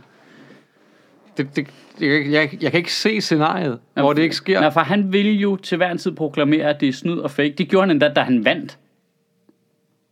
det, 1.38 1.56
det 1.56 1.68
jeg, 2.02 2.32
jeg, 2.32 2.58
jeg 2.64 2.72
kan 2.72 2.78
ikke 2.78 2.94
se 2.94 3.22
scenariet, 3.22 3.80
hvor 3.94 4.14
det 4.14 4.22
ikke 4.22 4.36
sker. 4.36 4.60
Nej, 4.60 4.70
for 4.72 4.80
han 4.80 5.14
ville 5.14 5.32
jo 5.32 5.56
til 5.56 5.78
hver 5.78 5.92
en 5.92 5.98
tid 5.98 6.12
proklamere, 6.12 6.64
at 6.64 6.80
det 6.82 6.90
er 6.90 6.94
snyd 6.94 7.18
og 7.18 7.32
fake. 7.32 7.54
Det 7.58 7.68
gjorde 7.70 7.82
han 7.88 7.92
endda, 7.92 8.14
da 8.14 8.22
han 8.22 8.46
vandt. 8.46 8.78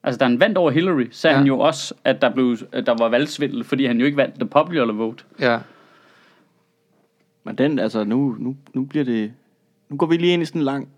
Altså, 0.04 0.18
da 0.20 0.26
han 0.26 0.40
vandt 0.40 0.58
over 0.58 0.72
Hillary, 0.72 1.06
sagde 1.12 1.32
Ja. 1.32 1.36
ja. 1.36 1.38
han 1.38 1.48
jo 1.48 1.60
også, 1.60 1.94
at 2.04 2.22
der, 2.22 2.30
blev, 2.30 2.58
at 2.72 2.86
der 2.86 2.96
var 3.00 3.10
valgsvindel, 3.10 3.64
fordi 3.64 3.86
han 3.86 4.00
jo 4.00 4.06
ikke 4.06 4.18
vandt 4.18 4.36
the 4.36 4.46
popular 4.48 4.94
vote. 4.94 5.24
Ja. 5.40 5.60
Men 7.44 7.56
den, 7.58 7.80
altså, 7.80 8.04
nu, 8.04 8.36
nu, 8.40 8.56
nu 8.74 8.84
bliver 8.84 9.06
det... 9.06 9.34
Nu 9.90 9.98
går 9.98 10.06
vi 10.06 10.18
lige 10.18 10.34
ind 10.34 10.42
i 10.42 10.46
sådan 10.46 10.62
en 10.62 10.66
lang... 10.66 10.90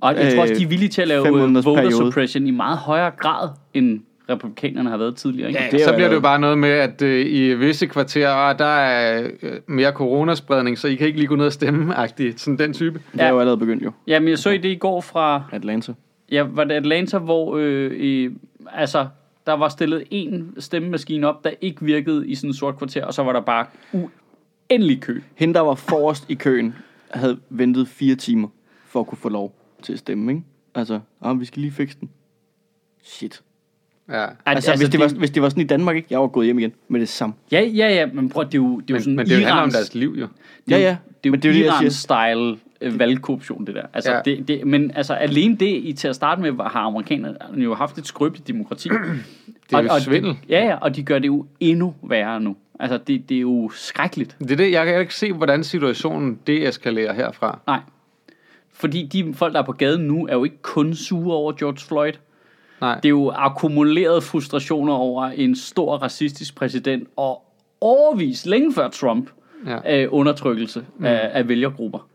Og 0.00 0.16
jeg 0.16 0.32
tror 0.32 0.42
også, 0.42 0.54
Øh, 0.54 0.58
de 0.58 0.64
er 0.64 0.68
villige 0.68 0.88
til 0.88 1.02
at 1.02 1.08
lave 1.08 1.26
øh, 1.28 1.54
voter 1.54 1.74
periode. 1.74 1.92
suppression 1.92 2.46
i 2.46 2.50
meget 2.50 2.78
højere 2.78 3.10
grad, 3.10 3.48
end 3.74 4.00
republikanerne 4.30 4.90
har 4.90 4.96
været 4.96 5.16
tidligere. 5.16 5.48
Ikke? 5.48 5.60
Ja, 5.62 5.68
det 5.70 5.80
så 5.80 5.92
bliver 5.94 6.08
det 6.08 6.14
jo 6.16 6.20
bare 6.20 6.38
noget 6.38 6.58
med, 6.58 6.68
at 6.68 7.02
øh, 7.02 7.26
i 7.26 7.54
visse 7.54 7.86
kvarterer, 7.86 8.30
ah, 8.34 8.58
der 8.58 8.64
er 8.64 9.30
øh, 9.42 9.52
mere 9.66 9.92
coronaspredning, 9.92 10.78
så 10.78 10.88
I 10.88 10.94
kan 10.94 11.06
ikke 11.06 11.18
lige 11.18 11.28
gå 11.28 11.36
ned 11.36 11.46
og 11.46 11.52
stemme, 11.52 11.94
-agtigt. 12.04 12.36
Sådan 12.36 12.58
den 12.58 12.72
type. 12.72 13.02
Det 13.12 13.20
er 13.20 13.24
Ja. 13.24 13.30
jo 13.30 13.38
allerede 13.38 13.58
begyndt 13.58 13.84
jo. 13.84 13.92
Jamen, 14.06 14.28
jeg 14.28 14.38
så 14.38 14.50
i 14.50 14.58
det 14.58 14.68
i 14.68 14.74
går 14.74 15.00
fra, 15.00 15.42
Atlanta. 15.52 15.92
ja, 16.30 16.42
var 16.42 16.64
det 16.64 16.74
Atlanta, 16.74 17.18
hvor 17.18 17.56
øh, 17.60 17.92
i, 18.00 18.28
altså, 18.72 19.06
der 19.46 19.52
var 19.52 19.68
stillet 19.68 20.04
en 20.10 20.54
stemmemaskine 20.58 21.28
op, 21.28 21.44
der 21.44 21.50
ikke 21.60 21.84
virkede 21.84 22.28
i 22.28 22.34
sådan 22.34 22.50
et 22.50 22.56
sort 22.56 22.78
kvarter, 22.78 23.04
og 23.04 23.14
så 23.14 23.22
var 23.22 23.32
der 23.32 23.40
bare 23.40 23.66
uendelig 23.92 25.00
kø. 25.00 25.20
Hende, 25.34 25.54
der 25.54 25.60
var 25.60 25.74
forrest 25.74 26.24
i 26.28 26.34
køen, 26.34 26.74
havde 27.10 27.38
ventet 27.50 27.88
fire 27.88 28.14
timer 28.14 28.48
for 28.86 29.00
at 29.00 29.06
kunne 29.06 29.18
få 29.18 29.28
lov 29.28 29.54
til 29.82 29.92
at 29.92 29.98
stemme, 29.98 30.32
ikke? 30.32 30.44
Altså, 30.74 31.00
ah, 31.22 31.40
vi 31.40 31.44
skal 31.44 31.60
lige 31.62 31.72
fikse 31.72 31.96
den. 32.00 32.10
Shit. 33.02 33.42
Ja. 34.08 34.24
Altså, 34.46 34.70
altså 34.70 34.76
hvis, 34.84 34.88
det 34.92 35.00
var, 35.00 35.08
hvis 35.18 35.30
det 35.30 35.42
var 35.42 35.48
sådan 35.48 35.62
i 35.62 35.66
Danmark, 35.66 35.96
ikke? 35.96 36.08
Jeg 36.10 36.20
var 36.20 36.26
gået 36.26 36.44
hjem 36.46 36.58
igen 36.58 36.72
med 36.88 37.00
det 37.00 37.08
samme. 37.08 37.34
Ja, 37.52 37.60
ja, 37.60 37.88
ja, 37.94 38.06
men 38.06 38.28
prøv, 38.28 38.44
det 38.44 38.54
er 38.54 38.58
jo, 38.58 38.80
det 38.80 38.82
er 38.82 38.84
jo 38.88 38.94
Men, 38.94 39.02
sådan 39.02 39.16
men 39.16 39.26
det 39.26 39.36
handler 39.36 39.52
om 39.62 39.68
Irans- 39.68 39.72
deres 39.76 39.94
liv 39.94 40.14
jo. 40.20 40.26
Det 40.68 40.74
er, 40.74 40.78
Ja, 40.78 40.84
ja. 40.84 40.96
Det 41.24 41.28
er 41.28 41.30
Men 41.30 41.42
det 41.42 41.48
er 41.48 41.52
jo 41.52 41.58
jo 41.58 41.64
det, 41.64 41.82
jeg 41.82 41.90
Iran-style 42.54 42.58
øh, 42.80 42.98
valgkorruption, 42.98 43.66
det 43.66 43.74
der. 43.74 43.82
Altså, 43.94 44.12
Ja. 44.12 44.20
det, 44.24 44.48
det, 44.48 44.66
men 44.66 44.90
altså, 44.94 45.14
alene 45.14 45.56
det 45.56 45.66
i 45.84 45.92
til 45.92 46.08
at 46.08 46.14
starte 46.14 46.42
med, 46.42 46.52
har 46.52 46.80
amerikanerne 46.80 47.36
jo 47.64 47.74
haft 47.74 47.98
et 47.98 48.06
skrøbeligt 48.06 48.48
demokrati. 48.48 48.88
Det 49.70 49.76
er 49.78 49.82
jo 49.82 50.00
svindel. 50.00 50.30
De, 50.30 50.36
ja, 50.48 50.64
ja, 50.66 50.76
og 50.76 50.96
de 50.96 51.02
gør 51.02 51.18
det 51.18 51.26
jo 51.26 51.46
endnu 51.60 51.94
værre 52.02 52.40
nu. 52.40 52.56
Altså, 52.80 52.98
det, 53.06 53.28
det 53.28 53.36
er 53.36 53.40
jo 53.40 53.70
skrækkeligt. 53.74 54.36
Det 54.38 54.50
er 54.50 54.56
det, 54.56 54.72
jeg 54.72 54.86
kan 54.86 55.00
ikke 55.00 55.14
se, 55.14 55.32
hvordan 55.32 55.64
situationen 55.64 56.38
deeskalerer 56.46 57.12
herfra. 57.14 57.58
Nej. 57.66 57.80
Fordi 58.72 59.08
de 59.12 59.34
folk, 59.34 59.52
der 59.54 59.60
er 59.60 59.64
på 59.64 59.72
gaden 59.72 60.00
nu, 60.06 60.26
er 60.26 60.32
jo 60.34 60.44
ikke 60.44 60.62
kun 60.62 60.94
sure 60.94 61.36
over 61.36 61.52
George 61.52 61.78
Floyd. 61.88 62.12
Nej. 62.84 62.94
Det 62.94 63.04
er 63.04 63.10
jo 63.10 63.30
akkumulerede 63.34 64.20
frustrationer 64.20 64.92
over 64.92 65.24
en 65.24 65.56
stor 65.56 65.96
racistisk 65.96 66.56
præsident, 66.56 67.08
og 67.16 67.42
overvis 67.80 68.46
længe 68.46 68.72
før 68.72 68.88
Trump, 68.88 69.30
Ja. 69.66 70.02
øh, 70.02 70.08
undertrykkelse 70.10 70.84
mm. 70.98 71.04
af, 71.04 71.30
af 71.32 71.48
vælgergrupper. 71.48 72.08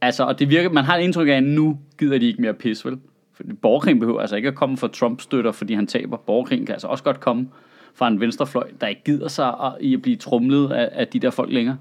Altså, 0.00 0.24
og 0.24 0.38
det 0.38 0.50
virker, 0.50 0.70
man 0.70 0.84
har 0.84 0.96
et 0.96 1.02
indtryk 1.02 1.28
af, 1.28 1.32
at 1.32 1.42
nu 1.42 1.78
gider 1.98 2.18
de 2.18 2.26
ikke 2.26 2.42
mere 2.42 2.54
pis, 2.54 2.84
vel? 2.84 2.98
For 3.34 3.42
borgerkrigen 3.62 4.00
behøver 4.00 4.20
altså 4.20 4.36
ikke 4.36 4.48
at 4.48 4.54
komme 4.54 4.76
fra 4.76 4.88
Trump-støtter, 4.88 5.52
fordi 5.52 5.74
han 5.74 5.86
taber. 5.86 6.16
Borgerkrigen 6.16 6.66
kan 6.66 6.72
altså 6.72 6.86
også 6.86 7.04
godt 7.04 7.20
komme 7.20 7.48
fra 7.94 8.08
en 8.08 8.20
venstrefløj, 8.20 8.68
der 8.80 8.86
ikke 8.86 9.02
gider 9.04 9.28
sig 9.28 9.48
at, 9.48 9.72
i 9.80 9.94
at 9.94 10.02
blive 10.02 10.16
trumlet 10.16 10.72
af, 10.72 10.88
af 10.92 11.08
de 11.08 11.20
der 11.20 11.30
folk 11.30 11.52
længere. 11.52 11.76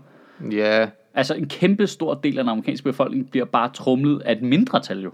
Ja, 0.52 0.88
Altså, 1.16 1.34
en 1.34 1.48
kæmpe 1.48 1.88
stor 1.88 2.14
del 2.14 2.38
af 2.38 2.44
den 2.44 2.50
amerikanske 2.50 2.84
befolkning 2.84 3.32
bliver 3.32 3.46
bare 3.46 3.70
trumlet 3.74 4.22
af 4.22 4.32
et 4.32 4.42
mindretal 4.42 5.00
jo. 5.04 5.12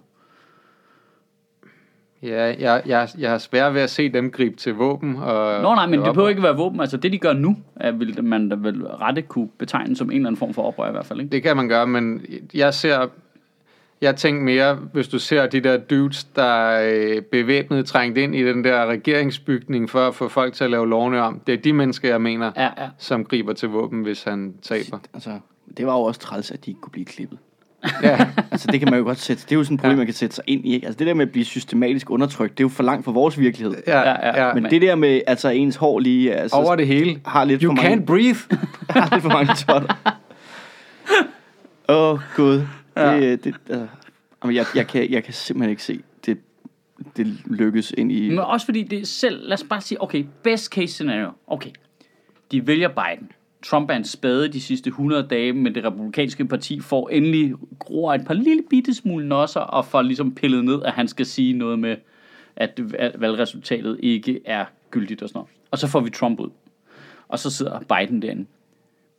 Ja 2.24 2.56
jeg, 2.60 2.82
jeg, 2.86 3.10
jeg 3.18 3.32
har 3.32 3.38
svært 3.38 3.74
ved 3.74 3.82
at 3.82 3.90
se 3.90 4.10
dem 4.10 4.32
gribe 4.32 4.56
til 4.56 4.74
våben. 4.74 5.16
Og, 5.16 5.62
Nå 5.62 5.76
nej, 5.76 5.86
men 5.88 6.00
det 6.00 6.14
behøver 6.14 6.30
ikke 6.30 6.44
være 6.44 6.58
våben. 6.58 6.80
Altså, 6.80 6.98
det 6.98 7.12
de 7.12 7.18
gør 7.18 7.34
nu, 7.34 7.58
er, 7.76 7.92
vil 7.92 8.24
man 8.24 8.50
da 8.50 8.56
vel 8.60 8.86
rette 8.88 9.22
kunne 9.22 9.50
betegne 9.58 9.96
som 9.96 10.12
en 10.12 10.16
eller 10.16 10.28
anden 10.28 10.40
form 10.40 10.54
for 10.54 10.62
oprør 10.62 10.90
i 10.90 10.92
hvert 10.92 11.06
fald, 11.06 11.20
ikke? 11.20 11.32
Det 11.32 11.44
kan 11.44 11.56
man 11.56 11.68
gøre, 11.68 11.88
men 11.88 12.26
jeg 12.54 12.74
ser... 12.74 13.08
Jeg 14.02 14.16
tænker 14.16 14.42
mere, 14.44 14.76
hvis 14.94 15.08
du 15.08 15.20
ser 15.20 15.48
de 15.48 15.60
der 15.60 15.78
dudes, 15.78 16.24
der 16.24 16.44
er 16.44 16.92
øh, 16.96 17.22
bevæbnet 17.22 17.86
trængt 17.86 18.18
ind 18.18 18.36
i 18.36 18.44
den 18.44 18.64
der 18.64 18.86
regeringsbygning 18.86 19.90
for 19.90 20.08
at 20.08 20.16
få 20.16 20.28
folk 20.28 20.54
til 20.54 20.64
at 20.64 20.70
lave 20.70 20.90
lovene 20.90 21.22
om. 21.22 21.42
Det 21.48 21.54
er 21.54 21.58
de 21.58 21.74
mennesker, 21.74 22.10
jeg 22.10 22.22
mener, 22.22 22.52
Ja, 22.56 22.64
ja. 22.78 22.90
som 22.98 23.26
griber 23.26 23.54
til 23.54 23.70
våben, 23.70 24.02
hvis 24.02 24.24
han 24.24 24.54
taber. 24.62 24.98
Altså, 25.14 25.40
det 25.78 25.86
var 25.86 25.94
jo 25.94 26.02
også 26.02 26.20
træls, 26.20 26.52
at 26.52 26.66
de 26.66 26.72
ikke 26.72 26.82
kunne 26.82 26.92
blive 26.92 27.06
klippet. 27.06 27.40
Ja, 28.04 28.28
Altså, 28.52 28.68
det 28.72 28.80
kan 28.80 28.90
man 28.92 29.00
jo 29.00 29.06
godt 29.06 29.20
sætte. 29.20 29.44
Det 29.44 29.52
er 29.52 29.56
jo 29.56 29.64
sådan 29.64 29.76
et 29.76 29.80
problem, 29.82 29.92
Ja. 29.96 29.98
man 29.98 30.06
kan 30.06 30.14
sætte 30.16 30.36
sig 30.36 30.44
ind 30.48 30.66
i. 30.66 30.74
Ikke? 30.74 30.88
Altså, 30.88 31.00
det 31.00 31.08
der 31.08 31.14
med 31.14 31.26
at 31.26 31.32
blive 31.32 31.46
systematisk 31.46 32.10
undertrykt, 32.10 32.58
det 32.58 32.64
er 32.64 32.66
jo 32.66 32.70
for 32.70 32.84
langt 32.84 33.06
fra 33.06 33.12
vores 33.12 33.40
virkelighed. 33.40 33.76
ja, 33.88 34.00
Ja, 34.00 34.46
ja. 34.48 34.54
Men 34.54 34.64
Men- 34.64 34.72
det 34.72 34.82
der 34.82 34.96
med, 34.96 35.22
altså 35.28 35.50
ens 35.50 35.76
hår 35.76 36.00
lige, 36.00 36.34
altså, 36.34 36.58
Over 36.58 36.76
det 36.76 36.88
hele. 36.88 37.22
har 37.26 37.44
lidt 37.46 37.62
You 37.62 37.70
for 37.70 37.74
mange, 37.84 37.98
can't 37.98 38.06
breathe. 38.06 38.40
har 38.90 39.10
lidt 39.16 39.22
for 39.22 39.30
mange 39.30 39.54
totter. 39.68 39.96
Åh, 41.90 42.14
oh, 42.14 42.20
gud. 42.36 42.62
Ja. 42.98 43.20
Det, 43.20 43.44
det, 43.44 43.56
uh, 44.46 44.56
jeg, 44.56 44.66
jeg, 44.76 44.88
kan, 44.88 45.12
jeg 45.12 45.24
kan 45.24 45.34
simpelthen 45.34 45.70
ikke 45.70 45.84
se, 45.84 46.00
det, 46.26 46.38
det 47.18 47.38
lykkes 47.46 47.94
ind 47.98 48.12
i... 48.12 48.30
Men 48.30 48.40
også 48.40 48.66
fordi 48.66 48.84
det 48.84 49.08
selv, 49.08 49.40
lad 49.44 49.54
os 49.54 49.64
bare 49.70 49.82
sige, 49.82 50.02
okay, 50.04 50.26
best 50.44 50.66
case 50.74 50.88
scenario, 50.94 51.32
okay, 51.48 51.70
de 52.52 52.68
vælger 52.68 52.88
Biden. 52.90 53.30
Trump 53.64 53.90
er 53.90 53.94
en 53.96 54.04
spade 54.04 54.48
de 54.48 54.62
sidste 54.62 54.88
100 54.88 55.28
dage, 55.30 55.54
men 55.54 55.76
det 55.76 55.84
republikanske 55.84 56.46
parti 56.46 56.80
får 56.80 57.10
endelig 57.10 57.54
gror 57.80 58.14
et 58.14 58.26
par 58.26 58.34
lille 58.34 58.64
bitte 58.70 58.94
smule 58.94 59.28
nosser, 59.28 59.60
og 59.60 59.86
får 59.86 60.02
ligesom 60.02 60.36
pillet 60.36 60.66
ned, 60.66 60.84
at 60.84 60.92
han 60.92 61.08
skal 61.08 61.26
sige 61.26 61.54
noget 61.54 61.80
med, 61.80 61.96
at 62.56 62.80
valgresultatet 63.18 63.98
ikke 64.04 64.40
er 64.46 64.66
gyldigt 64.92 65.22
og 65.22 65.30
sådan 65.30 65.38
noget. 65.38 65.50
Og 65.72 65.78
så 65.78 65.88
får 65.88 66.00
vi 66.00 66.10
Trump 66.10 66.40
ud. 66.40 66.50
Og 67.28 67.40
så 67.40 67.50
sidder 67.50 67.80
Biden 67.80 68.22
derinde. 68.22 68.46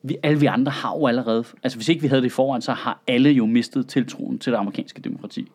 Vi, 0.02 0.16
alle 0.22 0.40
vi 0.40 0.46
andre 0.46 0.72
har 0.72 0.96
jo 0.98 1.06
allerede, 1.06 1.44
altså 1.62 1.78
hvis 1.78 1.88
ikke 1.88 2.02
vi 2.02 2.08
havde 2.08 2.22
det 2.22 2.26
i 2.26 2.30
forvejen, 2.30 2.62
så 2.62 2.72
har 2.72 3.02
alle 3.06 3.30
jo 3.30 3.46
mistet 3.46 3.86
tiltroen 3.88 4.38
til 4.38 4.52
det 4.52 4.58
amerikanske 4.58 5.00
demokrati. 5.02 5.48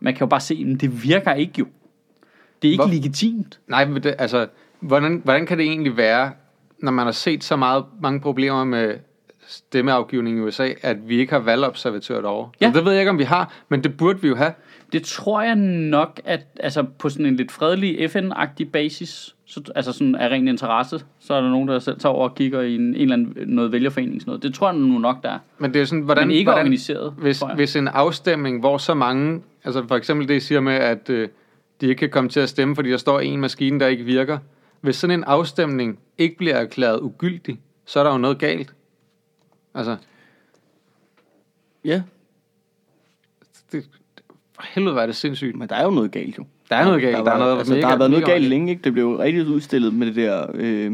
Man 0.00 0.14
kan 0.14 0.20
jo 0.20 0.26
bare 0.26 0.40
se, 0.40 0.66
at 0.74 0.80
det 0.80 1.04
virker 1.04 1.34
ikke 1.34 1.52
jo. 1.58 1.66
Det 2.62 2.68
er 2.68 2.72
ikke 2.72 2.84
Hvor- 2.84 2.92
legitimt. 2.94 3.60
Nej, 3.68 3.84
men 3.84 4.02
det, 4.02 4.14
altså, 4.18 4.46
hvordan, 4.80 5.20
hvordan 5.24 5.46
kan 5.46 5.58
det 5.58 5.66
egentlig 5.66 5.96
være, 5.96 6.32
når 6.84 6.92
man 6.92 7.04
har 7.04 7.12
set 7.12 7.44
så 7.44 7.56
meget, 7.56 7.84
mange 8.00 8.20
problemer 8.20 8.64
med 8.64 8.94
stemmeafgivning 9.46 10.38
i 10.38 10.40
USA, 10.40 10.68
at 10.82 11.08
vi 11.08 11.18
ikke 11.18 11.32
har 11.32 11.40
valgobservatører 11.40 12.20
derovre? 12.20 12.50
Ja. 12.60 12.72
Det 12.74 12.84
ved 12.84 12.92
jeg 12.92 13.00
ikke, 13.00 13.10
om 13.10 13.18
vi 13.18 13.24
har, 13.24 13.52
men 13.68 13.84
det 13.84 13.96
burde 13.96 14.22
vi 14.22 14.28
jo 14.28 14.36
have. 14.36 14.52
Det 14.92 15.02
tror 15.02 15.42
jeg 15.42 15.54
nok, 15.54 16.20
at 16.24 16.46
altså 16.60 16.84
på 16.98 17.08
sådan 17.08 17.26
en 17.26 17.36
lidt 17.36 17.52
fredelig 17.52 18.10
FN-agtig 18.10 18.72
basis, 18.72 19.34
så, 19.46 19.62
altså 19.74 19.92
sådan 19.92 20.14
af 20.14 20.28
ren 20.28 20.48
interesse, 20.48 21.00
så 21.20 21.34
er 21.34 21.40
der 21.40 21.50
nogen, 21.50 21.68
der 21.68 21.78
selv 21.78 21.98
tager 21.98 22.12
over 22.12 22.28
og 22.28 22.34
kigger 22.34 22.60
i 22.60 22.74
en, 22.74 22.80
en 22.80 22.94
eller 22.94 23.14
anden 23.14 23.34
noget 23.46 23.72
vælgerforening. 23.72 24.20
Sådan 24.20 24.30
noget. 24.30 24.42
Det 24.42 24.54
tror 24.54 24.68
jeg 24.70 24.78
nu 24.78 24.98
nok, 24.98 25.22
der 25.22 25.28
er. 25.28 25.38
Men 25.58 25.74
det 25.74 25.82
er 25.82 25.84
sådan, 25.84 26.02
hvordan, 26.04 26.28
Men 26.28 26.36
ikke 26.36 26.50
hvordan, 26.50 26.60
organiseret, 26.60 27.14
Hvis, 27.18 27.42
hvis 27.54 27.76
en 27.76 27.88
afstemning, 27.88 28.60
hvor 28.60 28.78
så 28.78 28.94
mange, 28.94 29.42
altså 29.64 29.84
for 29.88 29.96
eksempel 29.96 30.28
det, 30.28 30.34
I 30.34 30.40
siger 30.40 30.60
med, 30.60 30.74
at 30.74 31.10
øh, 31.10 31.28
de 31.80 31.86
ikke 31.86 31.98
kan 31.98 32.10
komme 32.10 32.30
til 32.30 32.40
at 32.40 32.48
stemme, 32.48 32.74
fordi 32.74 32.90
der 32.90 32.96
står 32.96 33.20
en 33.20 33.40
maskine, 33.40 33.80
der 33.80 33.86
ikke 33.86 34.04
virker. 34.04 34.38
Hvis 34.84 34.96
sådan 34.96 35.18
en 35.18 35.24
afstemning 35.24 35.98
ikke 36.18 36.36
bliver 36.36 36.54
erklæret 36.54 37.00
ugyldig, 37.00 37.60
så 37.84 38.00
er 38.00 38.04
der 38.04 38.12
jo 38.12 38.18
noget 38.18 38.38
galt. 38.38 38.74
Altså, 39.74 39.96
Ja, 41.84 42.02
det, 43.72 43.88
for 44.52 44.62
helvede, 44.74 45.00
er 45.00 45.06
det 45.06 45.16
sindssygt. 45.16 45.56
men 45.56 45.68
der 45.68 45.74
er 45.74 45.84
jo 45.84 45.90
noget 45.90 46.10
galt 46.10 46.38
jo. 46.38 46.46
Der 46.70 46.76
er 46.76 46.84
noget 46.84 47.00
galt. 47.00 47.16
Der, 47.16 47.24
Der, 47.24 47.30
var, 47.30 47.36
er 47.36 47.38
noget 47.38 47.58
altså, 47.58 47.74
der 47.74 47.86
har 47.86 47.98
været 47.98 48.10
noget 48.10 48.26
galt 48.26 48.44
længe, 48.44 48.70
ikke? 48.70 48.82
Det 48.82 48.92
blev 48.92 49.04
jo 49.04 49.18
rigtig 49.18 49.46
udstillet 49.46 49.94
med 49.94 50.06
det 50.06 50.16
der 50.16 50.46
øh, 50.54 50.92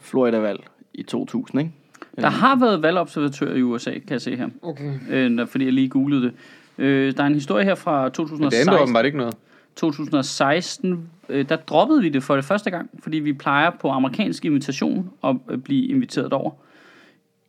Florida-valg 0.00 0.60
i 0.94 1.02
2000, 1.02 1.60
ikke? 1.60 1.72
Der 2.20 2.28
har 2.30 2.56
været 2.56 2.82
valgobservatører 2.82 3.56
i 3.56 3.62
USA, 3.62 3.90
kan 3.90 4.02
jeg 4.10 4.20
se 4.20 4.36
her. 4.36 4.48
Okay. 4.62 4.92
Øh, 5.10 5.46
fordi 5.48 5.64
jeg 5.64 5.72
lige 5.72 5.88
googlede 5.88 6.22
det. 6.22 6.32
Øh, 6.78 7.16
der 7.16 7.22
er 7.22 7.26
en 7.26 7.34
historie 7.34 7.64
her 7.64 7.74
fra 7.74 7.98
Men 7.98 8.04
det 8.04 8.12
2016. 8.14 8.68
ændrer 8.68 8.82
åbenbart 8.82 9.04
ikke 9.04 9.18
noget. 9.18 9.36
2016, 9.80 11.10
øh, 11.28 11.48
der 11.48 11.56
droppede 11.56 12.02
vi 12.02 12.08
det 12.08 12.22
for 12.22 12.34
det 12.34 12.44
første 12.44 12.70
gang, 12.70 12.90
fordi 13.02 13.16
vi 13.16 13.32
plejer 13.32 13.70
på 13.80 13.88
amerikansk 13.88 14.44
invitation 14.44 15.10
at 15.24 15.36
øh, 15.48 15.58
blive 15.58 15.86
inviteret 15.86 16.32
over 16.32 16.52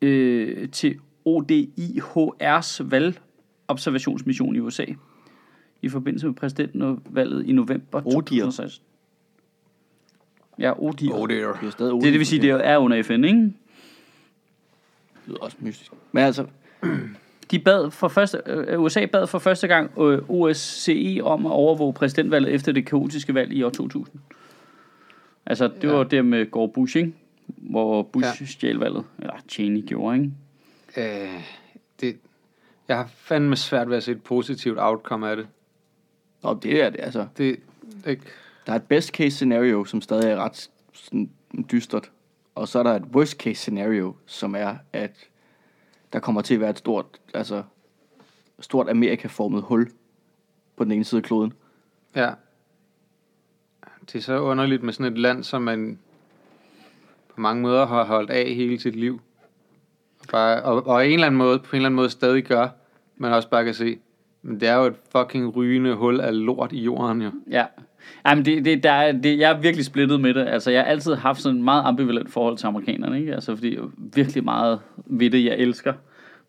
øh, 0.01 0.69
til 0.69 0.95
ODIHR's 1.27 2.83
valgobservationsmission 2.83 4.55
i 4.55 4.59
USA 4.59 4.85
i 5.81 5.89
forbindelse 5.89 6.27
med 6.27 6.35
præsidentvalget 6.35 7.45
i 7.45 7.51
november 7.51 8.01
ODIHR. 8.05 8.13
2016. 8.13 8.85
Ja, 10.59 10.79
ODIHR. 10.79 11.13
Oh, 11.13 11.29
det 11.29 11.41
er 11.41 11.53
Det, 11.79 12.03
det 12.03 12.13
vil 12.19 12.25
sige, 12.25 12.41
det 12.41 12.49
er 12.49 12.77
under 12.77 13.03
FN, 13.03 13.23
ikke? 13.23 13.39
Det 13.39 13.53
lyder 15.27 15.39
også 15.39 15.57
mystisk. 15.59 15.91
Men 16.11 16.23
altså, 16.23 16.45
De 17.51 17.59
bad 17.59 17.91
for 17.91 18.07
første, 18.07 18.41
øh, 18.45 18.81
USA 18.81 19.05
bad 19.05 19.27
for 19.27 19.39
første 19.39 19.67
gang 19.67 19.91
øh, 19.99 20.21
OSCE 20.29 21.19
om 21.23 21.45
at 21.45 21.51
overvåge 21.51 21.93
præsidentvalget 21.93 22.53
efter 22.53 22.71
det 22.71 22.85
kaotiske 22.85 23.33
valg 23.33 23.53
i 23.53 23.63
år 23.63 23.69
2000. 23.69 24.19
Altså, 25.45 25.67
det 25.67 25.83
Ja. 25.83 25.91
var 25.93 26.03
det 26.03 26.25
med 26.25 26.51
Gore 26.51 26.69
Bush, 26.69 26.97
ikke? 26.97 27.13
Hvor 27.47 28.03
Bush 28.03 28.25
Ja. 28.25 28.33
ja. 28.39 28.45
stjal 28.45 28.75
valget. 28.75 29.03
Eller 29.19 29.33
Cheney 29.49 29.85
gjorde, 29.87 30.17
ikke? 30.17 30.31
Øh, 30.97 31.43
det, 32.01 32.17
jeg 32.87 32.97
har 32.97 33.09
fandme 33.15 33.55
svært 33.55 33.89
ved 33.89 33.97
at 33.97 34.03
se 34.03 34.11
et 34.11 34.23
positivt 34.23 34.77
outcome 34.79 35.29
af 35.29 35.35
det. 35.35 35.47
Nå, 36.43 36.59
det 36.63 36.83
er 36.83 36.89
det, 36.89 36.99
altså. 36.99 37.27
Det 37.37 37.59
ikke... 38.07 38.23
Der 38.65 38.71
er 38.71 38.75
et 38.75 38.83
best 38.83 39.09
case 39.09 39.31
scenario, 39.35 39.85
som 39.85 40.01
stadig 40.01 40.31
er 40.31 40.35
ret 40.37 40.69
sådan, 40.93 41.29
dystert. 41.71 42.11
Og 42.55 42.67
så 42.67 42.79
er 42.79 42.83
der 42.83 42.95
et 42.95 43.03
worst 43.15 43.31
case 43.37 43.55
scenario, 43.61 44.15
som 44.25 44.55
er, 44.55 44.75
at 44.93 45.11
der 46.13 46.19
kommer 46.19 46.41
til 46.41 46.53
at 46.53 46.59
være 46.59 46.69
et 46.69 46.77
stort, 46.77 47.05
altså, 47.33 47.63
stort 48.59 48.89
Amerikaformet 48.89 49.61
hul 49.61 49.91
på 50.75 50.83
den 50.83 50.91
ene 50.91 51.03
side 51.03 51.19
af 51.19 51.23
kloden. 51.23 51.53
Ja. 52.15 52.31
Det 54.01 54.15
er 54.15 54.21
så 54.21 54.39
underligt 54.39 54.83
med 54.83 54.93
sådan 54.93 55.11
et 55.11 55.17
land, 55.17 55.43
som 55.43 55.61
man 55.61 55.99
på 57.35 57.41
mange 57.41 57.61
måder 57.61 57.85
har 57.85 58.03
holdt 58.03 58.29
af 58.29 58.53
hele 58.53 58.79
sit 58.79 58.95
liv. 58.95 59.21
Og, 60.19 60.27
bare, 60.31 60.61
og, 60.63 60.87
og 60.87 61.07
en 61.07 61.13
eller 61.13 61.27
anden 61.27 61.37
måde, 61.37 61.59
på 61.59 61.69
en 61.71 61.75
eller 61.75 61.85
anden 61.85 61.95
måde 61.95 62.09
stadig 62.09 62.43
gør, 62.43 62.69
man 63.17 63.33
også 63.33 63.49
bare 63.49 63.65
kan 63.65 63.73
se, 63.73 63.99
men 64.41 64.59
det 64.59 64.69
er 64.69 64.75
jo 64.75 64.85
et 64.85 64.95
fucking 65.11 65.55
rygende 65.55 65.95
hul 65.95 66.19
af 66.19 66.45
lort 66.45 66.71
i 66.71 66.83
jorden, 66.83 67.21
jo. 67.21 67.31
Ja. 67.49 67.65
Jamen, 68.27 68.45
det, 68.45 68.65
det, 68.65 68.83
der 68.83 68.91
er, 68.91 69.11
det, 69.11 69.39
jeg 69.39 69.51
er 69.51 69.59
virkelig 69.59 69.85
splittet 69.85 70.21
med 70.21 70.33
det. 70.33 70.47
Altså, 70.47 70.71
jeg 70.71 70.81
har 70.81 70.87
altid 70.87 71.15
haft 71.15 71.41
sådan 71.41 71.57
et 71.57 71.63
meget 71.63 71.83
ambivalent 71.85 72.31
forhold 72.31 72.57
til 72.57 72.67
amerikanerne, 72.67 73.19
ikke? 73.19 73.33
Altså, 73.33 73.55
fordi 73.55 73.77
virkelig 73.97 74.43
meget 74.43 74.79
ved 75.05 75.29
det, 75.29 75.45
jeg 75.45 75.55
elsker. 75.57 75.93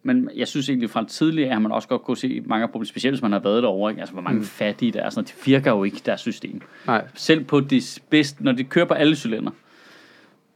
Men 0.03 0.30
jeg 0.36 0.48
synes 0.48 0.68
egentlig 0.68 0.90
fra 0.90 1.05
tidligere, 1.09 1.57
at 1.57 1.62
man 1.62 1.72
også 1.72 1.88
godt 1.88 2.03
kunne 2.03 2.16
se 2.16 2.42
mange 2.46 2.68
problemer, 2.68 2.86
specielt 2.86 3.14
hvis 3.14 3.22
man 3.22 3.32
har 3.32 3.38
været 3.38 3.62
derovre, 3.62 3.90
ikke? 3.90 4.00
Altså, 4.00 4.12
hvor 4.12 4.22
mange 4.22 4.38
mm. 4.38 4.44
fattige 4.44 4.92
der 4.92 5.03
er. 5.03 5.11
Sådan, 5.11 5.24
det 5.24 5.34
virker 5.46 5.70
jo 5.70 5.84
ikke, 5.84 6.03
deres 6.07 6.20
system. 6.20 6.61
Nej, 6.86 7.05
Selv 7.14 7.44
på 7.44 7.61
det 7.61 7.98
bedste, 8.11 8.44
når 8.44 8.53
det 8.53 8.68
kører 8.68 8.84
på 8.84 8.94
alle 8.94 9.16
cylinder, 9.16 9.50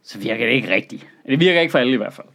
så 0.03 0.19
virker 0.19 0.47
det 0.47 0.53
ikke 0.53 0.75
rigtigt. 0.75 1.07
Det 1.27 1.41
virker 1.41 1.61
ikke 1.61 1.71
for 1.71 1.79
alle 1.79 1.93
i 1.93 1.97
hvert 1.97 2.13
fald. 2.13 2.27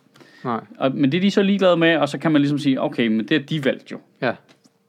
nej. 0.43 0.59
Og, 0.77 0.95
men 0.95 1.11
det 1.11 1.17
er 1.17 1.21
de 1.21 1.31
så 1.31 1.41
ligeglade 1.41 1.77
med, 1.77 1.97
og 1.97 2.09
så 2.09 2.17
kan 2.17 2.31
man 2.31 2.41
ligesom 2.41 2.59
sige, 2.59 2.81
okay, 2.81 3.07
men 3.07 3.27
det 3.27 3.31
er 3.31 3.39
de 3.39 3.65
valgt 3.65 3.91
jo. 3.91 3.99
Ja, 4.21 4.33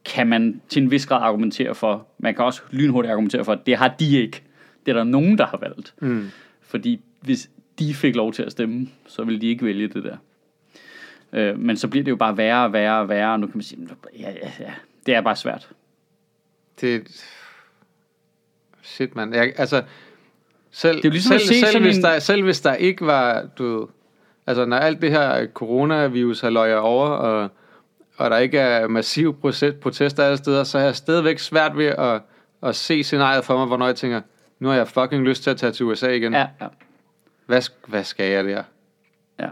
Kan 0.04 0.26
man 0.26 0.60
til 0.68 0.82
en 0.82 0.90
vis 0.90 1.06
grad 1.06 1.22
argumentere 1.22 1.74
for, 1.74 2.06
man 2.18 2.34
kan 2.34 2.44
også 2.44 2.62
lynhurtigt 2.70 3.10
argumentere 3.12 3.44
for, 3.44 3.52
at 3.52 3.66
det 3.66 3.76
har 3.76 3.88
de 3.88 4.18
ikke. 4.18 4.42
Det 4.86 4.92
er 4.92 4.96
der 4.96 5.04
nogen, 5.04 5.38
der 5.38 5.46
har 5.46 5.56
valgt. 5.58 5.94
mm. 6.00 6.30
Fordi 6.60 7.00
hvis 7.20 7.50
de 7.78 7.94
fik 7.94 8.16
lov 8.16 8.32
til 8.32 8.42
at 8.42 8.52
stemme, 8.52 8.88
så 9.06 9.24
ville 9.24 9.40
de 9.40 9.46
ikke 9.46 9.64
vælge 9.64 9.88
det 9.88 10.04
der. 10.04 10.16
Øh, 11.32 11.58
men 11.58 11.76
så 11.76 11.88
bliver 11.88 12.04
det 12.04 12.10
jo 12.10 12.16
bare 12.16 12.36
værre 12.36 12.64
og 12.64 12.72
værre 12.72 13.00
og 13.00 13.08
værre, 13.08 13.32
og 13.32 13.40
nu 13.40 13.46
kan 13.46 13.56
man 13.56 13.62
sige, 13.62 13.88
ja, 14.18 14.30
ja, 14.30 14.50
ja, 14.60 14.72
det 15.06 15.14
er 15.14 15.20
bare 15.20 15.36
svært. 15.36 15.68
det... 16.80 17.24
Shit, 18.82 19.16
mand. 19.16 19.34
Jeg, 19.34 19.52
altså, 19.56 19.82
selv, 20.70 20.96
Det 20.96 21.04
er 21.04 21.10
ligesom 21.10 21.38
selv, 21.38 21.48
selv, 21.48 21.66
sådan 21.66 21.82
hvis 21.82 21.96
en- 21.96 22.02
der, 22.04 22.18
selv 22.18 22.42
hvis 22.44 22.60
der 22.60 22.74
ikke 22.74 23.06
var, 23.06 23.48
du 23.58 23.88
altså 24.46 24.64
når 24.64 24.76
alt 24.76 25.02
det 25.02 25.10
her 25.10 25.46
coronavirus 25.46 26.40
har 26.40 26.50
løjet 26.50 26.76
over, 26.76 27.06
og, 27.08 27.50
og 28.22 28.30
der 28.30 28.38
ikke 28.38 28.58
er 28.58 28.88
massiv 28.88 29.40
protester 29.80 30.24
alle 30.24 30.36
steder, 30.36 30.64
så 30.64 30.78
er 30.78 30.82
jeg 30.82 30.96
stadigvæk 30.96 31.38
svært 31.38 31.76
ved 31.76 31.86
at, 31.86 32.20
at 32.62 32.76
se 32.76 33.02
scenariet 33.02 33.44
for 33.44 33.56
mig, 33.58 33.66
hvornår 33.66 33.86
jeg 33.86 33.96
tænker, 33.96 34.20
nu 34.58 34.68
har 34.68 34.74
jeg 34.74 34.88
fucking 34.88 35.22
lyst 35.22 35.42
til 35.42 35.50
at 35.50 35.56
tage 35.56 35.72
til 35.72 35.86
USA 35.86 36.08
igen. 36.08 36.32
Ja, 36.32 36.46
ja. 36.60 36.66
Hvad, 37.46 37.62
hvad 37.86 38.04
skal 38.04 38.30
jeg 38.30 38.44
der? 38.44 38.50
ja. 38.50 39.48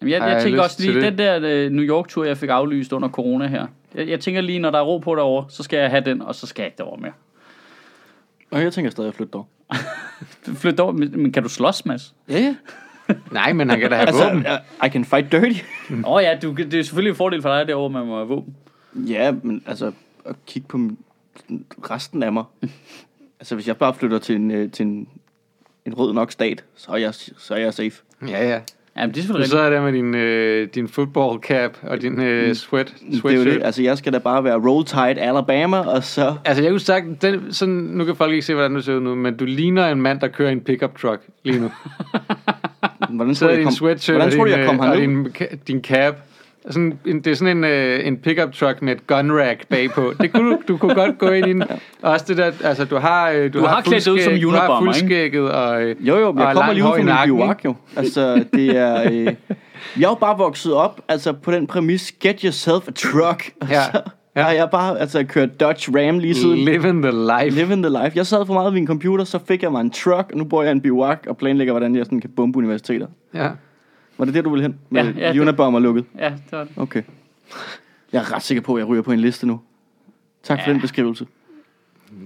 Jamen, 0.00 0.12
jeg, 0.12 0.20
jeg 0.20 0.30
jeg 0.30 0.42
tænker 0.42 0.62
også 0.62 0.82
lige, 0.82 0.94
det? 0.94 1.02
den 1.02 1.18
der 1.18 1.40
øh, 1.42 1.70
New 1.70 1.84
York-tur, 1.84 2.24
jeg 2.24 2.38
fik 2.38 2.48
aflyst 2.48 2.92
under 2.92 3.08
corona 3.08 3.46
her. 3.46 3.66
Jeg, 3.94 4.08
jeg 4.08 4.20
tænker 4.20 4.40
lige, 4.40 4.58
når 4.58 4.70
der 4.70 4.78
er 4.78 4.82
ro 4.82 4.98
på 4.98 5.14
derovre, 5.14 5.50
så 5.50 5.62
skal 5.62 5.78
jeg 5.78 5.90
have 5.90 6.04
den, 6.04 6.22
og 6.22 6.34
så 6.34 6.46
skal 6.46 6.62
jeg 6.62 6.66
ikke 6.66 6.78
derover 6.78 6.96
mere. 6.96 7.12
Og 8.50 8.62
jeg 8.62 8.72
tænker 8.72 8.90
stadig 8.90 9.08
at 9.08 9.14
flytte 9.14 9.30
dog. 9.30 9.48
Flyt 10.62 10.80
over, 10.80 10.92
men 10.92 11.22
men 11.22 11.32
kan 11.32 11.42
du 11.42 11.48
slås, 11.48 11.86
Mads? 11.86 12.14
Ja, 12.28 12.38
ja. 12.38 12.54
Nej, 13.32 13.52
men 13.52 13.70
han 13.70 13.80
kan 13.80 13.90
da 13.90 13.96
have 13.96 14.06
Altså, 14.08 14.24
våben. 14.24 14.46
I 14.86 14.88
can 14.88 15.04
fight 15.04 15.32
dirty. 15.32 15.60
Åh 15.90 16.12
oh, 16.12 16.22
ja, 16.22 16.38
du, 16.42 16.52
det 16.52 16.74
er 16.74 16.82
selvfølgelig 16.82 17.10
en 17.10 17.16
fordel 17.16 17.42
for 17.42 17.48
dig 17.56 17.68
derovre, 17.68 17.90
man 17.90 18.06
må 18.06 18.16
have 18.16 18.28
våben. 18.28 18.56
Ja, 18.94 19.32
men 19.42 19.62
altså, 19.66 19.92
at 20.26 20.34
kigge 20.46 20.68
på 20.68 20.78
resten 21.90 22.22
af 22.22 22.32
mig. 22.32 22.44
altså, 23.40 23.54
hvis 23.54 23.68
jeg 23.68 23.76
bare 23.76 23.94
flytter 23.94 24.18
til 24.18 24.34
en, 24.36 24.50
øh, 24.50 24.70
til 24.70 24.86
en, 24.86 25.08
en 25.86 25.94
rød 25.94 26.12
nok 26.12 26.32
stat, 26.32 26.64
så 26.76 26.92
er 26.92 26.96
jeg, 26.96 27.14
så 27.14 27.54
er 27.54 27.58
jeg 27.58 27.74
safe. 27.74 28.02
Ja, 28.28 28.48
ja. 28.48 28.60
Jamen, 28.96 29.14
det 29.14 29.16
er 29.16 29.22
Du 29.22 29.26
selvfølgelig 29.26 29.50
sidder 29.50 29.70
der 29.70 29.82
med 29.82 29.92
din, 29.92 30.14
øh, 30.14 30.68
din 30.74 30.88
football 30.88 31.38
cap 31.38 31.76
og 31.82 32.02
din 32.02 32.20
øh, 32.20 32.54
sweat, 32.54 32.86
Det 32.86 32.94
er 33.02 33.12
jo 33.12 33.18
sweatshirt. 33.20 33.54
det. 33.54 33.62
Altså, 33.62 33.82
jeg 33.82 33.98
skal 33.98 34.12
da 34.12 34.18
bare 34.18 34.44
være 34.44 34.54
roll 34.68 34.84
tide 34.84 35.20
Alabama, 35.20 35.78
og 35.78 36.04
så... 36.04 36.36
Altså, 36.44 36.62
jeg 36.62 36.70
kunne 36.72 36.80
sagt, 36.80 37.22
den, 37.22 37.52
sådan, 37.52 37.74
nu 37.74 38.04
kan 38.04 38.16
folk 38.16 38.32
ikke 38.32 38.46
se, 38.46 38.54
hvordan 38.54 38.74
du 38.74 38.82
ser 38.82 38.94
ud 38.94 39.00
nu, 39.00 39.14
men 39.14 39.36
du 39.36 39.44
ligner 39.44 39.88
en 39.88 40.02
mand, 40.02 40.20
der 40.20 40.28
kører 40.28 40.50
en 40.50 40.60
pickup 40.60 40.98
truck 40.98 41.22
lige 41.42 41.60
nu. 41.60 41.70
Hvordan 43.08 43.34
tror 43.34 43.46
du, 43.46 43.50
jeg 43.50 43.58
din 43.58 43.64
kom, 43.66 43.72
sweatshirt 43.72 44.16
hvordan 44.16 44.36
tror 44.36 44.44
du, 44.44 44.50
jeg 44.50 44.60
og 44.60 44.66
kom 44.66 44.76
din, 44.76 45.10
øh, 45.10 45.24
herned? 45.24 45.48
din, 45.50 45.58
din 45.66 45.82
cap. 45.84 46.16
Sådan, 46.70 46.98
en, 47.06 47.20
det 47.20 47.30
er 47.30 47.34
sådan 47.34 47.56
en, 47.56 47.64
øh, 47.64 48.06
en 48.06 48.16
pickup 48.16 48.52
truck 48.52 48.82
med 48.82 48.92
et 48.92 49.06
gun 49.06 49.32
rack 49.32 49.66
bagpå. 49.68 50.12
Det 50.20 50.32
kunne 50.32 50.50
du, 50.52 50.58
du 50.68 50.76
kunne 50.76 50.94
godt 50.94 51.18
gå 51.18 51.28
ind 51.30 51.46
i 51.46 51.52
den. 51.52 51.62
Og 52.02 52.10
også 52.12 52.24
det 52.28 52.36
der, 52.36 52.52
altså 52.64 52.84
du 52.84 52.96
har, 52.96 53.30
øh, 53.30 53.52
du, 53.52 53.58
Du 53.58 53.64
har 53.64 53.80
klædt 53.80 54.04
dig 54.04 54.12
ud 54.12 54.18
som 54.18 54.32
fuldskæg- 54.32 54.42
du 54.42 54.50
har 54.50 54.58
Unabomber, 54.58 54.92
ikke? 54.94 55.00
fuldskægget 55.00 55.50
og, 55.52 55.82
øh, 55.82 55.96
Jo, 56.08 56.16
jo, 56.18 56.32
men 56.32 56.38
jeg 56.42 56.46
kommer 56.54 56.60
langt 56.62 56.74
lige 56.74 56.84
ud 56.84 56.98
i 56.98 57.02
fra 57.08 57.26
min 57.26 57.36
biwak, 57.36 57.64
jo. 57.64 57.74
Altså, 57.96 58.44
det 58.54 58.76
er... 58.76 59.02
Øh, 59.12 59.24
jeg 59.24 59.34
er 59.96 60.08
jo 60.08 60.14
bare 60.14 60.38
vokset 60.38 60.74
op, 60.74 61.00
altså 61.08 61.32
på 61.32 61.52
den 61.52 61.66
præmis, 61.66 62.12
get 62.20 62.40
yourself 62.40 62.88
a 62.88 62.90
truck. 62.90 63.50
Ja. 63.70 63.82
Ja. 64.38 64.46
Jeg 64.46 64.62
har 64.62 64.66
bare 64.66 64.98
altså, 65.00 65.24
kørt 65.24 65.60
Dodge 65.60 65.92
Ram 66.08 66.18
lige 66.18 66.34
siden. 66.34 66.58
Living 66.58 67.02
the 67.02 67.12
life. 67.12 67.56
Living 67.60 67.82
the 67.84 67.90
life. 68.04 68.12
Jeg 68.16 68.26
sad 68.26 68.46
for 68.46 68.54
meget 68.54 68.72
ved 68.72 68.80
en 68.80 68.86
computer, 68.86 69.24
så 69.24 69.38
fik 69.48 69.62
jeg 69.62 69.72
mig 69.72 69.80
en 69.80 69.90
truck, 69.90 70.30
og 70.32 70.38
nu 70.38 70.44
bor 70.44 70.62
jeg 70.62 70.70
i 70.70 70.72
en 70.72 70.80
biwak 70.80 71.26
og 71.28 71.36
planlægger, 71.36 71.72
hvordan 71.72 71.96
jeg 71.96 72.04
sådan 72.04 72.20
kan 72.20 72.30
bombe 72.36 72.58
universiteter. 72.58 73.06
Ja. 73.34 73.48
Var 74.18 74.24
det 74.24 74.34
det, 74.34 74.44
du 74.44 74.50
ville 74.50 74.62
hen? 74.62 74.78
Med 74.90 75.14
Ja, 75.14 75.32
ja, 75.34 75.40
Unabomber 75.40 75.80
lukket? 75.80 76.04
Ja, 76.18 76.24
det 76.24 76.52
var 76.52 76.64
det. 76.64 76.72
Okay. 76.76 77.02
Jeg 78.12 78.18
er 78.18 78.34
ret 78.34 78.42
sikker 78.42 78.62
på, 78.62 78.74
at 78.74 78.78
jeg 78.80 78.88
ryger 78.88 79.02
på 79.02 79.12
en 79.12 79.18
liste 79.20 79.46
nu. 79.46 79.60
Tak 80.42 80.58
for 80.58 80.68
Ja. 80.70 80.72
den 80.72 80.80
beskrivelse. 80.80 81.26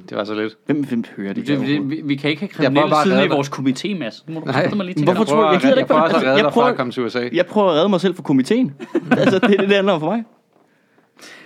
Det 0.08 0.16
var 0.16 0.24
så 0.24 0.34
lidt. 0.34 0.54
Hvem, 0.66 0.84
hvem 0.84 1.04
hører 1.16 1.32
det? 1.32 1.46
Det, 1.46 1.60
vi, 1.90 2.00
vi 2.04 2.14
kan 2.16 2.30
ikke 2.30 2.40
have 2.56 2.62
Jeg 2.62 2.72
prøver 2.72 2.88
kriminelle 2.88 3.04
siden 3.04 3.24
i 3.24 3.34
vores 3.34 3.48
komité, 3.48 3.98
Mads. 3.98 4.24
Nu 4.28 4.34
må 4.34 4.40
du 4.40 4.46
Nej. 4.46 4.70
Mig 4.74 4.86
lige 4.86 4.94
til 4.94 5.04
Hvorfor 5.04 5.24
tror 5.24 5.44
jeg- 5.44 5.52
jeg 5.52 5.60
gider 5.60 5.72
jeg 5.74 5.78
ikke 5.78 5.88
prøver 5.88 6.00
være- 6.00 6.06
også 6.14 6.16
at 6.16 6.22
redde 6.22 6.36
jeg 6.36 6.44
dig 6.44 6.52
fra 6.52 6.60
prøver- 6.60 6.68
at 6.70 6.76
komme 6.76 6.92
til 6.92 7.02
USA. 7.02 7.28
Jeg 7.32 7.46
prøver 7.46 7.68
at 7.70 7.74
redde 7.76 7.88
mig 7.88 8.00
selv 8.00 8.14
fra 8.14 8.22
komiteen. 8.22 8.72
altså, 9.10 9.38
det 9.38 9.44
er 9.44 9.48
det, 9.48 9.68
det 9.68 9.76
handler 9.76 9.92
om 9.92 10.00
for 10.00 10.10
mig. 10.10 10.24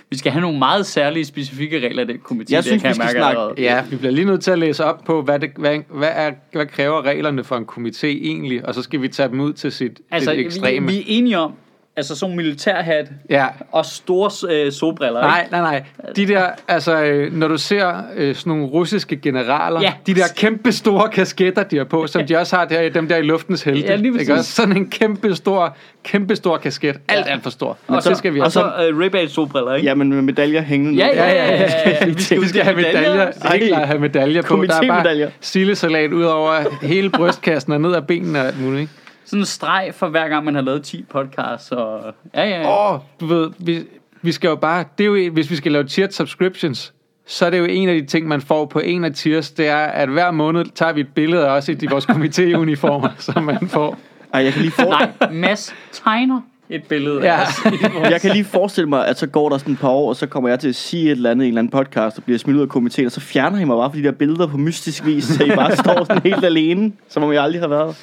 Vi 0.09 0.17
skal 0.17 0.31
have 0.31 0.41
nogle 0.41 0.59
meget 0.59 0.85
særlige, 0.85 1.25
specifikke 1.25 1.79
regler 1.79 2.03
i 2.03 2.07
den 2.07 2.17
komité. 2.31 2.45
Jeg 2.49 2.57
det 2.57 2.63
synes, 2.65 2.81
kan 2.81 2.89
vi 2.89 2.93
skal 2.93 3.03
mærke 3.05 3.11
snakke- 3.11 3.39
allerede. 3.39 3.53
Ja, 3.61 3.83
vi 3.89 3.95
bliver 3.95 4.11
lige 4.11 4.25
nødt 4.25 4.41
til 4.43 4.51
at 4.51 4.59
læse 4.59 4.85
op 4.85 5.03
på, 5.05 5.21
hvad, 5.21 5.39
det, 5.39 5.49
hvad, 5.57 5.79
hvad, 5.89 6.09
er, 6.11 6.31
hvad 6.51 6.65
kræver 6.65 7.01
reglerne 7.01 7.43
for 7.43 7.55
en 7.57 7.65
komité 7.71 8.05
egentlig, 8.07 8.65
og 8.65 8.75
så 8.75 8.81
skal 8.81 9.01
vi 9.01 9.07
tage 9.07 9.29
dem 9.29 9.39
ud 9.39 9.53
til 9.53 9.71
sit 9.71 9.99
Altså, 10.11 10.29
det 10.31 10.39
vi, 10.39 10.45
ekstreme. 10.45 10.87
vi 10.87 10.97
er 10.97 11.03
enige 11.07 11.39
om, 11.39 11.51
altså 11.97 12.15
sådan 12.15 12.31
en 12.31 12.37
militærhat 12.37 13.07
Ja, 13.29 13.45
og 13.71 13.85
store 13.85 14.31
øh, 14.65 14.71
solbriller. 14.71 15.21
nej, 15.21 15.39
ikke? 15.41 15.51
nej, 15.51 15.61
nej. 15.61 15.83
De 16.15 16.27
der, 16.27 16.45
altså, 16.67 17.01
øh, 17.03 17.33
når 17.33 17.47
du 17.47 17.57
ser 17.57 17.93
øh, 18.15 18.35
sådan 18.35 18.49
nogle 18.49 18.65
russiske 18.65 19.15
generaler, 19.17 19.81
Ja. 19.81 19.93
de 20.07 20.15
der 20.15 20.23
kæmpe 20.37 20.71
store 20.71 21.09
kasketter, 21.09 21.63
de 21.63 21.77
har 21.77 21.83
på, 21.83 22.07
som 22.07 22.27
de 22.27 22.37
også 22.37 22.55
har 22.55 22.65
der, 22.65 22.89
dem 22.89 23.07
der 23.07 23.17
i 23.17 23.21
luftens 23.21 23.63
helte. 23.63 23.87
Ja, 23.87 23.95
lige 23.95 24.19
ikke? 24.19 24.33
Også 24.33 24.51
sådan 24.51 24.77
en 24.77 24.89
kæmpe 24.89 25.35
stor, 25.35 25.75
kæmpe 26.03 26.35
stor 26.35 26.57
kasket. 26.57 26.99
Alt, 27.07 27.25
Ja. 27.27 27.31
alt 27.31 27.43
for 27.43 27.49
stor. 27.49 27.69
Og 27.69 27.77
Men 27.89 28.01
så, 28.01 28.09
så 28.09 28.15
skal 28.15 28.33
vi 28.33 28.39
og 28.39 28.43
have 28.45 28.51
så 28.51 28.63
øh, 28.89 28.97
Ray-Ban 29.05 29.27
solbriller, 29.29 29.73
ikke? 29.75 29.87
Ja, 29.87 29.95
men 29.95 30.09
med 30.13 30.21
medaljer 30.21 30.61
hængende. 30.61 30.97
Ja, 31.05 31.07
ja, 31.07 31.29
ja, 31.29 31.45
ja, 31.55 31.61
ja, 31.61 31.89
ja. 32.01 32.05
Vi 32.15 32.21
skal, 32.21 32.41
vi 32.41 32.47
skal 32.47 32.61
have 32.63 32.75
medaljer. 32.75 33.31
Det 33.31 33.43
er 33.45 33.53
ikke 33.53 33.67
klart 33.67 33.81
at 33.81 33.87
have 33.87 33.99
medaljer 33.99 34.41
på. 34.41 34.65
Der 34.67 34.75
er 34.75 34.87
bare 34.87 35.29
sillesalat 35.41 36.13
ud 36.13 36.23
over 36.23 36.53
hele 36.85 37.09
brystkassen 37.09 37.73
og 37.73 37.81
ned 37.81 37.95
ad 37.95 38.01
benene 38.01 38.39
og 38.39 38.45
alt 38.47 38.61
muligt. 38.61 38.81
Ikke? 38.81 38.93
Sådan 39.27 39.39
en 39.39 39.45
streg 39.45 39.89
for 39.93 40.07
hver 40.07 40.27
gang, 40.27 40.45
man 40.45 40.55
har 40.55 40.61
lavet 40.61 40.83
10 40.83 41.03
podcasts. 41.09 41.71
Og... 41.71 42.13
Ja, 42.33 42.43
ja, 42.49 42.61
ja. 42.61 42.67
Åh, 42.89 42.93
oh, 42.93 42.99
du 43.19 43.25
ved, 43.25 43.49
vi, 43.59 43.79
vi 44.21 44.31
skal 44.31 44.47
jo 44.47 44.55
bare, 44.55 44.83
det 44.97 45.03
er 45.03 45.07
jo, 45.07 45.31
hvis 45.31 45.51
vi 45.51 45.55
skal 45.55 45.71
lave 45.71 45.83
tier 45.83 46.07
subscriptions, 46.11 46.93
så 47.27 47.45
er 47.45 47.49
det 47.49 47.59
jo 47.59 47.65
en 47.65 47.89
af 47.89 47.95
de 48.01 48.05
ting, 48.05 48.27
man 48.27 48.41
får 48.41 48.65
på 48.65 48.79
en 48.79 49.03
af 49.03 49.13
tiers, 49.13 49.51
det 49.51 49.67
er, 49.67 49.77
at 49.77 50.09
hver 50.09 50.31
måned 50.31 50.65
tager 50.75 50.93
vi 50.93 51.01
et 51.01 51.07
billede 51.15 51.47
af 51.47 51.51
os 51.51 51.69
i 51.69 51.73
de- 51.73 51.89
vores 51.89 52.05
komitéuniformer, 52.05 53.09
som 53.33 53.43
man 53.43 53.67
får. 53.69 53.97
Ej, 54.33 54.43
jeg 54.43 54.53
kan 54.53 54.61
lige 54.61 54.71
for... 54.71 54.83
Nej, 54.83 55.09
Mads 55.31 55.75
tegner 55.91 56.41
et 56.69 56.83
billede 56.83 57.21
Ja. 57.23 57.33
af 57.39 57.41
os. 57.41 58.09
Jeg 58.11 58.21
kan 58.21 58.31
lige 58.31 58.43
forestille 58.45 58.89
mig, 58.89 59.07
at 59.07 59.19
så 59.19 59.27
går 59.27 59.49
der 59.49 59.57
sådan 59.57 59.73
et 59.73 59.79
par 59.79 59.89
år, 59.89 60.09
og 60.09 60.15
så 60.15 60.27
kommer 60.27 60.49
jeg 60.49 60.59
til 60.59 60.69
at 60.69 60.75
sige 60.75 61.05
et 61.05 61.11
eller 61.11 61.31
andet 61.31 61.45
i 61.45 61.47
en 61.47 61.51
eller 61.53 61.59
anden 61.59 61.71
podcast, 61.71 62.17
og 62.17 62.23
bliver 62.23 62.39
smidt 62.39 62.57
ud 62.57 62.61
af 62.61 62.69
komiteen, 62.69 63.05
og 63.05 63.11
så 63.11 63.19
fjerner 63.19 63.59
I 63.59 63.63
mig 63.63 63.77
bare 63.77 63.89
for 63.91 63.97
de 63.97 64.03
der 64.03 64.11
billeder 64.11 64.47
på 64.47 64.57
mystisk 64.57 65.05
vis, 65.05 65.23
så 65.23 65.43
I 65.43 65.49
bare 65.55 65.75
står 65.85 66.03
sådan 66.03 66.21
helt 66.23 66.45
alene, 66.45 66.91
som 67.09 67.23
om 67.23 67.33
jeg 67.33 67.43
aldrig 67.43 67.61
har 67.61 67.67
været. 67.67 67.95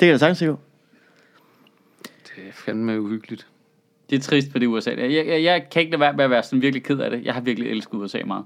Det 0.00 0.06
kan 0.06 0.08
jeg 0.08 0.20
sagtens 0.20 0.38
se. 0.38 0.46
Det 0.46 0.56
er 2.48 2.52
fandme 2.52 3.00
uhyggeligt. 3.00 3.46
Det 4.10 4.16
er 4.18 4.20
trist 4.22 4.52
for 4.52 4.58
det 4.58 4.66
USA. 4.66 4.90
Jeg, 4.90 5.26
jeg, 5.26 5.42
jeg 5.44 5.66
kan 5.72 5.80
ikke 5.82 5.90
lade 5.92 6.00
være 6.00 6.12
med 6.12 6.24
at 6.24 6.30
være 6.30 6.42
sådan 6.42 6.62
virkelig 6.62 6.82
ked 6.82 6.98
af 6.98 7.10
det. 7.10 7.24
Jeg 7.24 7.34
har 7.34 7.40
virkelig 7.40 7.70
elsket 7.70 7.94
USA 7.94 8.18
meget. 8.26 8.44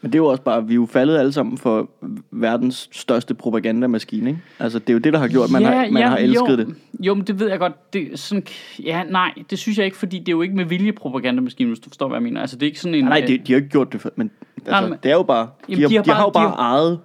Men 0.00 0.12
det 0.12 0.18
er 0.18 0.22
jo 0.22 0.26
også 0.26 0.42
bare, 0.42 0.66
vi 0.66 0.72
er 0.72 0.74
jo 0.74 0.86
faldet 0.86 1.18
alle 1.18 1.32
sammen 1.32 1.58
for 1.58 1.90
verdens 2.30 2.88
største 2.92 3.34
propagandamaskine, 3.34 4.30
ikke? 4.30 4.42
Altså, 4.58 4.78
det 4.78 4.88
er 4.88 4.92
jo 4.92 4.98
det, 4.98 5.12
der 5.12 5.18
har 5.18 5.28
gjort, 5.28 5.44
at 5.44 5.50
man, 5.52 5.62
ja, 5.62 5.68
har, 5.70 5.90
man 5.90 6.02
ja, 6.02 6.08
har 6.08 6.16
elsket 6.16 6.48
jo, 6.50 6.56
det. 6.56 6.74
Jo, 7.00 7.14
men 7.14 7.26
det 7.26 7.40
ved 7.40 7.48
jeg 7.48 7.58
godt. 7.58 7.92
Det 7.92 8.18
sådan, 8.18 8.46
ja, 8.84 9.02
nej, 9.02 9.32
det 9.50 9.58
synes 9.58 9.78
jeg 9.78 9.84
ikke, 9.84 9.96
fordi 9.96 10.18
det 10.18 10.28
er 10.28 10.32
jo 10.32 10.42
ikke 10.42 10.56
med 10.56 10.64
vilje 10.64 10.92
propagandamaskine, 10.92 11.68
hvis 11.68 11.78
du 11.80 11.90
forstår, 11.90 12.08
hvad 12.08 12.16
jeg 12.16 12.22
mener. 12.22 12.40
Altså, 12.40 12.56
det 12.56 12.62
er 12.62 12.66
ikke 12.70 12.80
sådan 12.80 12.94
en... 12.94 13.04
Nej, 13.04 13.20
øh, 13.22 13.28
de, 13.28 13.38
de 13.38 13.52
har 13.52 13.56
ikke 13.56 13.68
gjort 13.68 13.92
det, 13.92 14.00
for, 14.00 14.10
men 14.16 14.30
altså, 14.66 14.88
men- 14.88 14.98
det 15.02 15.10
er 15.10 15.14
jo 15.14 15.22
bare, 15.22 15.48
de, 15.66 15.72
Jamen, 15.72 15.82
har, 15.82 15.88
de 15.88 15.96
har 15.96 16.02
de 16.02 16.10
har 16.10 16.22
jo 16.22 16.30
bare- 16.30 16.48
de 16.50 16.54
ejet 16.54 17.00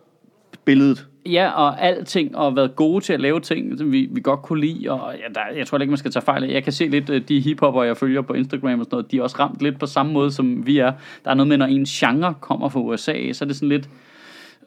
billedet. 0.65 1.07
Ja, 1.25 1.49
og 1.49 1.81
alting, 1.81 2.37
og 2.37 2.55
været 2.55 2.75
gode 2.75 3.03
til 3.03 3.13
at 3.13 3.19
lave 3.19 3.39
ting, 3.39 3.77
som 3.77 3.91
vi, 3.91 4.07
vi 4.11 4.21
godt 4.21 4.41
kunne 4.41 4.61
lide, 4.61 4.91
og 4.91 5.13
ja, 5.13 5.33
der, 5.33 5.57
jeg 5.57 5.67
tror 5.67 5.77
ikke, 5.77 5.91
man 5.91 5.97
skal 5.97 6.11
tage 6.11 6.25
fejl 6.25 6.43
af. 6.43 6.47
Jeg 6.47 6.63
kan 6.63 6.73
se 6.73 6.87
lidt, 6.87 7.09
øh, 7.09 7.21
de 7.27 7.39
hiphopper, 7.39 7.83
jeg 7.83 7.97
følger 7.97 8.21
på 8.21 8.33
Instagram 8.33 8.79
og 8.79 8.85
sådan 8.85 8.95
noget, 8.95 9.11
de 9.11 9.17
er 9.17 9.23
også 9.23 9.35
ramt 9.39 9.61
lidt 9.61 9.79
på 9.79 9.85
samme 9.85 10.11
måde, 10.11 10.31
som 10.31 10.67
vi 10.67 10.77
er. 10.77 10.93
Der 11.25 11.31
er 11.31 11.35
noget 11.35 11.47
med, 11.47 11.57
når 11.57 11.65
en 11.65 11.85
genre 11.85 12.33
kommer 12.39 12.69
fra 12.69 12.79
USA, 12.79 13.33
så 13.33 13.45
er 13.45 13.47
det 13.47 13.55
sådan 13.55 13.69
lidt... 13.69 13.89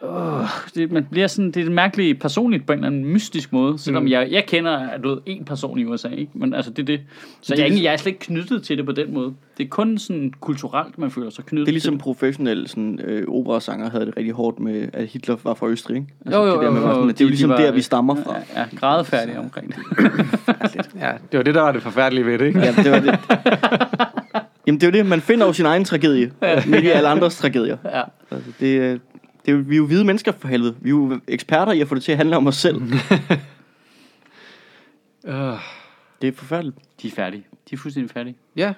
Uh, 0.03 0.45
det, 0.75 0.93
man 0.93 1.07
bliver 1.11 1.27
sådan, 1.27 1.51
det 1.51 1.67
er 1.67 1.71
mærkeligt 1.71 2.21
personligt 2.21 2.67
på 2.67 2.73
en 2.73 2.79
eller 2.79 2.87
anden 2.87 3.05
mystisk 3.05 3.53
måde, 3.53 3.79
selvom 3.79 4.03
Mm. 4.03 4.09
jeg, 4.09 4.29
jeg 4.31 4.47
kender 4.47 4.97
du 5.03 5.09
ved, 5.09 5.19
en 5.27 5.45
person 5.45 5.79
i 5.79 5.85
USA, 5.85 6.09
ikke? 6.09 6.31
men 6.35 6.55
altså 6.55 6.71
det 6.71 6.79
er 6.83 6.87
det. 6.87 7.01
Så 7.41 7.53
Det 7.55 7.59
jeg, 7.59 7.63
er 7.63 7.67
er, 7.67 7.69
ligesom- 7.69 7.77
ikke, 7.77 7.85
jeg 7.85 7.93
er 7.93 7.97
slet 7.97 8.13
ikke 8.13 8.21
knyttet 8.27 8.63
til 8.63 8.77
det 8.79 8.87
på 8.87 8.93
den 8.93 9.15
måde. 9.15 9.33
Det 9.59 9.65
er 9.65 9.69
kun 9.69 9.99
sådan 9.99 10.33
kulturelt, 10.41 10.99
man 10.99 11.11
føler 11.11 11.31
sig 11.31 11.45
knyttet 11.45 11.67
Det 11.67 11.71
er 11.71 11.75
ligesom 11.75 11.95
til 11.95 12.03
professionelle 12.03 12.69
sådan, 12.69 13.01
øh, 13.05 13.25
operasanger 13.29 13.91
havde 13.91 14.07
det 14.07 14.17
rigtig 14.17 14.33
hårdt 14.35 14.61
med, 14.61 14.89
at 14.93 15.07
Hitler 15.07 15.37
var 15.45 15.55
fra 15.55 15.69
Østrig, 15.69 15.97
ikke? 15.97 16.37
Jo, 16.37 16.45
jo, 16.45 16.53
det, 16.53 16.63
der 16.63 16.71
med, 16.71 16.81
jo, 16.81 16.87
sådan, 16.87 17.03
jo, 17.03 17.09
at 17.09 17.19
det 17.19 17.21
er 17.21 17.25
jo 17.25 17.29
ligesom 17.29 17.51
de 17.51 17.55
var- 17.57 17.61
der, 17.63 17.73
vi 17.73 17.81
stammer 17.81 18.15
fra. 18.15 18.37
Ja, 18.55 18.61
ja 18.61 18.67
grædefærdig 18.77 19.39
omkring 19.39 19.69
det. 19.69 19.77
Ja, 21.01 21.13
det 21.33 21.39
var 21.39 21.43
det, 21.43 21.55
der 21.55 21.61
var 21.61 21.73
det 21.73 21.83
forfærdelige 21.83 22.27
ved 22.27 22.39
det, 22.39 22.47
ikke? 22.47 22.59
Ja, 22.61 22.73
det 22.83 22.91
var 22.91 22.99
det. 23.01 23.19
Jamen, 24.67 24.81
det 24.81 24.87
er 24.87 24.91
jo 24.91 24.93
det, 25.03 25.07
man 25.07 25.21
finder 25.21 25.47
jo 25.47 25.53
sin 25.53 25.67
egen 25.67 25.85
tragedie, 25.85 26.33
midt 26.67 26.85
i 26.85 26.89
alle 26.89 27.09
andres 27.09 27.37
tragedier. 27.39 27.77
Ja. 27.85 28.03
Altså, 28.31 28.51
det, 28.61 28.77
er- 28.77 28.99
det 29.47 29.53
er, 29.53 29.57
jo- 29.57 29.65
vi 29.67 29.75
er 29.75 29.79
jo 29.79 29.87
hvide 29.87 30.05
mennesker 30.05 30.33
for 30.33 30.49
helvede. 30.49 30.77
Vi 30.81 30.89
er 30.89 30.95
jo 30.95 31.21
eksperter 31.29 31.73
i 31.73 31.81
at 31.81 31.89
få 31.89 31.95
det 31.95 32.03
til 32.03 32.13
at 32.13 32.19
handle 32.19 32.37
om 32.37 32.47
os 32.47 32.57
selv. 32.57 32.77
Uh, 32.77 32.91
Det 36.23 36.29
er 36.29 36.33
forfærdeligt. 36.33 36.77
De 37.03 37.09
er 37.09 37.13
færdige. 37.13 37.45
De 37.71 37.75
er 37.75 37.79
fuldstændig 37.79 38.11
færdige. 38.11 38.37
ja, 38.57 38.75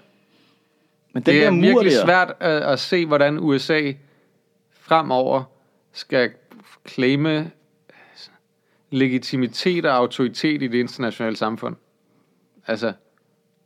Men 1.13 1.23
den 1.23 1.35
det 1.35 1.41
der 1.43 1.47
er 1.47 1.51
mur 1.51 1.61
virkelig 1.63 1.93
der, 1.93 2.05
svært 2.05 2.33
at, 2.41 2.63
at 2.63 2.81
se, 2.81 3.07
hvordan 3.07 3.39
USA 3.39 3.93
fremover 4.81 5.43
skal 5.93 6.31
claime 6.89 7.51
legitimitet 8.91 9.85
og 9.87 9.97
autoritet 9.97 10.63
i 10.63 10.67
det 10.67 10.79
internationale 10.79 11.37
samfund. 11.37 11.77
Altså, 12.67 12.93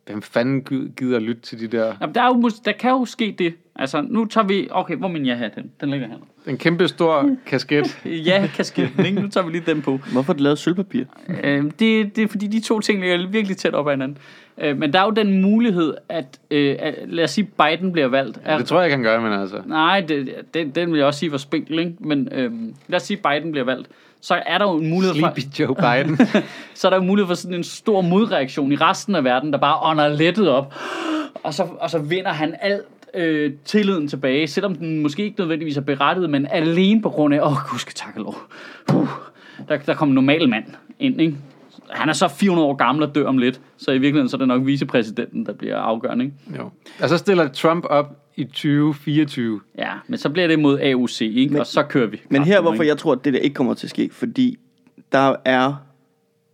hvem 0.08 0.22
fanden 0.22 0.62
gi- 0.62 0.88
gider 0.96 1.18
lytte 1.18 1.42
til 1.42 1.60
de 1.60 1.66
der... 1.76 1.92
Jamen, 2.00 2.14
der, 2.14 2.22
er 2.22 2.26
jo, 2.26 2.50
der 2.64 2.72
kan 2.72 2.90
jo 2.90 3.04
ske 3.04 3.34
det. 3.38 3.54
Altså, 3.76 4.00
nu 4.08 4.24
tager 4.24 4.46
vi... 4.46 4.68
Okay, 4.70 4.96
hvor 4.96 5.08
min 5.08 5.26
ja-hat 5.26 5.52
hen? 5.54 5.70
Den 5.80 5.90
ligger 5.90 6.06
her. 6.06 6.16
En 6.46 6.58
kæmpe 6.58 6.88
stor 6.88 7.30
kasket. 7.46 8.00
Ja, 8.26 8.48
kasketten, 8.54 9.06
ikke? 9.06 9.20
Nu 9.20 9.28
tager 9.28 9.46
vi 9.46 9.52
lige 9.52 9.62
den 9.66 9.82
på. 9.82 9.98
Hvorfor 10.12 10.32
er 10.32 10.34
det 10.34 10.40
lavet 10.40 10.58
sølvpapir? 10.58 11.04
Øh, 11.44 11.64
det, 11.64 12.16
det 12.16 12.18
er 12.18 12.28
fordi, 12.28 12.46
de 12.46 12.60
to 12.60 12.80
ting 12.80 13.00
ligger 13.00 13.28
virkelig 13.28 13.56
tæt 13.56 13.74
op 13.74 13.86
ad 13.88 13.92
hinanden. 13.92 14.18
Øh, 14.58 14.78
men 14.78 14.92
der 14.92 15.00
er 15.00 15.04
jo 15.04 15.10
den 15.10 15.42
mulighed, 15.42 15.94
at... 16.08 16.38
Øh, 16.50 16.76
at 16.78 16.94
lad 17.06 17.24
os 17.24 17.30
sige, 17.30 17.44
Biden 17.62 17.92
bliver 17.92 18.08
valgt. 18.08 18.40
Ja, 18.46 18.58
det 18.58 18.66
tror 18.66 18.76
jeg 18.80 18.86
ikke, 18.86 18.96
han 18.96 19.02
gør, 19.04 19.20
men 19.20 19.32
altså... 19.40 19.62
Nej, 19.66 20.00
det, 20.00 20.34
den, 20.54 20.70
den 20.70 20.92
vil 20.92 20.98
jeg 20.98 21.06
også 21.06 21.20
sige 21.20 21.32
var 21.32 21.38
spinkel, 21.38 21.78
ikke? 21.78 21.94
Men 22.00 22.28
øhm, 22.32 22.74
lad 22.88 22.96
os 22.96 23.02
sige, 23.02 23.16
Biden 23.30 23.52
bliver 23.52 23.64
valgt. 23.64 23.88
Så 24.20 24.42
er 24.46 24.58
der 24.58 24.64
jo 24.64 24.78
en 24.78 24.90
mulighed 24.90 25.20
for... 25.20 25.32
Sleepy 25.34 25.60
Joe 25.60 25.74
Biden. 25.74 26.18
så 26.74 26.88
er 26.88 26.90
der 26.90 26.96
jo 26.96 27.02
mulighed 27.02 27.26
for 27.26 27.34
sådan 27.34 27.56
en 27.56 27.64
stor 27.64 28.00
modreaktion 28.00 28.72
i 28.72 28.76
resten 28.76 29.14
af 29.14 29.24
verden, 29.24 29.52
der 29.52 29.58
bare 29.58 29.78
ånder 29.82 30.08
lettet 30.08 30.48
op. 30.48 30.74
Og 31.42 31.54
så, 31.54 31.62
og 31.80 31.90
så 31.90 31.98
vinder 31.98 32.32
han 32.32 32.54
alt 32.60 32.82
øh, 33.14 33.52
tilliden 33.64 34.08
tilbage, 34.08 34.46
selvom 34.46 34.74
den 34.74 35.02
måske 35.02 35.24
ikke 35.24 35.38
nødvendigvis 35.38 35.76
er 35.76 35.80
berettiget, 35.80 36.30
men 36.30 36.46
alene 36.50 37.02
på 37.02 37.10
grund 37.10 37.34
af, 37.34 37.40
åh, 37.40 37.56
gud 37.70 37.78
skal 37.78 37.94
takke 37.94 38.20
lov. 38.20 38.36
Uh, 38.94 39.08
der, 39.68 39.76
der 39.76 39.94
kom 39.94 40.08
en 40.08 40.14
normal 40.14 40.48
mand 40.48 40.64
ind, 40.98 41.20
ikke? 41.20 41.36
Han 41.90 42.08
er 42.08 42.12
så 42.12 42.28
400 42.28 42.68
år 42.68 42.74
gammel 42.74 43.04
og 43.04 43.14
dør 43.14 43.26
om 43.26 43.38
lidt, 43.38 43.60
så 43.76 43.90
i 43.90 43.98
virkeligheden 43.98 44.28
så 44.28 44.36
er 44.36 44.38
det 44.38 44.48
nok 44.48 44.66
vicepræsidenten, 44.66 45.46
der 45.46 45.52
bliver 45.52 45.76
afgørende, 45.76 46.24
ikke? 46.24 46.36
jo. 46.56 46.70
Og 47.02 47.08
så 47.08 47.18
stiller 47.18 47.48
Trump 47.48 47.84
op 47.84 48.24
i 48.36 48.44
2024. 48.44 49.60
Ja, 49.78 49.92
men 50.06 50.18
så 50.18 50.30
bliver 50.30 50.48
det 50.48 50.58
mod 50.58 50.80
AUC, 50.80 51.20
ikke? 51.20 51.52
Men- 51.52 51.60
og 51.60 51.66
så 51.66 51.82
kører 51.82 52.06
vi. 52.06 52.20
Men 52.30 52.42
her, 52.44 52.60
hvorfor 52.60 52.82
ikke? 52.82 52.86
jeg 52.90 52.98
tror, 52.98 53.12
at 53.12 53.24
det 53.24 53.32
der 53.32 53.38
ikke 53.38 53.54
kommer 53.54 53.74
til 53.74 53.86
at 53.86 53.90
ske, 53.90 54.10
fordi 54.12 54.58
der 55.12 55.36
er 55.44 55.74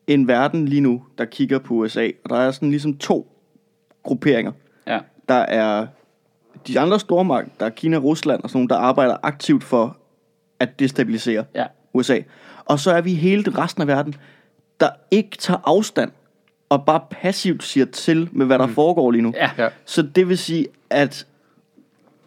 en 0.07 0.29
verden 0.29 0.69
lige 0.69 0.81
nu, 0.81 1.03
der 1.19 1.25
kigger 1.25 1.59
på 1.59 1.75
USA, 1.75 2.09
og 2.25 2.31
der 2.31 2.37
er 2.37 2.51
sådan 2.51 2.71
ligesom 2.71 2.97
to 2.97 3.31
grupperinger. 4.03 4.53
Ja, 4.87 4.99
Der 5.29 5.35
er 5.35 5.87
de 6.67 6.81
andre 6.81 7.01
stormagter, 7.01 7.51
der 7.61 7.67
er 7.67 7.71
Kina 7.71 7.97
Rusland 7.97 8.43
og 8.43 8.51
sådan 8.51 8.59
nogle, 8.59 8.69
der 8.69 8.77
arbejder 8.77 9.17
aktivt 9.23 9.65
for 9.65 9.97
at 10.61 10.79
destabilisere 10.79 11.45
ja. 11.55 11.65
USA. 11.95 12.19
Og 12.65 12.79
så 12.79 12.91
er 12.91 13.01
vi 13.01 13.15
hele 13.15 13.59
resten 13.59 13.83
af 13.83 13.89
verden, 13.89 14.15
der 14.81 14.89
ikke 15.11 15.37
tager 15.39 15.61
afstand 15.65 16.11
og 16.69 16.85
bare 16.85 17.01
passivt 17.11 17.65
siger 17.65 17.87
til 17.87 18.29
med, 18.33 18.47
hvad 18.47 18.59
der 18.59 18.67
mm. 18.67 18.75
foregår 18.75 19.11
lige 19.11 19.23
nu. 19.23 19.33
Ja. 19.37 19.51
Ja. 19.59 19.69
Så 19.85 20.03
det 20.03 20.29
vil 20.29 20.39
sige, 20.39 20.67
at 20.91 21.27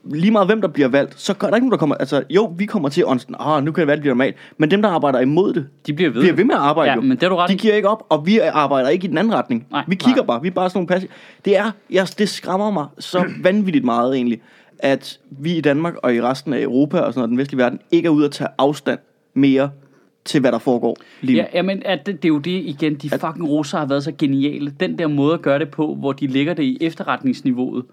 lige 0.04 0.32
meget 0.32 0.48
hvem 0.48 0.62
der 0.62 0.68
bliver 0.68 0.88
valgt, 0.88 1.20
så 1.20 1.34
gør 1.34 1.48
der 1.48 1.56
ikke 1.56 1.66
nogen, 1.66 1.72
der 1.72 1.78
kommer... 1.78 1.96
Altså, 1.96 2.24
jo, 2.30 2.54
vi 2.58 2.66
kommer 2.66 2.90
til 2.90 3.04
sådan, 3.04 3.36
ah, 3.40 3.64
nu 3.64 3.72
kan 3.72 3.82
det 3.82 3.88
være, 3.88 3.96
det 3.96 4.02
bliver 4.02 4.14
normalt. 4.14 4.36
Men 4.58 4.72
dem, 4.72 4.82
der 4.82 4.90
arbejder 4.90 5.20
imod 5.20 5.54
det, 5.54 5.68
De 5.88 5.94
bliver 5.94 6.12
ved. 6.12 6.22
bliver 6.22 6.36
ved 6.36 6.44
med 6.44 6.56
at 6.56 6.62
arbejde 6.62 6.90
Ja, 6.90 6.96
jo. 6.96 7.02
men 7.02 7.12
det 7.18 7.24
er 7.24 7.30
du 7.30 7.36
ret 7.36 7.50
De 7.50 7.58
giver 7.58 7.74
ikke 7.74 7.90
op, 7.90 8.04
og 8.10 8.26
vi 8.26 8.40
arbejder 8.40 8.90
ikke 8.90 9.06
i 9.06 9.08
den 9.08 9.18
anden 9.18 9.34
retning. 9.34 9.68
Nej. 9.72 9.84
vi 9.88 9.96
kigger 9.96 10.22
Nej. 10.22 10.26
bare, 10.28 10.42
vi 10.42 10.48
er 10.48 10.52
bare 10.52 10.70
sådan 10.70 10.78
nogle 10.78 10.88
passive. 10.88 11.12
Det 11.46 11.58
er, 11.58 11.72
jeg, 11.90 12.08
det 12.18 12.30
skræmmer 12.30 12.72
mig 12.72 12.86
så 13.00 13.26
vanvittigt 13.44 13.86
meget 13.86 14.16
egentlig, 14.16 14.42
at 14.80 15.20
vi 15.30 15.56
i 15.58 15.62
Danmark 15.62 15.96
og 16.04 16.16
i 16.16 16.22
resten 16.22 16.54
af 16.54 16.62
Europa 16.62 17.00
og 17.00 17.14
sådan 17.14 17.20
noget, 17.20 17.30
den 17.30 17.38
vestlige 17.38 17.58
verden, 17.58 17.80
ikke 17.92 18.08
er 18.08 18.12
ude 18.12 18.26
at 18.26 18.32
tage 18.32 18.50
afstand 18.58 19.00
mere 19.34 19.70
til, 20.28 20.42
hvad 20.42 20.52
der 20.52 20.58
foregår 20.60 20.98
lige 21.22 21.36
nu. 21.38 21.42
Ja, 21.42 21.58
jamen, 21.58 21.82
at 21.86 22.06
det, 22.06 22.24
det 22.24 22.30
er 22.30 22.34
jo 22.34 22.40
det 22.40 22.52
igen, 22.66 22.96
de 22.96 23.10
fucking 23.10 23.50
russere 23.50 23.80
har 23.80 23.88
været 23.88 24.04
så 24.04 24.12
geniale. 24.18 24.74
Den 24.80 25.00
der 25.00 25.08
måde 25.08 25.34
at 25.34 25.42
gøre 25.42 25.60
det 25.60 25.70
på, 25.70 25.96
hvor 25.96 26.12
de 26.12 26.28
lægger 26.28 26.54
det 26.54 26.64
i 26.64 26.78
efterretningsniveauet. 26.82 27.86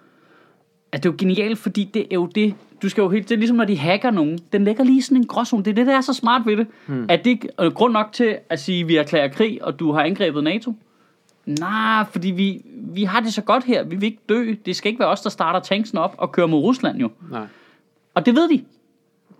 At 0.93 1.03
det 1.03 1.09
er 1.09 1.12
jo 1.12 1.16
genialt, 1.18 1.59
fordi 1.59 1.91
det 1.95 2.03
er 2.11 2.14
jo 2.14 2.26
det, 2.26 2.55
du 2.82 2.89
skal 2.89 3.03
jo 3.03 3.09
helt, 3.09 3.28
det 3.28 3.35
er 3.35 3.39
ligesom 3.39 3.57
når 3.57 3.64
de 3.64 3.78
hacker 3.78 4.11
nogen, 4.11 4.39
den 4.53 4.64
lægger 4.64 4.85
lige 4.85 5.03
sådan 5.03 5.16
en 5.16 5.26
gråzone. 5.26 5.64
Det 5.64 5.70
er 5.70 5.74
det, 5.74 5.87
der 5.87 5.97
er 5.97 6.01
så 6.01 6.12
smart 6.12 6.43
ved 6.47 6.57
det. 6.57 6.66
Hmm. 6.87 7.07
Er 7.09 7.16
det 7.16 7.26
ikke 7.26 7.49
grund 7.74 7.93
nok 7.93 8.12
til 8.12 8.37
at 8.51 8.61
sige, 8.61 8.80
at 8.80 8.89
vi 8.89 8.97
erklærer 8.97 9.28
krig, 9.28 9.64
og 9.64 9.78
du 9.78 9.93
har 9.93 10.03
angrebet 10.03 10.45
NATO? 10.45 10.74
Nej, 11.47 12.05
fordi 12.12 12.30
vi, 12.30 12.62
vi 12.74 13.05
har 13.05 13.20
det 13.20 13.35
så 13.35 13.43
godt 13.43 13.64
her. 13.64 13.85
Vi 13.85 13.97
vil 13.97 14.05
ikke 14.05 14.22
dø. 14.28 14.55
Det 14.66 14.76
skal 14.76 14.89
ikke 14.89 15.01
være 15.01 15.09
os, 15.09 15.20
der 15.20 15.30
starter 15.30 15.61
tanksen 15.61 15.99
op 15.99 16.14
og 16.18 16.32
kører 16.32 16.47
mod 16.47 16.61
Rusland 16.61 16.99
jo. 16.99 17.11
Nej. 17.30 17.47
Og 18.14 18.26
det 18.26 18.35
ved 18.35 18.49
de. 18.49 18.64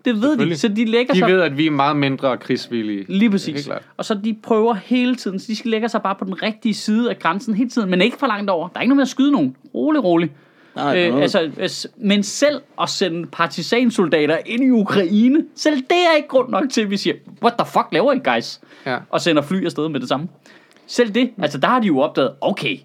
Det 0.05 0.21
ved 0.21 0.37
de. 0.37 0.57
Så 0.57 0.67
de 0.67 0.85
lægger 0.85 1.13
De 1.13 1.19
sig... 1.19 1.27
ved, 1.27 1.41
at 1.41 1.57
vi 1.57 1.65
er 1.65 1.71
meget 1.71 1.95
mindre 1.97 2.37
krigsvillige. 2.37 3.05
Lige 3.07 3.29
præcis. 3.29 3.69
Og 3.97 4.05
så 4.05 4.13
de 4.23 4.37
prøver 4.43 4.73
hele 4.73 5.15
tiden, 5.15 5.39
så 5.39 5.45
de 5.47 5.55
skal 5.55 5.71
lægge 5.71 5.89
sig 5.89 6.01
bare 6.01 6.15
på 6.15 6.25
den 6.25 6.43
rigtige 6.43 6.73
side 6.73 7.09
af 7.09 7.19
grænsen 7.19 7.55
hele 7.55 7.69
tiden, 7.69 7.89
men 7.89 8.01
ikke 8.01 8.17
for 8.17 8.27
langt 8.27 8.49
over. 8.49 8.67
Der 8.67 8.77
er 8.77 8.81
ikke 8.81 8.89
noget 8.89 8.97
med 8.97 9.03
at 9.03 9.09
skyde 9.09 9.31
nogen. 9.31 9.55
Rolig, 9.75 10.03
rolig. 10.03 10.31
Nej, 10.75 11.09
Øh, 11.09 11.21
altså, 11.21 11.87
men 11.97 12.23
selv 12.23 12.61
at 12.81 12.89
sende 12.89 13.27
partisansoldater 13.27 14.37
ind 14.45 14.63
i 14.63 14.69
Ukraine, 14.69 15.43
selv 15.55 15.75
det 15.77 15.97
er 16.11 16.15
ikke 16.17 16.27
grund 16.27 16.49
nok 16.49 16.63
til, 16.71 16.81
at 16.81 16.89
vi 16.89 16.97
siger, 16.97 17.15
what 17.43 17.53
the 17.59 17.67
fuck 17.73 17.87
laver 17.91 18.13
I 18.13 18.19
guys? 18.35 18.59
Ja. 18.85 18.97
Og 19.09 19.21
sender 19.21 19.41
fly 19.41 19.65
afsted 19.65 19.89
med 19.89 19.99
det 19.99 20.09
samme. 20.09 20.27
Selv 20.87 21.09
det, 21.09 21.31
altså 21.41 21.57
der 21.57 21.67
har 21.67 21.79
de 21.79 21.87
jo 21.87 21.99
opdaget, 21.99 22.31
okay, 22.41 22.77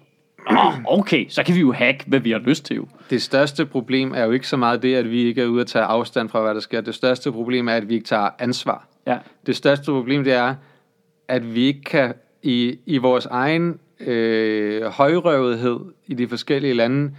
Nå, 0.49 0.59
okay, 0.85 1.25
så 1.29 1.43
kan 1.43 1.55
vi 1.55 1.59
jo 1.59 1.71
hacke, 1.71 2.03
hvad 2.07 2.19
vi 2.19 2.31
har 2.31 2.39
lyst 2.39 2.65
til 2.65 2.75
jo. 2.75 2.87
Det 3.09 3.21
største 3.21 3.65
problem 3.65 4.13
er 4.13 4.23
jo 4.23 4.31
ikke 4.31 4.47
så 4.47 4.57
meget 4.57 4.81
det, 4.81 4.95
at 4.95 5.11
vi 5.11 5.23
ikke 5.23 5.41
er 5.41 5.45
ude 5.45 5.61
at 5.61 5.67
tage 5.67 5.85
afstand 5.85 6.29
fra, 6.29 6.41
hvad 6.41 6.53
der 6.53 6.59
sker. 6.59 6.81
Det 6.81 6.95
største 6.95 7.31
problem 7.31 7.67
er, 7.67 7.73
at 7.73 7.89
vi 7.89 7.93
ikke 7.93 8.05
tager 8.05 8.29
ansvar. 8.39 8.87
Ja, 9.07 9.17
Det 9.45 9.55
største 9.55 9.85
problem, 9.85 10.23
det 10.23 10.33
er, 10.33 10.55
at 11.27 11.55
vi 11.55 11.65
ikke 11.65 11.81
kan 11.81 12.13
i, 12.43 12.79
i 12.85 12.97
vores 12.97 13.25
egen 13.25 13.79
øh, 13.99 14.83
højrøvethed 14.83 15.79
i 16.07 16.13
de 16.13 16.27
forskellige 16.27 16.73
lande, 16.73 17.11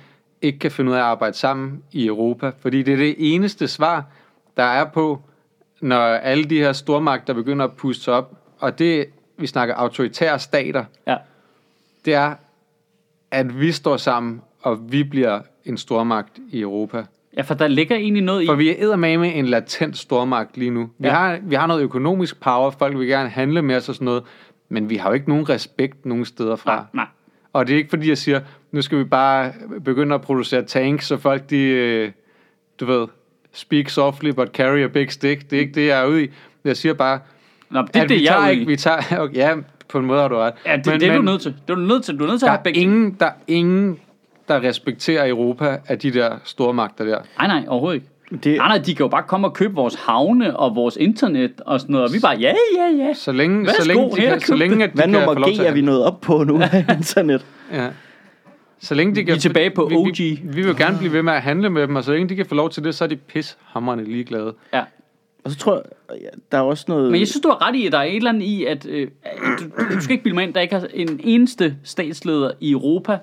ikke 0.42 0.58
kan 0.58 0.70
finde 0.70 0.90
ud 0.90 0.96
af 0.96 1.00
at 1.00 1.04
arbejde 1.04 1.36
sammen 1.36 1.82
i 1.92 2.06
Europa. 2.06 2.50
Fordi 2.58 2.82
det 2.82 2.92
er 2.92 2.96
det 2.96 3.14
eneste 3.18 3.68
svar, 3.68 4.04
der 4.56 4.62
er 4.62 4.84
på, 4.84 5.22
når 5.80 6.00
alle 6.00 6.44
de 6.44 6.58
her 6.58 6.72
stormagter 6.72 7.34
begynder 7.34 7.64
at 7.64 7.72
puste 7.72 8.04
sig 8.04 8.14
op. 8.14 8.32
Og 8.58 8.78
det, 8.78 9.06
vi 9.36 9.46
snakker 9.46 9.74
autoritære 9.74 10.38
stater, 10.38 10.84
ja. 11.06 11.16
det 12.04 12.14
er, 12.14 12.34
at 13.32 13.60
vi 13.60 13.72
står 13.72 13.96
sammen, 13.96 14.40
og 14.62 14.92
vi 14.92 15.04
bliver 15.04 15.40
en 15.64 15.76
stormagt 15.76 16.38
i 16.50 16.60
Europa. 16.60 17.04
Ja, 17.36 17.42
for 17.42 17.54
der 17.54 17.68
ligger 17.68 17.96
egentlig 17.96 18.22
noget 18.22 18.42
i... 18.42 18.46
For 18.46 18.54
vi 18.54 18.70
er 18.70 18.74
eddermame 18.78 19.34
en 19.34 19.46
latent 19.46 19.98
stormagt 19.98 20.56
lige 20.56 20.70
nu. 20.70 20.90
Vi, 20.98 21.06
Ja. 21.06 21.08
ja. 21.08 21.14
har, 21.14 21.38
vi 21.42 21.54
har 21.54 21.66
noget 21.66 21.82
økonomisk 21.82 22.40
power, 22.40 22.70
folk 22.70 22.98
vil 22.98 23.06
gerne 23.06 23.28
handle 23.28 23.62
med 23.62 23.76
os 23.76 23.88
og 23.88 23.94
sådan 23.94 24.04
noget, 24.04 24.22
men 24.68 24.90
vi 24.90 24.96
har 24.96 25.08
jo 25.08 25.14
ikke 25.14 25.28
nogen 25.28 25.48
respekt 25.48 26.06
nogen 26.06 26.24
steder 26.24 26.56
fra. 26.56 26.74
Nej, 26.76 26.84
nej. 26.94 27.06
Og 27.52 27.66
det 27.66 27.72
er 27.72 27.76
ikke 27.76 27.90
fordi, 27.90 28.08
jeg 28.08 28.18
siger, 28.18 28.40
nu 28.72 28.82
skal 28.82 28.98
vi 28.98 29.04
bare 29.04 29.52
begynde 29.84 30.14
at 30.14 30.20
producere 30.20 30.62
tanks, 30.62 31.06
så 31.06 31.16
folk 31.16 31.50
de, 31.50 31.58
øh, 31.62 32.10
du 32.80 32.86
ved, 32.86 33.06
speak 33.52 33.88
softly 33.88 34.30
but 34.30 34.48
carry 34.48 34.84
a 34.84 34.86
big 34.86 35.12
stick. 35.12 35.50
Det 35.50 35.56
er 35.56 35.60
ikke 35.60 35.74
det, 35.74 35.86
jeg 35.86 36.02
er 36.02 36.06
ude 36.06 36.24
i. 36.24 36.30
Jeg 36.64 36.76
siger 36.76 36.94
bare, 36.94 37.20
Nå, 37.70 37.82
det 37.82 37.96
er 37.96 38.02
at 38.02 38.08
det, 38.08 38.18
vi 38.18 38.24
jeg 38.24 38.28
tager 38.32 38.40
er 38.40 38.44
ude 38.44 38.52
ikke, 38.52 38.66
vi 38.66 38.76
tager, 38.76 39.18
okay, 39.22 39.34
ja, 39.36 39.54
på 39.92 39.98
en 39.98 40.06
måde 40.06 40.20
har 40.20 40.28
du 40.28 40.36
ret. 40.36 40.54
Ja, 40.66 40.76
det, 40.76 40.86
men, 40.86 41.00
det 41.00 41.08
er 41.08 41.16
du 41.16 41.22
nødt 41.22 41.40
til. 41.40 41.54
Det 41.66 41.70
er 41.70 41.74
du 41.74 41.80
nødt 41.80 42.04
til. 42.04 42.18
Du 42.18 42.24
er 42.24 42.28
nødt 42.28 42.40
til 42.40 42.46
at 42.46 42.48
der 42.48 42.56
have 42.56 42.64
begge 42.64 42.80
er, 42.80 42.82
ting. 42.82 42.92
ingen, 42.92 43.16
der 43.20 43.26
er 43.26 43.30
ingen, 43.48 43.98
der 44.48 44.62
respekterer 44.62 45.28
Europa 45.28 45.78
af 45.88 45.98
de 45.98 46.10
der 46.12 46.30
stormagter 46.44 47.04
der. 47.04 47.18
Nej, 47.38 47.46
nej, 47.46 47.64
overhovedet 47.68 47.96
ikke. 47.96 48.44
det, 48.44 48.56
Nej, 48.56 48.68
nej, 48.68 48.78
de 48.78 48.94
kan 48.94 49.04
jo 49.04 49.08
bare 49.08 49.22
komme 49.22 49.46
og 49.46 49.54
købe 49.54 49.74
vores 49.74 49.94
havne 49.94 50.56
og 50.56 50.76
vores 50.76 50.96
internet 51.00 51.52
og 51.66 51.80
sådan 51.80 51.92
noget, 51.92 52.08
og 52.08 52.14
vi 52.14 52.18
bare, 52.22 52.36
ja, 52.36 52.52
ja, 52.76 53.04
ja. 53.06 53.14
Så 53.14 53.32
længe, 53.32 53.66
Værsgo, 53.66 53.82
så 53.82 53.88
længe, 53.88 54.10
de 54.16 54.16
kan, 54.16 54.40
så 54.40 54.54
længe 54.54 54.84
at 54.84 54.90
de 54.90 54.94
hvad 54.94 55.04
kan 55.04 55.14
få 55.24 55.34
nummer 55.34 55.48
G 55.48 55.66
er 55.66 55.72
vi 55.72 55.80
nået 55.80 56.04
op 56.04 56.20
på 56.20 56.44
nu 56.44 56.60
af 56.62 56.84
internet? 56.98 57.46
Ja. 57.72 57.88
Så 58.80 58.94
længe 58.94 59.14
de 59.14 59.24
kan, 59.24 59.26
Vi 59.26 59.36
er 59.36 59.40
tilbage 59.40 59.70
på 59.70 59.86
vi, 59.86 59.94
OG. 59.96 60.06
Vi, 60.18 60.40
vi 60.44 60.54
vil 60.62 60.66
jo 60.66 60.74
gerne 60.78 60.98
blive 60.98 61.12
ved 61.12 61.22
med 61.22 61.32
at 61.32 61.42
handle 61.42 61.70
med 61.70 61.82
dem, 61.82 61.96
og 61.96 62.04
så 62.04 62.12
længe 62.12 62.28
de 62.28 62.36
kan 62.36 62.46
få 62.46 62.54
lov 62.54 62.70
til 62.70 62.84
det, 62.84 62.94
så 62.94 63.04
er 63.04 63.08
de 63.08 63.16
pishamrende 63.16 64.04
ligeglade. 64.04 64.54
ja. 64.74 64.82
Og 65.44 65.50
så 65.50 65.56
tror 65.58 65.74
jeg, 65.74 66.20
ja, 66.22 66.28
der 66.52 66.58
er 66.58 66.62
også 66.62 66.84
noget... 66.88 67.10
Men 67.10 67.20
jeg 67.20 67.28
synes, 67.28 67.40
du 67.42 67.48
har 67.48 67.68
ret 67.68 67.74
i, 67.76 67.86
at 67.86 67.92
der 67.92 67.98
er 67.98 68.02
et 68.02 68.16
eller 68.16 68.30
andet 68.30 68.42
i, 68.46 68.64
at 68.64 68.86
øh, 68.86 69.08
du, 69.60 69.64
du 69.94 70.00
skal 70.00 70.12
ikke 70.12 70.22
bilde 70.24 70.34
mig 70.34 70.44
ind, 70.44 70.54
der 70.54 70.60
ikke 70.60 70.76
er 70.76 70.86
en 70.94 71.20
eneste 71.24 71.76
statsleder 71.84 72.50
i 72.60 72.70
Europa, 72.72 73.18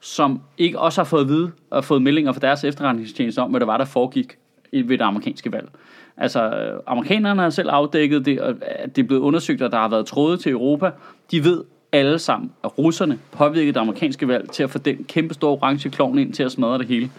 som 0.00 0.40
ikke 0.58 0.78
også 0.78 1.00
har 1.00 1.04
fået 1.04 1.20
at 1.20 1.28
vide 1.28 1.50
og 1.70 1.84
fået 1.84 2.02
meldinger 2.02 2.32
fra 2.32 2.40
deres 2.40 2.64
efterretningstjeneste 2.64 3.38
om, 3.38 3.50
hvad 3.50 3.60
der 3.60 3.66
var, 3.66 3.76
der 3.78 3.84
foregik 3.84 4.36
i- 4.72 4.88
ved 4.88 4.98
det 4.98 5.04
amerikanske 5.04 5.52
valg. 5.52 5.68
Altså, 6.16 6.42
øh, 6.42 6.80
amerikanerne 6.86 7.42
har 7.42 7.50
selv 7.50 7.68
afdækket 7.70 8.26
det, 8.26 8.40
og 8.40 8.50
øh, 8.50 8.56
at 8.62 8.96
det 8.96 9.02
er 9.02 9.06
blevet 9.06 9.22
undersøgt, 9.22 9.62
at 9.62 9.72
der 9.72 9.78
har 9.78 9.88
været 9.88 10.06
tråde 10.06 10.36
til 10.36 10.52
Europa. 10.52 10.90
De 11.30 11.44
ved 11.44 11.64
alle 11.92 12.18
sammen, 12.18 12.50
at 12.64 12.78
russerne 12.78 13.18
påvirkede 13.32 13.72
det 13.72 13.80
amerikanske 13.80 14.28
valg 14.28 14.50
til 14.50 14.62
at 14.62 14.70
få 14.70 14.78
den 14.78 15.04
kæmpe 15.08 15.34
store 15.34 15.50
orange 15.50 15.90
klovn 15.90 16.18
ind 16.18 16.32
til 16.32 16.42
at 16.42 16.52
smadre 16.52 16.78
det 16.78 16.86
hele. 16.86 17.10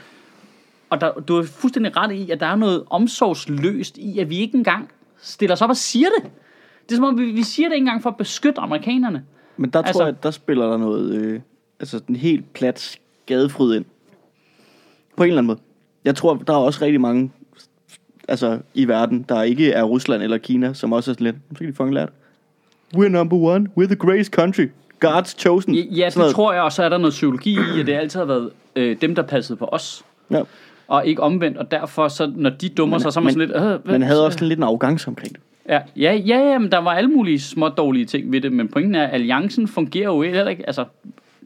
Og 0.94 1.02
der, 1.02 1.12
du 1.12 1.38
er 1.38 1.44
fuldstændig 1.44 1.98
ret 1.98 2.12
i, 2.12 2.30
at 2.32 2.40
der 2.40 2.46
er 2.46 2.56
noget 2.56 2.84
omsorgsløst 2.90 3.98
i, 3.98 4.20
at 4.20 4.30
vi 4.30 4.38
ikke 4.38 4.58
engang 4.58 4.90
stiller 5.22 5.54
os 5.54 5.62
op 5.62 5.70
og 5.70 5.78
siger 5.78 6.08
det. 6.20 6.32
Det 6.86 6.92
er 6.92 6.96
som 6.96 7.06
om, 7.06 7.18
vi, 7.18 7.26
vi 7.26 7.44
siger 7.44 7.70
det 7.70 7.76
ikke 7.76 7.84
engang 7.84 8.04
for 8.04 8.10
at 8.10 8.18
beskytte 8.18 8.62
amerikanerne. 8.62 9.24
Men 9.58 9.70
der 9.70 9.80
Altså- 9.80 9.94
tror 9.94 10.06
jeg, 10.06 10.24
der 10.24 10.32
spiller 10.32 10.70
der 10.70 10.78
noget, 10.78 11.16
øh, 11.16 11.40
altså 11.80 12.00
den 12.08 12.16
helt 12.16 12.54
plat 12.54 12.98
skadefryd 13.26 13.76
ind. 13.76 13.86
På 15.18 15.24
en 15.24 15.30
eller 15.30 15.38
anden 15.38 15.48
måde. 15.48 15.60
Jeg 16.06 16.16
tror, 16.16 16.36
der 16.36 16.54
er 16.54 16.58
også 16.58 16.86
rigtig 16.86 17.02
mange 17.02 17.32
altså, 18.28 18.60
i 18.74 18.88
verden, 18.88 19.26
der 19.30 19.42
ikke 19.42 19.72
er 19.72 19.84
Rusland 19.84 20.24
eller 20.24 20.38
Kina, 20.38 20.74
som 20.74 20.94
også 20.94 21.12
er 21.12 21.14
sådan 21.14 21.26
lidt, 21.26 21.36
så 21.52 21.58
kan 21.58 21.68
de 21.68 21.74
fucking 21.74 21.94
lære 21.94 22.06
det. 22.06 22.14
We're 22.96 23.08
number 23.08 23.38
one, 23.38 23.68
we're 23.80 23.86
the 23.86 23.96
greatest 23.96 24.32
country, 24.32 24.68
God's 25.06 25.36
chosen. 25.38 25.76
Ja, 25.76 25.82
ja 25.82 26.06
det 26.06 26.34
tror 26.36 26.54
jeg, 26.54 26.62
og 26.62 26.72
så 26.72 26.84
er 26.84 26.90
der 26.90 26.98
noget 26.98 27.12
psykologi 27.12 27.54
i, 27.76 27.80
at 27.80 27.88
det 27.88 27.94
altid 27.94 28.20
har 28.20 28.26
været 28.26 28.52
øh, 28.76 29.02
dem, 29.02 29.16
der 29.16 29.22
passede 29.24 29.58
på 29.58 29.66
os, 29.66 30.04
Ja. 30.32 30.44
Og 30.94 31.06
ikke 31.08 31.22
omvendt, 31.24 31.58
og 31.58 31.72
derfor, 31.72 32.08
så, 32.08 32.32
når 32.36 32.50
de 32.50 32.70
dummer 32.70 32.98
sig, 32.98 33.14
så 33.14 33.20
er 33.20 33.24
man 33.24 33.34
men- 33.38 33.48
sådan 33.50 33.64
lidt... 33.64 33.74
Øh, 33.74 33.84
hvad- 33.86 33.94
Men 34.00 34.02
havde 34.02 34.26
også 34.26 34.36
sådan 34.36 34.48
lidt 34.48 34.58
en 34.58 34.64
arrogance 34.64 35.08
omkring 35.08 35.34
det. 35.34 35.42
Ja, 35.70 35.80
ja, 35.96 36.14
ja, 36.14 36.38
ja, 36.52 36.58
men 36.60 36.72
der 36.72 36.78
var 36.78 36.92
alle 36.92 37.10
mulige 37.10 37.40
små 37.40 37.70
dårlige 37.70 38.06
ting 38.06 38.32
ved 38.32 38.42
det, 38.42 38.52
men 38.54 38.68
pointen 38.68 38.96
er, 38.96 39.04
at 39.04 39.14
alliancen 39.14 39.68
fungerer 39.68 40.06
jo 40.06 40.22
heller 40.22 40.48
ikke, 40.50 40.66
altså, 40.68 40.86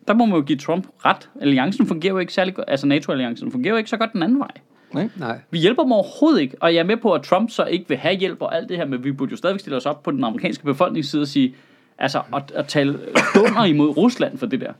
der 0.08 0.14
må 0.14 0.26
man 0.26 0.36
jo 0.36 0.41
give 0.41 0.58
Trump 0.58 0.88
ret. 1.06 1.30
Alliancen 1.41 1.88
fungerer 1.88 2.14
jo 2.14 2.20
ikke 2.20 2.34
særlig 2.34 2.54
godt, 2.54 2.66
altså 2.70 2.88
NATO-alliancen 2.88 3.52
fungerer 3.52 3.72
jo 3.74 3.78
ikke 3.78 3.89
så 3.89 3.98
godt 3.98 4.14
den 4.14 4.24
anden 4.24 4.39
vej. 4.39 4.52
Nej? 4.93 5.10
Nej. 5.18 5.39
Vi 5.52 5.60
hjælper 5.60 5.84
dem 5.84 5.91
overhovedet 5.91 6.41
ikke, 6.41 6.56
og 6.62 6.74
jeg 6.74 6.80
er 6.80 6.84
med 6.84 6.98
på, 6.98 7.14
at 7.14 7.22
Trump 7.22 7.50
så 7.52 7.66
ikke 7.66 7.86
vil 7.88 7.98
have 7.98 8.16
hjælp 8.16 8.41
og 8.41 8.56
alt 8.56 8.70
det 8.70 8.78
her, 8.78 8.86
men 8.86 9.04
vi 9.04 9.12
burde 9.12 9.32
jo 9.32 9.38
stadigvæk 9.38 9.60
stille 9.60 9.78
os 9.78 9.86
op 9.86 10.04
på 10.04 10.12
den 10.12 10.24
amerikanske 10.24 10.64
befolkningsside 10.66 11.22
og 11.22 11.28
sige, 11.28 11.56
altså 12.00 12.22
at, 12.36 12.52
at 12.56 12.68
tale 12.68 13.00
dunder 13.36 13.66
imod 13.66 13.98
Rusland 13.98 14.38
for 14.38 14.45
det 14.45 14.62
der. 14.62 14.72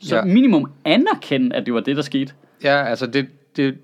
Så 0.00 0.16
Ja. 0.16 0.24
minimum 0.24 0.70
anerkende, 0.84 1.56
at 1.56 1.66
det 1.66 1.74
var 1.74 1.80
det, 1.80 1.96
der 1.96 2.02
skete. 2.02 2.32
Ja, 2.64 2.84
altså 2.84 3.06
det, 3.06 3.26
det, 3.56 3.74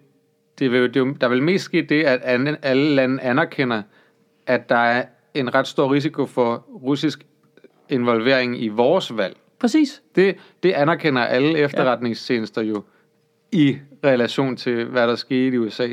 det 0.59 0.73
vil, 0.73 0.95
det, 0.95 1.21
der 1.21 1.29
vil 1.29 1.43
mest 1.43 1.65
ske 1.65 1.83
det, 1.83 2.05
at 2.05 2.21
an- 2.23 2.57
alle 2.63 2.95
lande 2.95 3.23
anerkender, 3.23 3.83
at 4.47 4.69
der 4.69 4.77
er 4.77 5.05
en 5.35 5.55
ret 5.55 5.67
stor 5.67 5.93
risiko 5.93 6.27
for 6.27 6.55
russisk 6.83 7.27
involvering 7.89 8.63
i 8.63 8.69
vores 8.69 9.17
valg. 9.17 9.37
Præcis. 9.59 10.03
Det, 10.17 10.37
det 10.63 10.73
anerkender 10.73 11.23
alle 11.23 11.59
efterretningstjenester 11.59 12.63
jo 12.63 12.83
i 13.53 13.79
relation 14.05 14.57
til, 14.57 14.85
hvad 14.85 15.09
der 15.09 15.15
skete 15.17 15.55
i 15.55 15.59
USA. 15.59 15.89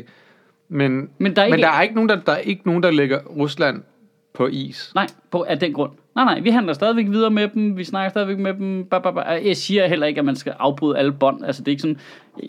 Men, 0.68 1.10
Men 1.18 1.36
der 1.36 1.42
er 1.42 1.46
ikke- 1.46 1.56
men 1.56 1.62
der, 1.62 1.68
er 1.70 1.82
ikke 1.82 1.94
nogen, 1.94 2.08
der, 2.08 2.20
der 2.20 2.32
er 2.32 2.38
ikke 2.38 2.62
nogen, 2.66 2.82
der 2.82 2.90
lægger 2.90 3.18
Rusland 3.24 3.82
på 4.32 4.46
is. 4.46 4.92
Nej, 4.94 5.06
på, 5.30 5.42
af 5.42 5.58
den 5.58 5.72
grund. 5.72 5.92
Nej, 6.14 6.24
nej, 6.24 6.40
vi 6.40 6.50
handler 6.50 6.72
stadigvæk 6.72 7.06
videre 7.10 7.30
med 7.30 7.48
dem, 7.48 7.76
vi 7.76 7.84
snakker 7.84 8.10
stadigvæk 8.10 8.38
med 8.38 8.54
dem. 8.54 8.84
Ba, 8.90 8.98
ba, 8.98 9.10
ba. 9.10 9.20
Jeg 9.20 9.56
siger 9.56 9.86
heller 9.86 10.06
ikke, 10.06 10.18
at 10.18 10.24
man 10.24 10.36
skal 10.36 10.54
afbryde 10.58 10.98
alle 10.98 11.12
bånd. 11.12 11.44
Altså, 11.44 11.62
det 11.62 11.68
er 11.68 11.72
ikke 11.72 11.80
sådan... 11.82 11.98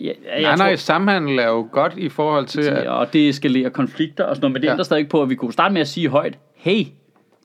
Jeg, 0.00 0.14
jeg 0.26 0.42
Nej, 0.42 0.56
nej, 0.56 0.76
samhandel 0.76 1.38
er 1.38 1.46
jo 1.48 1.68
godt 1.72 1.94
i 1.96 2.08
forhold 2.08 2.46
til, 2.46 2.60
at, 2.60 2.86
og 2.86 3.12
det 3.12 3.28
eskalerer 3.28 3.68
konflikter 3.70 4.24
og 4.24 4.36
sådan 4.36 4.42
noget, 4.44 4.52
men 4.52 4.62
det 4.62 4.66
Ja. 4.68 4.72
ændrer 4.72 4.84
stadig 4.84 5.08
på, 5.08 5.22
at 5.22 5.28
vi 5.30 5.34
kunne 5.34 5.52
starte 5.52 5.72
med 5.72 5.80
at 5.80 5.88
sige 5.88 6.08
højt, 6.08 6.38
hey, 6.54 6.84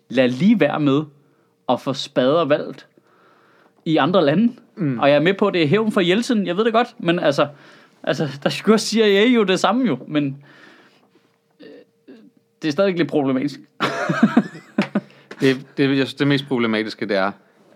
lad 0.10 0.30
lige 0.30 0.60
være 0.60 0.80
med 0.80 1.02
at 1.70 1.82
få 1.82 1.94
spader 1.94 2.46
valgt 2.46 2.88
i 3.86 3.98
andre 3.98 4.26
lande. 4.26 4.54
Mm. 4.76 5.00
Og 5.00 5.10
jeg 5.10 5.16
er 5.16 5.20
med 5.22 5.34
på, 5.34 5.48
at 5.48 5.54
det 5.54 5.64
er 5.64 5.68
hævn 5.68 5.92
for 5.92 6.02
Jeltsin, 6.02 6.48
jeg 6.48 6.58
ved 6.58 6.66
det 6.66 6.74
godt, 6.74 6.88
men 7.00 7.20
altså, 7.20 7.48
altså 8.04 8.40
der 8.44 8.50
skulle 8.50 8.76
også 8.76 8.88
CIA 8.88 9.26
jo 9.26 9.44
det 9.44 9.60
samme 9.60 9.86
jo, 9.88 9.98
men 10.08 10.44
øh, 11.62 11.68
det 12.62 12.68
er 12.68 12.72
stadig 12.72 12.98
lidt 12.98 13.10
problematisk. 13.10 13.60
Det, 15.42 15.68
det, 15.78 15.90
jeg 15.90 16.08
synes, 16.08 16.14
det 16.14 16.28
mest 16.28 16.48
problematiske, 16.48 17.06
det 17.06 17.18
er, 17.18 17.32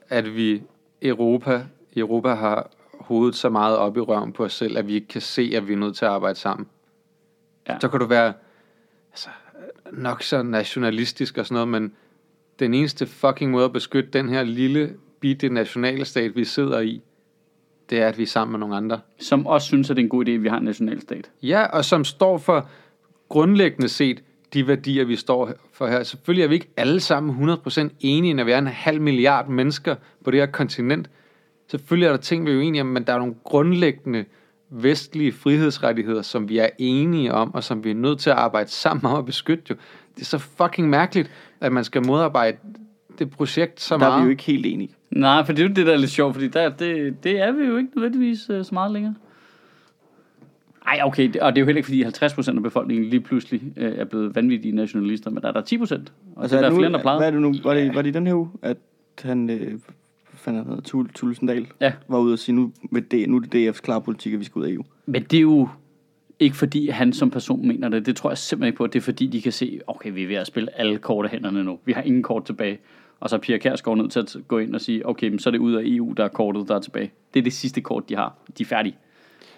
at 0.10 0.36
vi 0.36 0.64
Europa, 1.02 1.64
Europa 1.96 2.34
har 2.34 2.70
hovedet 3.00 3.36
så 3.36 3.50
meget 3.50 3.78
op 3.78 3.98
i 3.98 4.00
røven 4.00 4.34
på 4.34 4.44
os 4.44 4.54
selv, 4.54 4.78
at 4.78 4.88
vi 4.88 4.94
ikke 4.94 5.08
kan 5.08 5.22
se, 5.22 5.52
at 5.56 5.68
vi 5.68 5.74
er 5.74 5.78
nødt 5.78 5.96
til 5.96 6.06
at 6.06 6.12
arbejde 6.12 6.40
sammen. 6.40 6.68
Ja. 7.70 7.80
Så 7.80 7.88
kan 7.88 8.00
du 8.00 8.06
være 8.06 8.34
altså, 9.12 9.30
nok 9.92 10.24
så 10.24 10.44
nationalistisk 10.44 11.38
og 11.38 11.46
sådan 11.46 11.54
noget, 11.54 11.68
men 11.68 11.94
den 12.60 12.74
eneste 12.74 13.08
fucking 13.08 13.52
måde 13.52 13.66
at 13.66 13.74
beskytte 13.74 14.10
den 14.10 14.30
her 14.30 14.44
lille 14.44 14.94
bitte 15.20 15.50
nationalstat, 15.50 16.36
vi 16.36 16.46
sidder 16.46 16.80
i, 16.80 17.02
det 17.90 18.02
er, 18.02 18.08
at 18.08 18.18
vi 18.18 18.24
er 18.24 18.28
sammen 18.28 18.52
med 18.52 18.60
nogle 18.60 18.76
andre. 18.76 19.00
Som 19.20 19.48
også 19.48 19.68
synes, 19.68 19.90
at 19.90 19.96
det 19.96 20.02
er 20.02 20.06
en 20.06 20.10
god 20.10 20.28
idé, 20.28 20.32
at 20.32 20.44
vi 20.44 20.48
har 20.48 20.58
en 20.58 20.64
nationalstat. 20.64 21.32
Ja, 21.42 21.66
og 21.66 21.86
som 21.86 22.04
står 22.04 22.38
for 22.38 22.70
grundlæggende 23.30 23.90
set 23.90 24.24
de 24.54 24.68
værdier, 24.68 25.06
vi 25.06 25.16
står 25.16 25.52
for 25.74 25.88
her. 25.88 26.04
Selvfølgelig 26.04 26.44
er 26.44 26.48
vi 26.48 26.54
ikke 26.54 26.70
alle 26.78 27.00
sammen 27.00 27.50
100% 27.50 27.90
enige, 28.00 28.34
når 28.34 28.44
vi 28.44 28.52
er 28.52 28.58
en 28.58 28.68
halv 28.68 29.02
milliard 29.02 29.48
mennesker 29.48 29.96
på 30.24 30.32
det 30.32 30.40
her 30.40 30.46
kontinent. 30.46 31.10
Selvfølgelig 31.72 32.08
er 32.08 32.12
der 32.12 32.18
ting, 32.18 32.46
vi 32.46 32.52
er 32.52 32.58
uenige 32.58 32.82
om, 32.82 32.88
men 32.88 33.04
der 33.04 33.14
er 33.14 33.18
nogle 33.18 33.36
grundlæggende 33.44 34.26
vestlige 34.70 35.32
frihedsrettigheder, 35.32 36.22
som 36.22 36.50
vi 36.50 36.58
er 36.58 36.70
enige 36.78 37.34
om, 37.34 37.54
og 37.54 37.64
som 37.64 37.84
vi 37.84 37.92
er 37.92 37.96
nødt 37.96 38.20
til 38.20 38.30
at 38.30 38.36
arbejde 38.36 38.70
sammen 38.70 39.06
om 39.06 39.18
at 39.18 39.26
beskytte. 39.26 39.64
Jo. 39.70 39.76
Det 40.16 40.22
er 40.22 40.26
så 40.26 40.38
fucking 40.38 40.90
mærkeligt, 40.90 41.32
at 41.62 41.72
man 41.72 41.84
skal 41.84 42.06
modarbejde 42.06 42.58
det 43.20 43.30
projekt 43.30 43.82
så 43.82 43.94
Der 43.96 44.00
meget. 44.00 44.14
er 44.14 44.18
vi 44.18 44.24
jo 44.24 44.30
ikke 44.30 44.44
helt 44.44 44.66
enige. 44.66 44.90
Nej, 45.12 45.46
for 45.46 45.54
det 45.54 45.64
er 45.64 45.68
jo 45.68 45.74
det, 45.74 45.86
der 45.86 45.94
er 45.94 45.98
lidt 45.98 46.12
sjovt, 46.12 46.34
fordi 46.34 46.48
der, 46.48 46.70
det, 46.70 47.24
det 47.24 47.40
er 47.40 47.52
vi 47.52 47.66
jo 47.66 47.78
ikke 47.78 47.90
nødvendigvis 47.96 48.50
øh, 48.50 48.66
så 48.66 48.70
meget 48.74 48.92
længere. 48.92 49.16
Ej, 50.88 51.00
okay, 51.04 51.28
og 51.42 51.52
det 51.56 51.58
er 51.58 51.62
jo 51.62 51.66
heller 51.66 51.78
ikke, 51.78 51.86
fordi 51.86 52.04
50% 52.04 52.56
af 52.58 52.64
befolkningen 52.64 53.06
lige 53.06 53.20
pludselig 53.22 53.62
øh, 53.78 53.98
er 53.98 54.06
blevet 54.06 54.36
vanvittige 54.36 54.76
nationalister, 54.76 55.30
men 55.30 55.42
der 55.42 55.48
er 55.48 55.52
der 55.52 55.62
10%, 55.62 55.64
og 56.36 56.44
altså, 56.44 56.58
det 56.58 56.64
er 56.64 56.70
der 56.70 56.70
nu, 56.70 56.76
flere, 56.76 56.92
der 56.92 56.98
hvad 56.98 57.00
er 57.00 57.02
plejede. 57.18 57.32
det 57.34 57.42
nu? 57.42 57.54
Var 57.64 57.74
det, 57.74 57.96
var 57.96 58.02
det 58.02 58.10
i 58.10 58.14
den 58.14 58.28
her 58.28 58.34
uge, 58.34 58.50
at 58.62 58.78
han, 59.22 59.50
øh, 59.50 59.80
fanden 60.34 60.62
han 60.62 60.70
hedder, 60.70 60.82
Tul, 60.82 61.10
Tulsendal, 61.10 61.68
Ja. 61.82 61.94
var 62.08 62.20
ude 62.20 62.34
og 62.34 62.40
sige, 62.40 62.56
nu, 62.56 62.72
med 62.92 63.02
det, 63.02 63.30
nu 63.30 63.36
er 63.36 63.40
det 63.40 63.70
DF's 63.70 63.82
klare 63.82 64.02
politik, 64.02 64.34
at 64.34 64.40
vi 64.40 64.46
skal 64.46 64.60
ud 64.60 64.66
af 64.66 64.70
EU. 64.72 64.84
Men 65.06 65.24
det 65.24 65.38
er 65.38 65.42
jo 65.42 65.70
ikke 66.40 66.56
fordi 66.56 66.90
han 66.90 67.14
som 67.14 67.32
person 67.32 67.68
mener 67.68 67.90
det. 67.90 68.06
Det 68.06 68.16
tror 68.16 68.30
jeg 68.30 68.38
simpelthen 68.38 68.68
ikke 68.68 68.78
på. 68.78 68.88
Det 68.88 68.96
er 68.96 69.02
fordi, 69.02 69.28
de 69.28 69.42
kan 69.42 69.52
se, 69.52 69.80
okay, 69.88 70.12
vi 70.14 70.24
er 70.24 70.28
ved 70.28 70.36
at 70.36 70.48
spille 70.48 70.80
alle 70.80 70.98
kort 70.98 71.26
af 71.26 71.32
hænderne 71.32 71.64
nu. 71.64 71.80
Vi 71.86 71.92
har 71.94 72.02
ingen 72.02 72.24
kort 72.24 72.46
tilbage. 72.46 72.80
Og 73.20 73.30
så 73.30 73.36
er 73.36 73.40
Pia 73.40 73.58
Kjærsgaard 73.58 73.98
nødt 73.98 74.12
til 74.12 74.20
at 74.20 74.36
gå 74.48 74.58
ind 74.58 74.76
og 74.76 74.82
sige, 74.82 75.08
okay, 75.10 75.30
men 75.30 75.40
så 75.40 75.50
er 75.50 75.52
det 75.52 75.60
ud 75.60 75.74
af 75.74 75.82
EU, 75.86 76.14
der 76.18 76.24
er 76.24 76.28
kortet, 76.28 76.68
der 76.68 76.76
er 76.76 76.80
tilbage. 76.80 77.12
Det 77.34 77.40
er 77.40 77.44
det 77.44 77.54
sidste 77.54 77.82
kort, 77.82 78.10
de 78.10 78.16
har. 78.16 78.36
De 78.58 78.64
er 78.64 78.68
færdige. 78.68 78.96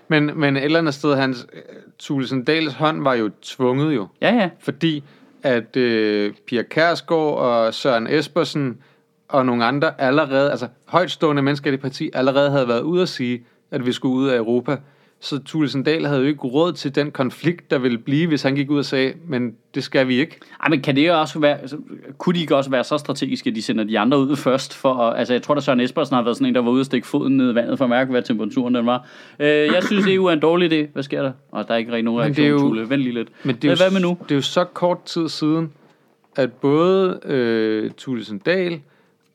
Men, 0.08 0.32
men 0.36 0.58
et 0.58 0.64
eller 0.64 0.80
andet 0.80 0.94
sted, 0.94 1.16
hans 1.16 1.48
Thulesen 2.00 2.44
Dahls 2.44 2.74
hånd 2.74 3.04
var 3.04 3.14
jo 3.14 3.30
tvunget 3.42 3.96
jo. 3.96 4.08
Ja, 4.22 4.36
ja. 4.36 4.50
fordi 4.60 5.04
at 5.44 5.78
øh, 5.78 6.34
Pia 6.48 6.62
Kærsgaard 6.62 7.38
og 7.38 7.74
Søren 7.74 8.08
Espersen 8.08 8.78
og 9.28 9.46
nogle 9.46 9.66
andre 9.66 10.02
allerede, 10.02 10.52
altså 10.52 10.68
højtstående 10.86 11.42
mennesker 11.42 11.70
i 11.70 11.72
det 11.72 11.82
parti, 11.82 12.10
allerede 12.14 12.52
havde 12.52 12.68
været 12.68 12.82
ude 12.82 13.02
at 13.02 13.10
sige, 13.10 13.46
at 13.72 13.86
vi 13.86 13.92
skulle 13.92 14.16
ud 14.16 14.28
af 14.28 14.38
Europa. 14.38 14.78
Så 15.24 15.40
Thulesen 15.46 15.84
Dahl 15.84 16.06
havde 16.06 16.22
jo 16.22 16.28
ikke 16.28 16.42
råd 16.42 16.74
til 16.74 16.96
den 16.96 17.12
konflikt, 17.12 17.72
der 17.72 17.78
ville 17.80 17.98
blive, 17.98 18.28
hvis 18.28 18.42
han 18.44 18.56
gik 18.56 18.70
ud 18.70 18.78
og 18.78 18.86
sagde, 18.86 19.14
men 19.28 19.56
det 19.76 19.84
skal 19.84 20.08
vi 20.08 20.20
ikke. 20.20 20.38
Ej, 20.64 20.70
men 20.70 20.82
kan 20.82 20.96
det 20.96 21.12
også 21.12 21.40
være, 21.40 21.62
altså, 21.62 21.78
kunne 22.18 22.36
de 22.36 22.42
ikke 22.42 22.56
også 22.56 22.70
være 22.70 22.84
så 22.84 22.98
strategiske, 22.98 23.50
at 23.50 23.56
de 23.56 23.62
sender 23.62 23.84
de 23.84 24.00
andre 24.00 24.20
ud 24.20 24.36
først? 24.36 24.74
For, 24.74 24.94
at- 24.94 25.20
altså, 25.20 25.34
jeg 25.34 25.42
tror, 25.42 25.56
at 25.56 25.64
Søren 25.64 25.80
Espersen 25.80 26.16
har 26.16 26.24
været 26.24 26.38
sådan 26.38 26.48
en, 26.48 26.56
der 26.56 26.62
var 26.62 26.72
ude 26.72 26.82
og 26.82 26.86
stikke 26.86 27.08
foden 27.08 27.38
ned 27.38 27.52
i 27.52 27.56
vandet 27.56 27.78
for 27.78 27.86
at 27.86 27.90
mærke, 27.90 28.12
hvad 28.12 28.22
temperaturen 28.22 28.76
den 28.76 28.86
var. 28.86 29.08
Øh, 29.40 29.48
jeg 29.48 29.84
synes, 29.84 30.06
EU 30.08 30.26
er 30.26 30.32
en 30.34 30.40
dårlig 30.40 30.72
idé. 30.72 30.88
Hvad 30.94 31.04
sker 31.04 31.22
der? 31.22 31.32
Og 31.52 31.68
der 31.68 31.74
er 31.74 31.78
ikke 31.78 31.92
rigtig 31.92 32.04
nogen 32.06 32.20
er 32.20 32.24
reaktion, 32.26 32.48
jo- 32.48 32.60
Tule. 32.60 32.90
Vent 32.90 33.02
lige 33.02 33.14
lidt. 33.14 33.30
Men 33.44 33.56
det 33.56 33.66
er, 33.66 33.70
jo, 33.72 33.76
Hvad 33.76 33.92
med 33.92 34.02
nu? 34.02 34.18
det 34.24 34.32
er 34.32 34.36
jo 34.36 34.42
så 34.42 34.64
kort 34.64 35.04
tid 35.04 35.30
siden, 35.30 35.72
at 36.36 36.54
både 36.54 37.20
øh, 37.26 37.92
Thulesen 37.98 38.38
Dahl 38.38 38.80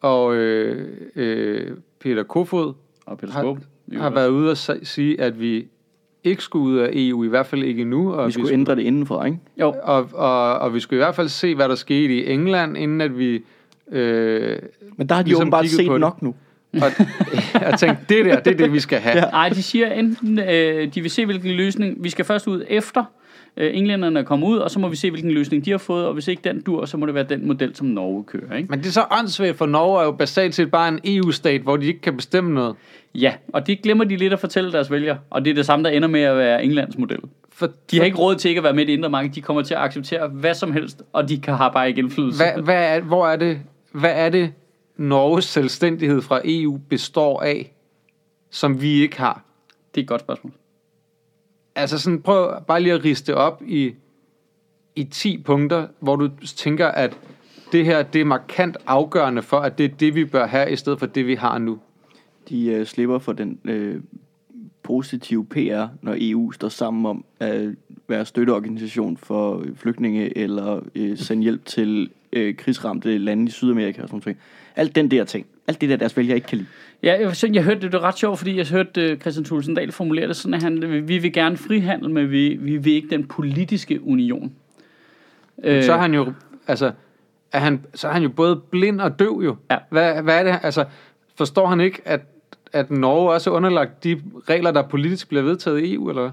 og 0.00 0.34
øh, 0.36 0.88
øh, 1.16 1.70
Peter 2.00 2.22
Kofod 2.22 2.72
Og 3.06 3.18
Peter 3.18 3.32
har, 3.32 3.40
Skåb. 3.42 3.58
har 3.96 4.10
været 4.10 4.28
ude 4.28 4.50
at 4.50 4.58
se- 4.58 4.84
sige, 4.84 5.20
at 5.20 5.40
vi 5.40 5.66
ikke 6.24 6.42
skulle 6.42 6.64
ud 6.64 6.76
af 6.78 6.90
EU, 6.92 7.24
i 7.24 7.28
hvert 7.28 7.46
fald 7.46 7.62
ikke 7.62 7.82
endnu. 7.82 8.12
Og 8.12 8.26
Vi 8.26 8.32
skulle 8.32 8.52
ændre 8.52 8.76
det 8.76 8.82
indenfor, 8.82 9.24
ikke? 9.24 9.38
Jo, 9.60 9.74
Og, 9.82 10.08
og, 10.12 10.58
og 10.58 10.74
vi 10.74 10.80
skulle 10.80 10.96
i 10.98 11.04
hvert 11.04 11.14
fald 11.14 11.28
se, 11.28 11.54
hvad 11.54 11.68
der 11.68 11.74
skete 11.74 12.14
i 12.14 12.30
England, 12.32 12.76
inden 12.76 13.00
at 13.00 13.18
vi... 13.18 13.42
Øh, 13.92 14.58
Men 14.96 15.06
der 15.08 15.14
har 15.14 15.22
de 15.22 15.28
Ligesom 15.28 15.28
ligesom 15.28 15.40
åbenbart 15.40 15.62
kigget 15.64 15.76
set 15.78 15.90
det. 15.90 16.00
nok 16.00 16.22
nu. 16.22 16.34
og 16.74 16.80
jeg 17.70 17.74
tænkte, 17.78 18.04
det 18.08 18.24
der, 18.24 18.40
det 18.40 18.52
er 18.52 18.56
det, 18.56 18.72
vi 18.72 18.80
skal 18.80 18.98
have. 18.98 19.16
Ja. 19.16 19.30
Nej, 19.30 19.48
de 19.48 19.62
siger 19.62 19.92
enten, 19.92 20.38
øh, 20.38 20.94
de 20.94 21.00
vil 21.00 21.10
se, 21.10 21.26
hvilken 21.26 21.50
løsning, 21.50 22.04
vi 22.04 22.10
skal 22.10 22.24
først 22.24 22.46
ud 22.46 22.64
efter 22.68 23.04
øh, 23.58 23.76
englænderne 23.76 24.18
er 24.18 24.24
kommet 24.24 24.46
ud, 24.46 24.56
og 24.58 24.70
så 24.70 24.78
må 24.78 24.88
vi 24.88 24.96
se, 24.96 25.10
hvilken 25.10 25.30
løsning 25.30 25.64
de 25.64 25.70
har 25.70 25.78
fået, 25.78 26.06
og 26.06 26.12
hvis 26.12 26.28
ikke 26.28 26.42
den 26.44 26.60
dur, 26.60 26.84
så 26.84 26.96
må 26.96 27.06
det 27.06 27.14
være 27.14 27.24
den 27.24 27.46
model, 27.46 27.76
som 27.76 27.86
Norge 27.86 28.24
kører, 28.24 28.56
ikke? 28.56 28.68
Men 28.70 28.78
det 28.78 28.86
er 28.86 28.90
så 28.90 29.04
åndssvagt, 29.20 29.56
for 29.56 29.66
Norge 29.66 30.00
er 30.00 30.04
jo 30.04 30.12
basalt 30.12 30.54
set 30.54 30.70
bare 30.70 30.88
en 30.88 31.00
EU-stat, 31.04 31.60
hvor 31.60 31.76
de 31.76 31.86
ikke 31.86 32.00
kan 32.00 32.16
bestemme 32.16 32.54
noget. 32.54 32.76
Ja, 33.14 33.34
og 33.52 33.66
det 33.66 33.82
glemmer 33.82 34.04
de 34.04 34.16
lidt 34.16 34.32
at 34.32 34.40
fortælle 34.40 34.72
deres 34.72 34.90
vælgere, 34.90 35.18
og 35.30 35.44
det 35.44 35.50
er 35.50 35.54
det 35.54 35.66
samme, 35.66 35.84
der 35.84 35.90
ender 35.90 36.08
med 36.08 36.20
at 36.20 36.36
være 36.36 36.64
Englands 36.64 36.98
model. 36.98 37.18
For, 37.52 37.68
De 37.90 37.98
har 37.98 38.04
ikke 38.04 38.18
råd 38.18 38.34
til 38.34 38.48
ikke 38.48 38.58
at 38.58 38.64
være 38.64 38.72
med 38.72 38.82
i 38.82 38.86
det 38.86 38.92
indre 38.92 39.10
marked, 39.10 39.30
de 39.30 39.40
kommer 39.40 39.62
til 39.62 39.74
at 39.74 39.80
acceptere 39.80 40.28
hvad 40.28 40.54
som 40.54 40.72
helst, 40.72 41.02
og 41.12 41.28
de 41.28 41.38
kan 41.38 41.54
har 41.54 41.72
bare 41.72 41.88
ikke 41.88 41.98
indflydelse. 41.98 42.44
hvad, 42.44 42.62
hvad 42.62 42.96
er, 42.96 43.00
hvor 43.00 43.26
er 43.28 43.36
det, 43.36 43.60
hvad 43.92 44.12
er 44.14 44.28
det, 44.28 44.52
Norges 44.96 45.44
selvstændighed 45.44 46.22
fra 46.22 46.40
EU 46.44 46.80
består 46.88 47.42
af, 47.42 47.72
som 48.50 48.82
vi 48.82 48.92
ikke 49.02 49.18
har? 49.18 49.44
Det 49.94 50.00
er 50.00 50.02
et 50.02 50.08
godt 50.08 50.20
spørgsmål. 50.20 50.52
Altså 51.78 51.98
sådan, 51.98 52.22
prøv 52.22 52.62
bare 52.66 52.82
lige 52.82 52.92
at 52.92 53.04
riste 53.04 53.34
op 53.34 53.62
i, 53.66 53.94
i 54.96 55.04
10 55.04 55.38
punkter, 55.38 55.86
hvor 56.00 56.16
du 56.16 56.30
tænker, 56.56 56.88
at 56.88 57.18
det 57.72 57.84
her, 57.84 58.02
det 58.02 58.20
er 58.20 58.24
markant 58.24 58.76
afgørende 58.86 59.42
for, 59.42 59.56
at 59.56 59.78
det 59.78 59.84
er 59.84 59.96
det, 59.96 60.14
vi 60.14 60.24
bør 60.24 60.46
have, 60.46 60.72
i 60.72 60.76
stedet 60.76 60.98
for 60.98 61.06
det, 61.06 61.26
vi 61.26 61.34
har 61.34 61.58
nu. 61.58 61.78
De 62.48 62.66
øh, 62.66 62.86
slipper 62.86 63.18
for 63.18 63.32
den 63.32 63.58
øh, 63.64 64.00
positive 64.82 65.46
PR, 65.46 65.86
når 66.02 66.16
EU 66.20 66.52
står 66.52 66.68
sammen 66.68 67.06
om 67.06 67.24
at 67.40 67.74
være 68.08 68.24
støtteorganisation 68.24 69.16
for 69.16 69.64
flygtninge 69.76 70.38
eller 70.38 70.80
øh, 70.94 71.18
sende 71.18 71.42
hjælp 71.42 71.64
til 71.64 72.10
øh, 72.32 72.56
krigsramte 72.56 73.18
lande 73.18 73.46
i 73.46 73.50
Sydamerika 73.50 74.02
og 74.02 74.08
sådan 74.08 74.22
noget. 74.24 74.38
Alt 74.76 74.94
den 74.94 75.10
der 75.10 75.24
ting. 75.24 75.46
Alt 75.66 75.80
det 75.80 75.88
der, 75.88 75.96
deres 75.96 76.16
vælger 76.16 76.34
ikke 76.34 76.46
kan 76.46 76.58
lide. 76.58 76.68
Ja, 77.02 77.16
jeg, 77.20 77.54
jeg 77.54 77.64
hørte 77.64 77.80
det, 77.80 77.92
det 77.92 78.00
var 78.00 78.08
ret 78.08 78.18
sjovt, 78.18 78.38
fordi 78.38 78.56
jeg 78.56 78.66
hørte 78.66 79.12
uh, 79.12 79.18
Christian 79.18 79.44
Thulesen 79.44 79.74
Dahl 79.74 79.92
formulere 79.92 80.28
det 80.28 80.36
sådan, 80.36 80.54
at 80.54 80.62
han, 80.62 81.02
vi 81.08 81.18
vil 81.18 81.32
gerne 81.32 81.56
frihandel, 81.56 82.10
men 82.10 82.30
vi, 82.30 82.56
vi 82.60 82.76
vil 82.76 82.92
ikke 82.92 83.08
den 83.10 83.24
politiske 83.24 84.02
union. 84.02 84.52
Øh. 85.64 85.82
Så 85.82 85.92
er 85.92 85.98
han 85.98 86.14
jo, 86.14 86.32
altså, 86.66 86.92
er 87.52 87.58
han, 87.58 87.84
så 87.94 88.08
er 88.08 88.12
han 88.12 88.22
jo 88.22 88.28
både 88.28 88.56
blind 88.56 89.00
og 89.00 89.18
døv 89.18 89.42
jo. 89.44 89.56
Ja. 89.70 89.76
Hvad, 89.90 90.22
hvad 90.22 90.38
er 90.38 90.42
det, 90.42 90.60
altså, 90.62 90.84
forstår 91.36 91.66
han 91.66 91.80
ikke, 91.80 92.02
at, 92.04 92.20
at 92.72 92.90
Norge 92.90 93.32
også 93.32 93.50
er 93.50 93.54
underlagt 93.54 94.04
de 94.04 94.22
regler, 94.48 94.70
der 94.70 94.82
politisk 94.82 95.28
bliver 95.28 95.42
vedtaget 95.42 95.80
i 95.80 95.94
EU, 95.94 96.08
eller 96.08 96.22
hvad? 96.22 96.30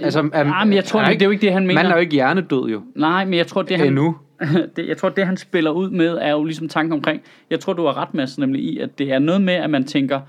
Altså, 0.00 0.30
er, 0.32 0.44
Nej, 0.44 0.64
men 0.64 0.74
jeg 0.74 0.84
tror, 0.84 1.00
er 1.00 1.04
det, 1.04 1.14
det 1.14 1.22
er 1.22 1.26
jo 1.26 1.30
ikke 1.30 1.42
det, 1.42 1.52
han 1.52 1.66
mener. 1.66 1.82
Man 1.82 1.90
er 1.90 1.94
jo 1.94 2.00
ikke 2.00 2.12
hjernedød 2.12 2.68
jo, 2.68 2.82
Nej, 2.94 3.24
men 3.24 3.34
jeg 3.34 3.46
tror, 3.46 3.62
det 3.62 3.78
han, 3.78 3.86
endnu. 3.86 4.16
det, 4.76 4.88
jeg 4.88 4.96
tror, 4.96 5.08
det 5.08 5.26
han 5.26 5.36
spiller 5.36 5.70
ud 5.70 5.90
med, 5.90 6.18
er 6.20 6.30
jo 6.30 6.44
ligesom 6.44 6.68
tanken 6.68 6.92
omkring, 6.92 7.22
jeg 7.50 7.60
tror, 7.60 7.72
du 7.72 7.84
har 7.84 7.96
ret, 7.96 8.14
Mads, 8.14 8.38
nemlig 8.38 8.62
i, 8.62 8.78
at 8.78 8.98
det 8.98 9.12
er 9.12 9.18
noget 9.18 9.40
med, 9.40 9.54
at 9.54 9.70
man 9.70 9.84
tænker, 9.84 10.20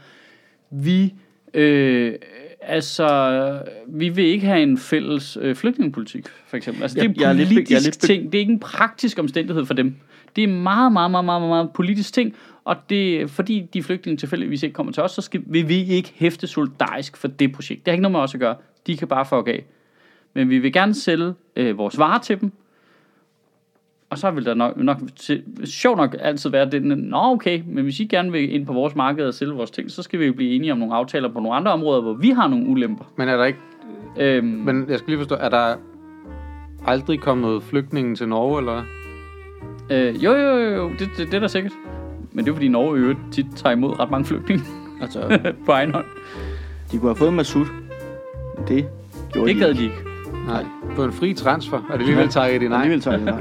vi, 0.72 1.14
øh, 1.53 2.14
altså, 2.62 3.60
vi 3.88 4.10
vil 4.10 4.26
ikke 4.26 4.45
have 4.47 4.62
en 4.62 4.78
fælles 4.78 5.38
øh, 5.41 5.55
flygtningepolitik, 5.55 6.26
for 6.47 6.58
eksempel. 6.58 6.84
Altså, 6.84 6.95
det 6.95 7.05
er 7.05 7.10
en 7.10 7.16
jeg 7.20 7.30
er 7.30 7.34
lidt 7.34 7.49
politisk 7.49 7.72
jeg 7.72 7.78
er 7.78 7.82
lidt 7.82 7.99
ting, 7.99 8.32
det 8.32 8.38
er 8.38 8.39
ikke 8.39 8.53
en 8.53 8.60
praktisk 8.60 9.20
omstændighed 9.20 9.66
for 9.66 9.74
dem. 9.74 9.95
Det 10.36 10.43
er 10.43 10.47
meget, 10.47 10.91
meget, 10.91 11.12
meget, 11.12 11.26
meget, 11.26 11.41
meget 11.41 11.70
politisk 11.74 12.14
ting, 12.14 12.36
og 12.64 12.76
det, 12.89 13.30
fordi 13.30 13.70
de 13.74 13.84
flygtninge 13.84 14.18
tilfældigvis 14.18 14.64
ikke 14.64 14.74
kommer 14.74 14.93
til 14.93 15.03
os, 15.03 15.12
så 15.12 15.22
skal, 15.22 15.43
vil 15.45 15.70
vi 15.70 15.86
ikke 15.86 16.14
hæfte 16.16 16.47
solidarisk 16.47 17.18
for 17.18 17.28
det 17.28 17.51
projekt. 17.51 17.86
Det 17.86 17.91
har 17.91 17.93
ikke 17.93 18.01
noget 18.01 18.12
med 18.12 18.20
os 18.20 18.34
at 18.34 18.39
gøre. 18.39 18.55
De 18.88 18.97
kan 18.97 19.08
bare 19.08 19.26
fuck 19.26 19.47
af. 19.47 19.66
Men 20.34 20.49
vi 20.49 20.60
vil 20.60 20.74
gerne 20.74 20.93
sælge 20.93 21.34
øh, 21.55 21.78
vores 21.78 21.97
varer 21.97 22.20
til 22.20 22.41
dem, 22.41 22.51
og 24.10 24.18
så 24.18 24.32
vil 24.32 24.45
der 24.45 24.53
nok, 24.53 24.78
nok 24.78 24.97
til, 25.16 25.43
sjovt 25.66 25.97
nok 25.97 26.16
altid 26.20 26.49
være 26.49 26.70
det, 26.70 26.84
nå 26.84 27.18
okay, 27.18 27.62
men 27.68 27.84
hvis 27.84 27.99
I 27.99 28.05
gerne 28.05 28.32
vil 28.32 28.53
ind 28.53 28.66
på 28.66 28.74
vores 28.74 28.95
marked 28.95 29.26
og 29.26 29.34
sælge 29.34 29.53
vores 29.53 29.72
ting, 29.72 29.91
så 29.91 30.03
skal 30.03 30.20
vi 30.20 30.26
jo 30.26 30.34
blive 30.34 30.55
enige 30.55 30.72
om 30.72 30.78
nogle 30.78 30.95
aftaler 30.95 31.30
på 31.34 31.39
nogle 31.39 31.55
andre 31.55 31.72
områder, 31.72 32.01
hvor 32.01 32.14
vi 32.14 32.30
har 32.30 32.47
nogle 32.47 32.68
ulemper. 32.68 33.03
Men 33.18 33.30
er 33.30 33.38
der 33.38 33.45
ikke, 33.45 33.60
Øhm, 34.20 34.45
men 34.47 34.86
jeg 34.89 34.97
skal 34.99 35.10
lige 35.12 35.18
forstå, 35.20 35.36
er 35.36 35.49
der 35.49 35.76
aldrig 36.88 37.20
kommet 37.20 37.64
flygtninge 37.64 38.16
til 38.16 38.28
Norge, 38.30 38.60
eller 38.60 38.84
øh, 39.89 40.24
jo, 40.24 40.32
jo, 40.34 40.58
jo, 40.58 40.76
jo 40.76 40.89
det, 40.89 41.10
det, 41.18 41.28
det 41.28 41.34
er 41.34 41.39
der 41.39 41.47
sikkert. 41.47 41.74
Men 42.32 42.45
det 42.45 42.51
er 42.51 42.55
fordi 42.55 42.68
Norge 42.68 42.97
i 42.97 43.01
øvrigt 43.01 43.20
tit 43.32 43.45
tager 43.55 43.74
imod 43.76 43.99
ret 43.99 44.12
mange 44.12 44.26
flygtninge 44.26 44.64
Altså, 45.01 45.39
på 45.66 45.72
egen 45.72 45.91
hånd. 45.91 46.05
de 46.91 46.97
kunne 46.97 47.10
have 47.10 47.16
fået 47.16 47.34
Masud. 47.34 47.66
Det 48.68 48.86
gjorde 49.34 49.47
Det 49.47 49.55
de 49.55 49.60
gad 49.62 49.70
ikke. 49.70 49.80
de 49.80 49.84
ikke. 49.84 49.95
Nej, 50.48 50.64
på 50.95 51.04
en 51.04 51.14
fri 51.14 51.34
transfer, 51.34 51.78
og 51.78 51.84
det 51.93 52.00
alligevel 52.00 52.28
tager 52.30 52.48
I 52.48 52.58
det 52.58 52.70
nej. 52.70 52.80
Alligevel 52.82 53.02
tager 53.02 53.18
de 53.18 53.24
nej. 53.26 53.36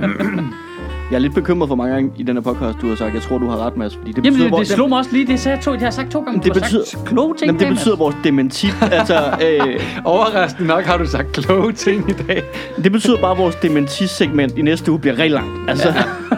Jeg 1.11 1.17
er 1.17 1.21
lidt 1.21 1.35
bekymret 1.35 1.69
for 1.69 1.77
mange 1.77 1.95
gange 1.95 2.13
i 2.17 2.23
den 2.23 2.37
her 2.37 2.41
podcast, 2.43 2.79
du 2.83 2.89
har 2.89 2.95
sagt, 2.97 3.15
jeg 3.15 3.23
tror, 3.23 3.39
du 3.39 3.49
har 3.49 3.67
ret, 3.67 3.77
Mads. 3.77 3.97
Fordi 3.97 4.13
det 4.13 4.17
Jamen, 4.17 4.25
betyder, 4.33 4.43
det, 4.45 4.51
hvor- 4.51 4.59
det 4.59 4.69
slog 4.69 4.89
mig 4.89 4.99
også 4.99 5.11
lige, 5.13 5.27
det, 5.27 5.41
sagde 5.41 5.57
jeg, 5.57 5.65
to, 5.65 5.71
det 5.73 5.81
har 5.81 5.87
jeg 5.87 5.93
sagt 5.95 6.11
to 6.11 6.21
gange. 6.21 6.41
Det 6.43 6.55
Du 6.55 6.61
har 6.61 6.69
sagt 6.69 6.73
betyder- 6.85 7.05
kloge 7.05 7.35
ting. 7.35 7.47
Jamen, 7.49 7.61
det 7.61 7.69
betyder, 7.69 7.97
vores 7.97 8.17
dementi, 8.25 8.67
altså, 8.93 9.15
øh, 9.17 9.81
Overraskende 10.05 10.69
nok 10.69 10.85
har 10.85 10.97
du 10.99 11.07
sagt 11.07 11.33
kloge 11.33 11.73
ting 11.73 12.11
i 12.11 12.13
dag. 12.13 12.43
det 12.83 12.93
betyder 12.93 13.21
bare, 13.21 13.33
at 13.33 13.39
vores 13.39 13.55
dementisegment 13.57 14.59
i 14.59 14.63
næste 14.63 14.91
uge 14.91 15.01
bliver 15.01 15.15
rigtig 15.19 15.31
langt. 15.31 15.71
Altså, 15.71 15.89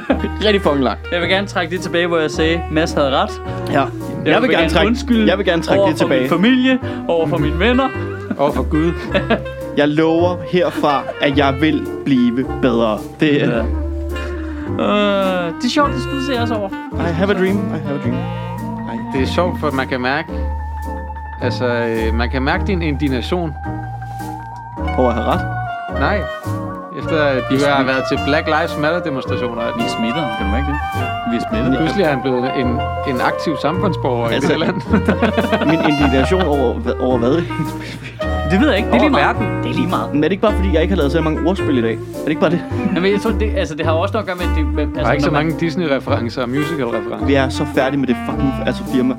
rigtig 0.44 0.62
fucking 0.62 0.84
langt. 0.84 1.00
Jeg 1.12 1.20
vil 1.20 1.28
gerne 1.28 1.46
trække 1.46 1.70
det 1.76 1.80
tilbage, 1.80 2.06
hvor 2.06 2.18
jeg 2.18 2.30
sagde, 2.30 2.60
Mads 2.72 2.92
havde 2.92 3.10
ret. 3.10 3.42
Ja. 3.72 3.84
Jeg, 4.26 4.42
vil 4.42 4.50
gerne 4.50 4.68
trække, 4.68 4.86
undskylde 4.88 5.26
jeg 5.30 5.38
vil 5.38 5.46
gerne 5.46 5.62
trække 5.62 5.80
over 5.80 5.90
det 5.90 5.98
for 5.98 6.04
tilbage. 6.04 6.20
min 6.20 6.28
familie, 6.30 6.78
over 7.08 7.26
for 7.26 7.38
mine 7.38 7.58
venner. 7.58 7.88
Over 8.38 8.52
for 8.52 8.62
Gud. 8.70 8.92
Jeg 9.78 9.88
lover 9.88 10.36
herfra, 10.52 11.02
at 11.20 11.38
jeg 11.38 11.60
vil 11.60 11.86
blive 12.04 12.44
bedre. 12.62 12.98
Det 13.20 13.42
er... 13.42 13.56
Ja. 13.56 13.62
Øh, 14.84 15.52
det 15.54 15.64
er 15.64 15.70
sjovt, 15.70 15.92
det 15.92 16.02
skulle 16.02 16.20
du 16.20 16.26
se 16.26 16.40
os 16.40 16.50
over. 16.50 16.68
I 16.92 17.12
have 17.12 17.30
a 17.30 17.38
dream. 17.40 17.56
I 17.56 17.78
have 17.86 17.98
a 17.98 18.02
dream. 18.02 18.14
Ej. 18.14 18.96
Det 19.14 19.22
er 19.22 19.26
sjovt, 19.26 19.60
for 19.60 19.70
man 19.70 19.88
kan 19.88 20.00
mærke... 20.00 20.28
Altså, 21.42 21.66
øh, 21.66 22.14
man 22.14 22.30
kan 22.30 22.42
mærke 22.42 22.66
din 22.66 22.82
indignation. 22.82 23.54
Over 24.98 25.08
at 25.08 25.14
have 25.14 25.26
ret. 25.26 25.40
Nej. 26.00 26.20
Efter 26.98 27.22
at 27.22 27.42
du 27.50 27.56
har 27.68 27.84
været 27.84 28.04
til 28.10 28.18
Black 28.26 28.46
Lives 28.46 28.78
Matter 28.80 29.02
demonstrationer. 29.02 29.62
Vi 29.76 29.82
er 29.82 29.88
smittet, 29.98 30.24
kan 30.38 30.46
du 30.46 30.52
mærke 30.52 30.66
det? 30.66 30.78
Vi 31.30 31.36
er 31.36 31.44
smittet. 31.50 31.78
Pludselig 31.78 32.04
er 32.04 32.10
han 32.10 32.20
blevet 32.20 32.50
en, 32.56 32.66
en 33.14 33.20
aktiv 33.20 33.56
samfundsborger 33.62 34.28
Altså, 34.28 34.48
i 34.48 34.52
det 34.52 34.60
land. 34.60 34.76
Min 35.66 35.80
indignation 35.90 36.42
over, 36.42 36.74
over 37.00 37.18
hvad? 37.18 37.42
Det 38.50 38.60
ved 38.60 38.68
jeg 38.68 38.76
ikke. 38.76 38.88
Det 38.88 38.96
er 38.96 39.00
lige 39.00 39.10
meget. 39.10 39.26
verden. 39.40 39.62
Det 39.62 39.70
er 39.70 39.74
lige 39.74 39.88
meget. 39.88 40.14
Men 40.14 40.24
er 40.24 40.28
det 40.28 40.32
ikke 40.32 40.42
bare, 40.42 40.52
fordi 40.56 40.72
jeg 40.74 40.82
ikke 40.82 40.92
har 40.94 40.96
lavet 40.98 41.12
så 41.12 41.20
mange 41.20 41.48
ordspil 41.48 41.78
i 41.78 41.82
dag? 41.82 41.92
Er 41.94 41.98
det 42.22 42.28
ikke 42.28 42.40
bare 42.40 42.50
det? 42.50 42.60
Jamen, 42.94 43.12
jeg 43.12 43.20
tror, 43.20 43.30
det, 43.30 43.52
altså, 43.56 43.74
det 43.74 43.86
har 43.86 43.92
også 43.92 44.12
noget 44.12 44.28
at 44.28 44.38
gøre 44.38 44.46
med, 44.46 44.52
at 44.52 44.58
det, 44.58 44.74
med, 44.74 44.82
altså, 44.82 45.00
Der 45.02 45.06
er 45.08 45.12
ikke 45.12 45.24
så 45.24 45.30
når 45.30 45.38
man- 45.38 45.46
mange 45.46 45.60
Disney-referencer 45.60 46.42
og 46.42 46.48
musical-referencer. 46.48 47.26
Vi 47.26 47.34
er 47.34 47.48
så 47.48 47.66
færdige 47.74 48.00
med 48.00 48.08
det 48.08 48.16
fucking 48.30 48.52
altså 48.66 48.82
firma. 48.94 49.14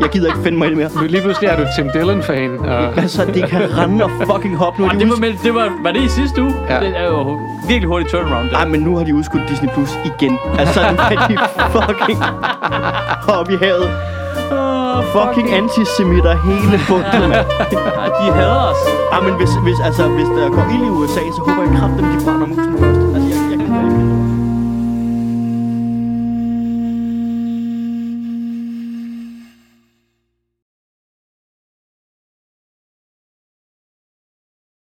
Jeg 0.00 0.08
gider 0.08 0.26
ikke 0.26 0.42
finde 0.42 0.58
mig 0.58 0.66
i 0.66 0.70
det 0.70 0.78
mere. 0.78 0.90
Nu 0.94 1.06
lige 1.08 1.22
pludselig 1.22 1.48
er 1.50 1.56
du 1.56 1.64
Tim 1.76 1.90
Dillon-fan. 1.94 2.58
Og 2.58 2.92
Altså, 3.02 3.24
det 3.34 3.48
kan 3.50 3.78
rende 3.78 4.04
og 4.04 4.10
fucking 4.32 4.56
hoppe 4.56 4.80
nu. 4.80 4.86
Er 4.88 4.92
de 4.92 4.98
det 4.98 5.08
var, 5.10 5.16
med, 5.16 5.32
det 5.44 5.54
var, 5.54 5.68
var 5.82 5.92
det 5.92 6.00
i 6.02 6.08
sidste 6.08 6.42
uge? 6.42 6.54
Ja. 6.70 6.80
Det 6.80 6.92
er 6.96 7.06
jo 7.06 7.38
virkelig 7.68 7.88
hurtigt 7.88 8.10
turnaround. 8.10 8.50
Der. 8.50 8.56
Ej, 8.56 8.68
men 8.68 8.80
nu 8.80 8.96
har 8.96 9.04
de 9.04 9.14
udskudt 9.14 9.42
Disney 9.48 9.68
Plus 9.74 9.98
igen. 10.04 10.38
Altså, 10.58 10.80
nu 10.80 10.96
er 10.98 11.26
de 11.28 11.36
fucking 11.74 12.18
oppe 13.28 13.52
i 13.52 13.56
havet. 13.56 13.90
Oh, 14.52 15.04
Fucking 15.16 15.54
antisemitter 15.54 16.34
hele 16.48 16.78
bundet, 16.88 17.28
mand. 17.30 17.46
de 18.20 18.32
hader 18.38 18.70
os. 18.70 18.80
Ej, 19.12 19.20
men 19.20 19.34
hvis, 19.34 19.50
hvis, 19.62 19.78
altså, 19.84 20.08
hvis 20.08 20.26
der 20.36 20.48
går 20.56 20.64
ild 20.74 20.84
i 20.86 20.90
USA, 20.98 21.20
så 21.36 21.40
håber 21.46 21.62
jeg 21.62 21.72
kraftigt, 21.80 22.06
at 22.08 22.20
de 22.20 22.24
brænder 22.24 22.46
musen 22.46 22.72
på 22.78 23.05